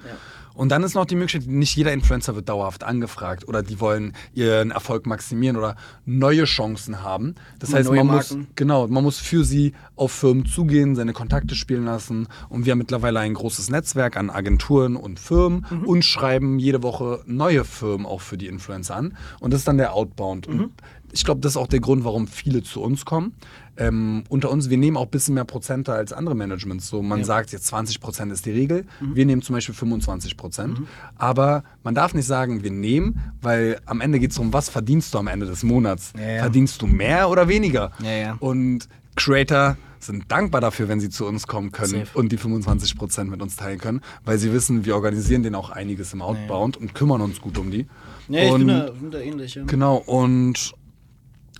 Und 0.54 0.68
dann 0.68 0.82
ist 0.82 0.92
noch 0.94 1.06
die 1.06 1.14
Möglichkeit, 1.16 1.50
nicht 1.50 1.74
jeder 1.76 1.94
Influencer 1.94 2.34
wird 2.36 2.46
dauerhaft 2.50 2.84
angefragt 2.84 3.48
oder 3.48 3.62
die 3.62 3.80
wollen 3.80 4.12
ihren 4.34 4.70
Erfolg 4.70 5.06
maximieren 5.06 5.56
oder 5.56 5.76
neue 6.04 6.44
Chancen 6.44 7.02
haben. 7.02 7.36
Das 7.58 7.70
Mal 7.70 7.78
heißt, 7.78 7.90
man 7.90 8.06
muss, 8.06 8.36
genau, 8.54 8.86
man 8.86 9.02
muss 9.02 9.18
für 9.18 9.44
sie 9.44 9.72
auf 9.96 10.12
Firmen 10.12 10.44
zugehen, 10.44 10.94
seine 10.94 11.14
Kontakte 11.14 11.54
spielen 11.54 11.86
lassen. 11.86 12.28
Und 12.50 12.66
wir 12.66 12.72
haben 12.72 12.78
mittlerweile 12.80 13.20
ein 13.20 13.32
großes 13.32 13.70
Netzwerk 13.70 14.18
an 14.18 14.28
Agenturen 14.28 14.96
und 14.96 15.18
Firmen 15.18 15.64
Mhm. 15.70 15.84
und 15.86 16.04
schreiben 16.04 16.58
jede 16.58 16.82
Woche 16.82 17.22
neue 17.24 17.64
Firmen 17.64 18.04
auch 18.04 18.20
für 18.20 18.36
die 18.36 18.46
Influencer 18.48 18.94
an. 18.94 19.16
Und 19.40 19.54
das 19.54 19.62
ist 19.62 19.68
dann 19.68 19.78
der 19.78 19.94
Outbound. 19.94 20.48
Mhm. 20.48 20.60
Und 20.64 20.72
ich 21.14 21.24
glaube, 21.24 21.40
das 21.40 21.52
ist 21.52 21.56
auch 21.56 21.66
der 21.66 21.80
Grund, 21.80 22.04
warum 22.04 22.26
viele 22.26 22.62
zu 22.62 22.82
uns 22.82 23.06
kommen. 23.06 23.34
Ähm, 23.76 24.24
unter 24.28 24.50
uns, 24.50 24.68
wir 24.70 24.76
nehmen 24.76 24.96
auch 24.96 25.04
ein 25.04 25.10
bisschen 25.10 25.34
mehr 25.34 25.44
Prozente 25.44 25.92
als 25.94 26.12
andere 26.12 26.34
Managements. 26.34 26.88
So, 26.88 27.02
man 27.02 27.20
Ja. 27.20 27.24
sagt 27.24 27.52
jetzt 27.52 27.66
20 27.68 28.00
Prozent 28.00 28.30
ist 28.32 28.44
die 28.44 28.50
Regel. 28.50 28.84
Wir 29.00 29.24
nehmen 29.24 29.40
zum 29.42 29.54
Beispiel 29.54 29.74
25 29.74 30.36
Prozent. 30.36 30.80
Aber 31.16 31.64
man 31.82 31.94
darf 31.94 32.12
nicht 32.14 32.26
sagen, 32.26 32.62
wir 32.62 32.70
nehmen, 32.70 33.20
weil 33.40 33.80
am 33.86 34.00
Ende 34.00 34.18
geht 34.20 34.30
es 34.30 34.36
darum, 34.36 34.52
was 34.52 34.68
verdienst 34.68 35.14
du 35.14 35.18
am 35.18 35.26
Ende 35.26 35.46
des 35.46 35.62
Monats? 35.62 36.12
Ja, 36.18 36.28
ja. 36.30 36.42
Verdienst 36.42 36.82
du 36.82 36.86
mehr 36.86 37.30
oder 37.30 37.48
weniger? 37.48 37.92
Und 38.40 38.88
Creator 39.16 39.76
sind 40.00 40.30
dankbar 40.32 40.60
dafür, 40.60 40.88
wenn 40.88 41.00
sie 41.00 41.10
zu 41.10 41.26
uns 41.26 41.46
kommen 41.46 41.70
können 41.70 41.90
Safe. 42.06 42.18
und 42.18 42.32
die 42.32 42.36
25 42.36 42.96
Prozent 42.98 43.30
mit 43.30 43.40
uns 43.40 43.56
teilen 43.56 43.78
können, 43.78 44.00
weil 44.24 44.36
sie 44.38 44.52
wissen, 44.52 44.84
wir 44.84 44.96
organisieren 44.96 45.42
denen 45.44 45.54
auch 45.54 45.70
einiges 45.70 46.12
im 46.12 46.22
Outbound 46.22 46.76
und 46.76 46.94
kümmern 46.94 47.20
uns 47.20 47.40
gut 47.40 47.56
um 47.58 47.70
die. 47.70 47.86
Ja, 48.28 48.42
ich 48.42 48.50
und 48.52 48.58
bin 48.60 48.68
da, 48.68 48.90
bin 48.90 49.10
da 49.12 49.18
ähnlich. 49.20 49.58
Genau, 49.66 49.96
und 49.96 50.74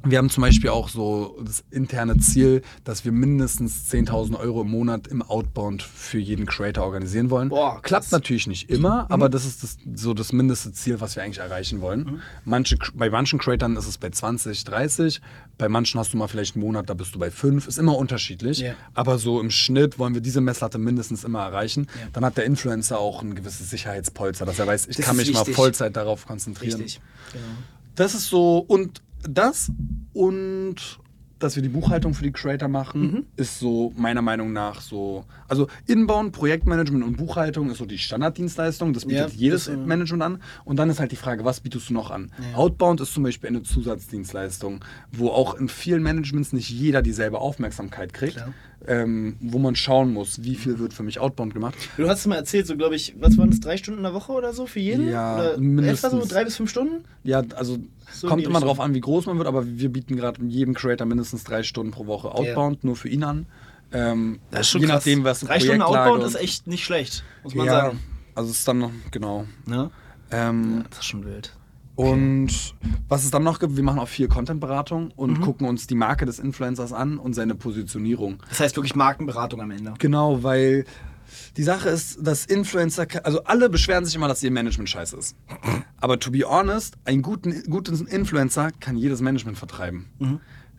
wir 0.04 0.18
haben 0.18 0.30
zum 0.30 0.42
Beispiel 0.42 0.70
auch 0.70 0.88
so 0.88 1.38
das 1.44 1.64
interne 1.70 2.16
Ziel, 2.18 2.62
dass 2.84 3.04
wir 3.04 3.12
mindestens 3.12 3.90
10.000 3.92 4.38
Euro 4.38 4.62
im 4.62 4.70
Monat 4.70 5.06
im 5.06 5.22
Outbound 5.22 5.82
für 5.82 6.18
jeden 6.18 6.46
Creator 6.46 6.84
organisieren 6.84 7.30
wollen. 7.30 7.48
Boah. 7.48 7.80
Klappt 7.82 8.10
natürlich 8.12 8.46
nicht 8.46 8.70
immer, 8.70 9.06
aber 9.10 9.28
das 9.28 9.44
ist 9.44 9.62
das, 9.62 9.78
so 9.94 10.14
das 10.14 10.32
mindeste 10.32 10.72
Ziel, 10.72 11.00
was 11.00 11.16
wir 11.16 11.22
eigentlich 11.22 11.38
erreichen 11.38 11.80
wollen. 11.80 12.22
Manche, 12.44 12.76
bei 12.94 13.10
manchen 13.10 13.38
Creatoren 13.38 13.76
ist 13.76 13.86
es 13.86 13.98
bei 13.98 14.10
20, 14.10 14.64
30, 14.64 15.20
bei 15.58 15.68
manchen 15.68 16.00
hast 16.00 16.12
du 16.12 16.16
mal 16.16 16.28
vielleicht 16.28 16.56
einen 16.56 16.64
Monat, 16.64 16.90
da 16.90 16.94
bist 16.94 17.14
du 17.14 17.18
bei 17.18 17.30
5, 17.30 17.68
ist 17.68 17.78
immer 17.78 17.96
unterschiedlich. 17.96 18.58
Ja. 18.58 18.74
Aber 18.94 19.18
so 19.18 19.40
im 19.40 19.50
Schnitt 19.50 19.98
wollen 19.98 20.14
wir 20.14 20.20
diese 20.20 20.40
Messlatte 20.40 20.78
mindestens 20.78 21.24
immer 21.24 21.40
erreichen. 21.40 21.86
Ja. 21.94 22.08
Dann 22.12 22.24
hat 22.24 22.36
der 22.36 22.44
Influencer 22.44 22.98
auch 22.98 23.22
ein 23.22 23.34
gewisses 23.34 23.70
Sicherheitspolster, 23.70 24.44
dass 24.46 24.58
er 24.58 24.66
weiß, 24.66 24.86
ich 24.88 24.96
Das 24.96 25.06
kann 25.06 25.16
mich 25.16 25.32
mal 25.32 25.40
wichtig. 25.40 25.54
Vollzeit 25.54 25.96
darauf 25.96 26.26
konzentrieren. 26.26 26.80
Richtig. 26.80 27.00
Genau. 27.32 27.44
Das 27.94 28.14
ist 28.14 28.28
so, 28.28 28.58
und 28.58 29.02
das 29.28 29.70
und 30.12 30.76
dass 31.38 31.56
wir 31.56 31.62
die 31.64 31.68
Buchhaltung 31.70 32.14
für 32.14 32.22
die 32.22 32.30
Creator 32.30 32.68
machen, 32.68 33.00
Mhm. 33.02 33.26
ist 33.34 33.58
so 33.58 33.92
meiner 33.96 34.22
Meinung 34.22 34.52
nach 34.52 34.80
so. 34.80 35.24
Also 35.48 35.66
Inbound, 35.88 36.30
Projektmanagement 36.30 37.02
und 37.02 37.16
Buchhaltung 37.16 37.68
ist 37.68 37.78
so 37.78 37.84
die 37.84 37.98
Standarddienstleistung. 37.98 38.92
Das 38.92 39.06
bietet 39.06 39.32
Ja, 39.32 39.36
jedes 39.36 39.64
das, 39.64 39.74
äh, 39.74 39.76
Management 39.76 40.22
an. 40.22 40.42
Und 40.64 40.76
dann 40.76 40.88
ist 40.88 41.00
halt 41.00 41.10
die 41.10 41.16
Frage, 41.16 41.44
was 41.44 41.58
bietest 41.58 41.90
du 41.90 41.94
noch 41.94 42.12
an? 42.12 42.30
Ja. 42.52 42.58
Outbound 42.58 43.00
ist 43.00 43.12
zum 43.12 43.24
Beispiel 43.24 43.48
eine 43.48 43.64
Zusatzdienstleistung, 43.64 44.84
wo 45.10 45.30
auch 45.30 45.54
in 45.56 45.68
vielen 45.68 46.04
Managements 46.04 46.52
nicht 46.52 46.70
jeder 46.70 47.02
dieselbe 47.02 47.38
Aufmerksamkeit 47.40 48.12
kriegt. 48.12 48.44
Ähm, 48.86 49.36
wo 49.40 49.58
man 49.60 49.76
schauen 49.76 50.12
muss, 50.12 50.42
wie 50.42 50.56
viel 50.56 50.80
wird 50.80 50.92
für 50.92 51.04
mich 51.04 51.20
Outbound 51.20 51.54
gemacht. 51.54 51.76
Du 51.96 52.08
hast 52.08 52.26
mal 52.26 52.34
erzählt, 52.34 52.66
so 52.66 52.76
glaube 52.76 52.96
ich, 52.96 53.14
was 53.20 53.38
waren 53.38 53.48
das, 53.50 53.60
drei 53.60 53.76
Stunden 53.76 53.98
in 53.98 54.02
der 54.02 54.12
Woche 54.12 54.32
oder 54.32 54.52
so 54.52 54.66
für 54.66 54.80
jeden? 54.80 55.08
Ja, 55.08 55.36
oder 55.38 55.58
mindestens. 55.58 56.12
Etwa 56.12 56.20
so 56.24 56.28
drei 56.28 56.44
bis 56.44 56.56
fünf 56.56 56.68
Stunden? 56.68 57.04
Ja, 57.22 57.44
also 57.54 57.78
So 58.12 58.28
kommt 58.28 58.44
immer 58.44 58.60
drauf 58.60 58.80
an, 58.80 58.94
wie 58.94 59.00
groß 59.00 59.26
man 59.26 59.38
wird, 59.38 59.48
aber 59.48 59.64
wir 59.66 59.88
bieten 59.90 60.16
gerade 60.16 60.42
jedem 60.44 60.74
Creator 60.74 61.06
mindestens 61.06 61.44
drei 61.44 61.62
Stunden 61.62 61.92
pro 61.92 62.06
Woche 62.06 62.32
Outbound, 62.34 62.84
nur 62.84 62.96
für 62.96 63.08
ihn 63.08 63.24
an. 63.24 63.46
Ähm, 63.92 64.40
je 64.74 64.86
nachdem, 64.86 65.24
was 65.24 65.40
Drei 65.40 65.60
Stunden 65.60 65.82
Outbound 65.82 66.22
und- 66.22 66.26
ist 66.28 66.34
echt 66.36 66.66
nicht 66.66 66.84
schlecht, 66.84 67.24
muss 67.42 67.54
man 67.54 67.66
ja, 67.66 67.72
sagen. 67.72 68.00
also 68.34 68.50
es 68.50 68.58
ist 68.60 68.68
dann 68.68 68.78
noch, 68.78 68.90
genau. 69.10 69.44
Ne? 69.66 69.90
Ähm, 70.30 70.84
Das 70.90 71.00
ist 71.00 71.04
schon 71.06 71.24
wild. 71.24 71.54
Und 71.94 72.48
was 73.08 73.24
es 73.24 73.30
dann 73.30 73.42
noch 73.42 73.58
gibt, 73.58 73.76
wir 73.76 73.82
machen 73.82 73.98
auch 73.98 74.08
viel 74.08 74.26
Content-Beratung 74.28 75.10
und 75.14 75.38
Mhm. 75.38 75.42
gucken 75.42 75.68
uns 75.68 75.86
die 75.86 75.94
Marke 75.94 76.24
des 76.24 76.38
Influencers 76.38 76.92
an 76.94 77.18
und 77.18 77.34
seine 77.34 77.54
Positionierung. 77.54 78.38
Das 78.48 78.60
heißt 78.60 78.76
wirklich 78.76 78.94
Markenberatung 78.96 79.60
am 79.60 79.70
Ende. 79.70 79.92
Genau, 79.98 80.42
weil 80.42 80.86
die 81.56 81.62
Sache 81.62 81.88
ist, 81.88 82.18
dass 82.26 82.44
Influencer, 82.46 83.06
also 83.24 83.44
alle 83.44 83.68
beschweren 83.68 84.04
sich 84.04 84.14
immer, 84.14 84.28
dass 84.28 84.42
ihr 84.42 84.50
Management 84.50 84.88
scheiße 84.88 85.16
ist. 85.16 85.36
Aber 86.00 86.18
to 86.18 86.30
be 86.30 86.40
honest, 86.48 86.94
einen 87.04 87.22
guten, 87.22 87.62
guten 87.70 88.06
Influencer 88.06 88.70
kann 88.80 88.96
jedes 88.96 89.20
Management 89.20 89.58
vertreiben. 89.58 90.06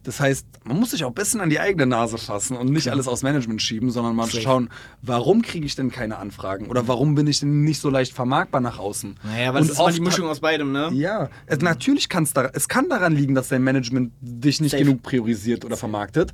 Das 0.06 0.20
heißt, 0.20 0.46
man 0.66 0.78
muss 0.82 0.92
sich 0.92 1.06
auch 1.06 1.12
ein 1.12 1.14
bisschen 1.14 1.40
an 1.40 1.50
die 1.50 1.62
eigene 1.62 1.86
Nase 1.86 2.18
fassen 2.18 2.58
und 2.58 2.70
nicht 2.70 2.90
alles 2.90 3.08
aufs 3.08 3.24
Management 3.24 3.62
schieben, 3.62 3.90
sondern 3.90 4.18
mal 4.18 4.30
schauen, 4.30 4.70
warum 5.02 5.42
kriege 5.42 5.66
ich 5.66 5.78
denn 5.78 5.92
keine 5.92 6.18
Anfragen 6.18 6.68
oder 6.68 6.90
warum 6.90 7.16
bin 7.16 7.26
ich 7.26 7.40
denn 7.40 7.62
nicht 7.64 7.80
so 7.80 7.90
leicht 7.90 8.12
vermarktbar 8.14 8.60
nach 8.60 8.80
außen? 8.80 9.16
Naja, 9.24 9.54
weil 9.54 9.62
Und 9.62 9.70
das 9.70 9.78
ist 9.78 9.78
mal 9.78 9.94
die 9.94 10.00
oft- 10.02 10.06
Mischung 10.10 10.28
aus 10.28 10.42
beidem, 10.42 10.74
ne? 10.74 10.90
Ja, 10.92 11.30
es, 11.46 11.60
natürlich 11.62 12.10
kann 12.10 12.24
es 12.24 12.34
da, 12.34 12.50
es 12.54 12.68
kann 12.68 12.90
daran 12.90 13.16
liegen, 13.16 13.34
dass 13.34 13.48
dein 13.48 13.64
Management 13.64 14.12
dich 14.20 14.60
nicht 14.60 14.72
Safe. 14.72 14.84
genug 14.84 15.04
priorisiert 15.04 15.64
oder 15.64 15.78
vermarktet. 15.78 16.34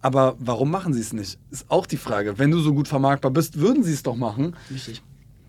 Aber 0.00 0.36
warum 0.38 0.70
machen 0.70 0.92
sie 0.94 1.00
es 1.00 1.12
nicht? 1.12 1.38
Ist 1.50 1.70
auch 1.70 1.86
die 1.86 1.96
Frage. 1.96 2.38
Wenn 2.38 2.50
du 2.50 2.58
so 2.60 2.72
gut 2.74 2.86
vermarktbar 2.88 3.30
bist, 3.32 3.58
würden 3.58 3.82
sie 3.82 3.92
es 3.92 4.02
doch 4.02 4.16
machen. 4.16 4.54
Wichtig. 4.68 5.02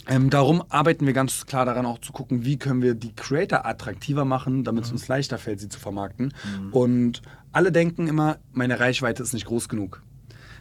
Ähm, 0.07 0.31
darum 0.31 0.63
arbeiten 0.69 1.05
wir 1.05 1.13
ganz 1.13 1.45
klar 1.45 1.65
daran, 1.65 1.85
auch 1.85 1.99
zu 1.99 2.11
gucken, 2.13 2.43
wie 2.43 2.57
können 2.57 2.81
wir 2.81 2.95
die 2.95 3.13
Creator 3.13 3.65
attraktiver 3.67 4.25
machen, 4.25 4.63
damit 4.63 4.81
Mhm. 4.83 4.85
es 4.87 4.91
uns 4.91 5.07
leichter 5.07 5.37
fällt, 5.37 5.59
sie 5.59 5.69
zu 5.69 5.79
vermarkten. 5.79 6.33
Und 6.71 7.21
alle 7.51 7.71
denken 7.71 8.07
immer, 8.07 8.37
meine 8.51 8.79
Reichweite 8.79 9.21
ist 9.21 9.33
nicht 9.33 9.45
groß 9.45 9.69
genug. 9.69 10.01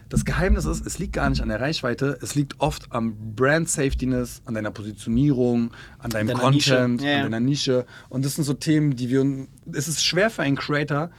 Das 0.07 0.25
Geheimnis 0.25 0.65
ist, 0.65 0.85
es 0.85 0.97
liegt 0.97 1.13
gar 1.13 1.29
nicht 1.29 1.41
an 1.41 1.49
der 1.49 1.61
Reichweite, 1.61 2.17
es 2.21 2.33
liegt 2.33 2.59
oft 2.59 2.91
am 2.91 3.35
Brand 3.35 3.69
Safetyness, 3.69 4.41
an 4.45 4.55
deiner 4.55 4.71
Positionierung, 4.71 5.71
an 5.99 6.09
deinem 6.09 6.27
Deiner 6.29 6.39
Content. 6.39 7.01
Ja, 7.01 7.09
ja. 7.09 7.15
an 7.17 7.23
deiner 7.31 7.39
Nische. 7.39 7.85
Und 8.09 8.25
das 8.25 8.35
sind 8.35 8.43
so 8.43 8.53
Themen, 8.53 8.95
die 8.95 9.09
wir. 9.09 9.47
Es 9.71 9.87
ist 9.87 10.03
schwer 10.03 10.29
für 10.31 10.41
einen 10.43 10.57
Creator, 10.57 11.11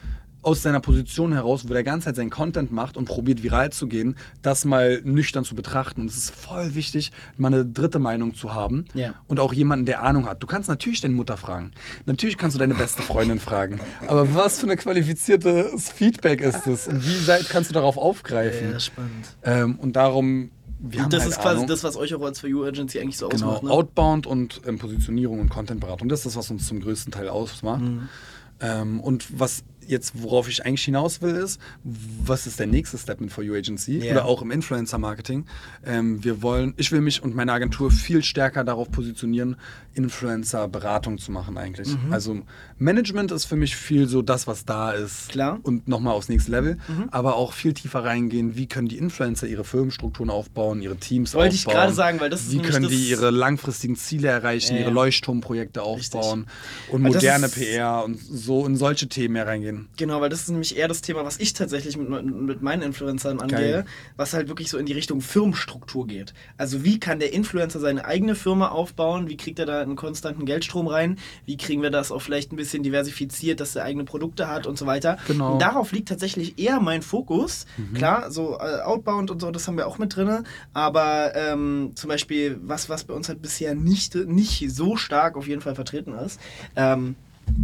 aus 0.43 0.63
seiner 0.63 0.81
Position 0.81 1.33
heraus, 1.33 1.69
wo 1.69 1.73
der 1.73 1.85
ganze 1.85 2.07
Zeit 2.07 2.17
seinen 2.17 2.31
Content 2.31 2.73
macht 2.73 2.97
und 2.97 3.05
probiert 3.05 3.43
viral 3.43 3.71
zu 3.73 3.87
gehen, 3.89 4.17
das 4.43 4.65
mal 4.65 5.01
nüchtern 5.05 5.45
zu 5.45 5.55
betrachten. 5.55 6.01
Und 6.03 6.11
es 6.11 6.17
ist 6.17 6.31
voll 6.35 6.75
wichtig, 6.75 7.13
mal 7.37 7.49
eine 7.49 7.67
dritte 7.67 7.99
Meinung 7.99 8.35
zu 8.35 8.55
haben 8.55 8.87
Ja. 8.95 9.15
und 9.29 9.39
auch 9.41 9.53
jemanden, 9.53 9.85
der 9.87 10.03
Ahnung 10.03 10.27
hat. 10.27 10.43
Du 10.43 10.47
kannst 10.47 10.69
natürlich 10.69 11.01
deine 11.03 11.15
Mutter 11.15 11.37
fragen. 11.37 11.73
Natürlich 12.07 12.39
kannst 12.39 12.55
du 12.55 12.59
deine 12.59 12.75
beste 12.75 13.03
Freundin 13.03 13.39
fragen. 13.39 13.81
Aber 14.07 14.35
was 14.35 14.59
für 14.59 14.67
eine 14.67 14.77
qualifiziertes 14.77 15.91
Feedback 15.91 16.41
ist 16.41 16.67
es? 16.67 16.89
Und 16.89 17.05
wie 17.07 17.27
weit 17.27 17.49
kannst 17.49 17.71
du 17.71 17.75
darauf 17.75 17.97
aufgreifen? 17.99 18.73
Ja, 18.73 18.81
spannend. 18.81 19.27
Ähm, 19.43 19.79
und 19.79 19.95
darum, 19.97 20.51
Und 20.83 21.13
das 21.13 21.23
halt 21.23 21.33
ist 21.33 21.41
quasi 21.41 21.57
Ahnung. 21.57 21.67
das, 21.67 21.85
was 21.85 21.97
euch 21.97 22.15
auch 22.15 22.23
als 22.23 22.41
For 22.41 22.49
You 22.49 22.65
Agency 22.65 22.99
eigentlich 23.01 23.19
so 23.19 23.29
Genau, 23.29 23.49
ausmacht. 23.49 23.63
Ne? 23.65 23.71
Outbound 23.71 24.27
und 24.27 24.63
ähm, 24.67 24.79
Positionierung 24.79 25.41
und 25.41 25.51
Contentberatung. 25.51 26.09
Das 26.09 26.21
ist 26.21 26.27
das, 26.27 26.37
was 26.37 26.51
uns 26.51 26.67
zum 26.67 26.81
größten 26.81 27.13
Teil 27.13 27.29
ausmacht. 27.29 27.83
Mhm. 27.83 28.09
Ähm, 28.63 29.01
und 29.01 29.39
was 29.39 29.63
jetzt, 29.87 30.13
worauf 30.23 30.49
ich 30.49 30.65
eigentlich 30.65 30.85
hinaus 30.85 31.21
will, 31.23 31.35
ist, 31.35 31.61
was 31.83 32.47
ist 32.47 32.61
der 32.61 32.67
nächste 32.67 32.97
Step 32.99 33.21
in 33.21 33.29
For 33.31 33.43
You 33.43 33.55
Agency 33.55 33.99
Ja. 33.99 34.13
oder 34.13 34.25
auch 34.27 34.43
im 34.43 34.51
Influencer-Marketing? 34.51 35.47
Ähm, 35.85 36.23
wir 36.25 36.43
wollen, 36.43 36.75
ich 36.77 36.93
will 36.93 37.01
mich 37.01 37.23
und 37.23 37.35
meine 37.35 37.53
Agentur 37.53 37.91
viel 37.91 38.23
stärker 38.23 38.63
darauf 38.65 38.91
positionieren, 38.91 39.57
Influencer-Beratung 39.95 41.19
zu 41.19 41.33
machen 41.33 41.57
eigentlich. 41.59 41.89
Mhm. 41.89 42.13
Also 42.13 42.41
Management 42.79 43.33
ist 43.33 43.45
für 43.47 43.57
mich 43.57 43.77
viel 43.77 44.07
so 44.09 44.23
das, 44.23 44.47
was 44.47 44.65
da 44.65 44.93
ist 44.93 45.29
Klar. 45.31 45.55
Mhm. 45.57 45.61
und 45.63 45.89
nochmal 45.89 46.15
aufs 46.15 46.29
nächste 46.29 46.51
Level, 46.51 46.79
aber 47.11 47.37
auch 47.37 47.53
viel 47.53 47.73
tiefer 47.73 48.05
reingehen, 48.05 48.57
wie 48.57 48.67
können 48.67 48.89
die 48.89 48.99
Influencer 48.99 49.47
ihre 49.47 49.65
Firmenstrukturen 49.65 50.31
aufbauen, 50.31 50.81
ihre 50.83 50.97
Teams 50.97 51.35
Wollte 51.35 51.55
ich 51.55 51.67
aufbauen. 51.67 51.81
gerade 51.83 51.95
sagen, 51.95 52.21
weil 52.21 52.31
das 52.31 52.43
ist 52.43 52.53
Wie 52.53 52.59
können 52.59 52.89
die 52.89 53.09
ihre 53.11 53.31
langfristigen 53.31 53.97
Ziele 53.97 54.29
erreichen, 54.29 54.75
Ja, 54.75 54.81
ihre. 54.83 54.91
Leuchtturmprojekte 54.91 55.83
aufbauen 55.83 56.47
und 56.91 57.03
Weil 57.05 57.13
das 57.13 57.23
moderne 57.23 57.49
PR 57.49 58.05
und 58.05 58.19
so 58.19 58.67
in 58.67 58.77
solche 58.77 59.09
Themen 59.09 59.35
mehr 59.35 59.47
reingehen. 59.71 59.89
Genau, 59.97 60.21
weil 60.21 60.29
das 60.29 60.41
ist 60.43 60.49
nämlich 60.49 60.77
eher 60.77 60.89
das 60.89 61.03
Thema, 61.03 61.25
was 61.25 61.39
ich 61.39 61.53
tatsächlich 61.53 61.97
mit, 61.97 62.09
mit 62.09 62.63
meinen 62.63 62.83
Influencern 62.83 63.41
angehe, 63.41 63.59
Geil. 63.59 63.85
was 64.17 64.33
halt 64.33 64.49
wirklich 64.49 64.71
so 64.71 64.79
in 64.79 64.87
die 64.87 64.93
Richtung 64.93 65.21
Firmenstruktur 65.21 66.07
geht. 66.07 66.35
Also 66.57 66.85
wie 66.85 67.01
kann 67.01 67.19
der 67.19 67.33
Influencer 67.33 67.81
seine 67.81 68.05
eigene 68.05 68.35
Firma 68.35 68.69
aufbauen? 68.69 69.29
Wie 69.29 69.37
kriegt 69.37 69.59
er 69.59 69.67
da 69.67 69.81
einen 69.81 69.97
konstanten 69.97 70.45
Geldstrom 70.45 70.87
rein? 70.87 71.19
Wie 71.47 71.57
kriegen 71.57 71.83
wir 71.83 71.91
das 71.91 72.13
auch 72.13 72.21
vielleicht 72.21 72.53
ein 72.53 72.57
bisschen 72.57 72.83
diversifiziert, 72.83 73.61
dass 73.61 73.77
er 73.77 73.85
eigene 73.85 74.05
Produkte 74.05 74.49
hat 74.49 74.67
und 74.67 74.79
so 74.79 74.87
weiter? 74.87 75.19
Genau. 75.27 75.55
Und 75.55 75.63
darauf 75.63 75.93
liegt 75.93 76.09
tatsächlich 76.09 76.59
eher 76.59 76.81
mein 76.81 77.03
Fokus. 77.03 77.67
Mhm. 77.77 77.95
Klar, 77.95 78.31
so 78.31 78.59
äh, 78.59 78.83
Outbound 78.83 79.31
und 79.31 79.41
so, 79.41 79.51
das 79.51 79.67
haben 79.67 79.77
wir 79.77 79.87
auch 79.87 79.99
mit 79.99 80.17
drin. 80.17 80.45
Aber 80.73 81.35
ähm, 81.35 81.93
zum 81.95 82.09
Beispiel, 82.09 82.59
was, 82.63 82.89
was 82.89 83.05
bei 83.05 83.15
uns 83.15 83.29
halt 83.29 83.43
bisher 83.43 83.75
nicht, 83.75 84.15
nicht 84.15 84.71
so 84.71 84.97
stark 84.97 85.37
auf 85.37 85.47
jeden 85.47 85.61
Fall 85.61 85.75
vertreten 85.75 86.13
ist, 86.15 86.41
ähm, 86.77 87.17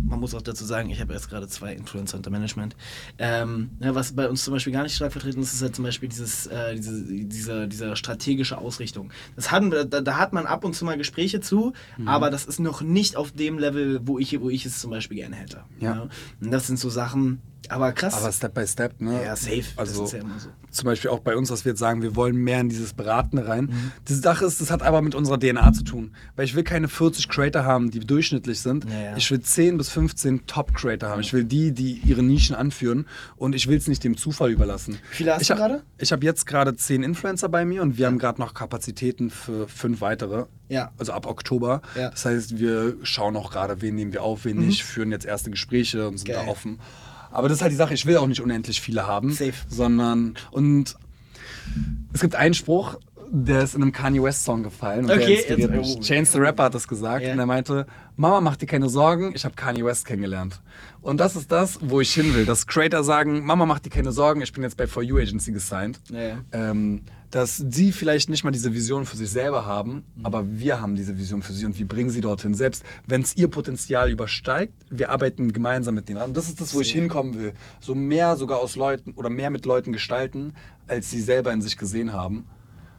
man 0.08 0.20
muss 0.20 0.34
auch 0.34 0.42
dazu 0.42 0.64
sagen, 0.64 0.90
ich 0.90 1.00
habe 1.00 1.12
jetzt 1.14 1.28
gerade 1.28 1.48
zwei 1.48 1.72
Influencer 1.74 2.16
unter 2.16 2.30
Management. 2.30 2.76
Ähm, 3.18 3.70
ja, 3.80 3.94
was 3.94 4.12
bei 4.12 4.28
uns 4.28 4.44
zum 4.44 4.54
Beispiel 4.54 4.72
gar 4.72 4.82
nicht 4.82 4.94
stark 4.94 5.12
vertreten 5.12 5.40
ist, 5.40 5.52
ist 5.52 5.62
halt 5.62 5.74
zum 5.74 5.84
Beispiel 5.84 6.08
dieses, 6.08 6.46
äh, 6.46 6.74
diese, 6.76 7.02
diese, 7.04 7.68
diese 7.68 7.96
strategische 7.96 8.58
Ausrichtung. 8.58 9.12
Das 9.34 9.50
hatten, 9.50 9.70
wir- 9.72 9.84
da, 9.84 10.00
da 10.00 10.16
hat 10.18 10.32
man 10.32 10.46
ab 10.46 10.64
und 10.64 10.74
zu 10.74 10.84
mal 10.84 10.96
Gespräche 10.96 11.40
zu, 11.40 11.72
Mhm. 11.96 12.08
aber 12.08 12.30
das 12.30 12.44
ist 12.44 12.60
noch 12.60 12.82
nicht 12.82 13.16
auf 13.16 13.32
dem 13.32 13.58
Level, 13.58 14.00
wo 14.04 14.18
ich, 14.18 14.40
wo 14.40 14.50
ich 14.50 14.66
es 14.66 14.80
zum 14.80 14.90
Beispiel 14.90 15.16
gerne 15.18 15.36
hätte. 15.36 15.62
Ja. 15.80 16.08
Und 16.40 16.50
das 16.50 16.66
sind 16.66 16.78
so 16.78 16.88
Sachen, 16.90 17.40
aber 17.70 17.92
krass. 17.92 18.14
Aber 18.14 18.32
Step 18.32 18.54
by 18.54 18.66
Step, 18.66 19.00
ne? 19.00 19.22
ja, 19.24 19.36
safe. 19.36 19.64
Also 19.76 20.02
das 20.02 20.12
ist 20.12 20.12
ja 20.14 20.20
immer 20.20 20.38
so. 20.38 20.48
zum 20.70 20.84
Beispiel 20.86 21.10
auch 21.10 21.20
bei 21.20 21.36
uns, 21.36 21.48
dass 21.48 21.64
wir 21.64 21.72
jetzt 21.72 21.78
sagen, 21.78 22.02
wir 22.02 22.16
wollen 22.16 22.36
mehr 22.36 22.60
in 22.60 22.68
dieses 22.68 22.92
Beratende 22.92 23.48
rein. 23.48 23.66
Mhm. 23.66 23.92
Die 24.08 24.14
Sache 24.14 24.44
ist, 24.44 24.60
das 24.60 24.70
hat 24.70 24.82
aber 24.82 25.02
mit 25.02 25.14
unserer 25.14 25.38
DNA 25.38 25.72
zu 25.72 25.84
tun. 25.84 26.14
Weil 26.36 26.44
ich 26.44 26.54
will 26.54 26.64
keine 26.64 26.88
40 26.88 27.28
Creator 27.28 27.64
haben, 27.64 27.90
die 27.90 28.00
durchschnittlich 28.00 28.60
sind. 28.60 28.84
Ja, 28.84 29.00
ja. 29.10 29.16
Ich 29.16 29.30
will 29.30 29.40
10 29.40 29.78
bis 29.78 29.88
15 29.90 30.46
Top-Creator 30.46 31.08
haben. 31.08 31.20
Ich 31.20 31.32
will 31.32 31.44
die, 31.44 31.72
die 31.72 32.00
ihre 32.04 32.22
Nischen 32.22 32.54
anführen 32.54 33.06
und 33.36 33.54
ich 33.54 33.68
will 33.68 33.76
es 33.76 33.88
nicht 33.88 34.04
dem 34.04 34.16
Zufall 34.16 34.50
überlassen. 34.50 34.98
Wie 35.10 35.16
viele 35.16 35.34
hast 35.34 35.42
ich 35.42 35.48
du 35.48 35.54
gerade? 35.54 35.82
Ich 35.98 36.12
habe 36.12 36.24
jetzt 36.24 36.46
gerade 36.46 36.76
10 36.76 37.02
Influencer 37.02 37.48
bei 37.48 37.64
mir 37.64 37.82
und 37.82 37.98
wir 37.98 38.06
haben 38.06 38.18
gerade 38.18 38.40
noch 38.40 38.54
Kapazitäten 38.54 39.30
für 39.30 39.68
fünf 39.68 40.00
weitere. 40.00 40.46
Ja. 40.68 40.92
Also 40.98 41.12
ab 41.12 41.26
Oktober. 41.26 41.82
Ja. 41.94 42.10
Das 42.10 42.24
heißt, 42.24 42.58
wir 42.58 42.96
schauen 43.02 43.36
auch 43.36 43.50
gerade, 43.50 43.80
wen 43.82 43.94
nehmen 43.94 44.12
wir 44.12 44.22
auf, 44.22 44.44
wen 44.44 44.58
nicht, 44.58 44.82
führen 44.82 45.10
jetzt 45.10 45.24
erste 45.24 45.50
Gespräche 45.50 46.08
und 46.08 46.18
sind 46.18 46.28
Geil. 46.28 46.42
da 46.44 46.50
offen. 46.50 46.80
Aber 47.36 47.48
das 47.48 47.58
ist 47.58 47.62
halt 47.62 47.72
die 47.72 47.76
Sache, 47.76 47.94
ich 47.94 48.06
will 48.06 48.16
auch 48.16 48.26
nicht 48.26 48.40
unendlich 48.40 48.80
viele 48.80 49.06
haben. 49.06 49.30
Safe. 49.32 49.52
Sondern, 49.68 50.34
und 50.50 50.96
es 52.12 52.20
gibt 52.20 52.34
einen 52.34 52.54
Spruch, 52.54 52.98
der 53.30 53.62
ist 53.62 53.74
in 53.74 53.82
einem 53.82 53.92
Kanye 53.92 54.22
West 54.22 54.44
Song 54.44 54.62
gefallen 54.62 55.00
und 55.00 55.08
der 55.08 55.16
Okay, 55.16 55.34
inspiriert 55.34 55.70
jetzt- 55.72 55.80
mich. 55.80 55.96
oh. 55.98 56.00
Chance 56.00 56.32
the 56.32 56.38
Rapper 56.38 56.64
hat 56.64 56.74
das 56.74 56.86
gesagt 56.86 57.24
Ja. 57.24 57.32
und 57.32 57.38
er 57.38 57.46
meinte, 57.46 57.86
Mama, 58.16 58.40
mach 58.40 58.56
dir 58.56 58.66
keine 58.66 58.88
Sorgen, 58.88 59.32
ich 59.34 59.44
habe 59.44 59.54
Kanye 59.56 59.84
West 59.84 60.06
kennengelernt. 60.06 60.60
Und 61.02 61.18
das 61.18 61.34
ist 61.36 61.50
das, 61.52 61.78
wo 61.82 62.00
ich 62.00 62.14
hin 62.14 62.34
will, 62.34 62.46
dass 62.46 62.66
Creator 62.66 63.02
sagen, 63.04 63.44
Mama, 63.44 63.66
mach 63.66 63.80
dir 63.80 63.90
keine 63.90 64.12
Sorgen, 64.12 64.40
ich 64.42 64.52
bin 64.52 64.62
jetzt 64.62 64.76
bei 64.76 64.86
For 64.86 65.02
You 65.02 65.18
Agency 65.18 65.52
gesigned. 65.52 66.00
Ja, 66.10 66.20
ja. 66.20 66.36
Ähm, 66.52 67.02
dass 67.30 67.56
sie 67.56 67.92
vielleicht 67.92 68.30
nicht 68.30 68.44
mal 68.44 68.50
diese 68.50 68.72
Vision 68.72 69.04
für 69.04 69.16
sich 69.16 69.30
selber 69.30 69.66
haben, 69.66 70.04
aber 70.22 70.44
wir 70.48 70.80
haben 70.80 70.94
diese 70.94 71.18
Vision 71.18 71.42
für 71.42 71.52
sie 71.52 71.66
und 71.66 71.78
wir 71.78 71.86
bringen 71.86 72.10
sie 72.10 72.20
dorthin. 72.20 72.54
Selbst 72.54 72.84
wenn 73.06 73.22
es 73.22 73.36
ihr 73.36 73.48
Potenzial 73.48 74.10
übersteigt, 74.10 74.72
wir 74.90 75.10
arbeiten 75.10 75.52
gemeinsam 75.52 75.94
mit 75.94 76.08
denen 76.08 76.18
an. 76.18 76.34
Das 76.34 76.48
ist 76.48 76.60
das, 76.60 76.74
wo 76.74 76.80
ich 76.80 76.92
hinkommen 76.92 77.34
will. 77.38 77.52
So 77.80 77.94
mehr 77.94 78.36
sogar 78.36 78.58
aus 78.60 78.76
Leuten 78.76 79.12
oder 79.12 79.28
mehr 79.30 79.50
mit 79.50 79.66
Leuten 79.66 79.92
gestalten, 79.92 80.54
als 80.86 81.10
sie 81.10 81.20
selber 81.20 81.52
in 81.52 81.62
sich 81.62 81.76
gesehen 81.76 82.12
haben. 82.12 82.46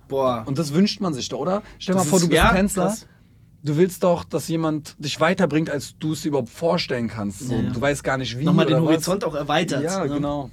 Boah. 0.08 0.44
Und 0.46 0.58
das 0.58 0.74
wünscht 0.74 1.02
man 1.02 1.14
sich 1.14 1.30
doch, 1.30 1.40
oder? 1.40 1.64
Stell 1.80 1.96
Das 1.96 2.06
mal 2.06 2.10
vor, 2.10 2.20
du 2.20 2.28
bist 2.28 2.38
ja, 2.38 2.54
Tänzer. 2.54 2.84
krass. 2.88 3.08
Du 3.64 3.76
willst 3.76 4.04
doch, 4.04 4.24
dass 4.24 4.48
jemand 4.48 4.96
dich 5.04 5.20
weiterbringt, 5.20 5.70
als 5.70 5.98
du 5.98 6.14
es 6.14 6.22
dir 6.22 6.30
überhaupt 6.30 6.50
vorstellen 6.50 7.08
kannst. 7.08 7.40
So, 7.40 7.54
Ja, 7.54 7.62
ja. 7.62 7.70
Du 7.72 7.82
weißt 7.82 8.04
gar 8.04 8.18
nicht, 8.18 8.38
wie. 8.38 8.46
Nochmal 8.46 8.66
den 8.66 8.76
oder 8.76 8.84
was. 8.86 8.92
Horizont 8.92 9.24
auch 9.26 9.36
erweitert. 9.36 9.84
Ja, 9.84 10.06
ne? 10.06 10.14
genau. 10.14 10.50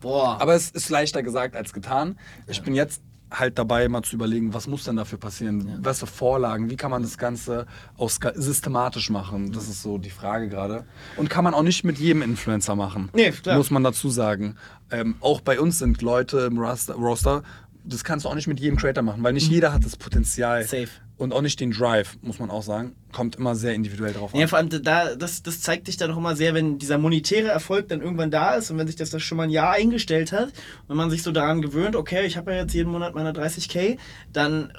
Boah. 0.00 0.40
Aber 0.40 0.54
es 0.54 0.70
ist 0.70 0.88
leichter 0.88 1.22
gesagt 1.22 1.56
als 1.56 1.72
getan. 1.72 2.18
Ich 2.46 2.62
bin 2.62 2.74
jetzt 2.74 3.02
halt 3.30 3.58
dabei, 3.58 3.88
mal 3.88 4.02
zu 4.02 4.16
überlegen, 4.16 4.54
was 4.54 4.66
muss 4.66 4.84
denn 4.84 4.96
dafür 4.96 5.18
passieren? 5.18 5.78
Was 5.80 6.00
für 6.00 6.06
Vorlagen? 6.06 6.70
Wie 6.70 6.76
kann 6.76 6.90
man 6.90 7.02
das 7.02 7.18
Ganze 7.18 7.66
auch 7.96 8.10
systematisch 8.34 9.10
machen? 9.10 9.52
Das 9.52 9.68
ist 9.68 9.82
so 9.82 9.98
die 9.98 10.10
Frage 10.10 10.48
gerade. 10.48 10.84
Und 11.16 11.30
kann 11.30 11.44
man 11.44 11.54
auch 11.54 11.62
nicht 11.62 11.84
mit 11.84 11.98
jedem 11.98 12.22
Influencer 12.22 12.76
machen. 12.76 13.10
Nee, 13.12 13.30
klar. 13.32 13.56
Muss 13.56 13.70
man 13.70 13.82
dazu 13.82 14.10
sagen. 14.10 14.56
Ähm, 14.90 15.16
auch 15.20 15.40
bei 15.40 15.58
uns 15.58 15.78
sind 15.78 16.02
Leute 16.02 16.40
im 16.40 16.58
Roster, 16.58 16.94
Roster, 16.94 17.42
das 17.84 18.04
kannst 18.04 18.24
du 18.24 18.28
auch 18.28 18.34
nicht 18.34 18.46
mit 18.46 18.60
jedem 18.60 18.76
Creator 18.76 19.02
machen, 19.02 19.22
weil 19.22 19.32
nicht 19.32 19.50
jeder 19.50 19.72
hat 19.72 19.84
das 19.84 19.96
Potenzial. 19.96 20.62
Mhm. 20.62 20.66
Safe. 20.66 20.88
Und 21.16 21.32
auch 21.32 21.42
nicht 21.42 21.60
den 21.60 21.70
Drive, 21.70 22.16
muss 22.22 22.40
man 22.40 22.50
auch 22.50 22.62
sagen. 22.64 22.96
Kommt 23.12 23.36
immer 23.36 23.54
sehr 23.54 23.72
individuell 23.74 24.12
drauf 24.12 24.34
an. 24.34 24.40
Ja, 24.40 24.48
vor 24.48 24.58
allem, 24.58 24.68
da, 24.68 25.14
das, 25.14 25.44
das 25.44 25.60
zeigt 25.60 25.86
sich 25.86 25.96
dann 25.96 26.10
auch 26.10 26.16
immer 26.16 26.34
sehr, 26.34 26.54
wenn 26.54 26.78
dieser 26.78 26.98
monetäre 26.98 27.48
Erfolg 27.48 27.88
dann 27.88 28.00
irgendwann 28.02 28.32
da 28.32 28.54
ist 28.54 28.70
und 28.72 28.78
wenn 28.78 28.88
sich 28.88 28.96
das, 28.96 29.10
das 29.10 29.22
schon 29.22 29.36
mal 29.38 29.44
ein 29.44 29.50
Jahr 29.50 29.70
eingestellt 29.70 30.32
hat 30.32 30.52
und 30.88 30.96
man 30.96 31.10
sich 31.10 31.22
so 31.22 31.30
daran 31.30 31.62
gewöhnt, 31.62 31.94
okay, 31.94 32.26
ich 32.26 32.36
habe 32.36 32.50
ja 32.52 32.62
jetzt 32.62 32.74
jeden 32.74 32.90
Monat 32.90 33.14
meine 33.14 33.30
30k, 33.32 33.96
dann, 34.32 34.72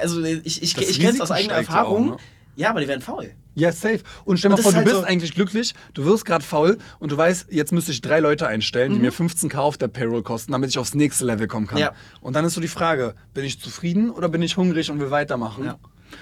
also 0.00 0.24
ich, 0.24 0.62
ich, 0.62 0.72
Das 0.74 0.88
ich 0.88 0.98
kenne 1.00 1.12
es 1.12 1.20
aus 1.20 1.30
eigener 1.30 1.54
Erfahrung. 1.54 2.12
auch, 2.12 2.16
ne? 2.16 2.22
Ja, 2.56 2.70
aber 2.70 2.80
die 2.80 2.88
werden 2.88 3.02
faul. 3.02 3.34
Ja, 3.54 3.72
safe. 3.72 4.00
Und 4.24 4.38
stell 4.38 4.48
mal 4.50 4.54
Und 4.56 4.58
das 4.58 4.62
vor, 4.64 4.70
ist 4.70 4.74
du 4.74 4.76
halt 4.76 4.84
bist 4.86 4.96
so- 4.98 5.04
eigentlich 5.04 5.34
glücklich, 5.34 5.74
du 5.94 6.04
wirst 6.04 6.24
gerade 6.24 6.44
faul 6.44 6.78
und 7.00 7.10
du 7.12 7.16
weißt, 7.16 7.48
jetzt 7.50 7.72
müsste 7.72 7.90
ich 7.92 8.00
drei 8.00 8.20
Leute 8.20 8.46
einstellen, 8.46 8.92
die 8.92 8.98
mir 9.00 9.12
15k 9.12 9.56
auf 9.58 9.76
der 9.76 9.88
Payroll 9.88 10.22
kosten, 10.22 10.52
damit 10.52 10.70
ich 10.70 10.78
aufs 10.78 10.94
nächste 10.94 11.24
Level 11.24 11.48
kommen 11.48 11.66
kann. 11.66 11.78
Mhm. 11.78 11.82
Ja. 11.84 11.92
Und 12.20 12.34
dann 12.36 12.44
ist 12.44 12.54
so 12.54 12.60
die 12.60 12.68
Frage, 12.68 13.14
bin 13.34 13.44
ich 13.44 13.60
zufrieden 13.60 14.10
oder 14.10 14.28
bin 14.28 14.40
ich 14.42 14.56
hungrig 14.56 14.90
und 14.90 15.00
will 15.00 15.10
weitermachen? 15.10 15.64
Ja. 15.64 15.78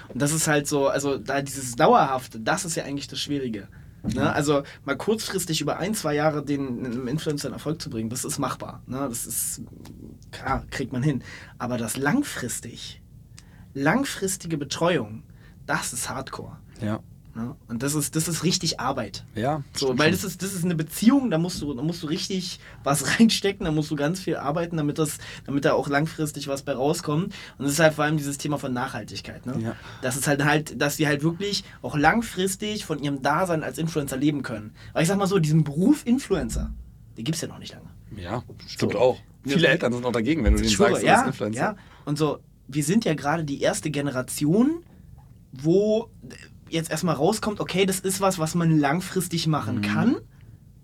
Und 0.07 0.21
das 0.21 0.31
ist 0.33 0.47
halt 0.47 0.67
so, 0.67 0.87
also 0.87 1.17
da 1.17 1.41
dieses 1.41 1.75
Dauerhafte, 1.75 2.39
das 2.39 2.65
ist 2.65 2.75
ja 2.75 2.83
eigentlich 2.83 3.07
das 3.07 3.19
Schwierige. 3.19 3.67
Ne? 4.03 4.31
Also 4.31 4.63
mal 4.85 4.95
kurzfristig 4.95 5.61
über 5.61 5.77
ein, 5.77 5.93
zwei 5.93 6.15
Jahre 6.15 6.43
den 6.43 6.85
einem 6.85 7.07
Influencer 7.07 7.47
in 7.49 7.53
Erfolg 7.53 7.81
zu 7.81 7.89
bringen, 7.89 8.09
das 8.09 8.23
ist 8.23 8.39
machbar. 8.39 8.81
Ne? 8.87 9.05
Das 9.09 9.25
ist, 9.27 9.61
klar, 10.31 10.63
kriegt 10.71 10.93
man 10.93 11.03
hin. 11.03 11.21
Aber 11.57 11.77
das 11.77 11.97
langfristig, 11.97 13.01
langfristige 13.73 14.57
Betreuung, 14.57 15.23
das 15.65 15.93
ist 15.93 16.09
Hardcore. 16.09 16.57
Ja. 16.81 16.99
Ne? 17.39 17.55
Und 17.67 17.81
das 17.83 17.95
ist, 17.95 18.15
das 18.15 18.27
ist 18.27 18.43
richtig 18.43 18.79
Arbeit. 18.79 19.23
Ja, 19.35 19.63
So, 19.73 19.97
weil 19.97 20.11
das 20.11 20.23
ist, 20.23 20.43
das 20.43 20.53
ist 20.53 20.65
eine 20.65 20.75
Beziehung, 20.75 21.29
da 21.31 21.37
musst 21.37 21.61
du, 21.61 21.73
da 21.73 21.81
musst 21.81 22.03
du 22.03 22.07
richtig 22.07 22.59
was 22.83 23.17
reinstecken, 23.19 23.65
da 23.65 23.71
musst 23.71 23.89
du 23.91 23.95
ganz 23.95 24.19
viel 24.19 24.35
arbeiten, 24.35 24.77
damit 24.77 24.99
das, 24.99 25.17
damit 25.45 25.65
da 25.65 25.73
auch 25.73 25.87
langfristig 25.87 26.47
was 26.47 26.63
bei 26.63 26.73
rauskommt. 26.73 27.33
Und 27.57 27.65
das 27.65 27.71
ist 27.73 27.79
halt 27.79 27.93
vor 27.93 28.03
allem 28.03 28.17
dieses 28.17 28.37
Thema 28.37 28.57
von 28.57 28.73
Nachhaltigkeit. 28.73 29.45
Ne? 29.45 29.59
Ja. 29.61 29.75
Das 30.01 30.17
ist 30.17 30.27
halt 30.27 30.43
halt, 30.43 30.81
dass 30.81 30.97
die 30.97 31.07
halt 31.07 31.23
wirklich 31.23 31.63
auch 31.81 31.95
langfristig 31.97 32.85
von 32.85 32.99
ihrem 32.99 33.21
Dasein 33.21 33.63
als 33.63 33.77
Influencer 33.77 34.17
leben 34.17 34.43
können. 34.43 34.73
Weil 34.93 35.03
ich 35.03 35.07
sag 35.07 35.17
mal 35.17 35.27
so, 35.27 35.39
diesen 35.39 35.63
Beruf 35.63 36.05
Influencer, 36.05 36.71
den 37.17 37.23
gibt 37.23 37.35
es 37.35 37.41
ja 37.41 37.47
noch 37.47 37.59
nicht 37.59 37.73
lange. 37.73 37.89
Ja, 38.17 38.43
stimmt 38.67 38.93
So. 38.93 38.99
auch. 38.99 39.17
Ja. 39.45 39.53
Viele 39.53 39.67
Eltern 39.67 39.93
sind 39.93 40.05
auch 40.05 40.11
dagegen, 40.11 40.43
wenn 40.43 40.53
du 40.55 40.59
denen 40.59 40.69
schwöre, 40.71 40.91
sagst, 40.91 41.03
du 41.03 41.07
ja, 41.07 41.25
Influencer. 41.25 41.59
ja. 41.61 41.75
Und 42.05 42.17
so, 42.17 42.39
wir 42.67 42.83
sind 42.83 43.05
ja 43.05 43.13
gerade 43.13 43.43
die 43.45 43.61
erste 43.61 43.89
Generation, 43.89 44.83
wo 45.51 46.09
jetzt 46.69 46.89
erstmal 46.91 47.15
rauskommt, 47.15 47.59
okay, 47.59 47.85
das 47.85 47.99
ist 47.99 48.21
was, 48.21 48.39
was 48.39 48.55
man 48.55 48.77
langfristig 48.79 49.47
machen 49.47 49.77
Mhm. 49.77 49.81
kann. 49.81 50.15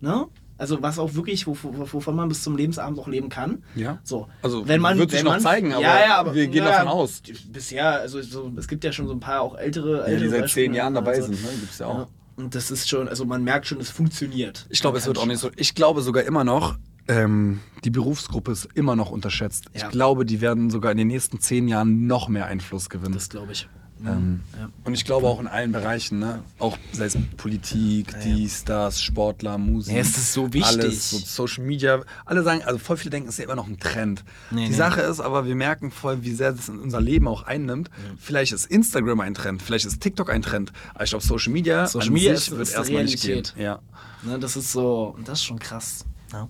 Ne? 0.02 0.26
Also 0.58 0.82
was 0.82 1.00
auch 1.00 1.16
wirklich, 1.16 1.44
wov- 1.46 1.64
wov- 1.64 1.94
wovon 1.94 2.16
man 2.16 2.30
bis 2.30 2.42
zum 2.42 2.56
Lebensabend 2.56 2.98
auch 3.00 3.08
leben 3.10 3.28
kann. 3.30 3.64
Ja. 3.76 4.00
So. 4.04 4.28
Also, 4.42 4.66
wenn 4.68 4.80
man, 4.80 4.98
wird 4.98 5.10
sich 5.12 5.20
wenn 5.20 5.26
noch 5.26 5.34
man, 5.34 5.42
zeigen, 5.42 5.74
aber 5.74 5.82
ja, 5.82 6.00
ja, 6.00 6.18
aber 6.18 6.34
wir 6.34 6.48
gehen 6.48 6.64
ja, 6.64 6.72
davon 6.72 6.88
aus. 6.88 7.22
Bisher, 7.52 8.00
also 8.00 8.22
so, 8.22 8.52
es 8.56 8.68
gibt 8.70 8.84
ja 8.86 8.94
schon 8.94 9.08
so 9.08 9.14
ein 9.14 9.20
paar 9.20 9.42
auch 9.42 9.58
ältere, 9.58 10.00
Ja, 10.00 10.06
die 10.06 10.12
ältere 10.24 10.30
seit 10.42 10.50
zehn 10.50 10.74
Jahren 10.74 10.94
dabei 10.94 11.16
also, 11.16 11.28
sind, 11.34 11.42
ne? 11.44 11.50
Gibt's 11.60 11.80
ja 11.80 11.88
auch. 11.88 11.98
Ja. 12.00 12.08
Und 12.38 12.56
das 12.56 12.72
ist 12.72 12.88
schon, 12.90 13.08
also 13.10 13.26
man 13.26 13.44
merkt 13.44 13.68
schon, 13.68 13.80
es 13.80 13.90
funktioniert. 13.90 14.66
Ich 14.70 14.80
glaube, 14.82 14.98
es 14.98 15.06
wird 15.08 15.18
auch 15.18 15.26
nicht 15.26 15.40
so. 15.40 15.50
Ich 15.58 15.74
glaube 15.76 16.02
sogar 16.02 16.24
immer 16.24 16.44
noch, 16.46 16.78
ähm, 17.08 17.60
die 17.84 17.90
Berufsgruppe 17.92 18.52
ist 18.52 18.68
immer 18.76 18.96
noch 18.96 19.10
unterschätzt. 19.12 19.66
Ja. 19.74 19.86
Ich 19.86 19.90
glaube, 19.92 20.26
die 20.26 20.40
werden 20.42 20.70
sogar 20.70 20.92
in 20.92 20.98
den 20.98 21.08
nächsten 21.08 21.40
zehn 21.40 21.68
Jahren 21.68 22.08
noch 22.08 22.28
mehr 22.30 22.46
Einfluss 22.46 22.90
gewinnen. 22.90 23.14
Das 23.14 23.30
glaube 23.30 23.52
ich. 23.52 23.68
Ähm, 24.08 24.42
Ja. 24.58 24.70
Und 24.84 24.94
ich 24.94 25.04
glaube 25.06 25.28
auch 25.28 25.40
in 25.40 25.48
allen 25.48 25.72
Bereichen, 25.72 26.20
ne? 26.20 26.44
auch 26.60 26.78
sei 26.92 27.06
es 27.06 27.18
Politik, 27.38 28.14
dies, 28.24 28.64
das, 28.64 29.02
Sportler, 29.02 29.58
Musik. 29.58 29.94
Ja, 29.96 30.02
es 30.02 30.10
ist 30.18 30.34
so 30.34 30.54
wichtig. 30.54 30.66
Alles, 30.84 31.10
so 31.10 31.18
Social 31.18 31.64
Media. 31.64 32.02
Alle 32.26 32.44
sagen, 32.44 32.62
also 32.64 32.78
voll 32.78 32.98
viele 32.98 33.10
denken, 33.12 33.28
es 33.30 33.36
ist 33.36 33.40
ja 33.40 33.46
immer 33.46 33.56
noch 33.56 33.68
ein 33.68 33.80
Trend. 33.80 34.24
Nee, 34.52 34.66
Die 34.66 34.72
nee. 34.72 34.76
Sache 34.76 35.02
ist 35.02 35.20
aber, 35.20 35.46
wir 35.46 35.56
merken 35.56 35.92
voll, 35.92 36.24
wie 36.24 36.34
sehr 36.34 36.52
das 36.54 36.70
in 36.70 36.80
unser 36.80 37.02
Leben 37.02 37.28
auch 37.28 37.44
einnimmt. 37.44 37.90
Vielleicht 38.20 38.52
ist 38.54 38.66
Instagram 38.66 39.20
ein 39.22 39.34
Trend, 39.34 39.62
vielleicht 39.62 39.86
ist 39.86 40.02
TikTok 40.02 40.30
ein 40.30 40.42
Trend. 40.42 40.72
Aber 40.94 41.04
ich 41.04 41.10
glaube, 41.10 41.26
Social 41.26 41.52
Media, 41.54 41.88
Social 41.88 42.12
Media 42.12 42.34
ist- 42.34 42.52
wird 42.52 42.62
ist 42.62 42.74
erstmal 42.74 43.04
nicht 43.04 43.22
gehen. 43.22 43.30
Realität. 43.32 43.56
Ja. 43.58 43.80
Ne, 44.24 44.40
das 44.40 44.56
ist 44.56 44.72
so, 44.72 45.18
das 45.26 45.40
ist 45.40 45.46
schon 45.46 45.60
krass. 45.60 46.06
Ja. 46.34 46.48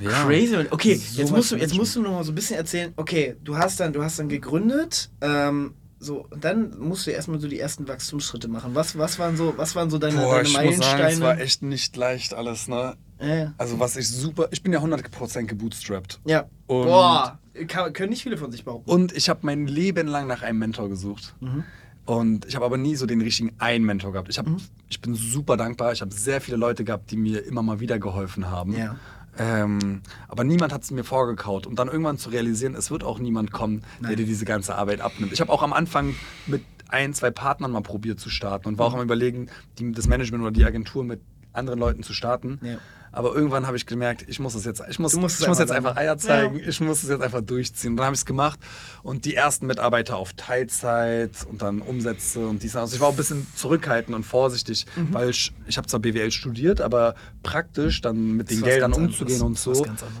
ja. 0.00 0.24
Crazy. 0.24 0.56
Okay, 0.70 0.94
So 0.96 1.20
jetzt 1.20 1.30
musst 1.30 1.52
du, 1.52 1.56
jetzt 1.56 1.74
musst 1.74 1.96
du 1.96 2.02
noch 2.02 2.10
mal 2.12 2.24
so 2.24 2.32
ein 2.32 2.34
bisschen 2.34 2.56
erzählen. 2.56 2.92
Okay, 2.96 3.36
du 3.44 3.56
hast 3.56 3.80
dann, 3.80 3.92
du 3.92 4.02
hast 4.02 4.18
dann 4.18 4.28
gegründet. 4.28 5.10
Ähm, 5.20 5.74
so, 6.04 6.26
und 6.30 6.44
dann 6.44 6.78
musst 6.78 7.06
du 7.06 7.10
erstmal 7.10 7.40
so 7.40 7.48
die 7.48 7.58
ersten 7.58 7.88
Wachstumsschritte 7.88 8.46
machen. 8.48 8.74
Was, 8.74 8.96
was 8.96 9.18
waren 9.18 9.36
so, 9.36 9.54
was 9.56 9.74
waren 9.74 9.90
so 9.90 9.98
deine, 9.98 10.16
Boah, 10.18 10.36
deine 10.42 10.48
ich 10.48 10.54
muss 10.54 10.54
sagen, 10.54 10.68
Meilensteine? 11.02 11.10
es 11.12 11.20
war 11.20 11.40
echt 11.40 11.62
nicht 11.62 11.96
leicht 11.96 12.34
alles, 12.34 12.68
ne? 12.68 12.94
ja. 13.20 13.52
Also 13.58 13.80
was 13.80 13.96
ich 13.96 14.08
super, 14.08 14.48
ich 14.52 14.62
bin 14.62 14.72
ja 14.72 14.80
100% 14.80 15.44
gebootstrapped. 15.46 16.20
ja. 16.24 16.44
Und- 16.66 16.86
Boah, 16.86 17.38
kann, 17.68 17.92
können 17.92 18.10
nicht 18.10 18.22
viele 18.22 18.36
von 18.36 18.50
sich 18.52 18.64
behaupten. 18.64 18.90
Und 18.90 19.12
ich 19.16 19.28
habe 19.28 19.40
mein 19.42 19.66
Leben 19.66 20.06
lang 20.08 20.26
nach 20.26 20.42
einem 20.42 20.58
Mentor 20.58 20.88
gesucht. 20.88 21.34
Mhm. 21.40 21.64
Und 22.06 22.44
ich 22.46 22.54
habe 22.56 22.64
aber 22.66 22.76
nie 22.76 22.96
so 22.96 23.06
den 23.06 23.20
richtigen 23.22 23.52
einen 23.58 23.84
Mentor 23.84 24.12
gehabt. 24.12 24.28
Ich, 24.28 24.38
hab, 24.38 24.46
Mhm. 24.46 24.58
ich 24.90 25.00
bin 25.00 25.14
super 25.14 25.56
dankbar. 25.56 25.92
Ich 25.92 26.00
habe 26.02 26.12
sehr 26.12 26.40
viele 26.40 26.56
Leute 26.58 26.84
gehabt, 26.84 27.10
die 27.10 27.16
mir 27.16 27.44
immer 27.46 27.62
mal 27.62 27.80
wieder 27.80 27.98
geholfen 27.98 28.50
haben. 28.50 28.76
Ja. 28.76 28.96
Ähm, 29.38 30.02
aber 30.28 30.44
niemand 30.44 30.72
hat 30.72 30.82
es 30.82 30.90
mir 30.90 31.04
vorgekaut. 31.04 31.66
Und 31.66 31.78
dann 31.78 31.88
irgendwann 31.88 32.18
zu 32.18 32.30
realisieren, 32.30 32.74
es 32.74 32.90
wird 32.90 33.02
auch 33.04 33.18
niemand 33.18 33.50
kommen, 33.52 33.82
der 34.00 34.10
Nein. 34.10 34.16
dir 34.16 34.26
diese 34.26 34.44
ganze 34.44 34.74
Arbeit 34.76 35.00
abnimmt. 35.00 35.32
Ich 35.32 35.40
habe 35.40 35.52
auch 35.52 35.62
am 35.62 35.72
Anfang 35.72 36.14
mit 36.46 36.62
ein, 36.88 37.14
zwei 37.14 37.30
Partnern 37.30 37.72
mal 37.72 37.80
probiert 37.82 38.20
zu 38.20 38.30
starten 38.30 38.68
und 38.68 38.78
war 38.78 38.88
Mhm. 38.88 38.94
auch 38.94 38.98
am 38.98 39.04
überlegen, 39.04 39.48
die, 39.78 39.90
das 39.92 40.06
Management 40.06 40.42
oder 40.42 40.52
die 40.52 40.64
Agentur 40.64 41.02
mit 41.04 41.20
anderen 41.52 41.78
Leuten 41.80 42.02
zu 42.02 42.12
starten. 42.12 42.60
Ja. 42.62 42.76
Aber 43.14 43.34
irgendwann 43.34 43.66
habe 43.66 43.76
ich 43.76 43.86
gemerkt, 43.86 44.24
ich 44.28 44.40
muss 44.40 44.54
es 44.54 44.64
jetzt, 44.64 44.82
ich 44.90 44.98
muss, 44.98 45.14
ich 45.14 45.20
muss 45.20 45.40
einfach 45.42 45.58
jetzt 45.60 45.70
einfach. 45.70 45.96
Eier 45.96 46.18
zeigen, 46.18 46.60
ich 46.66 46.80
muss 46.80 47.02
es 47.04 47.08
jetzt 47.08 47.22
einfach 47.22 47.40
durchziehen. 47.42 47.92
Und 47.92 47.96
dann 47.98 48.06
habe 48.06 48.14
ich 48.14 48.20
es 48.20 48.26
gemacht 48.26 48.58
und 49.02 49.24
die 49.24 49.34
ersten 49.34 49.66
Mitarbeiter 49.66 50.16
auf 50.16 50.32
Teilzeit 50.34 51.30
und 51.48 51.62
dann 51.62 51.80
Umsätze 51.80 52.46
und 52.46 52.62
dies. 52.62 52.74
Also 52.76 52.94
ich 52.96 53.00
war 53.00 53.08
auch 53.08 53.12
ein 53.12 53.16
bisschen 53.16 53.46
zurückhaltend 53.54 54.14
und 54.16 54.24
vorsichtig, 54.24 54.86
Mhm. 54.96 55.14
weil 55.14 55.30
ich, 55.30 55.52
ich 55.66 55.76
habe 55.76 55.86
zwar 55.86 56.00
BWL 56.00 56.30
studiert, 56.30 56.80
aber 56.80 57.14
praktisch 57.42 58.00
dann 58.00 58.32
mit 58.32 58.50
den 58.50 58.62
Geldern 58.62 58.92
umzugehen 58.92 59.40
anderes. 59.42 59.66
und 59.66 59.74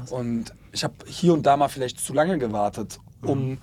so. 0.08 0.14
Und 0.14 0.54
ich 0.72 0.84
habe 0.84 0.94
hier 1.06 1.32
und 1.34 1.44
da 1.44 1.56
mal 1.56 1.68
vielleicht 1.68 1.98
zu 2.00 2.12
lange 2.14 2.38
gewartet, 2.38 2.98
Mhm. 3.22 3.28
um 3.28 3.58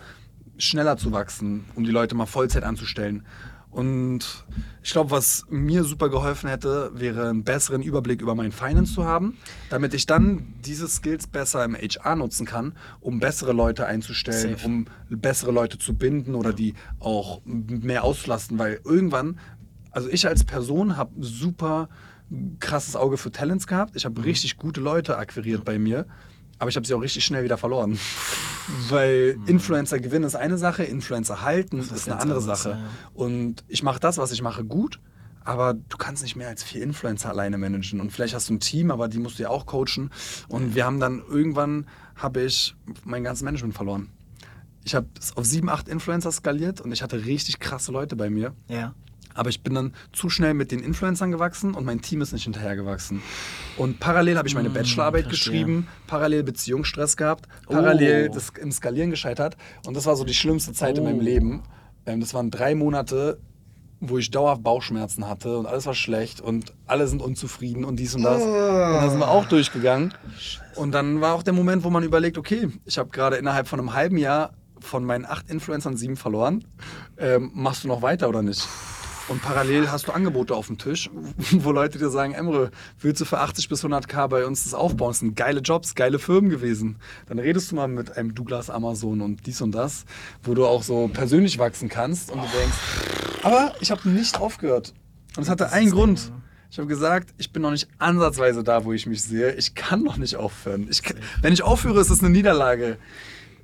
schneller 0.58 0.98
zu 0.98 1.12
wachsen, 1.12 1.66
um 1.76 1.84
die 1.84 1.92
Leute 1.92 2.16
mal 2.16 2.26
Vollzeit 2.26 2.64
anzustellen. 2.64 3.26
Und 3.72 4.46
ich 4.84 4.92
glaube, 4.92 5.12
was 5.12 5.46
mir 5.50 5.84
super 5.84 6.10
geholfen 6.10 6.50
hätte, 6.50 6.92
wäre 6.94 7.30
einen 7.30 7.44
besseren 7.44 7.82
Überblick 7.82 8.22
über 8.22 8.36
mein 8.36 8.52
Finance 8.52 8.94
zu 8.94 9.06
haben, 9.06 9.38
damit 9.70 9.94
ich 9.94 10.06
dann 10.06 10.54
diese 10.66 10.88
Skills 10.88 11.28
besser 11.28 11.64
im 11.64 11.76
HR 11.76 12.16
nutzen 12.18 12.46
kann, 12.46 12.74
um 13.00 13.20
bessere 13.20 13.54
Leute 13.54 13.86
einzustellen, 13.86 14.56
Safe. 14.58 14.66
um 14.66 14.86
bessere 15.10 15.52
Leute 15.52 15.78
zu 15.78 15.94
binden 15.94 16.36
oder 16.36 16.52
die 16.52 16.74
auch 17.00 17.42
mehr 17.46 18.04
auszulasten, 18.04 18.60
weil 18.60 18.82
irgendwann, 18.84 19.40
also 19.92 20.10
ich 20.10 20.28
als 20.28 20.44
Person 20.44 20.98
habe 20.98 21.12
super 21.24 21.88
krasses 22.60 22.96
Auge 22.96 23.18
für 23.18 23.32
Talents 23.32 23.68
gehabt. 23.68 23.96
Ich 23.96 24.04
Mhm. 24.06 24.10
habe 24.10 24.24
richtig 24.26 24.58
gute 24.58 24.82
Leute 24.82 25.18
akquiriert 25.18 25.64
bei 25.66 25.78
mir, 25.80 26.06
aber 26.62 26.70
ich 26.70 26.76
habe 26.76 26.86
sie 26.86 26.94
auch 26.94 27.02
richtig 27.02 27.26
schnell 27.26 27.44
wieder 27.44 27.58
verloren. 27.58 27.98
Weil 28.90 29.38
Influencer 29.48 30.00
gewinnen 30.00 30.26
ist 30.26 30.36
eine 30.36 30.58
Sache, 30.60 30.84
Influencer 30.84 31.42
halten 31.42 31.78
Mhm. 31.78 31.82
ist 31.82 31.92
ist 31.92 32.08
eine 32.10 32.22
andere 32.22 32.40
Sache. 32.42 32.70
ja. 32.72 32.80
Und 33.14 33.64
ich 33.68 33.82
mache 33.84 34.00
das, 34.00 34.18
was 34.20 34.32
ich 34.32 34.42
mache, 34.42 34.64
gut. 34.64 35.00
Aber 35.44 35.74
du 35.74 35.98
kannst 35.98 36.22
nicht 36.22 36.36
mehr 36.36 36.50
als 36.50 36.62
vier 36.62 36.84
Influencer 36.84 37.30
alleine 37.30 37.58
managen. 37.58 38.00
Und 38.00 38.12
vielleicht 38.12 38.36
hast 38.36 38.48
du 38.50 38.54
ein 38.54 38.60
Team, 38.60 38.92
aber 38.92 39.08
die 39.08 39.18
musst 39.18 39.40
du 39.40 39.44
ja 39.44 39.50
auch 39.50 39.66
coachen. 39.66 40.12
Und 40.50 40.76
wir 40.76 40.86
haben 40.86 41.00
dann 41.00 41.24
irgendwann, 41.28 41.88
habe 42.16 42.44
ich 42.44 42.76
mein 43.06 43.24
ganzes 43.24 43.42
Management 43.44 43.74
verloren. 43.74 44.10
Ich 44.84 44.94
habe 44.94 45.08
es 45.20 45.36
auf 45.36 45.46
sieben, 45.46 45.68
acht 45.70 45.88
Influencer 45.88 46.32
skaliert 46.32 46.80
und 46.80 46.92
ich 46.92 47.02
hatte 47.02 47.26
richtig 47.26 47.60
krasse 47.60 47.92
Leute 47.92 48.16
bei 48.16 48.30
mir. 48.30 48.54
Ja. 48.68 48.94
Aber 49.34 49.50
ich 49.50 49.64
bin 49.64 49.74
dann 49.76 49.94
zu 50.14 50.30
schnell 50.30 50.54
mit 50.54 50.72
den 50.72 50.80
Influencern 50.80 51.32
gewachsen 51.32 51.74
und 51.74 51.86
mein 51.86 52.02
Team 52.02 52.22
ist 52.22 52.34
nicht 52.34 52.44
hinterhergewachsen. 52.44 53.22
Und 53.78 54.00
parallel 54.00 54.38
habe 54.38 54.48
ich 54.48 54.56
meine 54.56 54.70
Bachelorarbeit 54.70 55.26
Mm, 55.26 55.30
verstehe. 55.30 55.52
geschrieben, 55.54 55.88
parallel 56.08 56.44
Beziehungsstress 56.44 57.18
gehabt, 57.18 57.48
parallel 57.70 58.30
Oh. 58.32 58.34
das 58.34 58.50
im 58.60 58.72
Skalieren 58.72 59.10
gescheitert. 59.10 59.58
Und 59.86 59.96
das 59.96 60.06
war 60.06 60.16
so 60.16 60.24
die 60.24 60.34
schlimmste 60.34 60.74
Zeit 60.74 60.98
in 60.98 61.04
Oh. 61.04 61.08
meinem 61.08 61.22
Leben. 61.22 61.64
Ähm, 62.06 62.20
das 62.20 62.34
waren 62.34 62.52
drei 62.52 62.76
Monate, 62.76 63.40
wo 64.04 64.18
ich 64.18 64.32
dauerhaft 64.32 64.64
Bauchschmerzen 64.64 65.28
hatte 65.28 65.58
und 65.60 65.68
alles 65.68 65.86
war 65.86 65.94
schlecht 65.94 66.42
und 66.42 66.74
alle 66.88 67.08
sind 67.08 67.22
unzufrieden 67.22 67.86
und 67.86 67.98
dies 67.98 68.16
und 68.16 68.24
das. 68.24 68.42
Und 68.42 68.52
da 68.52 69.08
sind 69.10 69.20
wir 69.20 69.28
auch 69.30 69.46
durchgegangen. 69.46 70.12
Und 70.76 70.92
dann 70.94 71.22
war 71.22 71.36
auch 71.36 71.44
der 71.44 71.54
Moment, 71.54 71.84
wo 71.84 71.92
man 71.92 72.02
überlegt, 72.02 72.40
okay, 72.40 72.68
ich 72.86 72.98
habe 72.98 73.10
gerade 73.12 73.36
innerhalb 73.36 73.68
von 73.68 73.80
einem 73.80 73.94
halben 73.94 74.18
Jahr 74.18 74.54
von 74.80 75.06
meinen 75.06 75.26
acht 75.28 75.52
Influencern 75.52 75.96
sieben 75.98 76.16
verloren. 76.16 76.66
Ähm, 77.20 77.52
machst 77.54 77.84
du 77.84 77.88
noch 77.88 78.02
weiter 78.02 78.28
oder 78.28 78.42
nicht? 78.42 78.68
Und 79.28 79.42
parallel 79.42 79.92
hast 79.92 80.08
du 80.08 80.12
Angebote 80.12 80.56
auf 80.56 80.68
dem 80.68 80.78
Tisch, 80.78 81.10
wo 81.52 81.72
Leute 81.72 81.98
dir 81.98 82.10
sagen, 82.10 82.34
Emre, 82.34 82.72
willst 83.00 83.22
du 83.22 83.26
für 83.26 83.40
80 83.40 83.70
bis 83.70 83.84
100k 83.84 84.28
bei 84.28 84.46
uns 84.46 84.64
das 84.64 84.74
aufbauen? 84.74 85.12
Das 85.12 85.20
sind 85.20 85.36
geile 85.36 85.62
Jobs, 85.62 85.96
geile 85.96 86.20
Firmen 86.20 86.50
gewesen. 86.50 86.98
Dann 87.28 87.40
redest 87.40 87.72
du 87.72 87.76
mal 87.76 87.88
mit 87.88 88.18
einem 88.18 88.36
Douglas 88.36 88.70
Amazon 88.70 89.22
und 89.22 89.46
dies 89.46 89.62
und 89.62 89.72
das, 89.72 90.06
wo 90.44 90.54
du 90.54 90.66
auch 90.66 90.84
so 90.84 91.10
persönlich 91.14 91.60
wachsen 91.60 91.88
kannst 91.88 92.32
und 92.32 92.40
du 92.40 92.48
denkst, 92.58 92.78
aber 93.44 93.74
ich 93.80 93.92
habe 93.92 94.08
nicht 94.10 94.40
aufgehört. 94.40 94.94
Und 95.38 95.44
es 95.44 95.50
hatte 95.50 95.72
einen 95.72 95.92
Grund. 95.92 96.32
Ich 96.70 96.78
habe 96.78 96.88
gesagt, 96.88 97.34
ich 97.38 97.52
bin 97.52 97.62
noch 97.64 97.72
nicht 97.72 97.90
ansatzweise 97.98 98.64
da, 98.64 98.86
wo 98.86 98.94
ich 98.94 99.06
mich 99.06 99.24
sehe. 99.24 99.54
Ich 99.56 99.76
kann 99.76 100.04
noch 100.04 100.18
nicht 100.18 100.38
aufhören. 100.38 100.88
Ich 100.90 101.04
kann, 101.04 101.18
wenn 101.42 101.52
ich 101.52 101.64
aufhöre, 101.64 102.00
ist 102.00 102.10
es 102.10 102.22
eine 102.22 102.30
Niederlage. 102.30 102.98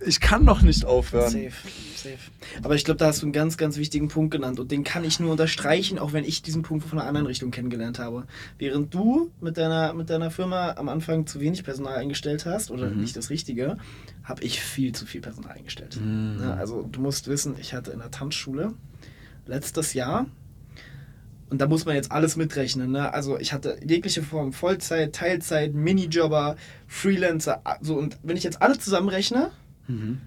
Ich 0.06 0.20
kann 0.20 0.43
noch 0.43 0.62
nicht 0.62 0.86
aufhören. 0.86 1.30
Safe, 1.30 1.52
safe. 1.95 2.18
Aber 2.64 2.76
ich 2.76 2.86
glaube, 2.86 2.98
da 2.98 3.08
hast 3.08 3.22
du 3.22 3.26
einen 3.26 3.34
ganz, 3.34 3.58
ganz 3.58 3.78
wichtigen 3.78 4.08
Punkt 4.08 4.32
genannt 4.32 4.60
und 4.60 4.72
den 4.72 4.84
kann 4.84 5.04
ich 5.04 5.20
nur 5.20 5.32
unterstreichen, 5.32 6.00
auch 6.00 6.14
wenn 6.14 6.24
ich 6.24 6.41
diesen 6.41 6.62
Punkt 6.62 6.86
von 6.86 7.00
einer 7.00 7.08
anderen 7.08 7.28
Richtung 7.28 7.52
kennengelernt 7.52 8.00
habe. 8.00 8.26
Während 8.58 8.93
du 8.93 9.32
mit 9.41 9.58
deiner, 9.58 9.93
mit 9.93 10.10
deiner 10.10 10.32
Firma 10.32 10.72
am 10.78 10.89
Anfang 10.89 11.26
zu 11.26 11.39
wenig 11.39 11.64
Personal 11.64 11.95
eingestellt 11.95 12.45
hast 12.45 12.72
oder 12.72 12.89
nicht 12.89 13.16
das 13.16 13.30
Richtige, 13.30 13.78
habe 14.24 14.43
ich 14.43 14.62
viel 14.62 14.93
zu 14.93 15.06
viel 15.06 15.22
Personal 15.22 15.54
eingestellt. 15.54 16.00
Ja, 16.39 16.56
also 16.56 16.84
du 16.84 17.02
musst 17.02 17.28
wissen, 17.28 17.56
ich 17.60 17.74
hatte 17.74 17.91
in 17.91 18.00
der 18.00 18.12
Tanzschule 18.12 18.74
letztes 19.45 19.93
Jahr 19.93 20.28
und 21.50 21.62
da 21.62 21.68
muss 21.68 21.86
man 21.86 21.95
jetzt 21.95 22.12
alles 22.12 22.36
mitrechnen. 22.36 22.91
Ne? 22.91 23.14
Also 23.14 23.39
ich 23.39 23.54
hatte 23.54 23.80
jegliche 23.86 24.22
Form, 24.22 24.52
Vollzeit, 24.52 25.14
Teilzeit, 25.16 25.74
Minijobber, 25.74 26.58
Freelancer. 26.88 27.62
So, 27.82 27.95
und 27.95 28.18
wenn 28.24 28.36
ich 28.36 28.43
jetzt 28.43 28.62
alle 28.62 28.78
zusammenrechne, 28.78 29.52
Mhm. 29.88 30.20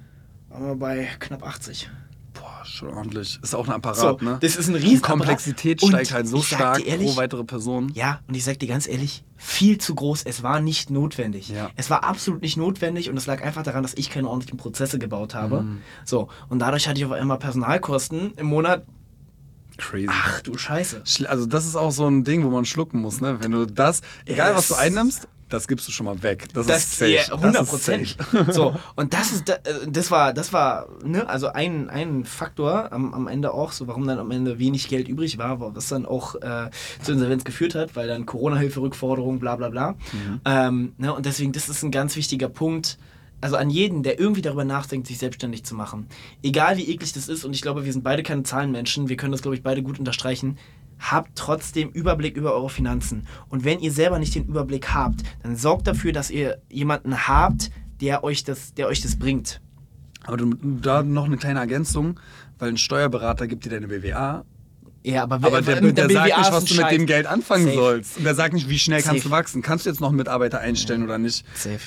wir 0.51 0.75
bei 0.77 1.09
knapp 1.19 1.47
80. 1.47 1.91
Boah, 2.33 2.65
schon 2.65 2.89
ordentlich. 2.89 3.39
Ist 3.43 3.55
auch 3.55 3.67
ein 3.67 3.75
Apparat, 3.75 4.21
So, 4.21 4.25
ne? 4.25 4.39
das 4.41 4.57
ist 4.57 4.69
ein 4.69 4.75
Die 4.75 4.81
riesen 4.81 5.03
Komplexität 5.03 5.83
Und 5.83 5.91
steigt 5.91 6.13
halt 6.13 6.29
so 6.29 6.41
stark 6.43 6.87
ehrlich, 6.87 7.09
pro 7.09 7.17
weitere 7.17 7.45
Person. 7.45 7.91
Ja, 7.95 8.21
und 8.29 8.35
ich 8.37 8.45
sag 8.45 8.59
dir 8.61 8.69
ganz 8.69 8.87
ehrlich, 8.89 9.25
viel 9.37 9.79
zu 9.79 9.95
groß. 9.95 10.23
Es 10.23 10.43
war 10.43 10.61
nicht 10.61 10.91
notwendig. 10.91 11.49
Ja. 11.49 11.71
Es 11.77 11.91
war 11.91 12.05
absolut 12.05 12.41
nicht 12.41 12.57
notwendig 12.57 13.11
und 13.11 13.17
es 13.17 13.27
lag 13.27 13.43
einfach 13.43 13.63
daran, 13.65 13.83
dass 13.83 13.95
ich 13.95 14.11
keine 14.11 14.29
ordentlichen 14.29 14.59
Prozesse 14.59 14.99
gebaut 14.99 15.35
habe. 15.35 15.63
Mhm. 15.63 15.79
So, 16.05 16.29
und 16.49 16.61
dadurch 16.61 16.89
hatte 16.89 16.99
ich 17.01 17.05
auf 17.05 17.13
einmal 17.13 17.39
Personalkosten 17.39 18.33
im 18.37 18.47
Monat 18.47 18.87
crazy. 19.77 20.07
Ach 20.11 20.41
du 20.43 20.57
Scheiße. 20.57 21.03
Also 21.27 21.47
das 21.47 21.67
ist 21.67 21.75
auch 21.77 21.91
so 21.91 22.07
ein 22.07 22.23
Ding, 22.25 22.45
wo 22.45 22.51
man 22.51 22.65
schlucken 22.65 23.01
muss, 23.01 23.21
ne? 23.21 23.39
Wenn 23.43 23.51
du 23.53 23.67
das, 23.67 24.03
egal 24.25 24.55
was 24.55 24.69
du 24.69 24.75
Yes. 24.75 24.83
einnimmst, 24.83 25.29
das 25.51 25.69
gibst 25.69 25.87
du 25.89 25.93
schon 25.93 26.07
mal 26.07 26.23
weg. 26.23 26.49
Das, 26.55 26.67
Das 26.67 26.79
ist 26.85 26.99
safe. 26.99 27.11
ja, 27.11 27.21
Das 27.23 27.33
100 27.33 27.63
ist 27.63 27.69
Prozent. 27.71 28.17
So, 28.51 28.75
und 28.97 29.13
das 29.13 29.33
ist, 29.33 29.49
äh, 29.51 29.59
das 29.89 30.11
war, 30.11 30.33
das 30.33 30.53
war, 30.53 30.89
ne, 31.05 31.29
also 31.29 31.49
ein, 31.49 31.91
ein 31.91 32.25
Faktor 32.25 32.93
am, 32.93 33.13
am 33.15 33.29
Ende 33.29 33.53
auch, 33.53 33.73
so 33.73 33.87
warum 33.87 34.07
dann 34.07 34.19
am 34.19 34.31
Ende 34.31 34.59
wenig 34.59 34.89
Geld 34.89 35.09
übrig 35.09 35.39
war, 35.39 35.61
was 35.75 35.89
dann 35.89 36.07
auch 36.07 36.35
äh, 36.37 36.71
zur 37.03 37.15
Insolvenz 37.15 37.45
geführt 37.45 37.75
hat, 37.75 37.97
weil 37.97 38.09
dann 38.09 38.27
Corona-Hilfe-Rückforderung, 38.27 39.39
bla 39.41 39.57
bla 39.57 39.69
bla. 39.69 39.95
Ähm, 40.45 40.93
ne, 40.99 41.13
und 41.15 41.27
deswegen, 41.27 41.53
das 41.53 41.69
ist 41.69 41.83
ein 41.83 41.91
ganz 41.91 42.17
wichtiger 42.17 42.49
Punkt. 42.49 42.99
Also 43.43 43.57
an 43.57 43.71
jeden, 43.71 44.03
der 44.03 44.21
irgendwie 44.21 44.43
darüber 44.43 44.65
nachdenkt, 44.65 45.07
sich 45.07 45.17
selbstständig 45.17 45.65
zu 45.65 45.75
machen. 45.75 46.09
Egal 46.43 46.77
wie 46.77 46.91
eklig 46.91 47.15
das 47.15 47.27
ist, 47.29 47.43
und 47.45 47.55
ich 47.55 47.63
glaube, 47.63 47.87
wir 47.87 47.93
sind 47.93 48.05
beide 48.05 48.23
keine 48.23 48.43
Zahlenmenschen, 48.43 49.09
wir 49.09 49.17
können 49.17 49.33
das, 49.33 49.41
glaube 49.41 49.57
ich, 49.57 49.63
beide 49.63 49.83
gut 49.83 49.99
unterstreichen. 49.99 50.59
Habt 51.01 51.31
trotzdem 51.35 51.89
Überblick 51.91 52.37
über 52.37 52.53
eure 52.55 52.69
Finanzen. 52.71 53.27
Und 53.49 53.65
wenn 53.65 53.81
ihr 53.81 53.91
selber 53.91 54.19
nicht 54.19 54.35
den 54.35 54.45
Überblick 54.47 54.93
habt, 54.95 55.23
dann 55.43 55.57
sorgt 55.57 55.87
dafür, 55.87 56.13
dass 56.13 56.31
ihr 56.31 56.61
jemanden 56.71 57.27
habt, 57.27 57.71
der 58.01 58.23
euch 58.23 58.45
das, 58.45 58.75
der 58.75 58.87
euch 58.87 59.01
das 59.01 59.17
bringt. 59.19 59.61
Aber 60.25 60.37
du, 60.37 60.55
da 60.63 61.03
noch 61.03 61.25
eine 61.25 61.39
kleine 61.39 61.59
Ergänzung, 61.61 62.21
weil 62.59 62.69
ein 62.69 62.77
Steuerberater 62.77 63.47
gibt 63.47 63.65
dir 63.65 63.71
deine 63.71 63.89
BWA, 63.89 64.45
Ja, 65.03 65.23
aber, 65.23 65.37
aber 65.37 65.63
der, 65.63 65.81
mit 65.83 65.97
der, 65.97 66.11
sagt 66.11 66.27
BWA 66.29 66.39
nicht, 66.41 66.53
was 66.53 66.65
du 66.67 66.75
mit 66.75 66.91
dem 66.91 67.07
Geld 67.07 67.27
anfangen 67.27 67.65
Safe. 67.65 67.75
sollst. 67.77 68.19
Und 68.19 68.25
der 68.25 68.35
sagt 68.35 68.53
nicht, 68.53 68.69
wie 68.69 68.79
schnell 68.79 69.01
kannst 69.01 69.23
Safe. 69.23 69.29
du 69.29 69.31
wachsen. 69.31 69.63
Kannst 69.63 69.87
du 69.87 69.91
jetzt 69.91 70.01
noch 70.01 70.09
einen 70.09 70.19
Mitarbeiter 70.19 70.61
einstellen 70.61 71.03
oder 71.03 71.17
nicht? 71.17 71.47
Safe. 71.57 71.79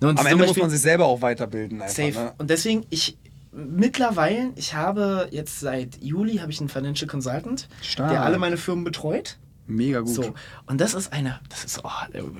Und 0.00 0.18
Am 0.20 0.24
Ende 0.26 0.36
muss 0.36 0.46
Beispiel- 0.46 0.62
man 0.62 0.70
sich 0.70 0.80
selber 0.80 1.06
auch 1.06 1.20
weiterbilden. 1.20 1.82
Einfach, 1.82 1.94
Safe. 1.96 2.12
Ne? 2.12 2.32
Und 2.38 2.48
deswegen, 2.50 2.86
ich 2.90 3.18
mittlerweile, 3.52 4.52
ich 4.56 4.74
habe 4.74 5.28
jetzt 5.30 5.60
seit 5.60 6.02
Juli 6.02 6.36
habe 6.38 6.52
ich 6.52 6.60
einen 6.60 6.68
Financial 6.68 7.08
Consultant, 7.08 7.68
Stark. 7.82 8.10
der 8.10 8.22
alle 8.22 8.38
meine 8.38 8.56
Firmen 8.56 8.84
betreut. 8.84 9.38
Mega 9.66 10.00
gut. 10.00 10.14
So. 10.14 10.34
Und 10.66 10.80
das 10.80 10.94
ist 10.94 11.12
eine, 11.12 11.40
das 11.48 11.64
ist, 11.64 11.80
oh, 11.84 11.90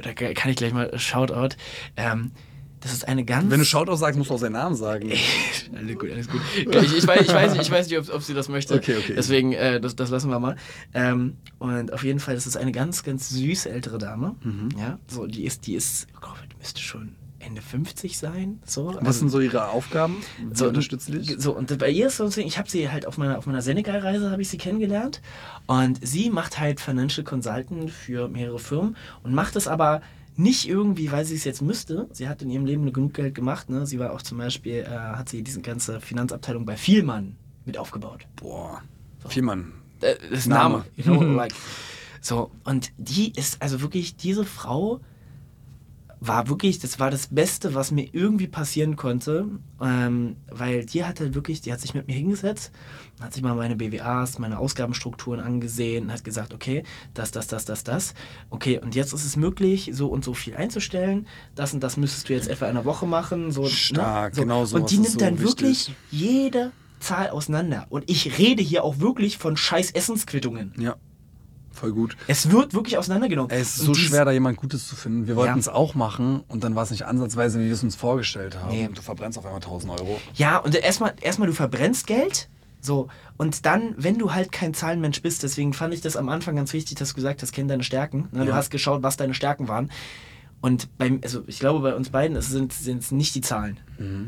da 0.03 0.13
kann 0.13 0.51
ich 0.51 0.57
gleich 0.57 0.73
mal 0.73 0.97
Shoutout. 0.99 1.55
Ähm, 1.97 2.33
das 2.81 2.93
ist 2.95 3.07
eine 3.07 3.25
ganz. 3.25 3.51
Wenn 3.51 3.59
du 3.61 3.65
Shoutout 3.67 3.97
sagst, 3.97 4.17
musst 4.19 4.31
du 4.31 4.35
auch 4.35 4.39
seinen 4.39 4.53
Namen 4.55 4.75
sagen. 4.75 5.13
alles 5.77 5.99
gut, 5.99 6.11
alles 6.11 6.29
gut. 6.29 6.41
Ich, 6.57 6.97
ich, 6.97 7.07
weiß, 7.07 7.21
ich, 7.21 7.29
weiß, 7.33 7.53
nicht- 7.53 7.63
ich 7.63 7.71
weiß 7.71 7.89
nicht, 7.89 7.99
ob, 7.99 8.13
ob 8.15 8.23
sie 8.23 8.33
das 8.35 8.49
möchte. 8.49 8.75
Okay, 8.75 8.97
okay. 8.99 9.13
Deswegen, 9.15 9.53
äh, 9.53 9.81
das, 9.81 9.95
das 9.97 10.11
lassen 10.11 10.31
wir 10.31 10.41
mal. 10.41 10.57
Ähm, 10.95 11.37
und 11.59 11.93
auf 11.93 12.03
jeden 12.05 12.21
Fall, 12.21 12.35
das 12.35 12.47
ist 12.47 12.57
eine 12.57 12.73
ganz, 12.73 13.03
ganz 13.05 13.29
süße 13.29 13.69
ältere 13.71 13.99
Dame. 13.99 14.35
Mhm. 14.43 14.71
Ja, 14.79 14.99
so, 15.09 15.27
die 15.27 15.45
ist, 15.45 15.67
die 15.67 15.75
ist, 15.75 16.07
oh 16.17 16.21
Gott, 16.23 16.39
müsste 16.59 16.81
schon 16.81 17.15
Ende 17.41 17.63
50 17.63 18.19
sein. 18.19 18.61
So. 18.65 18.97
Was 19.01 19.19
sind 19.19 19.31
so 19.31 19.41
ihre 19.41 19.69
Aufgaben? 19.69 20.23
Wie 20.39 20.57
So, 20.57 20.69
unterstützt 20.69 21.09
dich? 21.09 21.37
So, 21.39 21.57
und 21.57 21.77
bei 21.79 21.91
ihr 21.91 22.09
ist 22.09 22.19
so 22.19 22.25
ein 22.25 22.47
ich 22.47 22.59
habe 22.59 22.71
sie 22.71 22.91
halt 22.91 23.07
auf 23.07 23.19
meiner, 23.19 23.39
auf 23.39 23.47
meiner 23.47 23.63
Senegal-Reise 23.63 24.31
habe 24.31 24.43
ich 24.43 24.49
sie 24.49 24.59
kennengelernt. 24.59 25.21
Und 25.67 26.07
sie 26.07 26.31
macht 26.31 26.59
halt 26.59 26.81
Financial 26.81 27.25
Consultant 27.25 27.91
für 27.91 28.29
mehrere 28.29 28.59
Firmen 28.59 28.97
und 29.23 29.35
macht 29.35 29.57
es 29.57 29.69
aber 29.69 30.03
nicht 30.37 30.69
irgendwie, 30.69 31.13
weil 31.13 31.25
sie 31.25 31.35
es 31.35 31.45
jetzt 31.45 31.61
müsste. 31.61 32.09
Sie 32.13 32.29
hat 32.29 32.43
in 32.43 32.51
ihrem 32.51 32.65
Leben 32.65 32.93
genug 32.93 33.15
Geld 33.15 33.35
gemacht. 33.35 33.69
Ne? 33.69 33.87
Sie 33.87 33.99
war 33.99 34.13
auch 34.13 34.23
zum 34.23 34.39
Beispiel, 34.39 34.85
äh, 34.87 34.89
hat 34.89 35.29
sie 35.29 35.43
diese 35.43 35.61
ganze 35.61 36.01
Finanzabteilung 36.01 36.65
bei 36.65 36.77
Vielmann 36.77 37.37
mit 37.65 37.77
aufgebaut. 37.77 38.27
Boah. 38.37 38.83
Vielmann. 39.29 39.73
Äh, 40.01 40.15
das 40.31 40.41
ist 40.41 40.47
Name. 40.47 40.79
Name. 40.79 40.85
You 40.97 41.05
know, 41.05 41.23
like. 41.37 41.53
So, 42.23 42.51
und 42.65 42.93
die 42.99 43.33
ist, 43.33 43.61
also 43.63 43.81
wirklich, 43.81 44.17
diese 44.17 44.45
Frau 44.45 45.01
war 46.21 46.49
wirklich, 46.49 46.79
das 46.79 47.01
war 47.01 47.11
das 47.11 47.29
Beste, 47.29 47.75
was 47.75 47.91
mir 47.91 48.07
irgendwie 48.13 48.47
passieren 48.47 48.97
konnte, 48.97 49.47
ähm, 49.81 50.37
weil 50.51 50.85
die 50.85 51.05
hat 51.05 51.19
halt 51.19 51.35
wirklich, 51.35 51.63
die 51.63 51.73
hat 51.73 51.81
sich 51.81 51.95
mit 51.95 52.07
mir 52.09 52.13
hingesetzt, 52.15 52.73
hat 53.21 53.33
sich 53.33 53.43
mal 53.43 53.55
meine 53.55 53.77
BWAs, 53.77 54.39
meine 54.39 54.59
Ausgabenstrukturen 54.59 55.41
angesehen 55.41 56.05
und 56.05 56.13
hat 56.13 56.23
gesagt, 56.23 56.53
okay, 56.53 56.83
das, 57.15 57.31
das, 57.31 57.47
das, 57.47 57.65
das, 57.65 57.85
das, 57.85 58.15
okay, 58.51 58.79
und 58.79 58.95
jetzt 58.95 59.15
ist 59.15 59.25
es 59.25 59.37
möglich, 59.37 59.91
so 59.95 60.09
und 60.09 60.23
so 60.23 60.35
viel 60.35 60.55
einzustellen, 60.55 61.27
das 61.55 61.73
und 61.73 61.81
das 61.81 61.97
müsstest 61.97 62.29
du 62.29 62.35
jetzt 62.35 62.49
etwa 62.49 62.67
in 62.67 62.73
einer 62.73 62.85
Woche 62.85 63.07
machen, 63.07 63.51
so, 63.51 63.67
Stark, 63.67 64.35
so. 64.35 64.43
genau 64.43 64.67
sowas 64.67 64.83
Und 64.83 64.91
die 64.91 64.99
nimmt 64.99 65.13
so 65.13 65.19
dann 65.19 65.41
wichtig. 65.41 65.61
wirklich 65.61 65.95
jede 66.11 66.73
Zahl 66.99 67.31
auseinander. 67.31 67.87
Und 67.89 68.11
ich 68.11 68.39
rede 68.39 68.63
hier 68.63 68.85
auch 68.85 69.01
wirklich 69.01 69.39
von 69.39 69.57
scheiß 69.57 69.93
Essensquittungen. 69.93 70.75
Ja. 70.79 70.97
Voll 71.73 71.93
gut. 71.93 72.17
Es 72.27 72.51
wird 72.51 72.75
wirklich 72.75 72.99
auseinandergenommen. 72.99 73.51
Ey, 73.51 73.61
es 73.61 73.75
ist 73.77 73.81
Und 73.81 73.87
so 73.87 73.95
schwer, 73.95 74.25
da 74.25 74.33
jemand 74.33 74.57
Gutes 74.57 74.89
zu 74.89 74.97
finden. 74.97 75.27
Wir 75.27 75.37
wollten 75.37 75.55
Ja. 75.55 75.59
es 75.59 75.69
auch 75.69 75.95
machen 75.95 76.43
und 76.49 76.65
dann 76.65 76.75
war 76.75 76.83
es 76.83 76.91
nicht 76.91 77.07
ansatzweise, 77.07 77.61
wie 77.61 77.67
wir 77.67 77.73
es 77.73 77.83
uns 77.83 77.95
vorgestellt 77.97 78.59
haben. 78.59 78.71
Nee. 78.71 78.87
Und 78.87 78.99
du 78.99 79.03
verbrennst 79.03 79.39
auf 79.39 79.45
einmal 79.47 79.61
1000 79.61 79.93
Euro. 80.01 80.21
Ja, 80.35 80.59
und 80.59 80.75
erstmal, 80.75 81.15
erstmal 81.21 81.49
du 81.49 81.55
verbrennst 81.55 82.07
Geld. 82.07 82.49
So, 82.83 83.09
und 83.37 83.67
dann, 83.67 83.95
wenn 83.99 84.19
du 84.19 84.33
halt 84.33 84.53
kein 84.53 84.73
Zahlenmensch 84.75 85.21
bist, 85.23 85.43
deswegen 85.43 85.73
fand 85.75 85.93
ich 85.95 86.01
das 86.01 86.17
am 86.17 86.29
Anfang 86.31 86.57
ganz 86.57 86.73
wichtig, 86.73 86.97
dass 86.99 87.11
du 87.11 87.15
gesagt 87.17 87.43
hast, 87.43 87.53
kenn 87.53 87.69
deine 87.69 87.85
Stärken. 87.85 88.29
Ne? 88.33 88.45
Du 88.45 88.51
Ja. 88.51 88.57
hast 88.57 88.71
geschaut, 88.71 89.03
was 89.03 89.17
deine 89.19 89.35
Stärken 89.35 89.69
waren. 89.69 89.91
Und 90.63 90.89
beim, 90.99 91.21
also 91.23 91.43
ich 91.47 91.59
glaube, 91.61 91.81
bei 91.81 91.95
uns 91.95 92.11
beiden 92.11 92.41
sind 92.43 92.73
es 92.73 93.13
nicht 93.13 93.35
die 93.35 93.41
Zahlen. 93.43 93.79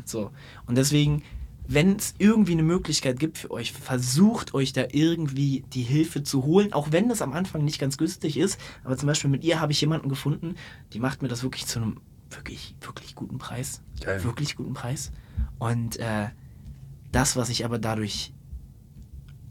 So. 0.05 0.31
Und 0.67 0.77
deswegen, 0.77 1.23
wenn 1.67 1.95
es 1.95 2.13
irgendwie 2.17 2.53
eine 2.53 2.63
Möglichkeit 2.63 3.19
gibt 3.19 3.37
für 3.37 3.51
euch, 3.51 3.71
versucht 3.71 4.53
euch 4.53 4.73
da 4.73 4.85
irgendwie 4.91 5.63
die 5.73 5.81
Hilfe 5.81 6.23
zu 6.23 6.43
holen, 6.43 6.73
auch 6.73 6.91
wenn 6.91 7.09
das 7.09 7.21
am 7.21 7.33
Anfang 7.33 7.63
nicht 7.63 7.79
ganz 7.79 7.97
günstig 7.97 8.37
ist. 8.37 8.59
Aber 8.83 8.97
zum 8.97 9.07
Beispiel 9.07 9.29
mit 9.29 9.43
ihr 9.43 9.59
habe 9.59 9.71
ich 9.71 9.81
jemanden 9.81 10.09
gefunden, 10.09 10.55
die 10.91 10.99
macht 10.99 11.21
mir 11.21 11.29
das 11.29 11.43
wirklich 11.43 11.65
zu 11.65 11.79
einem 11.79 12.01
wirklich, 12.29 12.75
wirklich 12.81 13.15
guten 13.15 13.37
Preis. 13.37 13.81
Geil. 14.01 14.23
Wirklich 14.23 14.55
guten 14.55 14.73
Preis. 14.73 15.11
Und 15.59 15.97
äh, 15.97 16.29
das, 17.11 17.35
was 17.35 17.49
ich 17.49 17.63
aber 17.63 17.79
dadurch 17.79 18.33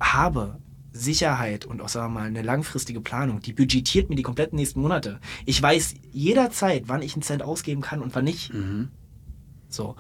habe, 0.01 0.59
Sicherheit 0.93 1.65
und 1.65 1.81
auch 1.81 1.89
sagen 1.89 2.13
wir 2.13 2.21
mal 2.21 2.27
eine 2.27 2.43
langfristige 2.43 3.01
Planung, 3.01 3.41
die 3.41 3.55
budgetiert 3.55 4.11
mir 4.11 4.17
die 4.17 4.23
kompletten 4.23 4.57
nächsten 4.57 4.81
Monate. 4.81 5.21
Ich 5.47 5.63
weiß 5.63 5.95
jederzeit, 6.11 6.85
wann 6.87 7.01
ich 7.01 7.15
einen 7.15 7.23
Cent 7.23 7.43
ausgeben 7.43 7.81
kann 7.81 8.03
und 8.03 8.15
wann 8.15 8.25
nicht. 8.25 8.53
So. 9.69 9.97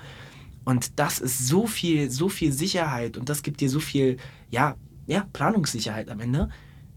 Und 0.64 0.98
das 0.98 1.18
ist 1.18 1.46
so 1.46 1.66
viel, 1.66 2.10
so 2.10 2.28
viel 2.28 2.52
Sicherheit 2.52 3.16
und 3.16 3.28
das 3.28 3.42
gibt 3.42 3.60
dir 3.60 3.68
so 3.70 3.80
viel, 3.80 4.16
ja, 4.50 4.76
ja, 5.06 5.26
Planungssicherheit 5.32 6.08
am 6.08 6.20
Ende. 6.20 6.48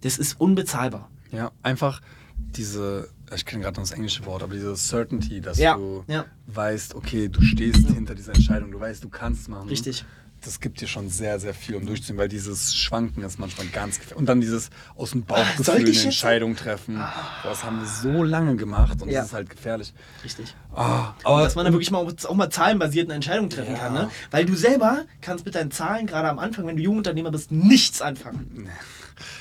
Das 0.01 0.17
ist 0.17 0.39
unbezahlbar. 0.39 1.09
Ja, 1.31 1.51
einfach 1.63 2.01
diese, 2.37 3.09
ich 3.33 3.45
kenne 3.45 3.63
gerade 3.63 3.75
noch 3.79 3.83
das 3.87 3.91
englische 3.91 4.25
Wort, 4.25 4.43
aber 4.43 4.53
diese 4.53 4.75
Certainty, 4.75 5.41
dass 5.41 5.57
Ja, 5.57 5.75
du 5.75 6.03
ja. 6.07 6.25
weißt, 6.47 6.95
okay, 6.95 7.27
du 7.29 7.41
stehst 7.41 7.87
hinter 7.89 8.13
dieser 8.15 8.33
Entscheidung, 8.35 8.71
du 8.71 8.79
weißt, 8.79 9.03
du 9.03 9.09
kannst 9.09 9.41
es 9.41 9.47
machen. 9.47 9.67
Richtig. 9.69 10.05
Das 10.45 10.59
gibt 10.59 10.79
dir 10.79 10.87
schon 10.87 11.09
sehr, 11.09 11.39
sehr 11.39 11.53
viel, 11.53 11.75
um 11.75 11.85
durchzuziehen, 11.85 12.17
weil 12.17 12.27
dieses 12.29 12.75
Schwanken 12.75 13.23
ist 13.23 13.39
manchmal 13.39 13.65
ganz 13.67 13.95
gefährlich. 13.97 14.17
Und 14.19 14.27
dann 14.27 14.41
dieses 14.41 14.69
aus 14.95 15.11
dem 15.11 15.23
Bauchgefühl 15.25 15.65
sollte 15.65 15.91
eine 15.91 16.01
Entscheidung 16.03 16.55
treffen. 16.55 16.95
Boah, 16.95 17.11
Das 17.43 17.63
haben 17.63 17.79
wir 17.79 17.87
so 17.87 18.23
lange 18.23 18.55
gemacht 18.55 19.01
und 19.01 19.09
Ja. 19.09 19.19
das 19.21 19.29
ist 19.29 19.33
halt 19.33 19.49
gefährlich. 19.49 19.93
Richtig. 20.23 20.53
Ah, 20.73 21.09
Und 21.19 21.25
aber 21.25 21.41
dass 21.41 21.55
man 21.55 21.65
dann 21.65 21.73
wirklich 21.73 21.89
mal 21.91 21.99
auch 22.07 22.33
mal 22.35 22.49
zahlenbasiert 22.49 23.07
eine 23.07 23.15
Entscheidung 23.15 23.49
treffen 23.49 23.73
Ja. 23.73 23.79
kann. 23.79 23.93
Ne? 23.93 24.09
Weil 24.31 24.45
du 24.45 24.55
selber 24.55 25.05
kannst 25.21 25.45
mit 25.45 25.55
deinen 25.55 25.71
Zahlen, 25.71 26.05
gerade 26.05 26.29
am 26.29 26.37
Anfang, 26.39 26.67
wenn 26.67 26.77
du 26.77 26.83
Jungunternehmer 26.83 27.31
bist, 27.31 27.51
nichts 27.51 28.01
anfangen. 28.01 28.69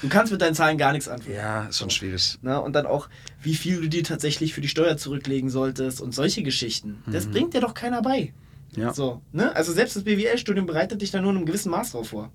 Du 0.02 0.08
kannst 0.08 0.30
mit 0.32 0.40
deinen 0.40 0.54
Zahlen 0.54 0.78
gar 0.78 0.92
nichts 0.92 1.08
anfangen. 1.08 1.34
ja, 1.34 1.64
ist 1.64 1.78
schon 1.78 1.90
schwierig. 1.90 2.38
Ne? 2.42 2.60
Und 2.60 2.74
dann 2.74 2.86
auch, 2.86 3.08
wie 3.42 3.54
viel 3.56 3.80
du 3.80 3.88
dir 3.88 4.04
tatsächlich 4.04 4.54
für 4.54 4.60
die 4.60 4.68
Steuer 4.68 4.96
zurücklegen 4.96 5.50
solltest 5.50 6.00
und 6.00 6.14
solche 6.14 6.42
Geschichten. 6.44 7.02
Das 7.06 7.26
bringt 7.26 7.54
dir 7.54 7.60
doch 7.60 7.74
keiner 7.74 8.00
bei. 8.00 8.32
Mhm. 8.76 8.82
Ja. 8.82 8.94
So, 8.94 9.22
ne? 9.32 9.54
Also 9.54 9.72
selbst 9.72 9.96
das 9.96 10.04
BWL-Studium 10.04 10.66
bereitet 10.66 11.00
dich 11.02 11.10
da 11.10 11.20
nur 11.20 11.30
in 11.30 11.38
einem 11.38 11.46
gewissen 11.46 11.70
Maß 11.70 11.92
drauf 11.92 12.08
vor. 12.08 12.30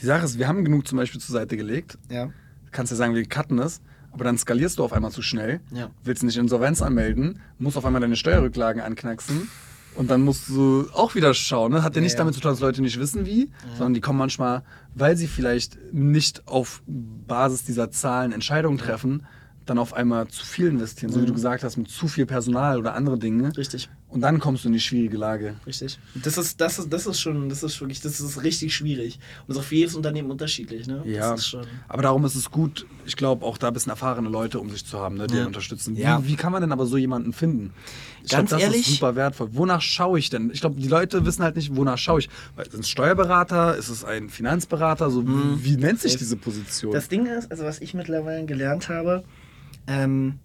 Die 0.00 0.06
Sache 0.06 0.24
ist, 0.24 0.38
wir 0.38 0.48
haben 0.48 0.64
genug 0.64 0.86
zum 0.86 0.98
Beispiel 0.98 1.20
zur 1.20 1.32
Seite 1.32 1.56
gelegt. 1.56 1.98
Ja. 2.10 2.26
Du 2.26 2.32
kannst 2.72 2.90
ja 2.92 2.96
sagen, 2.96 3.14
wir 3.14 3.24
cutten 3.24 3.58
es, 3.58 3.80
aber 4.12 4.24
dann 4.24 4.38
skalierst 4.38 4.78
du 4.78 4.84
auf 4.84 4.92
einmal 4.92 5.10
zu 5.10 5.22
schnell, 5.22 5.60
Ja. 5.72 5.90
willst 6.04 6.22
nicht 6.22 6.36
Insolvenz 6.36 6.82
anmelden, 6.82 7.40
musst 7.58 7.76
auf 7.76 7.84
einmal 7.84 8.00
deine 8.00 8.16
Steuerrücklagen 8.16 8.80
anknacksen 8.82 9.48
und 9.96 10.10
dann 10.10 10.22
musst 10.22 10.48
du 10.48 10.86
auch 10.92 11.14
wieder 11.14 11.34
schauen. 11.34 11.72
Ne? 11.72 11.82
Hat 11.82 11.96
ja 11.96 12.02
nicht 12.02 12.18
damit 12.18 12.34
zu 12.34 12.40
tun, 12.40 12.50
dass 12.52 12.60
Leute 12.60 12.80
nicht 12.82 12.98
wissen, 13.00 13.26
wie, 13.26 13.50
sondern 13.76 13.94
die 13.94 14.00
kommen 14.00 14.18
manchmal, 14.18 14.62
weil 14.94 15.16
sie 15.16 15.26
vielleicht 15.26 15.78
nicht 15.92 16.46
auf 16.46 16.82
Basis 16.86 17.64
dieser 17.64 17.90
Zahlen 17.90 18.32
Entscheidungen 18.32 18.78
treffen, 18.78 19.26
dann 19.66 19.78
auf 19.78 19.94
einmal 19.94 20.26
zu 20.28 20.44
viel 20.44 20.66
investieren, 20.68 21.12
so 21.12 21.20
wie 21.22 21.26
du 21.26 21.32
gesagt 21.34 21.62
hast, 21.62 21.76
mit 21.76 21.88
zu 21.88 22.08
viel 22.08 22.26
Personal 22.26 22.78
oder 22.78 22.94
andere 22.94 23.18
Dinge. 23.18 23.56
Richtig. 23.56 23.88
Und 24.10 24.22
dann 24.22 24.40
kommst 24.40 24.64
du 24.64 24.68
in 24.68 24.72
die 24.72 24.80
schwierige 24.80 25.16
Lage. 25.16 25.54
Richtig. 25.66 25.98
Das 26.16 26.36
ist, 26.36 26.60
das 26.60 26.80
ist, 26.80 26.92
das 26.92 27.06
ist 27.06 27.20
schon, 27.20 27.48
das 27.48 27.62
ist 27.62 27.80
wirklich, 27.80 28.00
das 28.00 28.20
ist 28.20 28.42
richtig 28.42 28.74
schwierig. 28.74 29.20
Und 29.42 29.50
das 29.50 29.56
ist 29.58 29.62
auch 29.62 29.66
für 29.68 29.76
jedes 29.76 29.94
Unternehmen 29.94 30.30
unterschiedlich, 30.32 30.88
ne? 30.88 31.02
Ja, 31.06 31.36
aber 31.88 32.02
darum 32.02 32.24
ist 32.24 32.34
es 32.34 32.50
gut, 32.50 32.86
ich 33.06 33.14
glaube, 33.16 33.46
auch 33.46 33.56
da 33.56 33.68
ein 33.68 33.72
bisschen 33.72 33.90
erfahrene 33.90 34.28
Leute 34.28 34.58
um 34.58 34.68
sich 34.68 34.84
zu 34.84 34.98
haben, 34.98 35.16
ne, 35.16 35.28
die 35.28 35.36
Ja. 35.36 35.46
unterstützen. 35.46 35.94
Ja. 35.94 36.20
Wie, 36.24 36.28
wie 36.28 36.36
kann 36.36 36.50
man 36.50 36.60
denn 36.60 36.72
aber 36.72 36.86
so 36.86 36.96
jemanden 36.96 37.32
finden? 37.32 37.72
Ich 38.24 38.30
Ganz 38.32 38.48
glaub, 38.50 38.60
das 38.60 38.68
ehrlich? 38.68 38.86
ist 38.88 38.94
super 38.94 39.14
wertvoll. 39.14 39.50
Wonach 39.52 39.80
schaue 39.80 40.18
ich 40.18 40.28
denn? 40.28 40.50
Ich 40.52 40.60
glaube, 40.60 40.80
die 40.80 40.88
Leute 40.88 41.24
wissen 41.24 41.44
halt 41.44 41.54
nicht, 41.54 41.74
wonach 41.76 41.96
schaue 41.96 42.18
ich. 42.18 42.28
Sind 42.68 42.80
es 42.80 42.88
Steuerberater? 42.88 43.76
Ist 43.76 43.90
es 43.90 44.04
ein 44.04 44.28
Finanzberater? 44.28 45.10
So, 45.10 45.24
wie, 45.26 45.64
wie 45.64 45.76
nennt 45.76 46.00
sich 46.00 46.16
diese 46.16 46.36
Position? 46.36 46.92
Das 46.92 47.08
Ding 47.08 47.26
ist, 47.26 47.50
also 47.50 47.62
was 47.64 47.80
ich 47.80 47.94
mittlerweile 47.94 48.44
gelernt 48.44 48.88
habe, 48.88 49.22
ähm, 49.86 50.40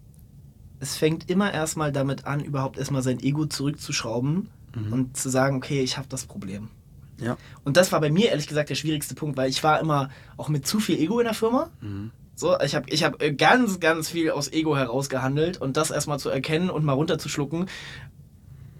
es 0.80 0.96
fängt 0.96 1.30
immer 1.30 1.52
erstmal 1.52 1.92
damit 1.92 2.26
an, 2.26 2.40
überhaupt 2.40 2.78
erstmal 2.78 3.02
sein 3.02 3.20
Ego 3.20 3.46
zurückzuschrauben 3.46 4.48
und 4.90 5.16
zu 5.16 5.30
sagen, 5.30 5.56
okay, 5.56 5.80
ich 5.80 5.96
habe 5.96 6.08
das 6.08 6.26
Problem. 6.26 6.68
Ja. 7.18 7.36
Und 7.64 7.76
das 7.76 7.92
war 7.92 8.00
bei 8.00 8.10
mir 8.10 8.28
ehrlich 8.28 8.46
gesagt 8.46 8.68
der 8.68 8.74
schwierigste 8.74 9.14
Punkt, 9.14 9.36
weil 9.36 9.48
ich 9.48 9.64
war 9.64 9.80
immer 9.80 10.10
auch 10.36 10.48
mit 10.48 10.66
zu 10.66 10.80
viel 10.80 10.98
Ego 10.98 11.18
in 11.18 11.24
der 11.24 11.34
Firma. 11.34 11.70
So, 12.34 12.60
ich 12.60 12.74
habe 12.74 12.90
ich 12.90 13.02
hab 13.02 13.22
äh, 13.22 13.32
ganz, 13.32 13.80
ganz 13.80 14.10
viel 14.10 14.30
aus 14.30 14.52
Ego 14.52 14.76
herausgehandelt 14.76 15.58
und 15.58 15.78
das 15.78 15.90
erstmal 15.90 16.18
zu 16.18 16.28
erkennen 16.28 16.68
und 16.68 16.84
mal 16.84 16.92
runterzuschlucken, 16.92 17.66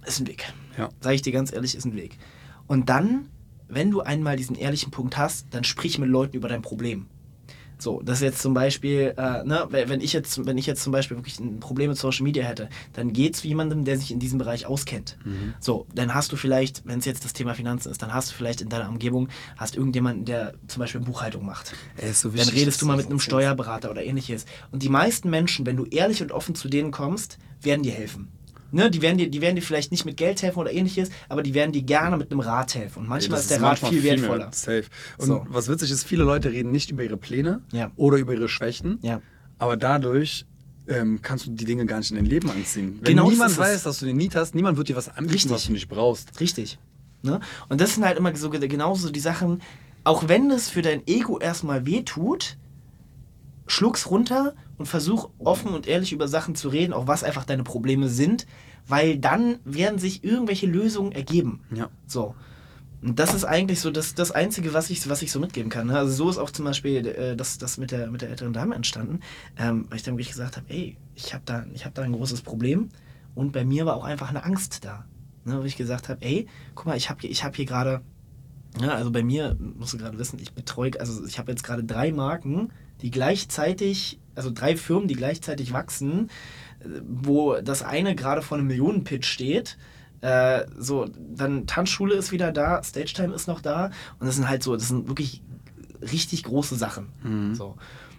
ist 0.05 0.20
ein 0.20 0.26
Weg. 0.26 0.53
Ja. 0.76 0.90
Sag 1.01 1.14
ich 1.14 1.22
dir 1.22 1.32
ganz 1.32 1.53
ehrlich, 1.53 1.74
ist 1.74 1.86
ein 1.86 1.97
Weg. 1.97 2.18
Und 2.66 2.90
dann, 2.90 3.30
wenn 3.68 3.90
du 3.90 4.03
einmal 4.03 4.36
diesen 4.36 4.57
ehrlichen 4.57 4.90
Punkt 4.90 5.16
hast, 5.16 5.47
dann 5.53 5.64
sprich 5.64 5.99
mit 5.99 6.11
Leuten 6.11 6.36
über 6.36 6.49
dein 6.49 6.61
Problem. 6.61 7.07
So, 7.79 8.01
das 8.03 8.18
ist 8.18 8.22
jetzt 8.22 8.41
zum 8.41 8.55
Beispiel, 8.55 9.12
äh, 9.16 9.45
ne, 9.45 9.66
wenn 9.70 10.01
ich 10.01 10.12
jetzt, 10.12 10.47
wenn 10.47 10.57
ich 10.57 10.66
jetzt 10.66 10.83
zum 10.83 10.93
Beispiel 10.93 11.16
wirklich 11.18 11.39
ein 11.39 11.61
Problem 11.61 11.91
mit 11.91 11.99
Social 11.99 12.24
Media 12.24 12.43
hätte, 12.45 12.70
dann 12.95 13.12
geht 13.12 13.37
zu 13.37 13.47
jemandem, 13.47 13.85
der 13.85 13.99
sich 13.99 14.11
in 14.11 14.18
diesem 14.18 14.39
Bereich 14.39 14.64
auskennt. 14.66 15.18
So, 15.61 15.87
dann 15.95 16.14
hast 16.14 16.33
du 16.33 16.37
vielleicht, 16.37 16.87
wenn 16.87 17.01
es 17.01 17.05
jetzt 17.05 17.24
das 17.24 17.35
Thema 17.35 17.55
Finanzen 17.55 17.91
ist, 17.91 18.01
dann 18.01 18.14
hast 18.14 18.31
du 18.31 18.35
vielleicht 18.35 18.62
in 18.62 18.68
deiner 18.70 18.89
Umgebung, 18.89 19.29
hast 19.57 19.77
irgendjemanden, 19.77 20.24
der 20.24 20.55
zum 20.68 20.81
Beispiel 20.81 21.01
Buchhaltung 21.03 21.45
macht. 21.45 21.74
So 22.12 22.29
Dann 22.31 22.39
wichtig, 22.39 22.55
redest 22.55 22.81
du 22.81 22.87
mal 22.87 22.97
mit 22.97 23.07
einem. 23.07 23.20
Steuerberater 23.20 23.91
oder 23.91 24.05
ähnliches. 24.05 24.47
Und 24.70 24.83
die 24.83 24.89
meisten 24.89 25.29
Menschen, 25.31 25.66
wenn 25.66 25.77
du 25.77 25.85
ehrlich 25.85 26.22
und 26.22 26.33
offen 26.33 26.55
zu 26.55 26.68
denen 26.68 26.91
kommst, 26.93 27.39
werden 27.61 27.83
dir 27.83 27.93
helfen. 27.93 28.29
Ne, 28.73 28.91
die, 28.91 29.01
werden 29.01 29.17
dir, 29.19 29.31
die 29.31 29.41
werden 29.41 29.57
dir 29.57 29.62
vielleicht 29.62 29.93
nicht 29.93 30.05
mit 30.05 30.17
Geld 30.17 30.43
helfen 30.43 30.59
oder 30.59 30.73
ähnliches, 30.73 31.11
aber 31.29 31.43
die 31.43 31.55
werden 31.55 31.73
dir 31.73 31.83
gerne 31.83 32.17
mit 32.17 32.31
einem 32.31 32.41
Rat 32.41 32.75
helfen. 32.75 33.01
Und 33.01 33.09
manchmal 33.09 33.37
das 33.37 33.45
ist 33.45 33.51
der 33.53 33.62
Rat 33.62 33.79
viel 33.79 34.03
wertvoller. 34.03 34.49
Safe. 34.53 34.85
Und 35.19 35.27
So. 35.27 35.47
was 35.49 35.69
witzig 35.69 35.91
ist, 35.91 36.05
viele 36.05 36.25
Leute 36.25 36.51
reden 36.51 36.73
nicht 36.73 36.91
über 36.91 37.05
ihre 37.05 37.17
Pläne 37.17 37.62
Ja. 37.73 37.91
oder 37.97 38.17
über 38.19 38.35
ihre 38.35 38.49
Schwächen, 38.49 38.99
Ja. 39.03 39.21
aber 39.59 39.77
dadurch 39.77 40.47
ähm, 40.89 41.21
kannst 41.23 41.47
du 41.47 41.51
die 41.51 41.64
Dinge 41.64 41.85
gar 41.87 41.99
nicht 41.99 42.11
in 42.11 42.17
dein 42.17 42.27
Leben 42.27 42.49
anziehen. 42.51 42.99
Wenn 43.01 43.05
Genau 43.17 43.29
niemand 43.31 43.57
weiß, 43.59 43.83
dass 43.85 43.99
du 44.01 44.07
den 44.07 44.17
Need 44.17 44.37
hast, 44.37 44.55
niemand 44.55 44.77
wird 44.79 44.89
dir 44.89 44.97
was 44.97 45.09
anbieten, 45.09 45.33
Richtig. 45.33 45.51
was 45.53 45.67
du 45.67 45.73
nicht 45.73 45.89
brauchst. 45.89 46.39
Richtig. 46.41 46.79
Ne? 47.23 47.41
Und 47.69 47.81
das 47.81 47.95
sind 47.95 48.05
halt 48.05 48.19
immer 48.19 48.35
so 48.37 48.51
genauso 48.51 49.11
die 49.11 49.19
Sachen, 49.21 49.62
auch 50.05 50.29
wenn 50.29 50.51
es 50.51 50.69
für 50.71 50.83
dein 50.83 51.05
Ego 51.09 51.39
erstmal 51.41 51.87
wehtut, 51.87 52.57
schluck's 53.67 54.09
runter 54.11 54.55
und 54.79 54.87
versuch 54.87 55.31
offen 55.39 55.72
und 55.72 55.87
ehrlich 55.87 56.12
über 56.12 56.29
Sachen 56.29 56.55
zu 56.55 56.68
reden, 56.68 56.93
auch 56.93 57.07
was 57.07 57.24
einfach 57.24 57.45
deine 57.45 57.64
Probleme 57.64 58.09
sind, 58.09 58.47
weil 58.87 59.18
dann 59.18 59.59
werden 59.64 59.99
sich 59.99 60.24
irgendwelche 60.24 60.66
Lösungen 60.66 61.12
ergeben. 61.12 61.61
Ja. 61.74 61.89
So. 62.07 62.35
Und 63.03 63.18
das 63.18 63.35
ist 63.35 63.45
eigentlich 63.45 63.81
so 63.81 63.91
das, 63.91 64.14
das 64.14 64.33
Einzige, 64.33 64.72
was 64.72 64.91
ich, 64.91 65.09
was 65.09 65.22
ich 65.22 65.31
so 65.31 65.39
mitgeben 65.39 65.70
kann. 65.70 65.87
ne? 65.87 65.99
Also 65.99 66.12
so 66.12 66.31
ist 66.31 66.39
auch 66.39 66.51
zum 66.51 66.64
Beispiel 66.64 67.07
äh, 67.07 67.37
das, 67.37 67.59
das 67.59 67.79
mit, 67.79 67.91
der, 67.91 68.11
mit 68.11 68.22
der 68.22 68.31
älteren 68.31 68.53
Dame 68.53 68.74
entstanden, 68.74 69.20
ähm, 69.59 69.87
weil 69.89 69.99
ich 69.99 70.03
dann 70.03 70.14
wirklich 70.14 70.31
gesagt 70.31 70.57
habe, 70.57 70.66
ey, 70.68 70.97
ich 71.14 71.35
habe 71.35 71.43
da, 71.45 71.66
ich 71.74 71.85
hab 71.85 71.95
da 71.95 72.03
ein 72.03 72.12
großes 72.12 72.43
Problem 72.43 72.89
und 73.35 73.53
bei 73.53 73.64
mir 73.64 73.87
war 73.87 73.97
auch 73.97 74.05
einfach 74.05 74.31
eine 74.31 74.45
Angst 74.45 74.85
da. 74.85 75.05
Ne, 75.45 75.61
wo 75.61 75.64
ich 75.64 75.77
gesagt 75.77 76.09
habe, 76.09 76.20
ey, 76.22 76.49
guck 76.74 76.87
mal, 76.87 76.97
ich 76.97 77.09
habe 77.09 77.20
hier, 77.20 77.31
ich 77.31 77.45
hab 77.45 77.55
hier 77.55 77.66
gerade, 77.66 78.01
ja, 78.81 78.89
also 78.89 79.12
bei 79.12 79.22
mir, 79.22 79.57
musst 79.61 79.93
du 79.93 79.99
gerade 79.99 80.18
wissen, 80.18 80.41
ich 80.41 80.53
betreue, 80.53 80.99
also 80.99 81.24
ich 81.24 81.39
habe 81.39 81.53
jetzt 81.53 81.62
gerade 81.62 81.85
drei 81.85 82.11
Marken, 82.11 82.72
die 83.01 83.12
gleichzeitig, 83.12 84.18
also 84.37 84.51
drei 84.53 84.76
Firmen, 84.76 85.09
die 85.09 85.14
gleichzeitig 85.14 85.72
wachsen, 85.72 86.30
wo 87.07 87.55
das 87.61 87.82
eine 87.82 88.14
gerade 88.14 88.43
vor 88.43 88.59
einem 88.59 88.66
Millionenpitch 88.68 89.26
steht. 89.28 89.76
Äh, 90.20 90.64
so, 90.78 91.09
dann 91.18 91.66
Tanzschule 91.66 92.14
ist 92.14 92.32
wieder 92.32 92.53
da, 92.53 92.82
Stage 92.82 93.12
Time 93.14 93.34
ist 93.34 93.49
noch 93.49 93.61
da 93.61 93.91
und 94.18 94.26
das 94.26 94.37
sind 94.37 94.49
halt 94.49 94.62
so, 94.62 94.74
das 94.76 94.89
sind 94.89 95.09
wirklich 95.09 95.43
richtig 96.01 96.45
große 96.45 96.76
Sachen. 96.76 97.09
So. 97.55 97.76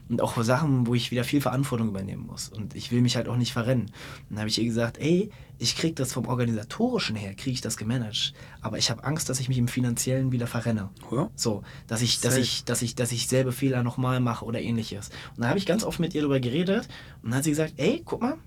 Und 0.10 0.22
auch 0.22 0.41
Sachen, 0.41 0.88
wo 0.88 0.95
ich 0.95 1.12
wieder 1.12 1.24
viel 1.24 1.41
Verantwortung 1.41 1.89
übernehmen 1.89 2.26
muss. 2.26 2.49
Und 2.49 2.76
ich 2.76 2.91
will 2.91 3.01
mich 3.01 3.16
halt 3.16 3.28
auch 3.28 3.36
nicht 3.36 3.51
verrennen. 3.51 3.86
Und 3.86 4.30
dann 4.30 4.39
habe 4.39 4.49
ich 4.49 4.58
ihr 4.58 4.66
gesagt, 4.66 4.97
ey, 4.99 5.32
ich 5.60 5.76
krieg 5.76 5.95
das 5.95 6.14
vom 6.14 6.28
Organisatorischen 6.28 7.16
her, 7.16 7.34
kriege 7.34 7.53
ich 7.53 7.62
das 7.62 7.78
gemanagt. 7.78 8.34
Aber 8.62 8.78
ich 8.78 8.89
habe 8.89 9.03
Angst, 9.03 9.30
dass 9.30 9.39
ich 9.39 9.49
mich 9.49 9.58
im 9.58 9.68
Finanziellen 9.68 10.32
wieder 10.32 10.47
verrenne. 10.47 10.89
Ja. 11.12 11.30
So, 11.36 11.64
dass 11.88 12.01
ich, 12.01 12.20
dass 12.22 12.34
Safe. 12.34 12.43
ich, 12.43 12.64
dass 12.64 12.82
ich, 12.82 12.95
dass 12.95 13.12
ich 13.12 13.28
selbe 13.28 13.51
Fehler 13.51 13.84
nochmal 13.84 14.20
mache 14.20 14.45
oder 14.45 14.62
ähnliches. 14.62 15.10
Und 15.36 15.43
da 15.43 15.49
habe 15.49 15.60
ich 15.60 15.66
ganz 15.66 15.84
oft 15.84 15.99
mit 15.99 16.14
ihr 16.14 16.22
darüber 16.22 16.39
geredet 16.39 16.88
und 17.24 17.32
dann 17.32 17.39
hat 17.39 17.43
sie 17.43 17.51
gesagt, 17.51 17.74
ey, 17.78 18.01
guck 18.05 18.22
mal, 18.22 18.38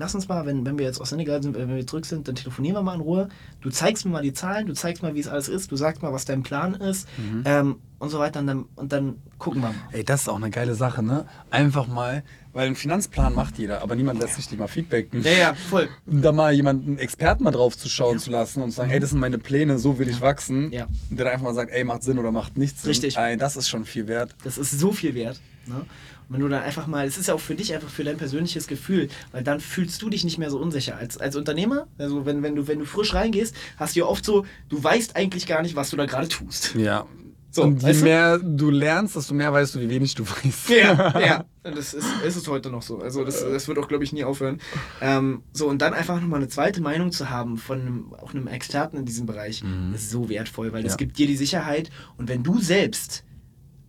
lass 0.00 0.14
uns 0.14 0.26
mal, 0.28 0.46
wenn, 0.46 0.66
wenn 0.66 0.78
wir 0.78 0.86
jetzt 0.86 1.00
aus 1.00 1.10
Senegal 1.10 1.42
sind, 1.42 1.56
wenn 1.56 1.68
wir 1.68 1.86
zurück 1.86 2.06
sind, 2.06 2.26
dann 2.26 2.34
telefonieren 2.34 2.76
wir 2.76 2.82
mal 2.82 2.94
in 2.94 3.00
Ruhe. 3.00 3.28
Du 3.60 3.70
zeigst 3.70 4.04
mir 4.04 4.10
mal 4.10 4.22
die 4.22 4.32
Zahlen, 4.32 4.66
du 4.66 4.72
zeigst 4.72 5.02
mal, 5.02 5.14
wie 5.14 5.20
es 5.20 5.28
alles 5.28 5.48
ist, 5.48 5.70
du 5.70 5.76
sagst 5.76 6.02
mal, 6.02 6.12
was 6.12 6.24
dein 6.24 6.42
Plan 6.42 6.74
ist 6.74 7.06
ähm, 7.44 7.76
und 7.98 8.08
so 8.08 8.18
weiter 8.18 8.40
und 8.40 8.46
dann, 8.46 8.64
und 8.76 8.92
dann 8.92 9.16
gucken 9.38 9.60
wir 9.60 9.68
mal. 9.68 9.74
Ey, 9.92 10.02
das 10.02 10.22
ist 10.22 10.28
auch 10.28 10.36
eine 10.36 10.50
geile 10.50 10.74
Sache, 10.74 11.02
ne? 11.02 11.26
Einfach 11.50 11.86
mal, 11.86 12.24
weil 12.54 12.66
einen 12.66 12.76
Finanzplan 12.76 13.34
macht 13.34 13.58
jeder, 13.58 13.82
aber 13.82 13.94
niemand 13.94 14.20
lässt 14.20 14.36
sich 14.36 14.48
die 14.48 14.56
mal 14.56 14.68
feedbacken. 14.68 15.22
Ja, 15.22 15.30
ja, 15.32 15.54
voll. 15.54 15.88
Und 16.06 16.22
da 16.22 16.32
mal 16.32 16.52
jemanden 16.52 16.98
Experten 16.98 17.44
mal 17.44 17.50
drauf 17.50 17.76
zu 17.76 17.88
schauen 17.88 18.18
zu 18.18 18.30
lassen 18.30 18.62
und 18.62 18.70
zu 18.70 18.76
sagen, 18.76 18.90
ey, 18.90 19.00
das 19.00 19.10
sind 19.10 19.20
meine 19.20 19.38
Pläne, 19.38 19.78
so 19.78 19.98
will 19.98 20.08
ich 20.08 20.20
wachsen. 20.22 20.72
Ja. 20.72 20.86
Und 21.10 21.18
der 21.18 21.26
dann 21.26 21.34
einfach 21.34 21.44
mal 21.44 21.54
sagt, 21.54 21.70
ey, 21.72 21.84
macht 21.84 22.02
Sinn 22.02 22.18
oder 22.18 22.32
macht 22.32 22.56
nichts 22.56 22.82
Sinn. 22.82 22.88
Richtig. 22.88 23.14
Das 23.38 23.56
ist 23.56 23.68
schon 23.68 23.84
viel 23.84 24.08
wert. 24.08 24.34
Das 24.44 24.56
ist 24.56 24.80
so 24.80 24.92
viel 24.92 25.14
wert. 25.14 25.40
Ne? 25.66 25.84
Wenn 26.30 26.40
du 26.40 26.48
dann 26.48 26.62
einfach 26.62 26.86
mal, 26.86 27.06
es 27.06 27.18
ist 27.18 27.26
ja 27.26 27.34
auch 27.34 27.40
für 27.40 27.56
dich 27.56 27.74
einfach 27.74 27.88
für 27.88 28.04
dein 28.04 28.16
persönliches 28.16 28.68
Gefühl, 28.68 29.08
weil 29.32 29.42
dann 29.42 29.58
fühlst 29.60 30.00
du 30.00 30.08
dich 30.08 30.22
nicht 30.24 30.38
mehr 30.38 30.48
so 30.50 30.58
unsicher. 30.60 30.96
Als, 30.96 31.18
als 31.18 31.34
Unternehmer, 31.34 31.88
also 31.98 32.24
wenn, 32.24 32.42
wenn, 32.44 32.54
du, 32.54 32.68
wenn 32.68 32.78
du 32.78 32.84
frisch 32.84 33.12
reingehst, 33.14 33.54
hast 33.76 33.96
du 33.96 34.00
ja 34.00 34.06
oft 34.06 34.24
so, 34.24 34.46
du 34.68 34.82
weißt 34.82 35.16
eigentlich 35.16 35.46
gar 35.46 35.60
nicht, 35.62 35.74
was 35.74 35.90
du 35.90 35.96
da 35.96 36.06
gerade 36.06 36.28
tust. 36.28 36.74
Ja. 36.76 37.04
So, 37.52 37.62
und 37.64 37.82
je 37.82 37.88
weißt 37.88 38.00
du? 38.00 38.04
mehr 38.04 38.38
du 38.38 38.70
lernst, 38.70 39.16
desto 39.16 39.34
mehr 39.34 39.52
weißt 39.52 39.74
du, 39.74 39.80
wie 39.80 39.90
wenig 39.90 40.14
du 40.14 40.24
weißt. 40.24 40.68
Ja, 40.68 41.18
ja. 41.26 41.44
Das 41.64 41.94
ist, 41.94 42.06
ist 42.24 42.36
es 42.36 42.46
heute 42.46 42.70
noch 42.70 42.82
so. 42.82 43.00
Also 43.00 43.24
das, 43.24 43.40
das 43.42 43.66
wird 43.66 43.76
auch, 43.78 43.88
glaube 43.88 44.04
ich, 44.04 44.12
nie 44.12 44.22
aufhören. 44.22 44.60
Ähm, 45.00 45.42
so, 45.52 45.66
und 45.66 45.82
dann 45.82 45.92
einfach 45.92 46.20
nochmal 46.20 46.38
eine 46.38 46.48
zweite 46.48 46.80
Meinung 46.80 47.10
zu 47.10 47.28
haben 47.28 47.58
von 47.58 47.80
einem, 47.80 48.14
auch 48.14 48.32
einem 48.34 48.46
Experten 48.46 48.98
in 48.98 49.04
diesem 49.04 49.26
Bereich, 49.26 49.64
ist 49.92 50.10
so 50.10 50.28
wertvoll, 50.28 50.72
weil 50.72 50.84
das 50.84 50.92
Ja. 50.92 50.96
gibt 50.98 51.18
dir 51.18 51.26
die 51.26 51.36
Sicherheit. 51.36 51.90
Und 52.16 52.28
wenn 52.28 52.44
du 52.44 52.60
selbst 52.60 53.24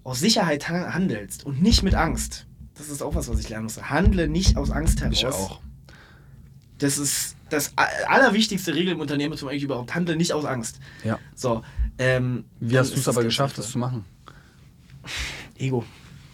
aus 0.03 0.19
Sicherheit 0.19 0.69
ha- 0.69 0.93
handelst 0.93 1.45
und 1.45 1.61
nicht 1.61 1.83
mit 1.83 1.93
Angst, 1.95 2.45
das 2.75 2.89
ist 2.89 3.01
auch 3.01 3.13
was, 3.15 3.27
was 3.29 3.39
ich 3.39 3.49
lernen 3.49 3.65
muss. 3.65 3.81
Handle 3.89 4.27
nicht 4.27 4.57
aus 4.57 4.71
Angst 4.71 5.01
heraus. 5.01 5.13
Ich 5.13 5.25
auch. 5.25 5.59
Das 6.79 6.97
ist 6.97 7.35
das 7.49 7.73
allerwichtigste 7.77 8.73
Regel 8.73 8.93
im 8.93 8.99
Unternehmertum 9.01 9.49
eigentlich 9.49 9.63
überhaupt. 9.63 9.93
Handle 9.93 10.15
nicht 10.15 10.33
aus 10.33 10.45
Angst. 10.45 10.79
Ja. 11.03 11.19
So. 11.35 11.63
Ähm, 11.99 12.45
Wie 12.59 12.77
hast 12.79 12.95
du 12.95 12.99
es 12.99 13.07
aber 13.07 13.23
geschafft, 13.23 13.57
das 13.59 13.69
zu 13.69 13.77
machen? 13.77 14.05
Ego. 15.57 15.83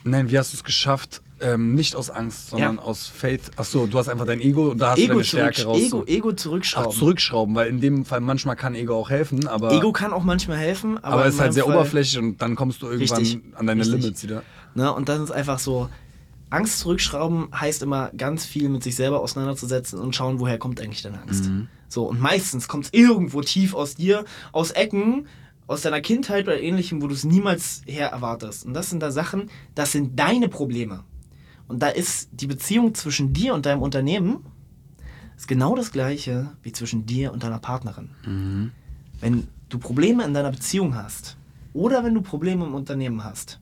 Nein, 0.03 0.29
wie 0.31 0.37
hast 0.37 0.53
du 0.53 0.57
es 0.57 0.63
geschafft, 0.63 1.21
ähm, 1.39 1.75
nicht 1.75 1.95
aus 1.95 2.09
Angst, 2.09 2.49
sondern 2.49 2.75
Ja. 2.75 2.81
aus 2.81 3.07
Faith? 3.07 3.51
Achso, 3.57 3.85
du 3.87 3.97
hast 3.97 4.09
einfach 4.09 4.25
dein 4.25 4.41
Ego 4.41 4.69
und 4.71 4.79
da 4.79 4.91
hast 4.91 4.97
du 4.97 5.03
Ego, 5.03 5.13
deine 5.13 5.23
zurück, 5.23 5.53
Stärke 5.53 5.65
raus. 5.65 5.77
Ego, 5.79 6.03
Ego 6.05 6.29
Ach, 6.31 6.35
zurückschrauben. 6.35 6.91
zurückschrauben, 6.97 7.55
weil 7.55 7.67
in 7.69 7.79
dem 7.81 8.05
Fall 8.05 8.21
manchmal 8.21 8.55
kann 8.55 8.73
Ego 8.75 8.95
auch 8.95 9.09
helfen, 9.09 9.47
aber, 9.47 9.71
Ego 9.71 9.91
kann 9.91 10.13
auch 10.13 10.23
manchmal 10.23 10.57
helfen, 10.57 10.97
aber, 10.97 11.07
aber 11.15 11.25
es 11.27 11.35
ist 11.35 11.41
halt 11.41 11.53
sehr 11.53 11.65
Fall- 11.65 11.75
oberflächlich 11.75 12.17
und 12.17 12.41
dann 12.41 12.55
kommst 12.55 12.81
du 12.81 12.87
irgendwann 12.87 13.17
Richtig, 13.19 13.41
an 13.55 13.67
deine 13.67 13.81
richtig. 13.81 14.01
Limits 14.01 14.23
wieder. 14.23 14.43
Ne? 14.75 14.93
Und 14.93 15.09
dann 15.09 15.23
ist 15.23 15.31
einfach 15.31 15.59
so, 15.59 15.89
Angst 16.49 16.79
zurückschrauben 16.79 17.49
heißt 17.53 17.83
immer 17.83 18.09
ganz 18.15 18.45
viel 18.45 18.69
mit 18.69 18.81
sich 18.81 18.95
selber 18.95 19.19
auseinanderzusetzen 19.19 19.99
und 19.99 20.15
schauen, 20.15 20.39
woher 20.39 20.57
kommt 20.57 20.79
eigentlich 20.81 21.01
deine 21.01 21.21
Angst. 21.21 21.45
Mhm. 21.45 21.67
So, 21.89 22.05
und 22.05 22.21
meistens 22.21 22.67
kommt 22.67 22.85
es 22.85 22.93
irgendwo 22.93 23.41
tief 23.41 23.73
aus 23.73 23.95
dir, 23.95 24.23
aus 24.53 24.71
Ecken, 24.71 25.27
aus 25.67 25.81
deiner 25.81 25.99
Kindheit 25.99 26.45
oder 26.45 26.59
ähnlichem, 26.61 27.01
wo 27.01 27.07
du 27.07 27.13
es 27.13 27.25
niemals 27.25 27.81
her 27.85 28.07
erwartest. 28.09 28.65
Und 28.65 28.73
das 28.73 28.89
sind 28.89 29.01
da 29.03 29.11
Sachen, 29.11 29.49
das 29.75 29.91
sind 29.91 30.17
deine 30.17 30.47
Probleme. 30.47 31.03
Und 31.67 31.81
da 31.81 31.89
ist 31.89 32.29
die 32.31 32.47
Beziehung 32.47 32.95
zwischen 32.95 33.33
dir 33.33 33.53
und 33.53 33.65
deinem 33.65 33.81
Unternehmen 33.81 34.45
ist 35.35 35.47
genau 35.47 35.75
das 35.75 35.91
gleiche 35.91 36.51
wie 36.63 36.71
zwischen 36.71 37.05
dir 37.05 37.31
und 37.31 37.43
deiner 37.43 37.59
Partnerin. 37.59 38.09
Mhm. 38.25 38.71
Wenn 39.19 39.47
du 39.69 39.77
Probleme 39.77 40.23
in 40.23 40.33
deiner 40.33 40.51
Beziehung 40.51 40.95
hast 40.95 41.37
oder 41.73 42.03
wenn 42.03 42.13
du 42.13 42.21
Probleme 42.21 42.65
im 42.65 42.73
Unternehmen 42.73 43.23
hast, 43.23 43.59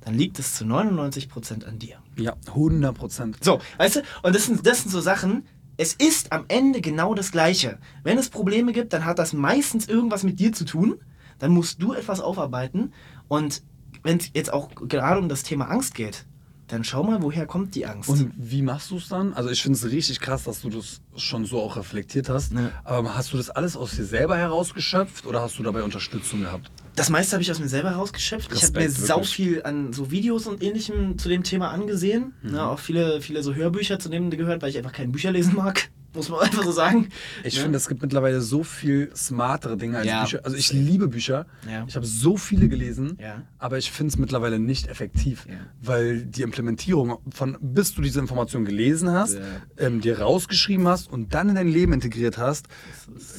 dann 0.00 0.14
liegt 0.14 0.38
es 0.38 0.54
zu 0.54 0.64
99% 0.64 1.64
an 1.64 1.78
dir. 1.78 1.98
Ja, 2.16 2.34
100 2.46 2.96
Prozent. 2.96 3.44
So, 3.44 3.60
weißt 3.78 3.96
du, 3.96 4.00
und 4.22 4.34
das 4.34 4.46
sind, 4.46 4.66
das 4.66 4.82
sind 4.82 4.90
so 4.90 5.00
Sachen, 5.00 5.44
es 5.76 5.94
ist 5.94 6.32
am 6.32 6.44
Ende 6.48 6.80
genau 6.80 7.14
das 7.14 7.32
Gleiche. 7.32 7.78
Wenn 8.02 8.18
es 8.18 8.28
Probleme 8.28 8.72
gibt, 8.72 8.92
dann 8.92 9.04
hat 9.04 9.18
das 9.18 9.32
meistens 9.32 9.88
irgendwas 9.88 10.24
mit 10.24 10.38
dir 10.38 10.52
zu 10.52 10.64
tun. 10.64 11.00
Dann 11.38 11.52
musst 11.52 11.82
du 11.82 11.94
etwas 11.94 12.20
aufarbeiten. 12.20 12.92
Und 13.28 13.62
wenn 14.02 14.18
es 14.18 14.30
jetzt 14.34 14.52
auch 14.52 14.68
gerade 14.74 15.18
um 15.18 15.28
das 15.28 15.42
Thema 15.42 15.70
Angst 15.70 15.94
geht, 15.94 16.26
dann 16.72 16.84
schau 16.84 17.02
mal, 17.02 17.22
woher 17.22 17.46
kommt 17.46 17.74
die 17.74 17.86
Angst. 17.86 18.08
Und 18.08 18.32
wie 18.36 18.62
machst 18.62 18.90
du 18.90 18.96
es 18.96 19.08
dann? 19.08 19.32
Also 19.34 19.50
ich 19.50 19.62
finde 19.62 19.76
es 19.78 19.84
richtig 19.84 20.20
krass, 20.20 20.44
dass 20.44 20.62
du 20.62 20.70
das 20.70 21.00
schon 21.16 21.44
so 21.44 21.60
auch 21.60 21.76
reflektiert 21.76 22.28
hast. 22.28 22.52
Ja. 22.52 22.70
Aber 22.84 23.16
hast 23.16 23.32
du 23.32 23.36
das 23.36 23.50
alles 23.50 23.76
aus 23.76 23.92
dir 23.92 24.04
selber 24.04 24.36
herausgeschöpft 24.36 25.26
oder 25.26 25.42
hast 25.42 25.58
du 25.58 25.62
dabei 25.62 25.82
Unterstützung 25.82 26.42
gehabt? 26.42 26.70
Das 26.96 27.08
meiste 27.08 27.32
habe 27.32 27.42
ich 27.42 27.50
aus 27.50 27.58
mir 27.58 27.68
selber 27.68 27.92
rausgeschöpft. 27.92 28.52
ich 28.52 28.62
habe 28.62 28.72
mir 28.74 28.84
Respekt, 28.86 29.06
sau 29.06 29.16
wirklich. 29.16 29.34
viel 29.34 29.62
an 29.62 29.92
so 29.92 30.10
Videos 30.10 30.46
und 30.46 30.62
ähnlichem 30.62 31.18
zu 31.18 31.28
dem 31.28 31.42
Thema 31.42 31.70
angesehen. 31.70 32.34
Mhm. 32.42 32.50
Ne, 32.50 32.66
auch 32.66 32.78
viele, 32.78 33.20
viele 33.20 33.42
so 33.42 33.54
Hörbücher 33.54 33.98
zu 33.98 34.08
dem 34.08 34.30
gehört, 34.30 34.62
weil 34.62 34.70
ich 34.70 34.78
einfach 34.78 34.92
kein 34.92 35.12
Bücher 35.12 35.32
lesen 35.32 35.54
mag. 35.56 35.90
Muss 36.14 36.28
man 36.28 36.40
einfach 36.44 36.64
so 36.64 36.72
sagen. 36.72 37.08
Ich 37.44 37.56
Ne? 37.56 37.62
finde, 37.62 37.76
es 37.78 37.88
gibt 37.88 38.02
mittlerweile 38.02 38.40
so 38.40 38.64
viel 38.64 39.10
smartere 39.14 39.76
Dinge 39.76 39.98
als 39.98 40.06
Ja. 40.06 40.22
Bücher. 40.22 40.40
Also 40.44 40.56
ich 40.56 40.72
liebe 40.72 41.08
Bücher. 41.08 41.46
Ja. 41.70 41.84
Ich 41.86 41.94
habe 41.96 42.06
so 42.06 42.36
viele 42.36 42.68
gelesen, 42.68 43.16
Ja. 43.20 43.42
aber 43.58 43.78
ich 43.78 43.90
finde 43.90 44.12
es 44.12 44.18
mittlerweile 44.18 44.58
nicht 44.58 44.88
effektiv, 44.88 45.46
weil 45.82 46.24
die 46.24 46.42
Implementierung 46.42 47.18
von 47.32 47.56
bis 47.60 47.94
du 47.94 48.02
diese 48.02 48.18
Information 48.20 48.64
gelesen 48.64 49.10
hast, 49.10 49.38
ähm, 49.78 50.00
dir 50.00 50.20
rausgeschrieben 50.20 50.86
hast 50.88 51.08
und 51.10 51.34
dann 51.34 51.48
in 51.50 51.54
dein 51.54 51.68
Leben 51.68 51.92
integriert 51.92 52.38
hast. 52.38 52.66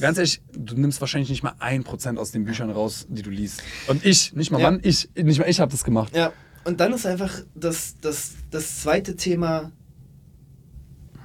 Ganz 0.00 0.18
ehrlich, 0.18 0.42
du 0.56 0.74
nimmst 0.74 1.00
wahrscheinlich 1.00 1.30
nicht 1.30 1.42
mal 1.42 1.54
ein 1.58 1.84
Prozent 1.84 2.18
aus 2.18 2.30
den 2.30 2.44
Büchern 2.44 2.70
raus, 2.70 3.06
die 3.08 3.22
du 3.22 3.30
liest. 3.30 3.62
Und 3.88 4.04
ich, 4.04 4.32
nicht 4.34 4.50
mal. 4.50 4.60
Mann, 4.62 4.80
ich, 4.82 5.08
nicht 5.16 5.38
mal 5.38 5.48
ich 5.48 5.60
habe 5.60 5.70
das 5.72 5.84
gemacht. 5.84 6.14
Ja, 6.16 6.32
und 6.64 6.80
dann 6.80 6.92
ist 6.92 7.06
einfach 7.06 7.32
das, 7.54 7.96
das, 8.00 8.32
das 8.50 8.80
zweite 8.80 9.16
Thema, 9.16 9.72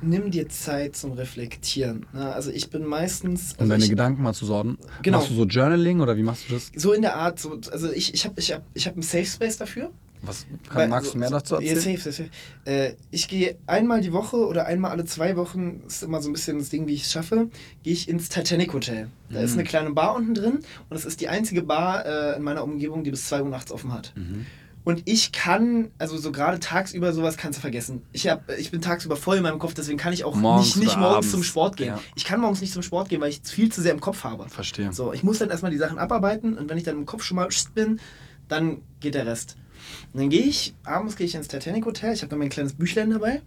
nimm 0.01 0.31
dir 0.31 0.47
Zeit 0.49 0.95
zum 0.95 1.11
Reflektieren. 1.13 2.05
Ne? 2.13 2.33
Also 2.33 2.51
ich 2.51 2.69
bin 2.69 2.83
meistens... 2.85 3.53
Um 3.53 3.59
Also 3.61 3.69
deine 3.71 3.83
ich, 3.83 3.89
Gedanken 3.89 4.21
mal 4.23 4.33
zu 4.33 4.45
sorten. 4.45 4.77
Genau. 5.01 5.17
Machst 5.19 5.31
du 5.31 5.35
so 5.35 5.45
Journaling 5.45 5.99
oder 6.01 6.17
wie 6.17 6.23
machst 6.23 6.49
du 6.49 6.53
das? 6.53 6.71
so 6.75 6.93
in 6.93 7.01
der 7.01 7.15
Art, 7.15 7.39
so, 7.39 7.59
also 7.71 7.91
ich, 7.91 8.13
ich 8.13 8.25
habe 8.25 8.39
ich 8.39 8.51
hab, 8.53 8.63
ich 8.73 8.87
hab 8.87 8.93
einen 8.93 9.03
Safe 9.03 9.25
Space 9.25 9.57
dafür. 9.57 9.91
Was 10.23 10.47
kann, 10.67 10.77
Weil- 10.77 10.87
magst 10.87 11.13
du 11.13 11.19
mehr 11.19 11.29
dazu 11.29 11.55
Ja, 11.55 11.61
erzählen? 11.73 11.97
safe, 11.97 12.11
safe, 12.11 12.29
safe. 12.65 12.71
Äh, 12.89 12.93
ich 13.11 13.27
gehe 13.27 13.55
einmal 13.67 14.01
die 14.01 14.11
Woche 14.13 14.37
oder 14.47 14.65
einmal 14.65 14.89
alle 14.89 15.05
zwei 15.05 15.35
Wochen, 15.37 15.81
ist 15.85 16.01
immer 16.01 16.21
so 16.23 16.29
ein 16.29 16.33
bisschen 16.33 16.57
das 16.57 16.69
Ding, 16.69 16.87
wie 16.87 16.95
ich 16.95 17.03
es 17.03 17.11
schaffe, 17.11 17.49
gehe 17.83 17.93
ich 17.93 18.09
ins 18.09 18.27
Titanic 18.29 18.73
Hotel. 18.73 19.09
Da 19.29 19.37
Mhm. 19.39 19.45
ist 19.45 19.53
eine 19.53 19.63
kleine 19.63 19.91
Bar 19.91 20.15
unten 20.15 20.33
drin 20.33 20.59
und 20.89 20.97
es 20.97 21.05
ist 21.05 21.21
die 21.21 21.27
einzige 21.27 21.61
Bar 21.61 22.03
äh, 22.05 22.35
in 22.37 22.41
meiner 22.41 22.63
Umgebung, 22.63 23.03
die 23.03 23.11
bis 23.11 23.27
2 23.27 23.43
Uhr 23.43 23.49
nachts 23.49 23.71
offen 23.71 23.93
hat. 23.93 24.11
Mhm. 24.15 24.47
Und 24.87 25.01
ich 25.03 25.33
kann, 25.33 25.91
also 25.97 26.17
so 26.17 26.31
gerade 26.31 26.61
tagsüber 26.61 27.11
sowas 27.11 27.35
kannst 27.35 27.57
du 27.57 27.61
vergessen. 27.61 28.03
Ich, 28.13 28.29
hab, 28.29 28.49
ich 28.57 28.71
bin 28.71 28.79
tagsüber 28.79 29.17
voll 29.17 29.35
in 29.35 29.43
meinem 29.43 29.59
Kopf, 29.59 29.73
deswegen 29.73 29.97
kann 29.97 30.13
ich 30.13 30.23
auch 30.23 30.33
Morgens 30.33 30.77
nicht, 30.77 30.85
nicht 30.85 30.97
morgens 30.97 31.15
abends. 31.15 31.31
zum 31.31 31.43
Sport 31.43 31.75
gehen. 31.75 31.87
Ja. 31.87 31.99
Ich 32.15 32.23
kann 32.23 32.39
morgens 32.39 32.61
nicht 32.61 32.71
zum 32.71 32.83
Sport 32.83 33.09
gehen, 33.09 33.19
weil 33.19 33.29
ich 33.29 33.41
viel 33.43 33.69
zu 33.69 33.81
sehr 33.81 33.91
im 33.91 33.99
Kopf 33.99 34.23
habe. 34.23 34.47
Verstehe. 34.47 34.93
So, 34.93 35.11
ich 35.11 35.23
muss 35.23 35.39
dann 35.39 35.49
erstmal 35.49 35.71
die 35.71 35.77
Sachen 35.77 35.97
abarbeiten 35.97 36.57
und 36.57 36.69
wenn 36.69 36.77
ich 36.77 36.85
dann 36.85 36.95
im 36.95 37.05
Kopf 37.05 37.23
schon 37.23 37.35
mal 37.35 37.49
bin, 37.75 37.99
dann 38.47 38.81
geht 39.01 39.15
der 39.15 39.25
Rest. 39.25 39.57
Und 40.13 40.21
dann 40.21 40.29
gehe 40.29 40.43
ich, 40.43 40.73
abends 40.85 41.17
gehe 41.17 41.27
ich 41.27 41.35
ins 41.35 41.49
Titanic 41.49 41.85
Hotel, 41.85 42.13
ich 42.13 42.21
habe 42.21 42.29
dann 42.29 42.39
mein 42.39 42.47
kleines 42.47 42.71
Büchlein 42.71 43.09
dabei 43.09 43.41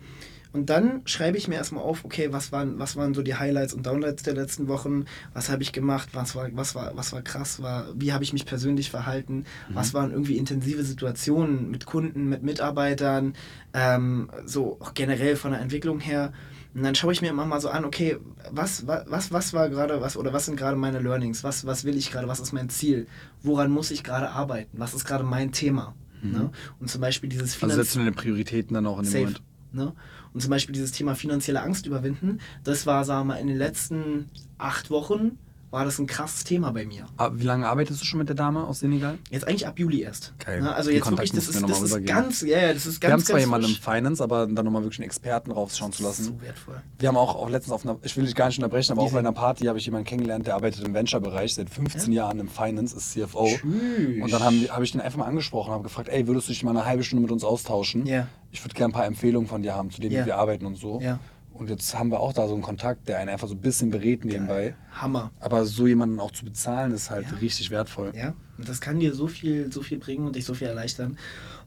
und 0.53 0.69
dann 0.71 1.03
schreibe 1.05 1.39
ich 1.39 1.47
mir 1.49 1.55
erstmal 1.57 1.85
auf, 1.85 2.05
okay, 2.05 2.33
was 2.33 2.51
waren, 2.53 2.79
was 2.79 2.97
waren 2.97 3.15
so 3.15 3.23
die 3.23 3.37
Highlights 3.37 3.73
und 3.73 3.87
Downlights 3.87 4.23
der 4.25 4.35
letzten 4.35 4.67
Wochen, 4.69 5.05
was 5.33 5.49
habe 5.49 5.63
ich 5.63 5.73
gemacht, 5.73 6.09
was 6.13 6.35
war, 6.35 6.49
was 6.55 6.75
war, 6.75 6.97
was 6.97 7.13
war 7.13 7.23
krass, 7.23 7.63
war, 7.63 7.87
wie 7.95 8.13
habe 8.13 8.25
ich 8.25 8.33
mich 8.33 8.47
persönlich 8.47 8.91
verhalten, 8.91 9.45
was 9.69 9.95
waren 9.95 10.11
irgendwie 10.11 10.37
intensive 10.37 10.83
Situationen 10.83 11.71
mit 11.71 11.87
Kunden, 11.87 12.29
mit 12.29 12.43
Mitarbeitern, 12.43 13.35
ähm, 13.75 14.31
so 14.45 14.77
auch 14.81 14.95
generell 14.95 15.37
von 15.37 15.53
der 15.53 15.61
Entwicklung 15.61 16.01
her. 16.01 16.33
Und 16.73 16.85
dann 16.85 16.95
schaue 16.95 17.13
ich 17.13 17.21
mir 17.21 17.31
immer 17.31 17.47
mal 17.47 17.61
so 17.61 17.69
an, 17.69 17.85
okay, 17.85 18.17
was, 18.53 18.87
was, 18.87 19.05
was, 19.11 19.33
was 19.33 19.53
war 19.53 19.69
gerade, 19.69 20.01
was 20.01 20.17
oder 20.17 20.33
was 20.33 20.47
sind 20.47 20.57
gerade 20.57 20.77
meine 20.77 21.01
Learnings, 21.01 21.43
was, 21.43 21.67
was 21.67 21.85
will 21.85 21.97
ich 21.97 22.13
gerade, 22.13 22.29
was 22.29 22.39
ist 22.41 22.53
mein 22.53 22.69
Ziel, 22.69 23.07
woran 23.43 23.71
muss 23.73 23.91
ich 23.91 24.05
gerade 24.05 24.31
arbeiten, 24.31 24.79
was 24.79 24.95
ist 24.95 25.05
gerade 25.05 25.25
mein 25.25 25.51
Thema. 25.53 25.95
Ne? 26.23 26.51
Und 26.79 26.91
zum 26.91 27.01
Beispiel 27.01 27.29
dieses 27.31 27.55
Also 27.55 27.59
Finanz- 27.61 27.75
setzt 27.77 27.95
du 27.95 28.01
deine 28.01 28.13
Prioritäten 28.13 28.75
dann 28.75 28.87
auch 28.87 28.99
in 28.99 29.05
dem 29.05 29.11
Safe. 29.11 29.25
Moment. 29.25 29.43
Ne? 29.73 29.93
Und 30.33 30.41
zum 30.41 30.51
Beispiel 30.51 30.73
dieses 30.73 30.93
Thema 30.93 31.15
finanzielle 31.15 31.63
Angst 31.63 31.87
überwinden, 31.87 32.39
das 32.65 32.87
war, 32.87 33.05
sagen 33.05 33.29
wir 33.29 33.35
mal, 33.35 33.41
in 33.41 33.49
den 33.49 33.57
letzten 33.57 34.31
acht 34.59 34.91
Wochen 34.91 35.39
war 35.71 35.85
das 35.85 35.99
ein 35.99 36.07
krasses 36.07 36.45
Thema 36.45 36.73
bei 36.73 36.85
mir. 36.85 37.07
Ah, 37.17 37.31
Wie 37.33 37.45
lange 37.45 37.69
arbeitest 37.69 38.01
du 38.01 38.05
schon 38.05 38.19
mit 38.19 38.29
der 38.29 38.35
Dame 38.35 38.67
aus 38.67 38.81
Senegal? 38.81 39.19
Jetzt 39.31 39.47
eigentlich 39.47 39.67
ab 39.67 39.79
Juli 39.79 40.03
erst. 40.03 40.35
Geil. 40.45 40.61
Ne? 40.63 40.75
Also 40.75 40.91
Den 40.91 40.97
jetzt 40.97 41.05
Kontakt 41.05 41.29
wirklich, 41.33 41.47
das 41.47 41.55
ist, 41.55 41.69
das 41.69 41.81
ist 41.83 42.07
ganz, 42.07 42.41
ja, 42.43 42.59
ja, 42.59 42.73
das 42.75 42.87
ist 42.87 43.01
Wir 43.01 43.09
haben 43.09 43.19
ganz, 43.19 43.27
zwar 43.27 43.37
ganz 43.37 43.45
jemanden 43.47 43.69
im. 43.69 43.75
Finance, 43.77 44.23
aber 44.23 44.47
dann 44.49 44.65
nochmal 44.65 44.83
wirklich 44.83 44.99
einen 44.99 45.07
Experten 45.07 45.53
raufschauen 45.53 45.93
zu 45.93 46.03
lassen. 46.03 46.25
So 46.25 46.41
wertvoll. 46.43 46.83
Wir 46.99 47.09
haben 47.09 47.17
auch, 47.17 47.37
auch 47.37 47.49
letztens 47.49 47.73
auf 47.73 47.85
einer, 47.85 47.99
ich 48.03 48.17
will 48.17 48.25
dich 48.25 48.35
gar 48.35 48.49
nicht 48.49 48.59
unterbrechen, 48.59 48.93
aber 48.93 49.03
auch 49.03 49.13
bei 49.13 49.21
einer 49.21 49.33
Party 49.33 49.67
habe 49.67 49.79
ich 49.79 49.85
jemanden 49.87 50.07
kennengelernt, 50.07 50.47
der 50.47 50.57
arbeitet 50.57 50.85
im 50.85 50.93
Venture-Bereich 50.93 51.55
seit 51.55 51.71
15 51.71 52.13
Jahren 52.13 52.41
im 52.41 52.49
Finance, 52.49 52.97
ist 52.97 53.13
CFO. 53.13 53.47
Tschüss. 53.47 54.23
Und 54.23 54.33
dann 54.33 54.43
habe 54.43 54.57
hab 54.71 54.83
ich 54.83 54.91
den 54.93 55.01
einfach 55.01 55.19
mal 55.19 55.27
angesprochen, 55.27 55.73
habe 55.73 55.85
gefragt, 55.85 56.09
ey, 56.09 56.27
würdest 56.27 56.49
du 56.49 56.53
dich 56.53 56.65
mal 56.65 56.71
eine 56.73 56.85
halbe 56.85 57.05
Stunde 57.05 57.23
mit 57.23 57.31
uns 57.31 57.45
austauschen? 57.45 58.07
Ja. 58.07 58.27
Ich 58.51 58.65
würde 58.65 58.75
gerne 58.75 58.91
ein 58.91 58.95
paar 58.95 59.07
Empfehlungen 59.07 59.49
von 59.49 59.63
dir 59.63 59.75
haben, 59.77 59.91
zu 59.91 60.01
denen 60.01 60.15
Ja. 60.15 60.23
wie 60.23 60.27
wir 60.27 60.37
arbeiten 60.37 60.67
und 60.67 60.75
so. 60.77 61.01
Ja. 61.01 61.21
Und 61.61 61.69
jetzt 61.69 61.95
haben 61.97 62.11
wir 62.11 62.21
auch 62.21 62.33
da 62.33 62.49
so 62.49 62.55
einen 62.55 62.63
Kontakt, 62.63 63.07
der 63.07 63.19
einen 63.19 63.29
einfach 63.29 63.47
so 63.47 63.53
ein 63.55 63.61
bisschen 63.61 63.91
berät 63.91 64.25
nebenbei. 64.25 64.75
Hammer. 64.93 65.31
Aber 65.41 65.67
so 65.67 65.87
jemanden 65.87 66.19
auch 66.19 66.31
zu 66.31 66.47
bezahlen, 66.47 66.91
ist 66.93 67.11
halt 67.11 67.27
Ja. 67.31 67.37
richtig 67.37 67.71
wertvoll. 67.71 68.13
Ja, 68.17 68.33
und 68.57 68.67
das 68.67 68.81
kann 68.81 68.99
dir 68.99 69.15
so 69.15 69.27
viel, 69.29 69.71
so 69.71 69.83
viel 69.83 69.99
bringen 69.99 70.27
und 70.27 70.37
dich 70.37 70.47
so 70.47 70.55
viel 70.55 70.69
erleichtern. 70.69 71.19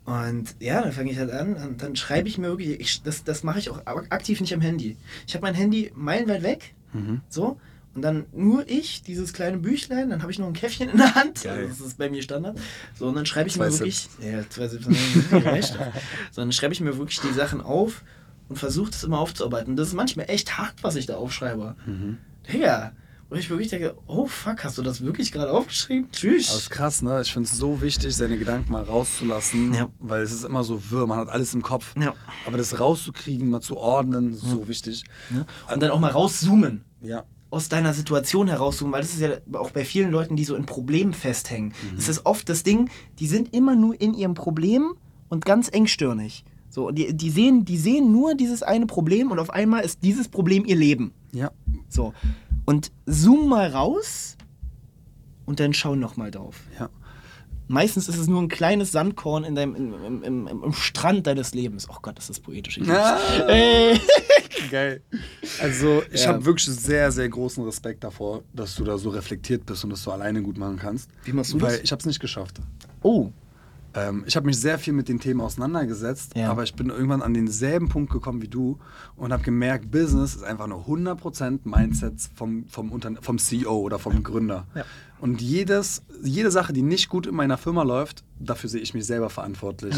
Und 0.06 0.56
ja, 0.60 0.82
dann 0.82 0.92
fange 0.94 1.12
ich 1.12 1.20
halt 1.20 1.30
an 1.30 1.54
und 1.56 1.84
dann 1.84 1.96
schreibe 1.96 2.28
ich 2.28 2.40
mir 2.40 2.48
wirklich, 2.48 2.80
ich, 2.80 3.04
das, 3.04 3.24
das 3.24 3.44
mache 3.44 3.60
ich 3.60 3.70
auch 3.70 3.86
ak- 3.86 4.08
aktiv 4.10 4.42
nicht 4.42 4.54
am 4.56 4.62
Handy. 4.62 4.98
Ich 5.28 5.36
habe 5.36 5.44
mein 5.46 5.54
Handy 5.54 5.92
meilenweit 5.96 6.42
weg, 6.42 6.74
Mhm. 6.92 7.22
so, 7.30 7.60
und 7.94 8.02
dann 8.02 8.26
nur 8.34 8.68
ich, 8.68 9.04
dieses 9.04 9.32
kleine 9.32 9.58
Büchlein, 9.60 10.10
dann 10.10 10.24
habe 10.24 10.32
ich 10.32 10.40
noch 10.40 10.48
ein 10.48 10.54
Käffchen 10.54 10.90
in 10.90 10.98
der 10.98 11.14
Hand, 11.14 11.44
Geil. 11.44 11.68
das 11.70 11.80
ist 11.80 12.00
bei 12.00 12.10
mir 12.10 12.24
Standard. 12.24 12.58
So, 12.98 13.08
und 13.10 13.16
dann 13.16 13.28
schreibe 13.28 13.48
ich 13.48 13.54
Zwei 13.54 13.68
mir 13.68 13.74
wirklich, 13.74 14.10
ja, 14.20 14.42
zwei 14.50 14.68
Sips, 14.68 14.88
so, 16.32 16.42
dann 16.42 16.52
schreibe 16.52 16.74
ich 16.74 16.82
mir 16.82 16.98
wirklich 16.98 17.20
die 17.22 17.32
Sachen 17.34 17.62
auf 17.62 18.04
und 18.54 18.60
versuche 18.60 18.92
das 18.92 19.04
immer 19.04 19.18
aufzuarbeiten. 19.18 19.76
Das 19.76 19.88
ist 19.88 19.94
manchmal 19.96 20.30
echt 20.30 20.60
hart, 20.60 20.76
was 20.84 20.96
ich 20.96 21.08
da 21.08 21.16
aufschreibe. 21.16 21.76
Mhm. 21.88 22.20
Digga, 22.52 22.92
wo 23.28 23.36
ich 23.36 23.50
wirklich 23.50 23.70
denke, 23.70 23.96
oh 24.06 24.28
fuck, 24.28 24.64
hast 24.64 24.78
du 24.78 24.84
das 24.84 25.02
wirklich 25.02 25.32
gerade 25.32 25.52
aufgeschrieben? 25.52 26.12
Tschüss. 26.12 26.50
Es 26.50 26.56
ist 26.56 26.70
krass, 26.70 27.02
ne? 27.02 27.20
Ich 27.24 27.34
finde 27.34 27.50
es 27.50 27.58
so 27.58 27.82
wichtig, 27.82 28.16
seine 28.16 28.38
Gedanken 28.38 28.72
mal 28.72 28.84
rauszulassen, 28.84 29.74
Ja. 29.74 29.90
weil 29.98 30.22
es 30.22 30.32
ist 30.32 30.44
immer 30.46 30.64
so 30.64 30.92
wirr, 30.92 31.08
man 31.08 31.18
hat 31.18 31.30
alles 31.30 31.56
im 31.56 31.64
Kopf. 31.64 31.96
Ja. 32.00 32.14
Aber 32.46 32.58
das 32.58 32.80
rauszukriegen, 32.80 33.50
mal 33.50 33.62
zu 33.62 33.76
ordnen, 33.78 34.34
ist 34.34 34.42
so 34.42 34.68
wichtig. 34.68 35.04
Ne? 35.32 35.48
Und 35.74 35.82
dann 35.82 35.90
auch 35.90 36.00
mal 36.00 36.12
rauszoomen. 36.12 36.84
Ja. 37.02 37.24
Aus 37.50 37.70
deiner 37.70 37.94
Situation 37.96 38.48
herauszoomen, 38.48 38.94
weil 38.94 39.02
das 39.02 39.16
ist 39.16 39.20
ja 39.22 39.32
auch 39.54 39.72
bei 39.72 39.84
vielen 39.84 40.12
Leuten, 40.12 40.36
die 40.36 40.44
so 40.44 40.56
in 40.56 40.68
Problemen 40.68 41.14
festhängen. 41.14 41.74
Das 41.96 42.10
ist 42.10 42.28
oft 42.28 42.48
das 42.50 42.62
Ding, 42.62 42.92
die 43.18 43.28
sind 43.28 43.52
immer 43.52 43.76
nur 43.76 44.00
in 44.00 44.14
ihrem 44.14 44.36
Problem 44.36 44.94
und 45.30 45.44
ganz 45.44 45.70
engstirnig. 45.70 46.46
So, 46.74 46.90
die, 46.90 47.14
die, 47.14 47.30
sehen, 47.30 47.66
die 47.66 47.78
sehen 47.78 48.12
nur 48.12 48.34
dieses 48.34 48.64
eine 48.64 48.88
Problem 48.88 49.30
und 49.30 49.38
auf 49.38 49.52
einmal 49.52 49.84
ist 49.86 50.02
dieses 50.02 50.28
Problem 50.28 50.66
ihr 50.66 50.76
Leben. 50.76 51.14
Ja. 51.32 51.52
So. 51.88 52.16
Und 52.66 52.92
zoom 53.06 53.48
mal 53.48 53.68
raus 53.68 54.38
und 55.46 55.60
dann 55.60 55.76
schau 55.76 55.94
nochmal 55.94 56.32
drauf. 56.32 56.62
Ja. 56.80 56.90
Meistens 57.68 58.10
ist 58.10 58.18
es 58.18 58.26
nur 58.26 58.42
ein 58.42 58.48
kleines 58.48 58.92
Sandkorn 58.92 59.44
in 59.44 59.54
deinem, 59.54 59.76
im, 59.76 60.24
im, 60.24 60.48
im, 60.48 60.64
im, 60.64 60.74
Strand 60.74 61.28
deines 61.28 61.54
Lebens. 61.54 61.88
Oh 61.92 61.98
Gott, 62.02 62.18
das 62.18 62.32
ist 62.32 62.40
poetisch. 62.40 62.80
Ich 62.80 62.90
Ah. 62.90 63.20
Ey. 63.48 64.00
Geil. 64.72 65.04
Also, 65.62 66.02
ich 66.12 66.24
Ja. 66.24 66.30
habe 66.30 66.44
wirklich 66.44 66.66
sehr, 66.66 67.12
sehr 67.12 67.30
großen 67.30 67.64
Respekt 67.64 68.04
davor, 68.04 68.42
dass 68.52 68.74
du 68.74 68.84
da 68.84 68.98
so 68.98 69.12
reflektiert 69.12 69.68
bist 69.68 69.84
und 69.84 69.92
das 69.92 70.02
so 70.02 70.12
alleine 70.12 70.42
gut 70.42 70.58
machen 70.58 70.78
kannst. 70.78 71.12
Wie 71.24 71.34
machst 71.34 71.54
du 71.54 71.62
Weil 71.62 71.74
das? 71.74 71.82
ich 71.84 71.92
habe 71.92 72.00
es 72.00 72.08
nicht 72.08 72.20
geschafft. 72.20 72.60
Oh. 73.04 73.30
Ähm, 73.96 74.24
ich 74.26 74.36
habe 74.36 74.46
mich 74.48 74.60
sehr 74.60 74.80
viel 74.80 74.94
mit 74.94 75.08
den 75.08 75.20
Themen 75.20 75.40
auseinandergesetzt, 75.42 76.36
Ja. 76.36 76.50
aber 76.50 76.64
ich 76.64 76.74
bin 76.74 76.90
irgendwann 76.90 77.22
an 77.22 77.34
denselben 77.34 77.90
Punkt 77.90 78.12
gekommen 78.12 78.42
wie 78.42 78.48
du 78.48 78.80
und 79.16 79.32
habe 79.32 79.44
gemerkt, 79.44 79.92
Business 79.92 80.36
ist 80.36 80.44
einfach 80.44 80.68
nur 80.68 80.86
100% 80.88 81.60
Mindset 81.66 82.16
vom, 82.36 82.66
vom, 82.68 82.92
Unterne 82.92 83.20
vom 83.22 83.38
CEO 83.38 83.78
oder 83.80 84.00
vom 84.00 84.24
Gründer. 84.24 84.66
Ja. 84.74 84.84
Und 85.20 85.42
jedes, 85.42 86.02
jede 86.24 86.50
Sache, 86.52 86.74
die 86.74 86.82
nicht 86.82 87.08
gut 87.10 87.28
in 87.28 87.36
meiner 87.36 87.58
Firma 87.58 87.84
läuft, 87.84 88.24
dafür 88.40 88.70
sehe 88.70 88.82
ich 88.82 88.94
mich 88.94 89.06
selber 89.06 89.30
verantwortlich. 89.30 89.96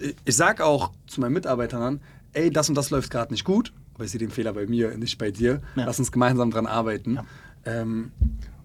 Ich- 0.00 0.16
Ich 0.24 0.34
sage 0.36 0.64
auch 0.64 0.90
zu 1.06 1.20
meinen 1.20 1.34
Mitarbeitern 1.34 1.80
dann, 1.80 2.00
ey, 2.32 2.50
das 2.50 2.68
und 2.68 2.74
das 2.74 2.90
läuft 2.90 3.10
gerade 3.10 3.32
nicht 3.32 3.44
gut, 3.44 3.72
aber 3.94 4.04
ich 4.04 4.10
sehe 4.10 4.18
den 4.18 4.30
Fehler 4.30 4.52
bei 4.52 4.66
mir, 4.66 4.96
nicht 4.98 5.16
bei 5.18 5.30
dir. 5.30 5.60
Ja. 5.76 5.84
Lass 5.84 5.98
uns 6.00 6.10
gemeinsam 6.10 6.50
dran 6.50 6.66
arbeiten. 6.66 7.16
Ja. 7.16 7.24
Ähm, 7.64 8.10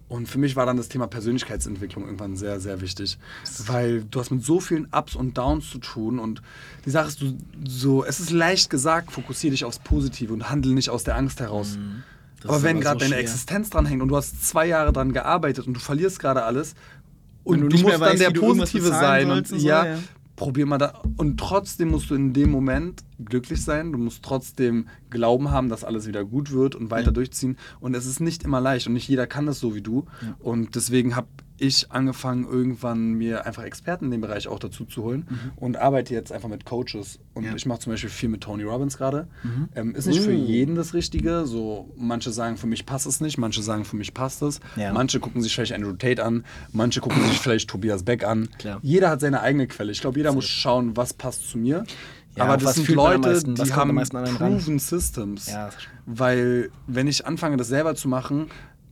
und 0.08 0.26
für 0.26 0.38
mich 0.38 0.56
war 0.56 0.64
dann 0.64 0.78
das 0.78 0.88
Thema 0.88 1.06
Persönlichkeitsentwicklung 1.06 2.04
irgendwann 2.04 2.36
sehr, 2.36 2.60
sehr 2.60 2.80
wichtig. 2.80 3.18
Weil 3.66 4.04
du 4.04 4.20
hast 4.20 4.30
mit 4.30 4.42
so 4.42 4.58
vielen 4.58 4.88
Ups 4.90 5.14
und 5.14 5.36
Downs 5.36 5.70
zu 5.70 5.78
tun 5.78 6.18
und 6.18 6.40
die 6.86 6.90
Sache 6.90 7.08
ist, 7.08 7.20
du, 7.20 7.36
so, 7.66 8.04
es 8.04 8.18
ist 8.18 8.30
leicht 8.30 8.70
gesagt, 8.70 9.12
fokussiere 9.12 9.50
dich 9.50 9.64
aufs 9.64 9.78
Positive 9.78 10.32
und 10.32 10.48
handle 10.48 10.72
nicht 10.72 10.88
aus 10.88 11.04
der 11.04 11.16
Angst 11.16 11.40
heraus. 11.40 11.76
Mhm. 11.76 12.02
Aber 12.44 12.62
wenn 12.62 12.80
gerade 12.80 13.00
so 13.00 13.00
deine 13.00 13.14
schwer. 13.14 13.20
Existenz 13.20 13.68
dran 13.68 13.84
hängt 13.84 14.00
und 14.00 14.08
du 14.08 14.16
hast 14.16 14.48
zwei 14.48 14.66
Jahre 14.66 14.92
dran 14.92 15.12
gearbeitet 15.12 15.66
und 15.66 15.74
du 15.74 15.80
verlierst 15.80 16.20
gerade 16.20 16.44
alles 16.44 16.74
und 17.44 17.54
Wenn 17.54 17.60
du 17.62 17.68
du, 17.68 17.82
musst 17.82 17.94
dann 17.94 18.00
weißt, 18.00 18.20
der 18.20 18.30
du 18.30 18.42
irgendwas 18.42 18.70
Positive 18.70 18.94
sein 18.94 19.30
und 19.30 19.38
und 19.38 19.48
so, 19.48 19.56
ja, 19.56 19.86
ja. 19.86 19.98
Probier 20.38 20.64
mal 20.66 20.78
da. 20.78 21.02
Und 21.16 21.38
trotzdem 21.38 21.90
musst 21.90 22.08
du 22.10 22.14
in 22.14 22.32
dem 22.32 22.50
Moment 22.50 23.02
glücklich 23.22 23.62
sein, 23.62 23.92
du 23.92 23.98
musst 23.98 24.22
trotzdem 24.22 24.86
Glauben 25.10 25.50
haben, 25.50 25.68
dass 25.68 25.84
alles 25.84 26.06
wieder 26.06 26.24
gut 26.24 26.52
wird 26.52 26.74
und 26.74 26.90
weiter 26.90 27.06
Ja. 27.08 27.12
durchziehen. 27.12 27.56
Und 27.80 27.94
es 27.94 28.06
ist 28.06 28.20
nicht 28.20 28.44
immer 28.44 28.60
leicht 28.60 28.86
und 28.86 28.92
nicht 28.94 29.08
jeder 29.08 29.26
kann 29.26 29.46
das 29.46 29.58
so 29.60 29.74
wie 29.74 29.82
du. 29.82 30.06
Und 30.38 30.74
deswegen 30.76 31.16
habe 31.16 31.28
ich 31.58 31.90
angefangen 31.90 32.44
irgendwann 32.46 33.12
mir 33.14 33.44
einfach 33.46 33.64
Experten 33.64 34.06
in 34.06 34.10
dem 34.12 34.20
Bereich 34.20 34.48
auch 34.48 34.58
dazu 34.58 34.84
zu 34.84 35.02
holen 35.02 35.26
und 35.56 35.76
arbeite 35.76 36.14
jetzt 36.14 36.32
einfach 36.32 36.48
mit 36.48 36.64
Coaches 36.64 37.18
und 37.34 37.42
Mhm. 37.42 37.48
Ja. 37.50 37.56
ich 37.56 37.66
mache 37.66 37.80
zum 37.80 37.92
Beispiel 37.92 38.10
viel 38.10 38.28
mit 38.28 38.40
Tony 38.42 38.62
Robbins 38.62 38.96
gerade. 38.96 39.26
Ähm, 39.74 39.94
ist 39.94 40.06
nicht 40.06 40.20
für 40.20 40.30
Uh. 40.30 40.46
jeden 40.46 40.74
das 40.76 40.94
Richtige, 40.94 41.46
so 41.46 41.88
manche 41.96 42.30
sagen 42.30 42.56
für 42.56 42.66
mich 42.66 42.86
passt 42.86 43.06
es 43.06 43.20
nicht, 43.20 43.38
manche 43.38 43.62
sagen 43.62 43.84
für 43.84 43.96
mich 43.96 44.14
passt 44.14 44.42
es, 44.42 44.60
Ja. 44.76 44.92
manche 44.92 45.20
gucken 45.20 45.42
sich 45.42 45.54
vielleicht 45.54 45.72
Andrew 45.72 45.92
Tate 45.94 46.24
an, 46.24 46.44
manche 46.72 47.00
gucken 47.00 47.22
sich 47.26 47.38
vielleicht 47.40 47.68
Tobias 47.70 48.02
Beck 48.04 48.24
an. 48.24 48.48
Klar. 48.58 48.78
Jeder 48.82 49.10
hat 49.10 49.20
seine 49.20 49.40
eigene 49.40 49.66
Quelle. 49.66 49.92
Ich 49.92 50.00
glaube, 50.00 50.18
jeder 50.18 50.32
muss 50.32 50.46
schauen, 50.46 50.96
was 50.96 51.12
passt 51.12 51.48
zu 51.50 51.58
mir. 51.58 51.84
Ja, 52.36 52.44
aber 52.44 52.56
das 52.56 52.76
sind 52.76 52.88
Leute, 52.90 53.18
meisten? 53.18 53.54
Die 53.56 53.72
haben 53.72 53.98
einen 53.98 54.12
ran? 54.36 54.36
proven 54.36 54.78
Systems. 54.78 55.48
Ja, 55.50 55.66
das. 55.66 55.74
Weil, 56.06 56.70
wenn 56.86 57.08
ich 57.08 57.26
anfange, 57.26 57.56
das 57.56 57.66
selber 57.68 57.96
zu 57.96 58.06
machen, 58.08 58.46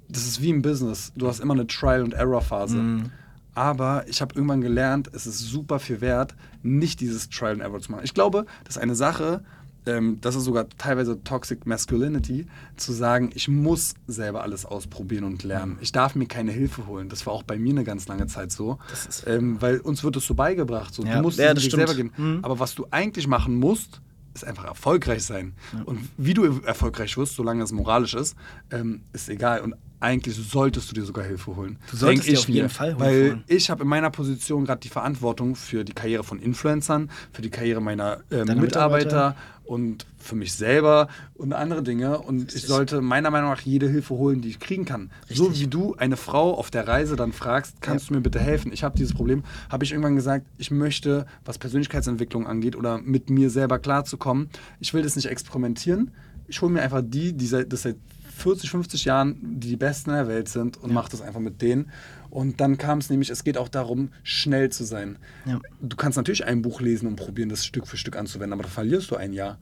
das 0.09 0.27
ist 0.27 0.41
wie 0.43 0.51
im 0.51 0.63
Business. 0.63 1.13
Du 1.17 1.27
hast 1.29 1.41
immer 1.41 1.55
eine 1.55 1.67
Trial- 1.67 2.03
and 2.05 2.15
Error-Phase. 2.15 2.77
Mhm. 2.77 3.11
Aber 3.55 4.05
ich 4.07 4.21
habe 4.21 4.35
irgendwann 4.35 4.61
gelernt, 4.61 5.09
es 5.15 5.27
ist 5.27 5.39
super 5.39 5.79
viel 5.79 6.01
wert, 6.03 6.35
nicht 6.63 7.01
dieses 7.01 7.31
Trial 7.31 7.53
and 7.53 7.63
Error 7.63 7.81
zu 7.81 7.91
machen. 7.91 8.03
Ich 8.05 8.13
glaube, 8.13 8.45
das 8.65 8.77
ist 8.77 8.83
eine 8.83 8.95
Sache, 8.95 9.43
ähm, 9.87 10.19
das 10.21 10.35
ist 10.35 10.45
sogar 10.45 10.69
teilweise 10.77 11.23
Toxic 11.25 11.65
Masculinity, 11.65 12.47
zu 12.77 12.93
sagen, 12.93 13.31
ich 13.35 13.49
muss 13.49 13.95
selber 14.07 14.43
alles 14.43 14.67
ausprobieren 14.67 15.25
und 15.25 15.43
lernen. 15.43 15.79
Ich 15.81 15.93
darf 15.93 16.15
mir 16.17 16.27
keine 16.27 16.53
Hilfe 16.53 16.87
holen. 16.87 17.09
Das 17.09 17.25
war 17.25 17.33
auch 17.33 17.45
bei 17.45 17.57
mir 17.59 17.71
eine 17.71 17.85
ganz 17.85 18.07
lange 18.09 18.27
Zeit 18.27 18.53
so. 18.53 18.79
Ähm, 19.27 19.57
weil 19.63 19.79
uns 19.79 20.05
wird 20.05 20.17
es 20.17 20.27
so 20.27 20.35
beigebracht. 20.35 20.93
So, 20.95 21.05
Ja. 21.05 21.17
Du 21.17 21.23
musst 21.23 21.39
Ja, 21.39 21.53
es 21.53 21.63
selber 21.65 21.95
gehen. 21.95 22.11
Mhm. 22.17 22.41
Aber 22.43 22.59
was 22.59 22.75
du 22.75 22.87
eigentlich 22.91 23.27
machen 23.27 23.55
musst, 23.55 24.03
ist 24.35 24.45
einfach 24.45 24.65
erfolgreich 24.67 25.25
sein. 25.25 25.55
Und 25.87 26.01
wie 26.19 26.35
du 26.35 26.45
erfolgreich 26.61 27.17
wirst, 27.17 27.37
solange 27.37 27.63
es 27.65 27.73
moralisch 27.73 28.13
ist, 28.13 28.37
ähm, 28.71 29.01
ist 29.15 29.31
egal. 29.31 29.63
Und 29.63 29.77
eigentlich 30.01 30.37
solltest 30.37 30.91
du 30.91 30.95
dir 30.95 31.05
sogar 31.05 31.25
Hilfe 31.25 31.57
holen. 31.57 31.79
Du 31.91 31.97
solltest 31.97 32.29
dir 32.29 32.39
auf 32.39 32.49
jeden 32.49 32.69
Fall 32.69 32.89
Hilfe 32.89 33.01
Weil 33.01 33.29
holen. 33.31 33.45
ich 33.47 33.71
habe 33.71 33.83
in 33.83 33.89
meiner 33.89 34.11
Position 34.11 34.65
gerade 34.65 34.81
die 34.81 34.89
Verantwortung 34.89 35.57
für 35.57 35.85
die 35.85 35.93
Karriere 35.93 36.23
von 36.25 36.39
Influencern, 36.39 37.11
für 37.33 37.43
die 37.43 37.51
Karriere 37.51 37.81
meiner 37.81 38.19
Deiner 38.29 38.55
Mitarbeiter 38.57 38.61
Mitarbeiter. 38.61 39.37
und 39.65 40.07
für 40.19 40.35
mich 40.35 40.53
selber 40.55 41.09
und 41.35 41.53
andere 41.53 41.83
Dinge. 41.83 42.19
Und 42.19 42.55
ich 42.55 42.63
sollte 42.67 43.01
meiner 43.01 43.31
Meinung 43.31 43.51
nach 43.51 43.61
jede 43.61 43.89
Hilfe 43.89 44.15
holen, 44.15 44.41
die 44.43 44.49
ich 44.51 44.59
kriegen 44.61 44.85
kann. 44.85 45.11
So 45.29 45.45
Richtig. 45.45 45.63
wie 45.63 45.67
du 45.69 45.95
eine 45.97 46.17
Frau 46.17 46.55
auf 46.55 46.71
der 46.71 46.87
Reise 46.87 47.17
dann 47.17 47.33
fragst, 47.33 47.81
kannst 47.81 48.11
du 48.11 48.15
mir 48.15 48.21
bitte 48.21 48.41
helfen? 48.41 48.73
Ich 48.73 48.85
habe 48.85 48.97
dieses 48.99 49.15
Problem, 49.15 49.45
habe 49.71 49.85
ich 49.85 49.93
irgendwann 49.93 50.17
gesagt, 50.17 50.47
ich 50.59 50.71
möchte, 50.71 51.27
was 51.45 51.59
Persönlichkeitsentwicklung 51.59 52.47
angeht 52.47 52.77
oder 52.77 52.99
mit 52.99 53.31
mir 53.31 53.51
selber 53.51 53.79
klarzukommen, 53.79 54.49
ich 54.81 54.93
will 54.95 55.03
das 55.03 55.17
nicht 55.17 55.27
experimentieren. 55.27 56.11
Ich 56.49 56.61
hole 56.61 56.73
mir 56.73 56.83
einfach 56.83 57.03
die, 57.05 57.33
die 57.33 57.49
das 57.49 57.83
seit 57.83 57.97
40, 58.37 58.71
50 58.71 59.05
Jahren 59.07 59.37
die, 59.43 59.69
die 59.69 59.77
Besten 59.77 60.11
in 60.11 60.17
der 60.17 60.29
Welt 60.29 60.49
sind 60.49 60.77
und 60.83 60.93
mache 60.93 61.11
das 61.11 61.23
einfach 61.23 61.41
mit 61.41 61.63
denen. 61.63 61.91
Und 62.29 62.61
dann 62.61 62.77
kam 62.77 62.99
es 62.99 63.09
nämlich, 63.09 63.31
es 63.31 63.45
geht 63.45 63.57
auch 63.57 63.69
darum, 63.69 64.11
schnell 64.23 64.71
zu 64.71 64.85
sein. 64.85 65.17
Ja. 65.47 65.59
Du 65.81 65.97
kannst 65.97 66.17
natürlich 66.19 66.45
ein 66.45 66.61
Buch 66.61 66.81
lesen 66.81 67.07
und 67.07 67.17
probieren, 67.17 67.49
das 67.49 67.65
Stück 67.65 67.87
für 67.87 67.97
Stück 67.97 68.17
anzuwenden, 68.17 68.53
aber 68.53 68.65
da 68.65 68.69
verlierst 68.69 69.11
du 69.11 69.17
ein 69.17 69.33
Jahr. 69.33 69.59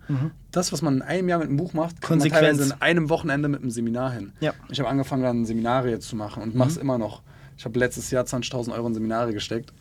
Das, 0.50 0.72
was 0.72 0.82
man 0.82 0.96
in 0.96 1.02
einem 1.02 1.28
Jahr 1.28 1.38
mit 1.38 1.48
einem 1.48 1.56
Buch 1.56 1.72
macht, 1.72 2.00
kann 2.00 2.18
man 2.18 2.26
Mhm. 2.26 2.32
Teilweise 2.32 2.64
in 2.64 2.72
einem 2.82 3.10
Wochenende 3.10 3.48
mit 3.48 3.60
einem 3.60 3.70
Seminar 3.70 4.12
hin. 4.12 4.32
Ja. 4.40 4.54
Ich 4.70 4.80
habe 4.80 4.88
angefangen, 4.88 5.22
dann 5.22 5.46
Seminare 5.46 5.90
jetzt 5.90 6.08
zu 6.08 6.16
machen 6.16 6.42
und 6.42 6.54
mache 6.54 6.70
es 6.70 6.76
immer 6.76 6.98
noch. 6.98 7.22
Ich 7.56 7.64
habe 7.64 7.78
letztes 7.78 8.10
Jahr 8.10 8.24
20.000 8.24 8.72
Euro 8.72 8.88
in 8.88 8.94
Seminare 8.94 9.32
gesteckt. 9.32 9.72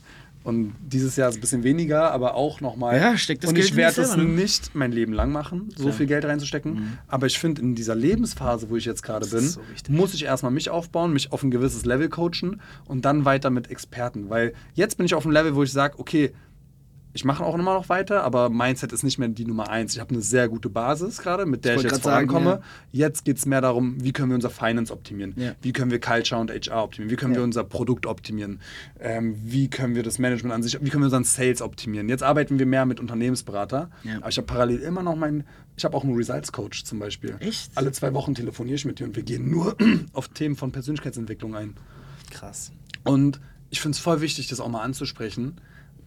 Und 0.43 0.75
dieses 0.81 1.15
Jahr 1.15 1.29
ist 1.29 1.35
ein 1.35 1.41
bisschen 1.41 1.63
weniger, 1.63 2.11
aber 2.11 2.35
auch 2.35 2.59
nochmal. 2.59 2.97
Ja, 2.99 3.17
steckt 3.17 3.43
das 3.43 3.49
Und 3.49 3.55
Geld 3.55 3.69
ich 3.69 3.75
werde 3.75 4.01
es 4.01 4.17
ne? 4.17 4.25
nicht 4.25 4.75
mein 4.75 4.91
Leben 4.91 5.13
lang 5.13 5.31
machen, 5.31 5.69
so 5.75 5.83
Klar. 5.83 5.93
viel 5.95 6.05
Geld 6.07 6.25
reinzustecken. 6.25 6.99
Aber 7.07 7.27
ich 7.27 7.39
finde, 7.39 7.61
in 7.61 7.75
dieser 7.75 7.95
Lebensphase, 7.95 8.69
wo 8.69 8.75
ich 8.75 8.85
jetzt 8.85 9.03
gerade 9.03 9.25
bin, 9.25 9.47
so 9.47 9.61
muss 9.87 10.13
ich 10.13 10.25
erstmal 10.25 10.51
mich 10.51 10.69
aufbauen, 10.69 11.13
mich 11.13 11.31
auf 11.31 11.43
ein 11.43 11.51
gewisses 11.51 11.85
Level 11.85 12.09
coachen 12.09 12.61
und 12.85 13.05
dann 13.05 13.23
weiter 13.23 13.49
mit 13.49 13.71
Experten. 13.71 14.29
Weil 14.29 14.53
jetzt 14.73 14.97
bin 14.97 15.05
ich 15.05 15.13
auf 15.15 15.25
einem 15.25 15.33
Level, 15.33 15.55
wo 15.55 15.63
ich 15.63 15.71
sage, 15.71 15.97
okay, 15.97 16.33
ich 17.13 17.23
mache 17.25 17.43
auch 17.43 17.53
immer 17.53 17.73
noch 17.75 17.89
weiter, 17.89 18.23
aber 18.23 18.49
Mindset 18.49 18.91
ist 18.91 19.03
nicht 19.03 19.19
mehr 19.19 19.27
die 19.29 19.45
Nummer 19.45 19.69
eins. 19.69 19.93
Ich 19.93 19.99
habe 19.99 20.11
eine 20.11 20.21
sehr 20.21 20.49
gute 20.49 20.67
Basis 20.69 21.19
gerade, 21.19 21.45
mit 21.45 21.63
der 21.63 21.73
Ich 21.75 21.77
ich, 21.77 21.83
jetzt 21.83 21.91
grad 21.93 22.03
sagen, 22.03 22.29
vorankomme. 22.29 22.61
Jetzt 22.91 23.23
geht 23.23 23.37
es 23.37 23.45
mehr 23.45 23.61
darum, 23.61 24.03
wie 24.03 24.11
können 24.13 24.29
wir 24.29 24.35
unser 24.35 24.49
Finance 24.49 24.91
optimieren, 24.91 25.33
Ja. 25.37 25.53
wie 25.61 25.73
können 25.73 25.91
wir 25.91 25.99
Culture 26.01 26.41
und 26.41 26.49
HR 26.51 26.83
optimieren, 26.83 27.11
wie 27.11 27.15
können 27.15 27.33
Ja. 27.33 27.39
wir 27.39 27.43
unser 27.43 27.63
Produkt 27.63 28.05
optimieren, 28.07 28.59
ähm, 28.99 29.35
wie 29.43 29.69
können 29.69 29.93
wir 29.95 30.01
das 30.03 30.17
Management 30.19 30.53
an 30.55 30.63
sich, 30.63 30.73
wie 30.81 30.89
können 30.89 31.03
wir 31.03 31.07
unseren 31.07 31.23
Sales 31.23 31.61
optimieren. 31.61 32.09
Jetzt 32.09 32.23
arbeiten 32.23 32.57
wir 32.57 32.65
mehr 32.65 32.85
mit 32.85 32.99
Unternehmensberater, 32.99 33.89
Ja. 34.03 34.17
aber 34.17 34.29
ich 34.29 34.37
habe 34.37 34.47
parallel 34.47 34.79
immer 34.79 35.03
noch 35.03 35.15
meinen, 35.15 35.43
ich 35.77 35.85
habe 35.85 35.95
auch 35.95 36.03
einen 36.03 36.15
Results 36.15 36.51
Coach 36.51 36.83
zum 36.83 36.99
Beispiel. 36.99 37.35
Echt? 37.39 37.71
Alle 37.75 37.91
zwei 37.91 38.13
Wochen 38.13 38.33
telefoniere 38.35 38.75
ich 38.75 38.85
mit 38.85 38.99
dir 38.99 39.05
und 39.05 39.15
wir 39.15 39.23
gehen 39.23 39.49
nur 39.49 39.75
auf 40.13 40.29
Themen 40.29 40.55
von 40.55 40.71
Persönlichkeitsentwicklung 40.71 41.55
ein. 41.55 41.75
Krass. 42.31 42.71
Und 43.03 43.39
ich 43.69 43.81
finde 43.81 43.95
es 43.95 43.99
voll 43.99 44.21
wichtig, 44.21 44.47
das 44.47 44.59
auch 44.59 44.67
mal 44.69 44.81
anzusprechen. 44.81 45.57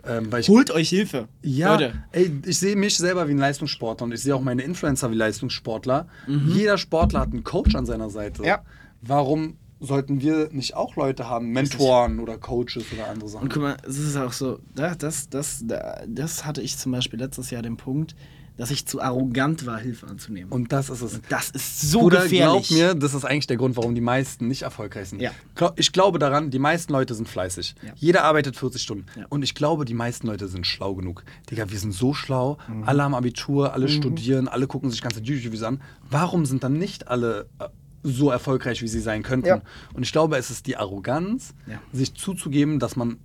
Ähm, 0.09 0.31
weil 0.31 0.41
ich 0.41 0.49
Holt 0.49 0.71
euch 0.71 0.89
Hilfe. 0.89 1.29
ja, 1.43 1.73
Leute. 1.75 1.95
ey, 2.13 2.31
ich 2.47 2.59
sehe 2.59 2.77
mich 2.77 2.97
selber 2.97 3.27
wie 3.29 3.33
ein 3.33 3.39
Leistungssportler 3.39 4.05
und 4.05 4.13
ich 4.13 4.21
sehe 4.23 4.35
auch 4.35 4.41
meine 4.41 4.63
Influencer 4.63 5.11
wie 5.11 5.15
Leistungssportler. 5.17 6.07
Jeder 6.27 6.79
Sportler 6.79 7.21
hat 7.21 7.33
einen 7.33 7.45
Coach 7.45 7.75
an 7.75 7.87
seiner 7.87 8.11
Seite. 8.11 8.45
Ja. 8.45 8.63
Warum 9.03 9.57
sollten 9.79 10.21
wir 10.23 10.49
nicht 10.53 10.75
auch 10.75 10.97
Leute 10.97 11.29
haben, 11.29 11.51
Mentoren 11.51 12.19
oder 12.21 12.39
Coaches 12.39 12.85
oder 12.95 13.09
andere 13.09 13.29
Sachen? 13.29 13.43
Und 13.45 13.53
guck 13.53 13.63
mal, 13.63 13.77
es 13.87 13.99
ist 13.99 14.17
auch 14.17 14.33
so, 14.33 14.59
da- 14.75 14.95
das, 14.95 15.29
das, 15.29 15.63
da- 15.67 16.03
das 16.09 16.45
hatte 16.47 16.63
ich 16.63 16.79
zum 16.79 16.93
Beispiel 16.93 17.19
letztes 17.19 17.51
Jahr 17.51 17.63
den 17.63 17.77
Punkt, 17.77 18.17
dass 18.57 18.71
ich 18.71 18.87
zu 18.87 19.01
arrogant 19.01 19.67
war, 19.67 19.79
Hilfe 19.79 20.07
anzunehmen. 20.07 20.51
Und 20.51 20.73
das 20.73 20.89
ist 20.91 21.03
es. 21.03 21.21
das 21.29 21.51
ist 21.51 21.91
so 21.91 22.01
Bruder, 22.01 22.23
gefährlich. 22.23 22.69
glaub 22.69 22.79
mir, 22.79 22.95
das 22.95 23.15
ist 23.15 23.25
eigentlich 23.25 23.47
der 23.47 23.57
Grund, 23.57 23.77
warum 23.77 23.95
die 23.95 24.01
meisten 24.01 24.49
nicht 24.49 24.63
erfolgreich 24.63 25.11
sind. 25.11 25.21
Ja. 25.21 25.31
Ich 25.77 25.93
glaube 25.93 26.19
daran, 26.19 26.51
die 26.51 26.59
meisten 26.59 26.93
Leute 26.93 27.15
sind 27.15 27.29
fleißig. 27.29 27.75
Ja. 27.85 27.93
Jeder 27.97 28.25
arbeitet 28.25 28.57
40 28.57 28.81
Stunden. 28.83 29.07
Ja. 29.19 29.27
Und 29.29 29.43
ich 29.43 29.55
glaube, 29.55 29.85
die 29.85 29.95
meisten 29.95 30.27
Leute 30.27 30.49
sind 30.49 30.67
schlau 30.67 30.95
genug. 30.95 31.23
Digga, 31.51 31.71
wir 31.71 31.79
sind 31.79 31.93
so 31.93 32.15
schlau. 32.15 32.59
Mhm. 32.69 32.85
Alle 32.85 33.03
haben 33.03 33.15
Abitur, 33.15 33.73
alle 33.75 33.89
studieren, 33.89 34.49
alle 34.49 34.67
gucken 34.67 34.91
sich 34.91 35.03
ganze 35.03 35.21
YouTube-Videos 35.21 35.63
an. 35.63 35.83
Warum 36.09 36.47
sind 36.47 36.65
dann 36.65 36.75
nicht 36.75 37.09
alle 37.09 37.47
äh, 37.59 37.69
so 38.03 38.31
erfolgreich, 38.31 38.83
wie 38.83 38.89
sie 38.89 39.01
sein 39.01 39.23
könnten? 39.23 39.61
Und 39.93 40.03
ich 40.03 40.13
glaube, 40.13 40.37
es 40.37 40.51
ist 40.51 40.67
die 40.67 40.77
Arroganz, 40.77 41.55
sich 41.93 42.15
zuzugeben, 42.15 42.79
dass 42.79 42.97
man 42.97 43.19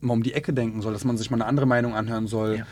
mal 0.00 0.14
um 0.14 0.22
die 0.22 0.32
Ecke 0.34 0.52
denken 0.52 0.82
soll, 0.82 0.92
dass 0.92 1.04
man 1.04 1.16
sich 1.16 1.30
mal 1.30 1.36
eine 1.36 1.46
andere 1.46 1.66
Meinung 1.66 1.94
anhören 1.94 2.26
soll, 2.26 2.58
Ja. 2.58 2.66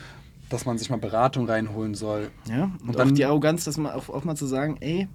Dass 0.53 0.65
man 0.65 0.77
sich 0.77 0.89
mal 0.89 0.97
Beratung 0.97 1.47
reinholen 1.49 1.95
soll. 1.95 2.29
Ja, 2.49 2.63
und, 2.63 2.81
Und 2.81 2.89
auch 2.91 2.95
dann- 2.95 3.15
die 3.15 3.25
Arroganz, 3.25 3.63
dass 3.65 3.77
man 3.77 3.91
auch, 3.91 4.09
auch 4.09 4.23
mal 4.23 4.35
zu 4.35 4.45
sagen, 4.45 4.77
ey, 4.79 5.07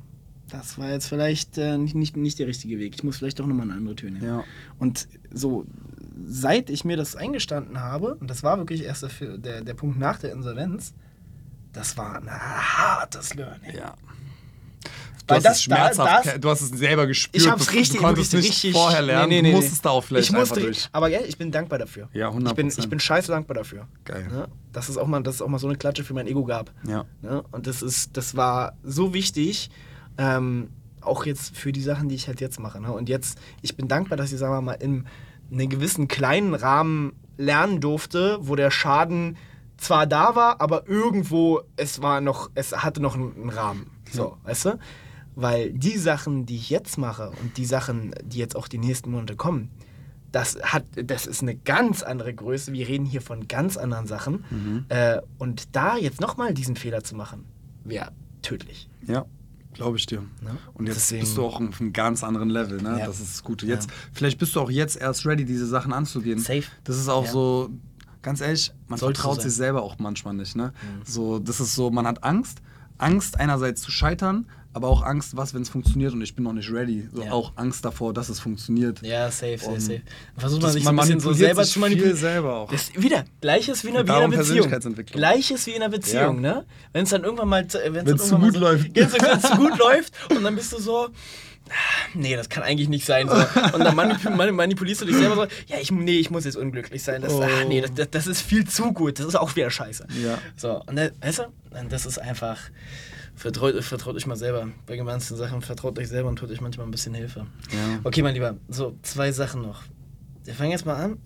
das 0.51 0.79
war 0.79 0.91
jetzt 0.91 1.07
vielleicht 1.09 1.59
äh, 1.59 1.77
nicht, 1.79 1.95
nicht, 1.95 2.17
nicht 2.17 2.39
der 2.39 2.47
richtige 2.47 2.79
Weg. 2.79 2.95
Ich 2.95 3.05
muss 3.05 3.19
vielleicht 3.19 3.39
doch 3.39 3.47
nochmal 3.47 3.67
eine 3.67 3.75
andere 3.75 3.95
Tür 3.97 4.11
nehmen. 4.11 4.25
Ja. 4.25 4.45
Und 4.79 5.07
so, 5.31 5.67
seit 6.25 6.71
ich 6.71 6.85
mir 6.85 6.97
das 6.97 7.17
eingestanden 7.17 7.81
habe, 7.81 8.15
und 8.17 8.29
das 8.31 8.43
war 8.43 8.57
wirklich 8.59 8.83
erst 8.85 9.03
der, 9.21 9.39
der, 9.39 9.63
der 9.63 9.75
Punkt 9.75 9.99
nach 9.99 10.19
der 10.19 10.33
Insolvenz, 10.33 10.95
das 11.73 11.97
war 11.99 12.17
ein 12.17 12.31
hartes 12.31 13.35
Learning. 13.35 13.75
Ja. 13.77 13.95
Du 15.29 15.35
Weil 15.35 15.37
hast, 15.39 15.45
das- 15.45 15.57
es 15.59 15.63
schmerzhaft, 15.65 16.27
da- 16.27 16.31
das- 16.33 16.41
du 16.41 16.49
hast 16.51 16.61
es 16.63 16.69
selber 16.71 17.07
gespürt. 17.07 17.37
Ich 17.43 17.49
hab's 17.51 17.73
richtig, 17.73 17.99
du 18.01 18.03
konntest 18.05 18.33
wirklich 18.33 18.49
nicht 18.51 18.65
richtig 18.65 18.73
vorher 18.73 19.03
lernen, 19.03 19.29
Nee, 19.29 19.37
nee, 19.37 19.43
nee, 19.43 19.51
du 19.53 19.57
musstest 19.59 19.85
da 19.85 19.91
auch 19.91 20.03
vielleicht 20.03 20.31
ich 20.31 20.33
musste, 20.35 20.55
einfach 20.55 20.67
durch. 20.67 20.89
Aber 20.91 21.11
gell, 21.11 21.25
ich 21.29 21.37
bin 21.39 21.51
dankbar 21.53 21.79
dafür. 21.79 22.09
Ja, 22.15 22.29
Ich 22.31 22.35
bin, 22.55 22.69
100%. 22.71 22.79
ich 22.79 22.89
bin 22.89 22.99
scheiße 22.99 23.31
dankbar 23.31 23.55
dafür. 23.57 23.87
Geil. 24.05 24.27
Ne? 24.29 24.49
Dass, 24.73 24.89
es 24.89 24.97
auch 24.97 25.07
mal, 25.07 25.23
dass 25.23 25.37
es 25.37 25.43
auch 25.43 25.49
mal 25.49 25.59
so 25.59 25.69
eine 25.69 25.77
Klatsche 25.77 26.03
für 26.03 26.15
mein 26.15 26.27
Ego 26.27 26.45
gab. 26.45 26.73
Ja. 26.87 27.05
Ne? 27.23 27.45
Und 27.53 27.67
das, 27.67 27.83
ist, 27.83 28.17
das 28.17 28.37
war 28.37 28.73
so 28.83 29.13
wichtig, 29.15 29.71
ähm, 30.17 30.71
auch 31.03 31.27
jetzt 31.27 31.57
für 31.57 31.73
die 31.73 31.83
Sachen, 31.83 32.09
die 32.09 32.15
ich 32.15 32.27
halt 32.27 32.41
jetzt 32.41 32.59
mache. 32.59 32.81
Ne? 32.81 32.91
Und 32.91 33.09
jetzt, 33.09 33.39
ich 33.63 33.77
bin 33.77 33.87
dankbar, 33.87 34.17
dass 34.17 34.33
ich, 34.33 34.39
sagen 34.39 34.53
wir 34.55 34.61
mal, 34.63 34.73
in 34.75 35.05
einem 35.53 35.69
gewissen 35.69 36.09
kleinen 36.09 36.55
Rahmen 36.55 37.13
lernen 37.37 37.81
durfte, 37.81 38.39
wo 38.41 38.57
der 38.57 38.71
Schaden 38.71 39.37
zwar 39.77 40.07
da 40.09 40.35
war, 40.35 40.61
aber 40.61 40.89
irgendwo 40.89 41.61
es 41.77 42.03
war 42.03 42.21
noch, 42.21 42.51
es 42.57 42.73
hatte 42.77 43.01
noch 43.01 43.15
einen, 43.15 43.33
einen 43.37 43.51
Rahmen. 43.51 43.91
So, 44.11 44.37
weißt 44.43 44.65
du? 44.65 44.79
Weil 45.41 45.73
die 45.73 45.97
Sachen, 45.99 46.47
die 46.47 46.57
ich 46.57 46.69
jetzt 46.69 46.99
mache 46.99 47.31
und 47.41 47.57
die 47.59 47.65
Sachen, 47.65 48.13
die 48.25 48.39
jetzt 48.39 48.57
auch 48.57 48.67
die 48.67 48.79
nächsten 48.79 49.13
Monate 49.13 49.37
kommen, 49.37 49.71
das 50.33 50.59
hat, 50.63 50.85
das 50.97 51.27
ist 51.27 51.43
eine 51.43 51.55
ganz 51.55 52.03
andere 52.03 52.35
Größe. 52.35 52.73
Wir 52.73 52.89
reden 52.89 53.07
hier 53.07 53.23
von 53.23 53.47
ganz 53.47 53.77
anderen 53.77 54.09
Sachen. 54.09 54.45
Mhm. 54.51 54.85
Äh, 54.89 55.21
und 55.39 55.77
da 55.77 55.97
jetzt 55.97 56.21
nochmal 56.21 56.55
diesen 56.55 56.75
Fehler 56.75 57.05
zu 57.05 57.15
machen, 57.15 57.45
wäre 57.85 58.11
tödlich. 58.43 58.91
Ja, 59.07 59.27
glaube 59.75 59.97
ich 59.97 60.07
dir. 60.07 60.23
Ne? 60.43 60.59
Und 60.75 60.87
jetzt 60.87 60.97
Deswegen- 60.97 61.21
bist 61.23 61.37
du 61.37 61.45
auch 61.47 61.61
auf 61.61 61.81
einem 61.81 61.93
ganz 61.93 62.25
anderen 62.25 62.51
Level, 62.51 62.83
ne? 62.83 62.99
Ja. 62.99 63.07
Das 63.07 63.21
ist 63.21 63.35
das 63.35 63.45
Gute. 63.45 63.65
Jetzt, 63.65 63.89
Vielleicht 64.13 64.39
bist 64.39 64.57
du 64.57 64.61
auch 64.61 64.71
jetzt 64.71 64.97
erst 65.01 65.25
ready, 65.25 65.45
diese 65.45 65.67
Sachen 65.67 65.93
anzugehen. 65.93 66.41
Safe. 66.41 66.65
Das 66.83 66.99
ist 66.99 67.09
auch 67.09 67.25
Ja. 67.27 67.31
so, 67.31 67.71
ganz 68.21 68.41
ehrlich, 68.41 68.73
man 68.89 68.99
Solltest 68.99 69.23
du 69.25 69.29
vertraut 69.29 69.43
sich 69.43 69.55
selber 69.55 69.83
auch 69.85 70.01
manchmal 70.01 70.35
nicht, 70.35 70.57
ne? 70.57 70.73
So, 71.05 71.39
das 71.39 71.61
ist 71.61 71.77
so, 71.77 71.91
man 71.93 72.09
hat 72.09 72.25
Angst. 72.25 72.59
Angst 72.99 73.39
einerseits 73.39 73.81
zu 73.83 73.93
scheitern, 73.93 74.47
aber 74.79 74.89
auch 74.89 75.03
Angst, 75.03 75.37
was, 75.37 75.53
wenn 75.53 75.63
es 75.63 75.69
funktioniert 75.69 76.13
und 76.15 76.23
ich 76.23 76.35
bin 76.35 76.45
noch 76.45 76.53
nicht 76.55 76.71
ready. 76.73 77.07
So 77.13 77.23
Ja. 77.23 77.33
auch 77.33 77.53
Angst 77.57 77.85
davor, 77.85 78.15
dass 78.15 78.29
es 78.31 78.41
funktioniert. 78.41 79.03
Ja, 79.03 79.31
safe, 79.31 79.59
safe, 79.59 79.71
Und 79.73 79.81
safe. 79.81 80.03
Versucht 80.37 80.63
man 80.63 80.73
sich 80.73 80.85
man 80.85 80.95
ein 80.99 81.01
bisschen 81.01 81.21
so 81.21 81.33
selber 81.33 81.65
zu 81.65 81.79
manipulieren. 81.81 82.17
selber 82.17 82.55
auch. 82.57 82.71
Das 82.71 82.85
ist 82.85 83.03
wieder, 83.03 83.25
gleiches 83.41 83.85
wie 83.85 83.89
in 83.89 83.97
einer, 83.99 84.29
Beziehung. 84.29 84.71
Gleiches 85.07 85.67
wie 85.67 85.71
in 85.73 85.83
einer 85.83 85.91
Beziehung, 85.91 86.43
Ja. 86.43 86.55
ne? 86.55 86.65
Wenn 86.93 87.05
es 87.05 87.11
dann 87.11 87.25
irgendwann 87.25 87.49
mal, 87.49 87.63
Wenn's 87.65 88.05
dann 88.07 88.19
zu 88.19 88.39
gut 88.39 88.55
so, 88.55 88.61
läuft. 88.61 88.95
Wenn 88.95 89.05
es 89.39 89.43
zu 89.43 89.57
gut 89.57 89.79
läuft 89.79 90.13
und 90.31 90.43
dann 90.45 90.55
bist 90.57 90.73
du 90.73 90.79
so, 90.79 91.07
ah, 91.07 92.09
nee, 92.15 92.37
das 92.37 92.49
kann 92.49 92.63
eigentlich 92.63 92.89
nicht 92.89 93.05
sein. 93.05 93.29
So. 93.29 93.35
Und 93.35 93.81
dann 93.85 93.95
manip 93.97 94.23
mani- 94.25 94.53
manipulierst 94.53 95.03
du 95.03 95.07
dich 95.07 95.17
selber 95.17 95.35
so, 95.35 95.43
ja, 95.67 95.79
ich, 95.81 95.91
nee, 95.91 96.19
ich 96.19 96.31
muss 96.31 96.45
jetzt 96.45 96.57
unglücklich 96.57 97.03
sein. 97.03 97.21
Das, 97.21 97.33
Oh. 97.35 97.43
ach, 97.45 97.67
nee, 97.69 97.81
das, 97.81 97.93
das, 97.95 98.11
das 98.11 98.27
ist 98.27 98.43
viel 98.43 98.67
zu 98.67 98.93
gut. 98.93 99.19
Das 99.19 99.27
ist 99.27 99.35
auch 99.35 99.55
wieder 99.57 99.71
scheiße. 99.71 100.07
Ja. 100.25 100.39
So, 100.57 100.81
und 100.87 100.97
dann, 100.97 101.11
weißt 101.21 101.41
du, 101.41 101.43
und 101.79 101.93
das 101.93 102.07
ist 102.07 102.19
einfach, 102.19 102.59
vertraut, 103.39 103.83
vertraut 103.83 104.17
euch 104.17 104.27
mal 104.27 104.37
selber. 104.37 104.69
Bei 104.87 104.97
ganzen 104.97 105.37
Sachen 105.37 105.63
vertraut 105.63 105.99
euch 105.99 106.09
selber 106.09 106.29
und 106.29 106.37
tut 106.37 106.51
euch 106.51 106.61
manchmal 106.61 106.87
ein 106.87 106.91
bisschen 106.91 107.15
Hilfe. 107.15 107.47
Ja. 107.71 108.01
Okay, 108.05 108.23
mein 108.23 108.35
Lieber, 108.35 108.57
so 108.69 108.99
zwei 109.03 109.33
Sachen 109.33 109.63
noch. 109.63 109.83
Wir 110.45 110.55
fangen 110.55 110.71
jetzt 110.71 110.87
mal 110.87 110.95
an. 110.95 111.19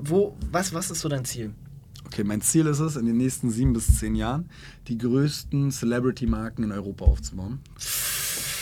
Wo, 0.00 0.36
was, 0.50 0.72
was 0.72 0.90
ist 0.90 1.00
so 1.00 1.08
dein 1.08 1.24
Ziel? 1.24 1.52
Okay, 2.06 2.24
mein 2.24 2.40
Ziel 2.40 2.66
ist 2.66 2.80
es, 2.80 2.96
in 2.96 3.06
den 3.06 3.18
nächsten 3.18 3.50
sieben 3.50 3.74
bis 3.74 3.98
zehn 3.98 4.14
Jahren 4.14 4.48
die 4.88 4.96
größten 4.96 5.70
Celebrity-Marken 5.70 6.64
in 6.64 6.72
Europa 6.72 7.04
aufzubauen. 7.04 7.60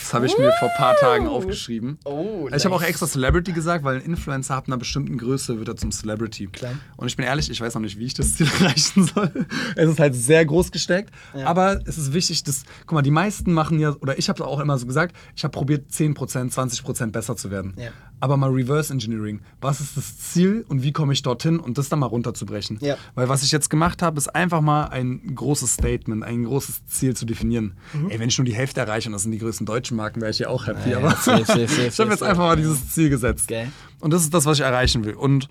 Das 0.06 0.14
habe 0.14 0.26
ich 0.26 0.38
mir 0.38 0.52
vor 0.60 0.70
ein 0.70 0.76
paar 0.76 0.94
Tagen 0.94 1.26
aufgeschrieben. 1.26 1.98
Oh, 2.04 2.48
ich 2.54 2.64
habe 2.64 2.72
auch 2.76 2.82
extra 2.82 3.08
Celebrity 3.08 3.50
gesagt, 3.50 3.82
weil 3.82 3.96
ein 3.96 4.02
Influencer 4.02 4.54
ab 4.54 4.68
einer 4.68 4.76
bestimmten 4.76 5.18
Größe 5.18 5.58
wird 5.58 5.66
er 5.66 5.74
zum 5.74 5.90
Celebrity. 5.90 6.46
Klar. 6.46 6.74
Und 6.96 7.08
ich 7.08 7.16
bin 7.16 7.26
ehrlich, 7.26 7.50
ich 7.50 7.60
weiß 7.60 7.74
noch 7.74 7.82
nicht, 7.82 7.98
wie 7.98 8.04
ich 8.04 8.14
das 8.14 8.36
Ziel 8.36 8.46
erreichen 8.60 9.04
soll. 9.04 9.32
Es 9.74 9.90
ist 9.90 9.98
halt 9.98 10.14
sehr 10.14 10.46
groß 10.46 10.70
gesteckt. 10.70 11.10
Ja. 11.34 11.46
Aber 11.46 11.80
es 11.86 11.98
ist 11.98 12.12
wichtig, 12.12 12.44
dass, 12.44 12.62
guck 12.82 12.92
mal, 12.92 13.02
die 13.02 13.10
meisten 13.10 13.52
machen 13.52 13.80
ja, 13.80 13.96
oder 14.00 14.16
ich 14.16 14.28
habe 14.28 14.40
es 14.40 14.48
auch 14.48 14.60
immer 14.60 14.78
so 14.78 14.86
gesagt, 14.86 15.16
ich 15.34 15.42
habe 15.42 15.50
probiert, 15.50 15.90
10%, 15.90 16.54
20% 16.54 17.10
besser 17.10 17.34
zu 17.34 17.50
werden. 17.50 17.74
Ja. 17.76 17.90
Aber 18.20 18.36
mal 18.36 18.50
Reverse 18.50 18.92
Engineering. 18.92 19.40
Was 19.60 19.80
ist 19.80 19.96
das 19.96 20.18
Ziel 20.18 20.64
und 20.68 20.82
wie 20.82 20.92
komme 20.92 21.12
ich 21.12 21.22
dorthin 21.22 21.58
und 21.60 21.76
das 21.76 21.88
dann 21.88 21.98
mal 21.98 22.06
runterzubrechen? 22.06 22.78
Ja. 22.80 22.96
Weil 23.14 23.28
was 23.28 23.42
ich 23.42 23.52
jetzt 23.52 23.68
gemacht 23.68 24.02
habe, 24.02 24.18
ist 24.18 24.28
einfach 24.28 24.60
mal 24.60 24.84
ein 24.84 25.34
großes 25.34 25.74
Statement, 25.74 26.24
ein 26.24 26.44
großes 26.44 26.86
Ziel 26.86 27.14
zu 27.14 27.26
definieren. 27.26 27.74
Mhm. 27.92 28.10
Ey, 28.10 28.18
wenn 28.18 28.28
ich 28.28 28.38
nur 28.38 28.46
die 28.46 28.54
Hälfte 28.54 28.80
erreiche 28.80 29.08
und 29.08 29.12
das 29.12 29.22
sind 29.22 29.32
die 29.32 29.38
größten 29.38 29.66
deutschen 29.66 29.96
Marken, 29.96 30.20
wäre 30.20 30.30
ich 30.30 30.38
ja 30.38 30.48
auch 30.48 30.66
happy. 30.66 30.90
Ja, 30.90 30.98
aber 30.98 31.10
safe, 31.10 31.44
safe, 31.44 31.68
safe, 31.68 31.86
ich 31.88 31.98
habe 31.98 32.10
jetzt 32.10 32.22
einfach 32.22 32.44
mal 32.44 32.56
dieses 32.56 32.90
Ziel 32.90 33.10
gesetzt. 33.10 33.48
Geil. 33.48 33.70
Und 34.00 34.12
das 34.12 34.22
ist 34.22 34.32
das, 34.32 34.46
was 34.46 34.58
ich 34.58 34.64
erreichen 34.64 35.04
will. 35.04 35.14
Und 35.14 35.48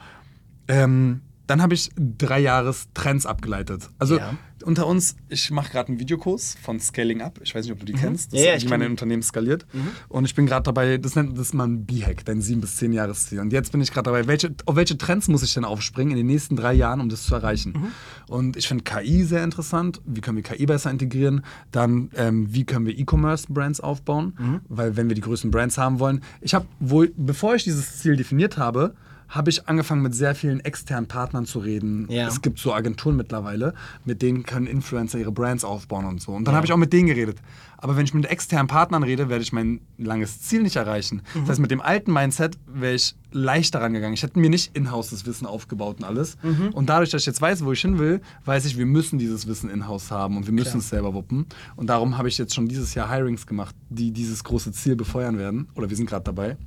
ähm, 0.67 1.21
dann 1.47 1.61
habe 1.61 1.73
ich 1.73 1.89
drei 1.97 2.39
Jahres 2.39 2.87
Trends 2.93 3.25
abgeleitet. 3.25 3.89
Also 3.99 4.17
Ja. 4.17 4.35
unter 4.63 4.87
uns, 4.87 5.15
ich 5.29 5.51
mache 5.51 5.71
gerade 5.71 5.89
einen 5.89 5.99
Videokurs 5.99 6.57
von 6.61 6.79
Scaling 6.79 7.21
Up. 7.21 7.39
Ich 7.43 7.53
weiß 7.53 7.65
nicht, 7.65 7.71
ob 7.73 7.79
du 7.79 7.85
die 7.85 7.93
kennst. 7.93 8.33
Das 8.33 8.39
Mhm. 8.39 8.45
Ja, 8.45 8.55
ja, 8.55 8.61
wie 8.61 8.67
man 8.67 8.81
ein. 8.81 8.91
Unternehmen 8.91 9.21
skaliert. 9.21 9.65
Und 10.09 10.25
ich 10.25 10.33
bin 10.33 10.45
gerade 10.47 10.63
dabei, 10.63 10.97
das 10.97 11.15
nennt 11.15 11.37
das 11.37 11.53
mal 11.53 11.65
ein 11.67 11.85
B-Hack, 11.85 12.25
dein 12.25 12.41
sieben 12.41 12.61
bis 12.61 12.77
zehn 12.77 12.91
Jahresziel. 12.93 13.39
Und 13.41 13.53
jetzt 13.53 13.71
bin 13.71 13.81
ich 13.81 13.91
gerade 13.91 14.05
dabei, 14.05 14.25
welche, 14.27 14.55
auf 14.65 14.75
welche 14.75 14.97
Trends 14.97 15.27
muss 15.27 15.43
ich 15.43 15.53
denn 15.53 15.65
aufspringen 15.65 16.11
in 16.11 16.17
den 16.17 16.25
nächsten 16.27 16.55
drei 16.55 16.73
Jahren, 16.73 16.99
um 17.01 17.09
das 17.09 17.23
zu 17.25 17.35
erreichen? 17.35 17.73
Mhm. 17.75 18.33
Und 18.33 18.57
ich 18.57 18.67
finde 18.67 18.83
KI 18.83 19.23
sehr 19.23 19.43
interessant. 19.43 20.01
Wie 20.05 20.21
können 20.21 20.37
wir 20.37 20.43
KI 20.43 20.65
besser 20.65 20.89
integrieren? 20.89 21.43
Dann, 21.71 22.09
ähm, 22.15 22.51
wie 22.51 22.63
können 22.65 22.85
wir 22.87 22.97
E-Commerce-Brands 22.97 23.81
aufbauen? 23.81 24.33
Mhm. 24.39 24.61
Weil 24.69 24.95
wenn 24.97 25.09
wir 25.09 25.15
die 25.15 25.21
größten 25.21 25.51
Brands 25.51 25.77
haben 25.77 25.99
wollen, 25.99 26.21
ich 26.41 26.53
habe 26.55 26.65
wohl, 26.79 27.11
bevor 27.15 27.53
ich 27.55 27.63
dieses 27.65 27.99
Ziel 27.99 28.15
definiert 28.15 28.57
habe, 28.57 28.95
habe 29.29 29.49
ich 29.49 29.67
angefangen 29.67 30.01
mit 30.01 30.13
sehr 30.15 30.35
vielen 30.35 30.59
externen 30.59 31.07
Partnern 31.07 31.45
zu 31.45 31.59
reden. 31.59 32.07
Ja. 32.09 32.27
Es 32.27 32.41
gibt 32.41 32.59
so 32.59 32.73
Agenturen 32.73 33.15
mittlerweile, 33.15 33.73
mit 34.05 34.21
denen 34.21 34.43
können 34.43 34.67
Influencer 34.67 35.17
ihre 35.19 35.31
Brands 35.31 35.63
aufbauen 35.63 36.05
und 36.05 36.21
so. 36.21 36.31
Und 36.33 36.45
dann 36.45 36.53
Ja. 36.53 36.57
habe 36.57 36.65
ich 36.67 36.73
auch 36.73 36.77
mit 36.77 36.93
denen 36.93 37.07
geredet. 37.07 37.37
Aber 37.77 37.97
wenn 37.97 38.05
ich 38.05 38.13
mit 38.13 38.25
externen 38.25 38.67
Partnern 38.67 39.03
rede, 39.03 39.29
werde 39.29 39.43
ich 39.43 39.51
mein 39.53 39.81
langes 39.97 40.41
Ziel 40.41 40.63
nicht 40.63 40.75
erreichen. 40.77 41.21
Mhm. 41.33 41.39
Das 41.41 41.49
heißt, 41.49 41.59
mit 41.59 41.71
dem 41.71 41.81
alten 41.81 42.11
Mindset 42.13 42.57
wäre 42.65 42.95
ich 42.95 43.15
leichter 43.31 43.81
rangegangen. 43.81 44.13
Ich 44.13 44.23
hätte 44.23 44.39
mir 44.39 44.49
nicht 44.49 44.75
in-house 44.75 45.09
das 45.09 45.25
Wissen 45.25 45.45
aufgebaut 45.45 45.97
und 45.99 46.05
alles. 46.05 46.37
Mhm. 46.41 46.69
Und 46.73 46.89
dadurch, 46.89 47.09
dass 47.11 47.23
ich 47.23 47.25
jetzt 47.27 47.41
weiß, 47.41 47.65
wo 47.65 47.73
ich 47.73 47.81
hin 47.81 47.99
will, 47.99 48.21
weiß 48.45 48.65
ich, 48.65 48.77
wir 48.77 48.85
müssen 48.85 49.19
dieses 49.19 49.45
Wissen 49.45 49.69
in-house 49.69 50.09
haben 50.09 50.37
und 50.37 50.45
wir 50.47 50.53
müssen 50.53 50.69
Klar. 50.71 50.79
es 50.79 50.89
selber 50.89 51.13
wuppen. 51.13 51.45
Und 51.75 51.87
darum 51.89 52.17
habe 52.17 52.27
ich 52.29 52.37
jetzt 52.37 52.55
schon 52.55 52.67
dieses 52.67 52.93
Jahr 52.95 53.11
Hirings 53.11 53.45
gemacht, 53.45 53.75
die 53.89 54.11
dieses 54.11 54.43
große 54.43 54.71
Ziel 54.71 54.95
befeuern 54.95 55.37
werden. 55.37 55.67
Oder 55.75 55.89
wir 55.89 55.97
sind 55.97 56.09
gerade 56.09 56.23
dabei. 56.23 56.57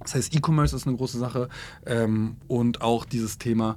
Das 0.00 0.14
heißt, 0.14 0.34
E-Commerce 0.34 0.74
ist 0.76 0.86
eine 0.86 0.96
große 0.96 1.18
Sache 1.18 1.48
ähm, 1.86 2.36
und 2.46 2.80
auch 2.82 3.04
dieses 3.04 3.38
Thema. 3.38 3.76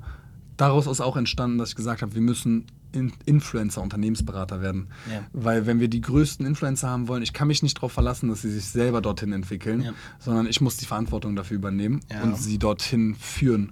Daraus 0.57 0.85
ist 0.87 1.01
auch 1.01 1.17
entstanden, 1.17 1.57
dass 1.57 1.69
ich 1.69 1.75
gesagt 1.75 2.01
habe, 2.01 2.13
wir 2.13 2.21
müssen 2.21 2.65
in 2.93 3.13
Influencer, 3.25 3.81
Unternehmensberater 3.81 4.61
werden. 4.61 4.89
Ja. 5.09 5.23
Weil 5.31 5.65
wenn 5.65 5.79
wir 5.79 5.87
die 5.87 6.01
größten 6.01 6.45
Influencer 6.45 6.89
haben 6.89 7.07
wollen, 7.07 7.23
ich 7.23 7.31
kann 7.31 7.47
mich 7.47 7.63
nicht 7.63 7.77
darauf 7.77 7.93
verlassen, 7.93 8.27
dass 8.27 8.41
sie 8.41 8.51
sich 8.51 8.65
selber 8.65 8.99
dorthin 9.01 9.31
entwickeln, 9.31 9.81
Ja. 9.81 9.93
sondern 10.19 10.45
ich 10.45 10.59
muss 10.59 10.75
die 10.75 10.85
Verantwortung 10.85 11.37
dafür 11.37 11.55
übernehmen 11.55 12.01
Ja. 12.11 12.21
und 12.23 12.37
sie 12.37 12.59
dorthin 12.59 13.15
führen. 13.15 13.71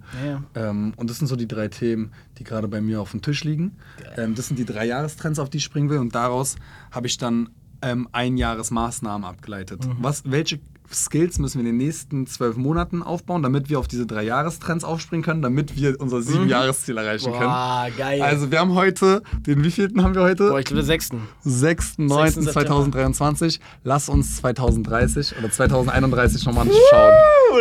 Ähm, 0.55 0.93
und 0.95 1.09
das 1.09 1.17
sind 1.17 1.27
so 1.27 1.35
die 1.35 1.49
drei 1.49 1.67
Themen, 1.67 2.11
die 2.37 2.45
gerade 2.45 2.69
bei 2.69 2.79
mir 2.79 3.01
auf 3.01 3.11
dem 3.11 3.21
Tisch 3.21 3.43
liegen. 3.43 3.75
Ähm, 4.15 4.35
das 4.35 4.47
sind 4.47 4.57
die 4.57 4.65
drei 4.65 4.85
Jahrestrends, 4.87 5.37
auf 5.37 5.49
die 5.49 5.57
ich 5.57 5.65
springen 5.65 5.89
will. 5.89 5.97
Und 5.99 6.15
daraus 6.15 6.55
habe 6.91 7.07
ich 7.07 7.17
dann 7.17 7.49
ähm, 7.81 8.07
ein 8.13 8.37
Jahresmaßnahmen 8.37 9.27
abgeleitet. 9.27 9.85
Mhm. 9.85 9.97
Was, 9.99 10.23
welche 10.31 10.59
Skills 10.91 11.39
müssen 11.39 11.55
wir 11.55 11.61
in 11.69 11.77
den 11.77 11.85
nächsten 11.85 12.25
zwölf 12.27 12.57
Monaten 12.57 13.01
aufbauen, 13.03 13.43
damit 13.43 13.69
wir 13.69 13.79
auf 13.79 13.87
diese 13.87 14.05
drei 14.05 14.23
Jahrestrends 14.23 14.83
aufspringen 14.83 15.23
können, 15.23 15.41
damit 15.41 15.75
wir 15.75 15.99
unser 15.99 16.21
sieben 16.21 16.47
Jahresziel 16.49 16.97
erreichen 16.97 17.31
können? 17.31 17.45
Mhm. 17.45 17.49
Boah, 17.49 17.87
geil. 17.97 18.21
Also 18.21 18.51
wir 18.51 18.59
haben 18.59 18.75
heute, 18.75 19.21
den 19.45 19.63
wievielten 19.63 20.03
haben 20.03 20.15
wir 20.15 20.23
heute? 20.23 20.49
Boah, 20.49 20.59
ich 20.59 20.65
glaube, 20.65 20.81
der 20.81 20.85
sechsten. 20.85 21.27
6.9.2023. 21.45 23.59
Lass 23.83 24.09
uns 24.09 24.37
2030 24.37 25.37
oder 25.37 25.51
2031 25.51 26.45
nochmal 26.45 26.67
schauen. 26.89 27.13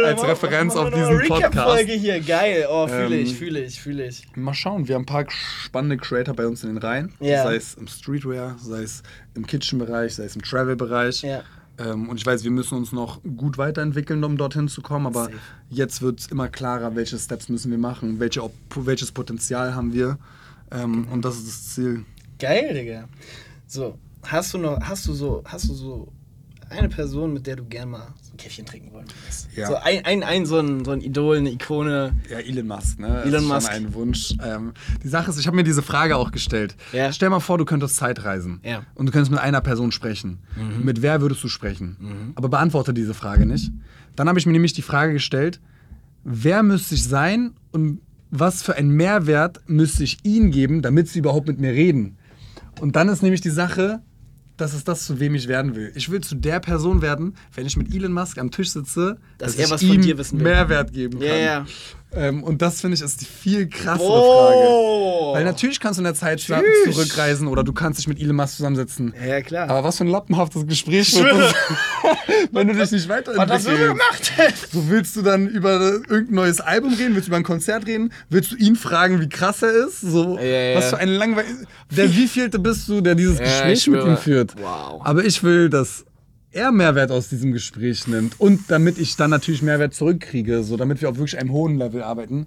Als 0.04 0.22
Referenz 0.22 0.76
auf 0.76 0.90
diesen 0.90 1.18
Podcast. 1.26 1.54
Recap-Folge 1.54 1.92
hier, 1.92 2.20
geil. 2.20 2.66
Oh, 2.70 2.86
fühle 2.86 3.16
Ähm, 3.16 3.22
ich, 3.24 3.34
fühle 3.34 3.64
ich, 3.64 3.80
fühle 3.80 4.06
ich. 4.06 4.26
Mal 4.36 4.54
schauen, 4.54 4.86
wir 4.88 4.94
haben 4.94 5.02
ein 5.02 5.06
paar 5.06 5.24
spannende 5.30 5.96
Creator 5.96 6.34
bei 6.34 6.46
uns 6.46 6.62
in 6.62 6.68
den 6.70 6.78
Reihen. 6.78 7.12
Ja. 7.20 7.42
Sei 7.44 7.56
es 7.56 7.74
im 7.74 7.88
Streetwear, 7.88 8.56
sei 8.58 8.82
es 8.82 9.02
im 9.34 9.46
Kitchen-Bereich, 9.46 10.14
sei 10.14 10.24
es 10.24 10.36
im 10.36 10.42
Travel-Bereich. 10.42 11.22
Ja. 11.22 11.42
Ähm, 11.78 12.08
und 12.08 12.16
ich 12.16 12.26
weiß, 12.26 12.42
wir 12.44 12.50
müssen 12.50 12.76
uns 12.76 12.92
noch 12.92 13.22
gut 13.36 13.56
weiterentwickeln, 13.58 14.22
um 14.24 14.36
dorthin 14.36 14.68
zu 14.68 14.82
kommen. 14.82 15.06
Aber 15.06 15.24
Safe. 15.24 15.36
jetzt 15.70 16.02
wird 16.02 16.20
es 16.20 16.26
immer 16.26 16.48
klarer, 16.48 16.94
welche 16.96 17.18
Steps 17.18 17.48
müssen 17.48 17.70
wir 17.70 17.78
machen, 17.78 18.18
welche, 18.20 18.42
Op- 18.42 18.52
welches 18.74 19.12
Potenzial 19.12 19.74
haben 19.74 19.92
wir. 19.92 20.18
Ähm, 20.70 21.02
Genau. 21.04 21.12
Und 21.14 21.24
das 21.24 21.36
ist 21.38 21.46
das 21.48 21.74
Ziel. 21.74 22.04
Geil, 22.38 22.74
Digga. 22.74 23.08
So, 23.66 23.98
hast 24.24 24.52
du 24.54 24.58
noch, 24.58 24.80
hast 24.82 25.06
du 25.06 25.12
so, 25.12 25.42
hast 25.44 25.68
du 25.68 25.74
so 25.74 26.12
eine 26.68 26.88
Person, 26.88 27.32
mit 27.32 27.46
der 27.46 27.56
du 27.56 27.64
gerne 27.64 27.90
mal 27.92 28.06
Käffchen 28.38 28.64
trinken 28.64 28.92
wollen? 28.92 29.06
Ja. 29.54 29.66
So 29.66 29.76
ein, 29.76 30.04
ein, 30.04 30.22
ein, 30.22 30.46
so 30.46 30.58
ein, 30.58 30.84
so 30.84 30.92
ein 30.92 31.00
Idol, 31.00 31.36
eine 31.36 31.50
Ikone. 31.50 32.12
Ja, 32.30 32.38
Elon 32.38 32.66
Musk, 32.66 32.98
ne? 32.98 33.22
Elon 33.22 33.32
das 33.32 33.42
ist 33.42 33.48
Musk. 33.48 33.70
ein 33.70 33.94
Wunsch. 33.94 34.34
Ähm, 34.42 34.72
die 35.02 35.08
Sache 35.08 35.30
ist, 35.30 35.38
ich 35.38 35.46
habe 35.46 35.56
mir 35.56 35.64
diese 35.64 35.82
Frage 35.82 36.16
auch 36.16 36.30
gestellt. 36.30 36.76
Ja. 36.92 37.12
Stell 37.12 37.28
mal 37.28 37.40
vor, 37.40 37.58
du 37.58 37.64
könntest 37.64 37.96
Zeitreisen. 37.96 38.60
Ja. 38.64 38.82
Und 38.94 39.06
du 39.06 39.12
könntest 39.12 39.30
mit 39.30 39.40
einer 39.40 39.60
Person 39.60 39.92
sprechen. 39.92 40.38
Mit 40.82 41.02
wer 41.02 41.20
würdest 41.20 41.44
du 41.44 41.48
sprechen? 41.48 42.32
Aber 42.34 42.48
beantworte 42.48 42.94
diese 42.94 43.14
Frage 43.14 43.44
nicht. 43.44 43.70
Dann 44.16 44.28
habe 44.28 44.38
ich 44.38 44.46
mir 44.46 44.52
nämlich 44.52 44.72
die 44.72 44.82
Frage 44.82 45.12
gestellt, 45.12 45.60
wer 46.24 46.62
müsste 46.62 46.94
ich 46.94 47.04
sein 47.04 47.54
und 47.72 48.00
was 48.30 48.62
für 48.62 48.74
einen 48.76 48.90
Mehrwert 48.90 49.60
müsste 49.66 50.04
ich 50.04 50.18
ihnen 50.24 50.50
geben, 50.50 50.82
damit 50.82 51.08
sie 51.08 51.20
überhaupt 51.20 51.48
mit 51.48 51.58
mir 51.58 51.72
reden? 51.72 52.18
Und 52.80 52.96
dann 52.96 53.08
ist 53.08 53.22
nämlich 53.22 53.40
die 53.40 53.50
Sache, 53.50 54.00
das 54.58 54.74
ist 54.74 54.86
das, 54.88 55.06
zu 55.06 55.18
wem 55.20 55.34
ich 55.34 55.48
werden 55.48 55.74
will. 55.74 55.92
Ich 55.94 56.10
will 56.10 56.20
zu 56.20 56.34
der 56.34 56.60
Person 56.60 57.00
werden, 57.00 57.34
wenn 57.54 57.66
ich 57.66 57.76
mit 57.76 57.94
Elon 57.94 58.12
Musk 58.12 58.38
am 58.38 58.50
Tisch 58.50 58.70
sitze, 58.70 59.18
Dass 59.38 59.56
dass, 59.56 59.64
er 59.64 59.70
was 59.70 59.82
von 59.82 60.00
dir 60.00 60.18
wissen 60.18 60.38
will. 60.38 60.44
Mehrwert 60.44 60.92
geben 60.92 61.18
kann. 61.18 61.28
Ja, 61.28 61.36
ja. 61.36 61.66
Ähm, 62.14 62.42
und 62.42 62.62
das 62.62 62.80
finde 62.80 62.94
ich 62.96 63.02
ist 63.02 63.20
die 63.20 63.26
viel 63.26 63.68
krassere 63.68 64.08
Oh. 64.08 65.32
Frage. 65.32 65.38
Weil 65.38 65.44
natürlich 65.44 65.78
kannst 65.78 65.98
du 65.98 66.00
in 66.00 66.04
der 66.04 66.14
Zeit 66.14 66.38
Tschüss. 66.40 66.56
zurückreisen 66.84 67.48
oder 67.48 67.62
du 67.62 67.72
kannst 67.74 67.98
dich 67.98 68.08
mit 68.08 68.18
Elon 68.18 68.36
Musk 68.36 68.56
zusammensetzen. 68.56 69.12
Ja, 69.26 69.42
klar. 69.42 69.68
Aber 69.68 69.84
was 69.84 69.98
für 69.98 70.04
ein 70.04 70.08
lappenhaftes 70.08 70.66
Gespräch 70.66 71.14
wird 71.16 71.30
das, 71.32 71.54
wenn 72.52 72.68
du 72.68 72.74
dich 72.74 72.90
nicht 72.92 73.08
was 73.08 73.18
hast 73.18 73.66
du 73.66 73.70
weiterentwickelst. 73.70 74.36
gemacht? 74.36 74.68
So 74.72 74.88
willst 74.88 75.16
du 75.16 75.22
dann 75.22 75.48
über 75.48 75.78
irgendein 76.08 76.34
neues 76.34 76.60
Album 76.62 76.94
reden? 76.94 77.14
Willst 77.14 77.28
du 77.28 77.30
über 77.30 77.36
ein 77.36 77.42
Konzert 77.44 77.86
reden? 77.86 78.10
Willst 78.30 78.52
du 78.52 78.56
ihn 78.56 78.76
fragen, 78.76 79.20
wie 79.20 79.28
krass 79.28 79.60
er 79.62 79.72
ist? 79.86 80.00
So, 80.00 80.38
Ja, 80.38 80.42
ja. 80.44 80.76
was 80.78 80.88
für 80.88 80.98
ein 80.98 81.08
langweilig. 81.10 81.50
Der 81.90 82.10
wievielte 82.14 82.58
bist 82.58 82.88
du, 82.88 83.02
der 83.02 83.14
dieses 83.16 83.38
Gespräch 83.38 83.86
mit 83.86 84.02
ihm 84.02 84.16
führt? 84.16 84.54
Wow. 84.58 85.02
Aber 85.04 85.24
ich 85.24 85.42
will, 85.42 85.68
dass 85.68 86.04
er 86.52 86.72
Mehrwert 86.72 87.10
aus 87.10 87.28
diesem 87.28 87.52
Gespräch 87.52 88.06
nimmt 88.06 88.40
und 88.40 88.70
damit 88.70 88.98
ich 88.98 89.16
dann 89.16 89.30
natürlich 89.30 89.62
Mehrwert 89.62 89.94
zurückkriege, 89.94 90.62
so 90.62 90.76
damit 90.76 91.00
wir 91.02 91.08
auf 91.10 91.16
wirklich 91.16 91.38
einem 91.38 91.52
hohen 91.52 91.76
Level 91.78 92.02
arbeiten. 92.02 92.46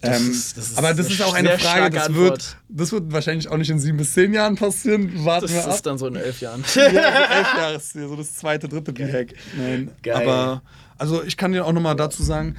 Das 0.00 0.20
Ähm, 0.20 0.30
ist- 0.32 0.56
das 0.56 0.70
ist 0.70 0.78
aber 0.78 0.94
das 0.94 1.08
ist 1.10 1.22
auch 1.22 1.34
eine 1.34 1.58
Frage, 1.58 1.94
das 1.96 2.06
Antwort. 2.08 2.30
wird, 2.30 2.56
das 2.68 2.90
wird 2.92 3.12
wahrscheinlich 3.12 3.48
auch 3.48 3.56
nicht 3.56 3.70
in 3.70 3.78
sieben 3.78 3.98
bis 3.98 4.12
zehn 4.14 4.32
Jahren 4.34 4.56
passieren. 4.56 5.24
Warten 5.24 5.42
Das 5.46 5.52
wir 5.54 5.64
ab. 5.64 5.74
ist 5.74 5.86
dann 5.86 5.96
so 5.98 6.08
in 6.08 6.16
elf 6.16 6.40
Jahren. 6.40 6.64
ja, 6.74 6.82
elf 6.82 7.54
Jahresziel, 7.56 8.08
so 8.08 8.16
das 8.16 8.34
zweite, 8.34 8.68
dritte 8.68 8.92
B-Hack. 8.92 9.34
Nein, 9.56 9.90
Geil. 10.02 10.16
aber 10.28 10.62
also 10.98 11.22
ich 11.22 11.36
kann 11.36 11.52
dir 11.52 11.64
auch 11.64 11.72
nochmal 11.72 11.94
dazu 11.94 12.22
sagen, 12.24 12.56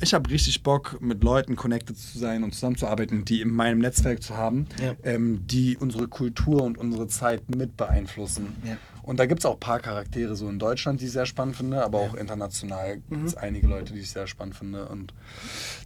ich 0.00 0.14
habe 0.14 0.30
richtig 0.30 0.62
Bock, 0.62 0.96
mit 1.00 1.22
Leuten 1.22 1.56
connected 1.56 1.96
zu 1.96 2.18
sein 2.18 2.42
und 2.42 2.54
zusammenzuarbeiten, 2.54 3.24
die 3.26 3.42
in 3.42 3.50
meinem 3.50 3.78
Netzwerk 3.80 4.22
zu 4.22 4.36
haben, 4.36 4.66
Ja. 4.82 4.94
ähm, 5.04 5.40
die 5.46 5.76
unsere 5.76 6.08
Kultur 6.08 6.62
und 6.62 6.78
unsere 6.78 7.06
Zeit 7.06 7.54
mit 7.54 7.76
beeinflussen. 7.76 8.46
Ja. 8.64 8.76
Und 9.02 9.18
da 9.18 9.26
gibt 9.26 9.40
es 9.40 9.46
auch 9.46 9.54
ein 9.54 9.60
paar 9.60 9.80
Charaktere 9.80 10.36
so 10.36 10.48
in 10.48 10.58
Deutschland, 10.58 11.00
die 11.00 11.06
ich 11.06 11.12
sehr 11.12 11.26
spannend 11.26 11.56
finde, 11.56 11.82
aber 11.84 11.98
auch 11.98 12.14
international 12.14 12.96
gibt 12.96 13.10
Mhm. 13.10 13.24
es 13.26 13.36
einige 13.36 13.66
Leute, 13.66 13.92
die 13.92 13.98
ich 14.00 14.10
sehr 14.10 14.26
spannend 14.26 14.54
finde. 14.54 14.86
Und 14.88 15.12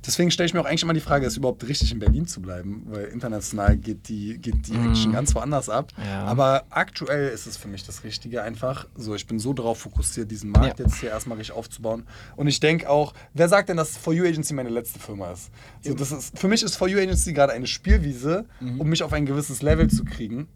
deswegen 0.06 0.30
stelle 0.30 0.46
ich 0.46 0.54
mir 0.54 0.60
auch 0.60 0.66
eigentlich 0.66 0.82
immer 0.82 0.92
die 0.94 1.00
Frage, 1.00 1.26
ist 1.26 1.32
es 1.32 1.36
überhaupt 1.38 1.66
richtig 1.66 1.92
in 1.92 1.98
Berlin 1.98 2.26
zu 2.26 2.40
bleiben? 2.42 2.82
Weil 2.86 3.04
international 3.06 3.76
geht 3.76 4.08
die, 4.08 4.38
geht 4.38 4.66
die 4.68 4.74
Action 4.74 5.12
ganz 5.12 5.34
woanders 5.34 5.68
ab. 5.68 5.92
Mhm. 5.96 6.04
Ja. 6.04 6.24
Aber 6.24 6.64
aktuell 6.70 7.30
ist 7.30 7.46
es 7.46 7.56
für 7.56 7.68
mich 7.68 7.84
das 7.84 8.04
Richtige 8.04 8.42
einfach. 8.42 8.86
So, 8.96 9.14
ich 9.14 9.26
bin 9.26 9.38
so 9.38 9.52
darauf 9.52 9.78
fokussiert, 9.78 10.30
diesen 10.30 10.50
Markt 10.50 10.78
Ja. 10.78 10.84
jetzt 10.84 10.96
hier 11.00 11.10
erstmal 11.10 11.38
richtig 11.38 11.56
aufzubauen. 11.56 12.04
Und 12.36 12.48
ich 12.48 12.60
denke 12.60 12.88
auch, 12.90 13.14
wer 13.34 13.48
sagt 13.48 13.68
denn, 13.68 13.76
dass 13.76 13.96
For 13.96 14.12
You 14.12 14.24
Agency 14.24 14.52
meine 14.54 14.68
letzte 14.70 14.98
Firma 14.98 15.32
ist? 15.32 15.50
So, 15.82 15.94
das 15.94 16.12
ist 16.12 16.38
für 16.38 16.48
mich 16.48 16.62
ist 16.62 16.76
For 16.76 16.88
You 16.88 16.98
Agency 16.98 17.32
gerade 17.32 17.52
eine 17.52 17.66
Spielwiese, 17.66 18.44
Mhm. 18.60 18.80
um 18.80 18.88
mich 18.88 19.02
auf 19.02 19.12
ein 19.12 19.24
gewisses 19.26 19.62
Level 19.62 19.88
zu 19.88 20.04
kriegen. 20.04 20.48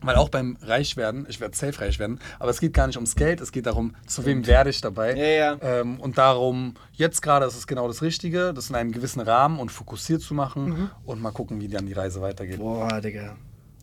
Weil 0.00 0.14
auch 0.14 0.28
beim 0.28 0.56
Reichwerden, 0.62 1.26
ich 1.28 1.40
werde 1.40 1.56
safe 1.56 1.80
reich 1.80 1.98
werden, 1.98 2.20
aber 2.38 2.50
es 2.52 2.60
geht 2.60 2.72
gar 2.72 2.86
nicht 2.86 2.96
ums 2.96 3.16
Geld, 3.16 3.40
es 3.40 3.50
geht 3.50 3.66
darum, 3.66 3.96
zu 4.06 4.24
wem 4.24 4.46
werde 4.46 4.70
ich 4.70 4.80
dabei. 4.80 5.16
Ja, 5.16 5.24
ja. 5.56 5.58
Ähm, 5.60 5.98
und 5.98 6.18
darum, 6.18 6.74
jetzt 6.92 7.20
gerade 7.20 7.46
ist 7.46 7.56
es 7.56 7.66
genau 7.66 7.88
das 7.88 8.00
Richtige, 8.00 8.54
das 8.54 8.70
in 8.70 8.76
einem 8.76 8.92
gewissen 8.92 9.20
Rahmen 9.20 9.58
und 9.58 9.72
fokussiert 9.72 10.20
zu 10.22 10.34
machen 10.34 10.64
Mhm. 10.68 10.90
und 11.04 11.20
mal 11.20 11.32
gucken, 11.32 11.60
wie 11.60 11.66
dann 11.66 11.86
die 11.86 11.94
Reise 11.94 12.20
weitergeht. 12.20 12.58
Boah, 12.58 13.00
Digga. 13.00 13.36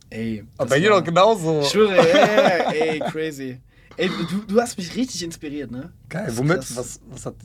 Ey. 0.09 0.45
aber 0.57 0.69
bei 0.69 0.79
dir 0.79 0.89
doch 0.91 1.03
genauso. 1.03 1.59
Ich 1.61 1.69
schwöre, 1.69 1.95
ja, 1.97 2.71
ey, 2.71 2.99
crazy. 2.99 3.59
Ey, 3.97 4.07
du, 4.07 4.37
du 4.53 4.61
hast 4.61 4.77
mich 4.77 4.95
richtig 4.95 5.21
inspiriert, 5.23 5.71
ne? 5.71 5.91
Geil, 6.09 6.31
womit? 6.37 6.59
Was, 6.77 7.01
was 7.09 7.25
hat. 7.25 7.35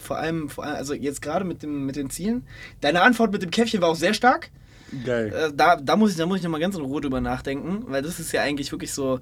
Vor 0.00 0.18
allem, 0.18 0.48
vor 0.48 0.64
allem, 0.64 0.76
also 0.76 0.94
jetzt 0.94 1.20
gerade 1.22 1.44
mit, 1.44 1.62
dem- 1.64 1.86
mit 1.86 1.96
den 1.96 2.10
Zielen. 2.10 2.46
Deine 2.80 3.02
Antwort 3.02 3.32
mit 3.32 3.42
dem 3.42 3.50
Käffchen 3.50 3.80
war 3.80 3.88
auch 3.88 3.96
sehr 3.96 4.14
stark. 4.14 4.50
Geil. 5.04 5.32
Äh, 5.32 5.52
da, 5.54 5.76
da 5.76 5.96
muss 5.96 6.12
ich, 6.12 6.16
da 6.16 6.26
muss 6.26 6.38
ich 6.38 6.42
nochmal 6.42 6.60
ganz 6.60 6.74
in 6.76 6.82
Ruhe 6.82 7.00
drüber 7.00 7.20
nachdenken, 7.20 7.84
weil 7.88 8.02
das 8.02 8.18
ist 8.20 8.32
ja 8.32 8.42
eigentlich 8.42 8.72
wirklich 8.72 8.92
so, 8.92 9.20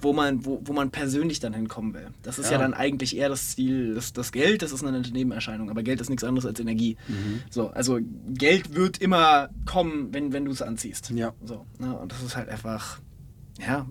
wo 0.00 0.12
man, 0.12 0.44
wo, 0.44 0.60
wo 0.64 0.72
man 0.72 0.90
persönlich 0.90 1.40
dann 1.40 1.52
hinkommen 1.54 1.92
will. 1.94 2.06
Das 2.22 2.38
ist 2.38 2.46
ja, 2.46 2.52
Ja. 2.52 2.58
dann 2.58 2.72
eigentlich 2.74 3.16
eher 3.16 3.28
das 3.28 3.50
Ziel, 3.56 3.94
das, 3.94 4.12
das 4.12 4.30
Geld, 4.30 4.62
das 4.62 4.70
ist 4.72 4.84
eine 4.84 5.00
Nebenerscheinung, 5.00 5.70
aber 5.70 5.82
Geld 5.82 6.00
ist 6.00 6.08
nichts 6.08 6.22
anderes 6.22 6.46
als 6.46 6.60
Energie. 6.60 6.96
Mhm. 7.08 7.42
So, 7.50 7.68
also 7.70 7.98
Geld 8.28 8.74
wird 8.76 8.98
immer 8.98 9.48
kommen, 9.66 10.12
wenn, 10.14 10.32
wenn 10.32 10.44
du 10.44 10.52
es 10.52 10.62
anziehst. 10.62 11.10
Ja. 11.10 11.32
So, 11.44 11.66
ne? 11.78 11.98
Und 11.98 12.12
das 12.12 12.22
ist 12.22 12.36
halt 12.36 12.48
einfach, 12.48 13.00
ja, 13.58 13.86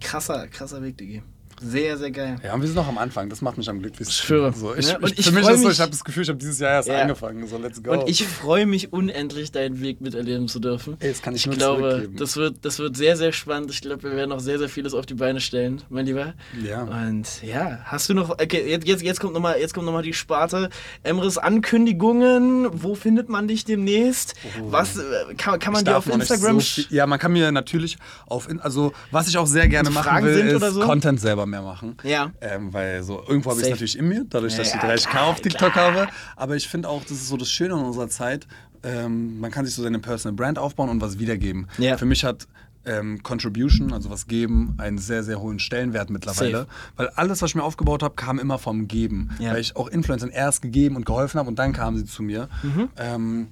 krasser, 0.00 0.46
krasser 0.48 0.82
Weg, 0.82 0.98
Digi. 0.98 1.22
Sehr, 1.64 1.96
sehr 1.98 2.10
geil. 2.10 2.36
Ja, 2.42 2.54
und 2.54 2.60
wir 2.60 2.66
sind 2.68 2.76
noch 2.76 2.88
am 2.88 2.98
Anfang, 2.98 3.28
das 3.28 3.40
macht 3.42 3.56
mich 3.58 3.68
am 3.70 3.78
glücklichsten. 3.80 4.08
Ich 4.14 4.16
schwöre. 4.26 4.52
So, 4.52 4.74
ich, 4.74 4.88
Ne? 4.88 4.98
Und 4.98 5.12
ich, 5.12 5.18
ich 5.20 5.26
für 5.26 5.32
mich 5.32 5.48
ist 5.48 5.60
so, 5.60 5.68
mich- 5.68 5.76
ich 5.76 5.80
habe 5.80 5.90
das 5.92 6.04
Gefühl, 6.04 6.22
ich 6.24 6.28
habe 6.28 6.38
dieses 6.38 6.58
Jahr 6.58 6.72
erst 6.72 6.88
Ja. 6.88 7.02
angefangen. 7.02 7.46
So, 7.46 7.58
let's 7.58 7.82
go. 7.82 7.92
Und 7.92 8.08
ich 8.08 8.26
freue 8.26 8.66
mich 8.66 8.92
unendlich, 8.92 9.52
deinen 9.52 9.80
Weg 9.80 10.00
miterleben 10.00 10.48
zu 10.48 10.58
dürfen. 10.60 10.96
Ey, 11.00 11.10
das 11.10 11.22
kann 11.22 11.34
ich 11.34 11.42
ich 11.42 11.46
nur 11.46 11.56
glaube, 11.56 11.80
zurückgeben. 11.82 12.16
das 12.16 12.36
wird, 12.36 12.56
das 12.62 12.78
wird 12.78 12.96
sehr, 12.96 13.16
sehr 13.16 13.32
spannend. 13.32 13.70
Ich 13.70 13.80
glaube, 13.80 14.02
wir 14.02 14.16
werden 14.16 14.30
noch 14.30 14.40
sehr, 14.40 14.58
sehr 14.58 14.68
vieles 14.68 14.94
auf 14.94 15.06
die 15.06 15.14
Beine 15.14 15.40
stellen, 15.40 15.82
mein 15.88 16.06
Lieber. 16.06 16.34
Ja. 16.62 16.82
Und 16.82 17.42
ja, 17.42 17.80
hast 17.84 18.08
du 18.08 18.14
noch, 18.14 18.30
okay, 18.30 18.64
jetzt, 18.68 18.86
jetzt, 18.86 19.02
jetzt 19.02 19.20
kommt 19.20 19.32
nochmal 19.34 19.56
noch 19.76 19.92
mal 19.92 20.02
die 20.02 20.12
Sparte. 20.12 20.68
Emres 21.02 21.38
Ankündigungen, 21.38 22.68
wo 22.72 22.94
findet 22.94 23.28
man 23.28 23.48
dich 23.48 23.64
demnächst? 23.64 24.34
Was, 24.68 24.96
äh, 24.96 25.02
kann, 25.36 25.58
kann 25.58 25.72
man 25.72 25.80
Ich 25.82 25.88
dir 25.88 25.96
auf 25.96 26.06
Instagram... 26.06 26.60
So 26.60 26.82
viel, 26.82 26.86
ja, 26.90 27.06
man 27.06 27.18
kann 27.18 27.32
mir 27.32 27.50
natürlich 27.52 27.98
auf. 28.26 28.48
Also, 28.60 28.92
was 29.10 29.28
ich 29.28 29.38
auch 29.38 29.46
sehr 29.46 29.68
gerne 29.68 29.90
machen 29.90 30.04
Fragen 30.08 30.26
will, 30.26 30.34
sind 30.34 30.46
ist 30.48 30.54
oder 30.56 30.70
so? 30.70 30.80
Content 30.80 31.20
selber 31.20 31.46
mehr 31.52 31.62
machen. 31.62 31.96
Ja. 32.02 32.32
Ähm, 32.40 32.72
weil 32.72 33.02
so 33.04 33.22
irgendwo 33.26 33.50
habe 33.50 33.60
ich 33.60 33.66
es 33.66 33.70
natürlich 33.70 33.96
in 33.98 34.08
mir, 34.08 34.24
dadurch, 34.28 34.56
dass 34.56 34.68
Ja, 34.68 34.74
ich 34.74 34.80
die 34.80 34.86
ja, 34.86 34.94
30k 34.94 35.08
klar, 35.10 35.26
auf 35.28 35.40
TikTok 35.40 35.74
habe. 35.76 36.08
Aber 36.36 36.56
ich 36.56 36.68
finde 36.68 36.88
auch, 36.88 37.02
das 37.02 37.12
ist 37.12 37.28
so 37.28 37.36
das 37.36 37.48
Schöne 37.50 37.74
in 37.74 37.80
unserer 37.80 38.08
Zeit. 38.08 38.46
Ähm, 38.82 39.38
man 39.38 39.50
kann 39.52 39.64
sich 39.64 39.74
so 39.74 39.82
seine 39.82 40.00
Personal 40.00 40.34
Brand 40.34 40.58
aufbauen 40.58 40.88
und 40.88 41.00
was 41.00 41.18
wiedergeben. 41.20 41.68
Ja. 41.78 41.96
Für 41.96 42.06
mich 42.06 42.24
hat 42.24 42.48
ähm, 42.84 43.22
Contribution, 43.22 43.92
also 43.92 44.10
was 44.10 44.26
geben, 44.26 44.74
einen 44.78 44.98
sehr, 44.98 45.22
sehr 45.22 45.40
hohen 45.40 45.58
Stellenwert 45.58 46.10
mittlerweile. 46.10 46.58
Safe. 46.58 46.66
Weil 46.96 47.08
alles, 47.10 47.40
was 47.42 47.50
ich 47.50 47.54
mir 47.54 47.62
aufgebaut 47.62 48.02
habe, 48.02 48.14
kam 48.14 48.38
immer 48.38 48.58
vom 48.58 48.88
Geben. 48.88 49.30
Ja. 49.38 49.52
Weil 49.52 49.60
ich 49.60 49.76
auch 49.76 49.88
Influencern 49.88 50.30
erst 50.30 50.62
gegeben 50.62 50.96
und 50.96 51.06
geholfen 51.06 51.38
habe 51.38 51.48
und 51.48 51.58
dann 51.58 51.72
kamen 51.72 51.96
sie 51.96 52.04
zu 52.04 52.22
mir. 52.22 52.48
Mhm. 52.62 52.88
Ähm, 52.96 53.48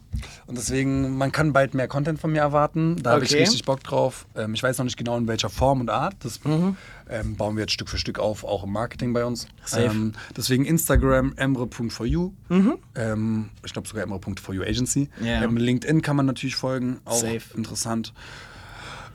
und 0.46 0.58
deswegen, 0.58 1.16
man 1.16 1.30
kann 1.32 1.52
bald 1.52 1.74
mehr 1.74 1.86
Content 1.88 2.20
von 2.20 2.32
mir 2.32 2.40
erwarten. 2.40 2.96
Da 3.02 3.12
habe 3.12 3.24
ich 3.24 3.30
Okay. 3.30 3.42
richtig 3.42 3.64
Bock 3.64 3.82
drauf. 3.84 4.26
Ähm, 4.34 4.54
ich 4.54 4.62
weiß 4.62 4.78
noch 4.78 4.84
nicht 4.84 4.96
genau 4.96 5.16
in 5.16 5.28
welcher 5.28 5.48
Form 5.50 5.80
und 5.80 5.90
Art. 5.90 6.16
Das 6.20 6.42
Mhm. 6.44 6.76
ähm, 7.08 7.36
bauen 7.36 7.56
wir 7.56 7.62
jetzt 7.62 7.72
Stück 7.72 7.88
für 7.88 7.98
Stück 7.98 8.18
auf, 8.18 8.42
auch 8.44 8.64
im 8.64 8.72
Marketing 8.72 9.12
bei 9.12 9.24
uns. 9.24 9.46
Safe. 9.64 9.84
Ähm, 9.84 10.12
deswegen 10.36 10.64
Instagram 10.64 11.34
emre.foryou. 11.36 12.32
Ähm, 12.96 13.48
ich 13.64 13.72
glaube 13.72 13.86
sogar 13.88 14.02
emre.foryou 14.04 14.62
Agency. 14.62 15.08
Mhm. 15.20 15.26
Ähm, 15.26 15.56
LinkedIn 15.56 16.02
kann 16.02 16.16
man 16.16 16.26
natürlich 16.26 16.56
folgen, 16.56 16.98
auch 17.04 17.20
Safe. 17.20 17.40
interessant. 17.56 18.12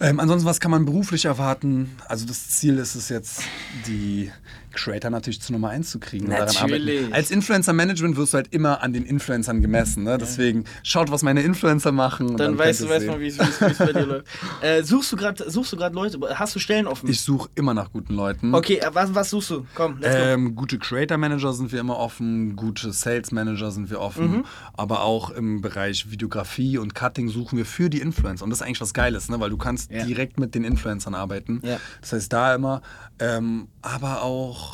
Ähm, 0.02 0.20
ansonsten, 0.20 0.48
was 0.48 0.60
kann 0.60 0.72
man 0.72 0.86
beruflich 0.86 1.26
erwarten? 1.26 1.96
Also 2.08 2.26
das 2.26 2.50
Ziel 2.50 2.78
ist 2.78 2.96
es 2.96 3.10
jetzt, 3.10 3.42
die 3.88 4.32
Creator 4.76 5.10
natürlich 5.10 5.42
zu 5.42 5.52
Nummer 5.54 5.70
1 5.70 5.90
zu 5.90 6.00
kriegen. 6.00 6.26
und 6.26 6.32
daran 6.32 6.54
Natürlich. 6.54 7.14
Als 7.14 7.32
Influencer-Management 7.32 8.18
wirst 8.18 8.34
du 8.34 8.38
halt 8.38 8.54
immer 8.54 8.82
an 8.84 8.94
den 8.94 9.04
Influencern 9.06 9.62
gemessen. 9.62 10.04
Ne? 10.04 10.18
Deswegen 10.18 10.66
schaut, 10.84 11.10
was 11.12 11.24
meine 11.24 11.42
Influencer 11.42 11.92
machen. 11.92 12.30
und 12.30 12.40
Dann, 12.40 12.58
weißt 12.58 12.82
du, 12.82 12.90
weißt 12.90 13.08
mal, 13.08 13.20
wie 13.20 13.28
es 13.28 13.38
bei 13.38 13.94
dir 13.94 14.02
läuft. 14.06 14.28
Äh, 14.62 14.84
suchst 14.84 15.12
du 15.12 15.16
gerade 15.18 15.50
suchst 15.50 15.74
du 15.74 15.78
gerade 15.78 15.96
Leute? 15.96 16.20
Hast 16.36 16.56
du 16.56 16.60
Stellen 16.60 16.88
offen? 16.88 17.10
Ich 17.10 17.22
suche 17.22 17.50
immer 17.56 17.74
nach 17.74 17.92
guten 17.92 18.14
Leuten. 18.16 18.54
okay, 18.54 18.78
äh, 18.78 18.90
was, 18.94 19.14
was 19.16 19.30
suchst 19.30 19.50
du? 19.52 19.66
Komm, 19.76 20.00
let's 20.00 20.16
go. 20.16 20.22
Ähm, 20.22 20.56
gute 20.56 20.78
Creator 20.78 21.18
Manager 21.18 21.54
sind 21.54 21.72
wir 21.72 21.80
immer 21.80 21.98
offen, 21.98 22.56
gute 22.56 22.92
Sales 22.92 23.32
Manager 23.32 23.72
sind 23.72 23.90
wir 23.90 24.00
offen, 24.02 24.26
Mhm. 24.32 24.46
aber 24.74 25.02
auch 25.02 25.30
im 25.32 25.62
Bereich 25.62 26.10
Videografie 26.12 26.78
und 26.78 26.96
Cutting 26.96 27.30
suchen 27.30 27.58
wir 27.58 27.66
für 27.66 27.90
die 27.90 28.02
Influencer. 28.02 28.44
Und 28.44 28.50
das 28.50 28.60
ist 28.60 28.66
eigentlich 28.66 28.82
was 28.82 28.94
Geiles, 28.94 29.30
ne? 29.30 29.40
weil 29.40 29.50
du 29.50 29.58
kannst 29.58 29.92
Ja. 29.92 30.04
direkt 30.06 30.40
mit 30.40 30.56
den 30.56 30.64
Influencern 30.64 31.16
arbeiten. 31.16 31.62
Ja. 31.64 31.80
Das 32.02 32.14
heißt, 32.14 32.34
da 32.34 32.56
immer, 32.56 32.82
ähm, 33.20 33.68
aber 33.82 34.22
auch, 34.24 34.65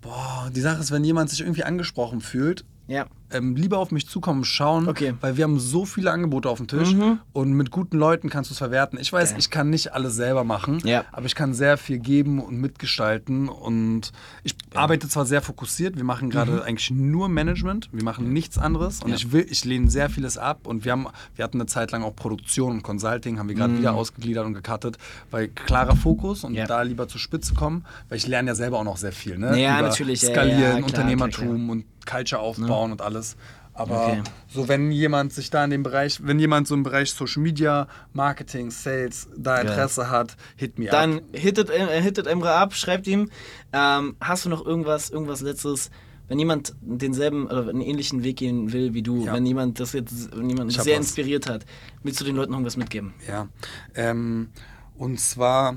boah, 0.00 0.50
die 0.54 0.60
Sache 0.60 0.80
ist, 0.80 0.90
wenn 0.90 1.04
jemand 1.04 1.30
sich 1.30 1.40
irgendwie 1.40 1.64
angesprochen 1.64 2.20
fühlt, 2.20 2.64
Ja. 2.88 3.06
Ähm, 3.36 3.56
lieber 3.56 3.78
auf 3.78 3.90
mich 3.90 4.08
zukommen, 4.08 4.44
schauen, 4.44 4.88
Okay. 4.88 5.12
Mhm. 5.12 5.18
weil 5.20 5.36
wir 5.36 5.44
haben 5.44 5.58
so 5.58 5.84
viele 5.84 6.10
Angebote 6.10 6.48
auf 6.48 6.58
dem 6.58 6.66
Tisch 6.68 6.94
und 7.32 7.52
mit 7.52 7.70
guten 7.70 7.96
Leuten 7.98 8.28
kannst 8.30 8.50
du 8.50 8.54
es 8.54 8.58
verwerten. 8.58 8.98
Ich 9.00 9.12
weiß, 9.12 9.30
Geil. 9.30 9.38
ich 9.38 9.50
kann 9.50 9.70
nicht 9.70 9.92
alles 9.92 10.14
selber 10.16 10.44
machen, 10.44 10.78
Ja. 10.84 11.04
aber 11.12 11.26
ich 11.26 11.34
kann 11.34 11.54
sehr 11.54 11.76
viel 11.76 11.98
geben 11.98 12.40
und 12.40 12.60
mitgestalten 12.60 13.48
und 13.48 14.12
ich 14.44 14.54
arbeite 14.74 15.08
zwar 15.08 15.26
sehr 15.26 15.42
fokussiert, 15.42 15.96
wir 15.96 16.04
machen 16.04 16.30
gerade 16.30 16.62
eigentlich 16.64 16.90
nur 16.90 17.28
Management, 17.28 17.88
wir 17.92 18.02
machen 18.04 18.32
nichts 18.32 18.58
anderes 18.58 19.00
und 19.02 19.06
Mhm. 19.08 19.10
Ja. 19.10 19.16
ich 19.16 19.32
will, 19.32 19.46
ich 19.50 19.64
lehne 19.64 19.90
sehr 19.90 20.08
vieles 20.10 20.38
ab 20.38 20.66
und 20.66 20.84
wir 20.84 20.92
haben, 20.92 21.06
wir 21.34 21.44
hatten 21.44 21.58
eine 21.58 21.66
Zeit 21.66 21.90
lang 21.92 22.02
auch 22.02 22.14
Produktion 22.14 22.72
und 22.72 22.82
Consulting, 22.82 23.38
haben 23.38 23.48
wir 23.48 23.54
gerade 23.56 23.78
wieder 23.78 23.94
ausgegliedert 23.94 24.46
und 24.46 24.54
gecuttet, 24.54 24.98
weil 25.30 25.48
klarer 25.48 25.96
Fokus 25.96 26.44
und 26.44 26.52
Mhm. 26.52 26.58
Ja. 26.58 26.66
da 26.66 26.82
lieber 26.82 27.08
zur 27.08 27.20
Spitze 27.20 27.54
kommen, 27.54 27.84
weil 28.08 28.18
ich 28.18 28.26
lerne 28.26 28.48
ja 28.48 28.54
selber 28.54 28.78
auch 28.78 28.84
noch 28.84 28.96
sehr 28.96 29.12
viel, 29.12 29.38
ne? 29.38 29.60
Ja, 29.60 29.78
Über 29.78 29.88
natürlich, 29.88 30.22
ja, 30.22 30.30
Skalieren, 30.30 30.60
ja, 30.60 30.70
klar, 30.72 30.84
Unternehmertum 30.84 31.46
klar. 31.46 31.70
und 31.70 31.84
Culture 32.06 32.40
aufbauen 32.40 32.92
und 32.92 33.02
alles. 33.02 33.25
Aber 33.74 34.06
Okay. 34.06 34.22
so, 34.48 34.68
wenn 34.68 34.90
jemand 34.90 35.34
sich 35.34 35.50
da 35.50 35.62
in 35.64 35.70
dem 35.70 35.82
Bereich, 35.82 36.18
wenn 36.22 36.38
jemand 36.38 36.66
so 36.66 36.74
im 36.74 36.82
Bereich 36.82 37.10
Social 37.12 37.42
Media, 37.42 37.88
Marketing, 38.14 38.70
Sales 38.70 39.28
da. 39.36 39.60
Interesse 39.60 40.08
hat, 40.10 40.36
hit 40.56 40.78
me 40.78 40.86
Dann 40.86 41.18
up. 41.18 41.22
hittet, 41.32 41.68
äh, 41.68 42.00
hittet 42.00 42.26
Emre 42.26 42.52
ab, 42.52 42.72
schreibt 42.74 43.06
ihm, 43.06 43.28
ähm, 43.74 44.16
hast 44.20 44.46
du 44.46 44.48
noch 44.48 44.64
irgendwas, 44.64 45.10
irgendwas 45.10 45.42
letztes, 45.42 45.90
wenn 46.28 46.38
jemand 46.38 46.74
denselben 46.80 47.44
oder 47.46 47.68
einen 47.68 47.82
ähnlichen 47.82 48.24
Weg 48.24 48.38
gehen 48.38 48.72
will 48.72 48.94
wie 48.94 49.02
du, 49.02 49.26
Ja. 49.26 49.34
wenn 49.34 49.44
jemand 49.44 49.78
das 49.78 49.92
jetzt, 49.92 50.34
wenn 50.34 50.48
jemand 50.48 50.72
sehr 50.72 50.94
was. 50.94 51.00
inspiriert 51.06 51.46
hat, 51.46 51.66
willst 52.02 52.18
du 52.20 52.24
den 52.24 52.34
Leuten 52.36 52.52
noch 52.52 52.58
irgendwas 52.58 52.78
mitgeben? 52.78 53.12
Ja. 53.28 53.48
Ähm, 53.94 54.48
und 54.96 55.20
zwar, 55.20 55.76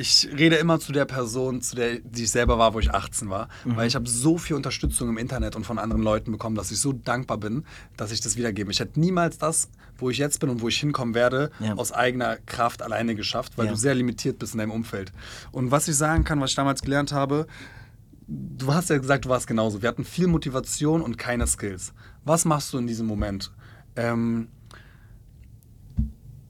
ich 0.00 0.28
rede 0.36 0.56
immer 0.56 0.80
zu 0.80 0.92
der 0.92 1.04
Person, 1.04 1.60
zu 1.62 1.76
der 1.76 1.98
die 2.00 2.24
ich 2.24 2.30
selber 2.30 2.58
war, 2.58 2.72
wo 2.74 2.80
ich 2.80 2.90
18 2.90 3.28
war, 3.28 3.48
Mhm. 3.64 3.76
weil 3.76 3.86
ich 3.86 3.94
habe 3.94 4.08
so 4.08 4.38
viel 4.38 4.56
Unterstützung 4.56 5.08
im 5.10 5.18
Internet 5.18 5.54
und 5.56 5.64
von 5.64 5.78
anderen 5.78 6.02
Leuten 6.02 6.32
bekommen, 6.32 6.56
dass 6.56 6.70
ich 6.70 6.80
so 6.80 6.92
dankbar 6.92 7.38
bin, 7.38 7.64
dass 7.96 8.10
ich 8.10 8.20
das 8.20 8.36
wiedergebe. 8.36 8.70
Ich 8.70 8.80
hätte 8.80 8.98
niemals 8.98 9.38
das, 9.38 9.68
wo 9.98 10.08
ich 10.10 10.18
jetzt 10.18 10.40
bin 10.40 10.48
und 10.50 10.62
wo 10.62 10.68
ich 10.68 10.78
hinkommen 10.80 11.14
werde, 11.14 11.50
Ja. 11.60 11.74
aus 11.74 11.92
eigener 11.92 12.36
Kraft 12.46 12.82
alleine 12.82 13.14
geschafft, 13.14 13.58
weil 13.58 13.66
Ja. 13.66 13.72
du 13.72 13.76
sehr 13.78 13.94
limitiert 13.94 14.38
bist 14.38 14.54
in 14.54 14.58
deinem 14.58 14.70
Umfeld. 14.72 15.12
Und 15.52 15.70
was 15.70 15.86
ich 15.88 15.96
sagen 15.96 16.24
kann, 16.24 16.40
was 16.40 16.50
ich 16.50 16.56
damals 16.56 16.80
gelernt 16.82 17.12
habe, 17.12 17.46
du 18.26 18.72
hast 18.72 18.88
ja 18.90 18.96
gesagt, 18.98 19.24
du 19.26 19.28
warst 19.28 19.46
genauso. 19.46 19.82
Wir 19.82 19.88
hatten 19.88 20.04
viel 20.04 20.26
Motivation 20.28 21.02
und 21.02 21.18
keine 21.18 21.46
Skills. 21.46 21.92
Was 22.24 22.44
machst 22.44 22.72
du 22.72 22.78
in 22.78 22.86
diesem 22.86 23.06
Moment? 23.06 23.52
Ähm, 23.96 24.48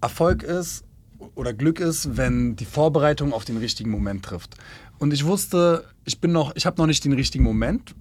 Erfolg 0.00 0.42
ist 0.42 0.84
oder 1.34 1.52
Glück 1.52 1.80
ist, 1.80 2.16
wenn 2.16 2.56
die 2.56 2.64
Vorbereitung 2.64 3.32
auf 3.32 3.44
den 3.44 3.56
richtigen 3.56 3.90
Moment 3.90 4.24
trifft. 4.24 4.56
Und 4.98 5.12
ich 5.12 5.24
wusste, 5.24 5.84
ich 6.04 6.20
bin 6.20 6.32
noch, 6.32 6.54
ich 6.56 6.66
habe 6.66 6.80
noch 6.80 6.86
nicht 6.86 7.04
den 7.04 7.12
richtigen 7.12 7.44
Moment, 7.44 7.94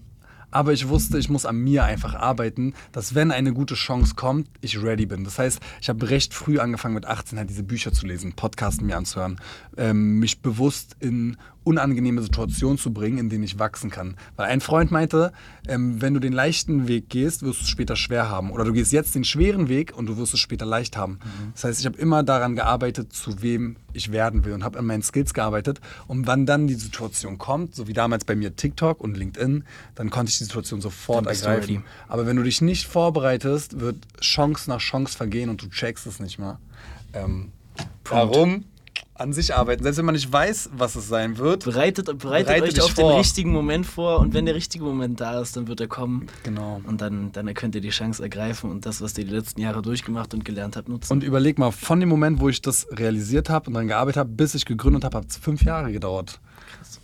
aber 0.51 0.73
ich 0.73 0.87
wusste, 0.87 1.17
ich 1.19 1.29
muss 1.29 1.45
an 1.45 1.57
mir 1.57 1.83
einfach 1.83 2.15
arbeiten, 2.15 2.73
dass 2.91 3.13
wenn 3.13 3.31
eine 3.31 3.53
gute 3.53 3.75
Chance 3.75 4.15
kommt, 4.15 4.49
ich 4.61 4.81
ready 4.81 5.05
bin. 5.05 5.23
Das 5.23 5.37
heißt, 5.37 5.59
ich 5.81 5.89
habe 5.89 6.09
recht 6.09 6.33
früh 6.33 6.59
angefangen 6.59 6.95
mit 6.95 7.05
18 7.05 7.37
halt 7.37 7.49
diese 7.49 7.63
Bücher 7.63 7.93
zu 7.93 8.07
lesen, 8.07 8.33
Podcasten 8.33 8.87
mir 8.87 8.97
anzuhören, 8.97 9.39
ähm, 9.77 10.19
mich 10.19 10.41
bewusst 10.41 10.95
in 10.99 11.37
unangenehme 11.63 12.21
Situationen 12.21 12.77
zu 12.77 12.91
bringen, 12.91 13.17
in 13.17 13.29
denen 13.29 13.43
ich 13.43 13.59
wachsen 13.59 13.89
kann. 13.89 14.15
Weil 14.35 14.47
ein 14.47 14.61
Freund 14.61 14.91
meinte, 14.91 15.31
ähm, 15.67 16.01
wenn 16.01 16.13
du 16.13 16.19
den 16.19 16.33
leichten 16.33 16.87
Weg 16.87 17.09
gehst, 17.09 17.43
wirst 17.43 17.59
du 17.59 17.63
es 17.63 17.69
später 17.69 17.95
schwer 17.95 18.29
haben. 18.29 18.51
Oder 18.51 18.63
du 18.63 18.73
gehst 18.73 18.91
jetzt 18.91 19.15
den 19.15 19.23
schweren 19.23 19.69
Weg 19.69 19.95
und 19.95 20.07
du 20.07 20.17
wirst 20.17 20.33
es 20.33 20.39
später 20.39 20.65
leicht 20.65 20.97
haben. 20.97 21.19
Das 21.53 21.65
heißt, 21.65 21.79
ich 21.79 21.85
habe 21.85 21.97
immer 21.97 22.23
daran 22.23 22.55
gearbeitet, 22.55 23.13
zu 23.13 23.41
wem 23.41 23.75
ich 23.93 24.11
werden 24.11 24.45
will 24.45 24.53
und 24.53 24.63
habe 24.63 24.79
an 24.79 24.85
meinen 24.85 25.03
Skills 25.03 25.33
gearbeitet. 25.33 25.81
Und 26.07 26.27
wann 26.27 26.45
dann 26.45 26.67
die 26.67 26.75
Situation 26.75 27.37
kommt, 27.37 27.75
so 27.75 27.87
wie 27.87 27.93
damals 27.93 28.25
bei 28.25 28.35
mir 28.35 28.55
TikTok 28.55 29.01
und 29.01 29.17
LinkedIn, 29.17 29.63
dann 29.95 30.09
konnte 30.09 30.31
ich 30.31 30.37
die 30.37 30.45
Situation 30.45 30.81
sofort 30.81 31.27
ergreifen. 31.27 31.83
Aber 32.07 32.25
wenn 32.25 32.35
du 32.35 32.43
dich 32.43 32.61
nicht 32.61 32.87
vorbereitest, 32.87 33.79
wird 33.79 33.97
Chance 34.21 34.69
nach 34.69 34.79
Chance 34.79 35.17
vergehen 35.17 35.49
und 35.49 35.61
du 35.61 35.67
checkst 35.67 36.07
es 36.07 36.19
nicht 36.19 36.39
mehr. 36.39 36.59
Ähm, 37.13 37.51
darum 38.03 38.65
an 39.19 39.33
sich 39.33 39.55
arbeiten. 39.55 39.83
Selbst 39.83 39.97
wenn 39.97 40.05
man 40.05 40.15
nicht 40.15 40.31
weiß, 40.31 40.69
was 40.73 40.95
es 40.95 41.07
sein 41.07 41.37
wird. 41.37 41.65
Bereitet, 41.65 42.05
bereitet 42.17 42.47
Bereite 42.47 42.63
euch 42.63 42.81
auf 42.81 42.91
vor. 42.91 43.11
den 43.11 43.17
richtigen 43.17 43.51
Moment 43.51 43.85
vor 43.85 44.19
und 44.19 44.33
wenn 44.33 44.45
der 44.45 44.55
richtige 44.55 44.83
Moment 44.83 45.19
da 45.19 45.41
ist, 45.41 45.57
dann 45.57 45.67
wird 45.67 45.81
er 45.81 45.87
kommen. 45.87 46.27
Genau. 46.43 46.81
Und 46.85 47.01
dann, 47.01 47.31
dann 47.31 47.53
könnt 47.53 47.75
ihr 47.75 47.81
die 47.81 47.89
Chance 47.89 48.23
ergreifen 48.23 48.71
und 48.71 48.85
das, 48.85 49.01
was 49.01 49.17
ihr 49.17 49.25
die 49.25 49.31
letzten 49.31 49.61
Jahre 49.61 49.81
durchgemacht 49.81 50.33
und 50.33 50.45
gelernt 50.45 50.77
habt, 50.77 50.89
nutzen. 50.89 51.11
Und 51.11 51.23
überleg 51.23 51.59
mal, 51.59 51.71
von 51.71 51.99
dem 51.99 52.09
Moment, 52.09 52.39
wo 52.39 52.49
ich 52.49 52.61
das 52.61 52.87
realisiert 52.91 53.49
habe 53.49 53.67
und 53.67 53.73
dann 53.73 53.87
gearbeitet 53.87 54.17
habe, 54.17 54.29
bis 54.29 54.55
ich 54.55 54.65
gegründet 54.65 55.03
habe, 55.03 55.17
hat 55.17 55.29
es 55.29 55.37
fünf 55.37 55.63
Jahre 55.63 55.91
gedauert. 55.91 56.39
Krass. 56.77 56.99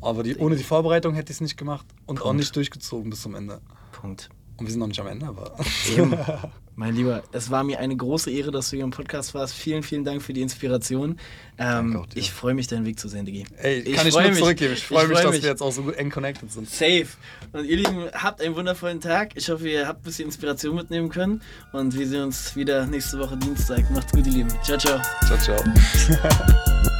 Aber 0.00 0.22
die, 0.22 0.36
ohne 0.36 0.56
die 0.56 0.62
Vorbereitung 0.62 1.14
hätte 1.14 1.32
ich 1.32 1.36
es 1.36 1.40
nicht 1.40 1.56
gemacht 1.56 1.86
und 2.06 2.20
auch 2.20 2.26
Punkt. 2.26 2.38
nicht 2.38 2.54
durchgezogen 2.54 3.10
bis 3.10 3.22
zum 3.22 3.34
Ende. 3.34 3.60
Punkt. 3.92 4.28
Und 4.58 4.66
wir 4.66 4.70
sind 4.70 4.80
noch 4.80 4.86
nicht 4.86 5.00
am 5.00 5.06
Ende, 5.06 5.26
aber. 5.26 5.54
Eben. 5.94 6.14
mein 6.76 6.94
Lieber, 6.94 7.22
es 7.32 7.50
war 7.50 7.64
mir 7.64 7.78
eine 7.78 7.96
große 7.96 8.30
Ehre, 8.30 8.50
dass 8.50 8.70
du 8.70 8.76
hier 8.76 8.84
im 8.84 8.90
Podcast 8.90 9.34
warst. 9.34 9.54
Vielen, 9.54 9.82
vielen 9.82 10.04
Dank 10.04 10.22
für 10.22 10.32
die 10.32 10.42
Inspiration. 10.42 11.18
Ähm, 11.58 11.96
auch 11.96 12.06
dir. 12.06 12.18
ich 12.18 12.30
freue 12.30 12.54
mich, 12.54 12.66
deinen 12.66 12.84
Weg 12.84 12.98
zu 12.98 13.08
sehen, 13.08 13.24
Digi. 13.26 13.44
Ey, 13.58 13.80
Ich 13.80 13.94
kann 13.94 14.06
ich, 14.06 14.12
freu 14.14 14.22
nur 14.22 14.30
mich. 14.30 14.38
zurückgeben. 14.40 14.72
Ich 14.74 14.86
freue 14.86 15.08
mich, 15.08 15.18
freu 15.18 15.30
dass 15.32 15.42
wir 15.42 15.48
jetzt 15.50 15.62
auch 15.62 15.72
so 15.72 15.82
gut 15.82 15.96
eng 15.96 16.10
connected 16.10 16.50
sind. 16.52 16.68
Safe. 16.70 17.06
Und 17.52 17.64
ihr 17.64 17.76
Lieben, 17.76 18.06
habt 18.12 18.40
einen 18.40 18.54
wundervollen 18.54 19.00
Tag. 19.00 19.30
Ich 19.34 19.48
hoffe, 19.48 19.68
ihr 19.68 19.86
habt 19.86 20.00
ein 20.00 20.04
bisschen 20.04 20.26
Inspiration 20.26 20.74
mitnehmen 20.76 21.08
können. 21.08 21.42
Und 21.72 21.98
wir 21.98 22.06
sehen 22.06 22.24
uns 22.24 22.54
wieder 22.56 22.86
nächste 22.86 23.18
Woche 23.18 23.36
Dienstag. 23.36 23.90
Macht's 23.90 24.12
gut, 24.12 24.26
ihr 24.26 24.32
Lieben. 24.32 24.50
Ciao, 24.62 24.78
ciao. 24.78 25.00
Ciao, 25.26 25.38
ciao. 25.38 25.56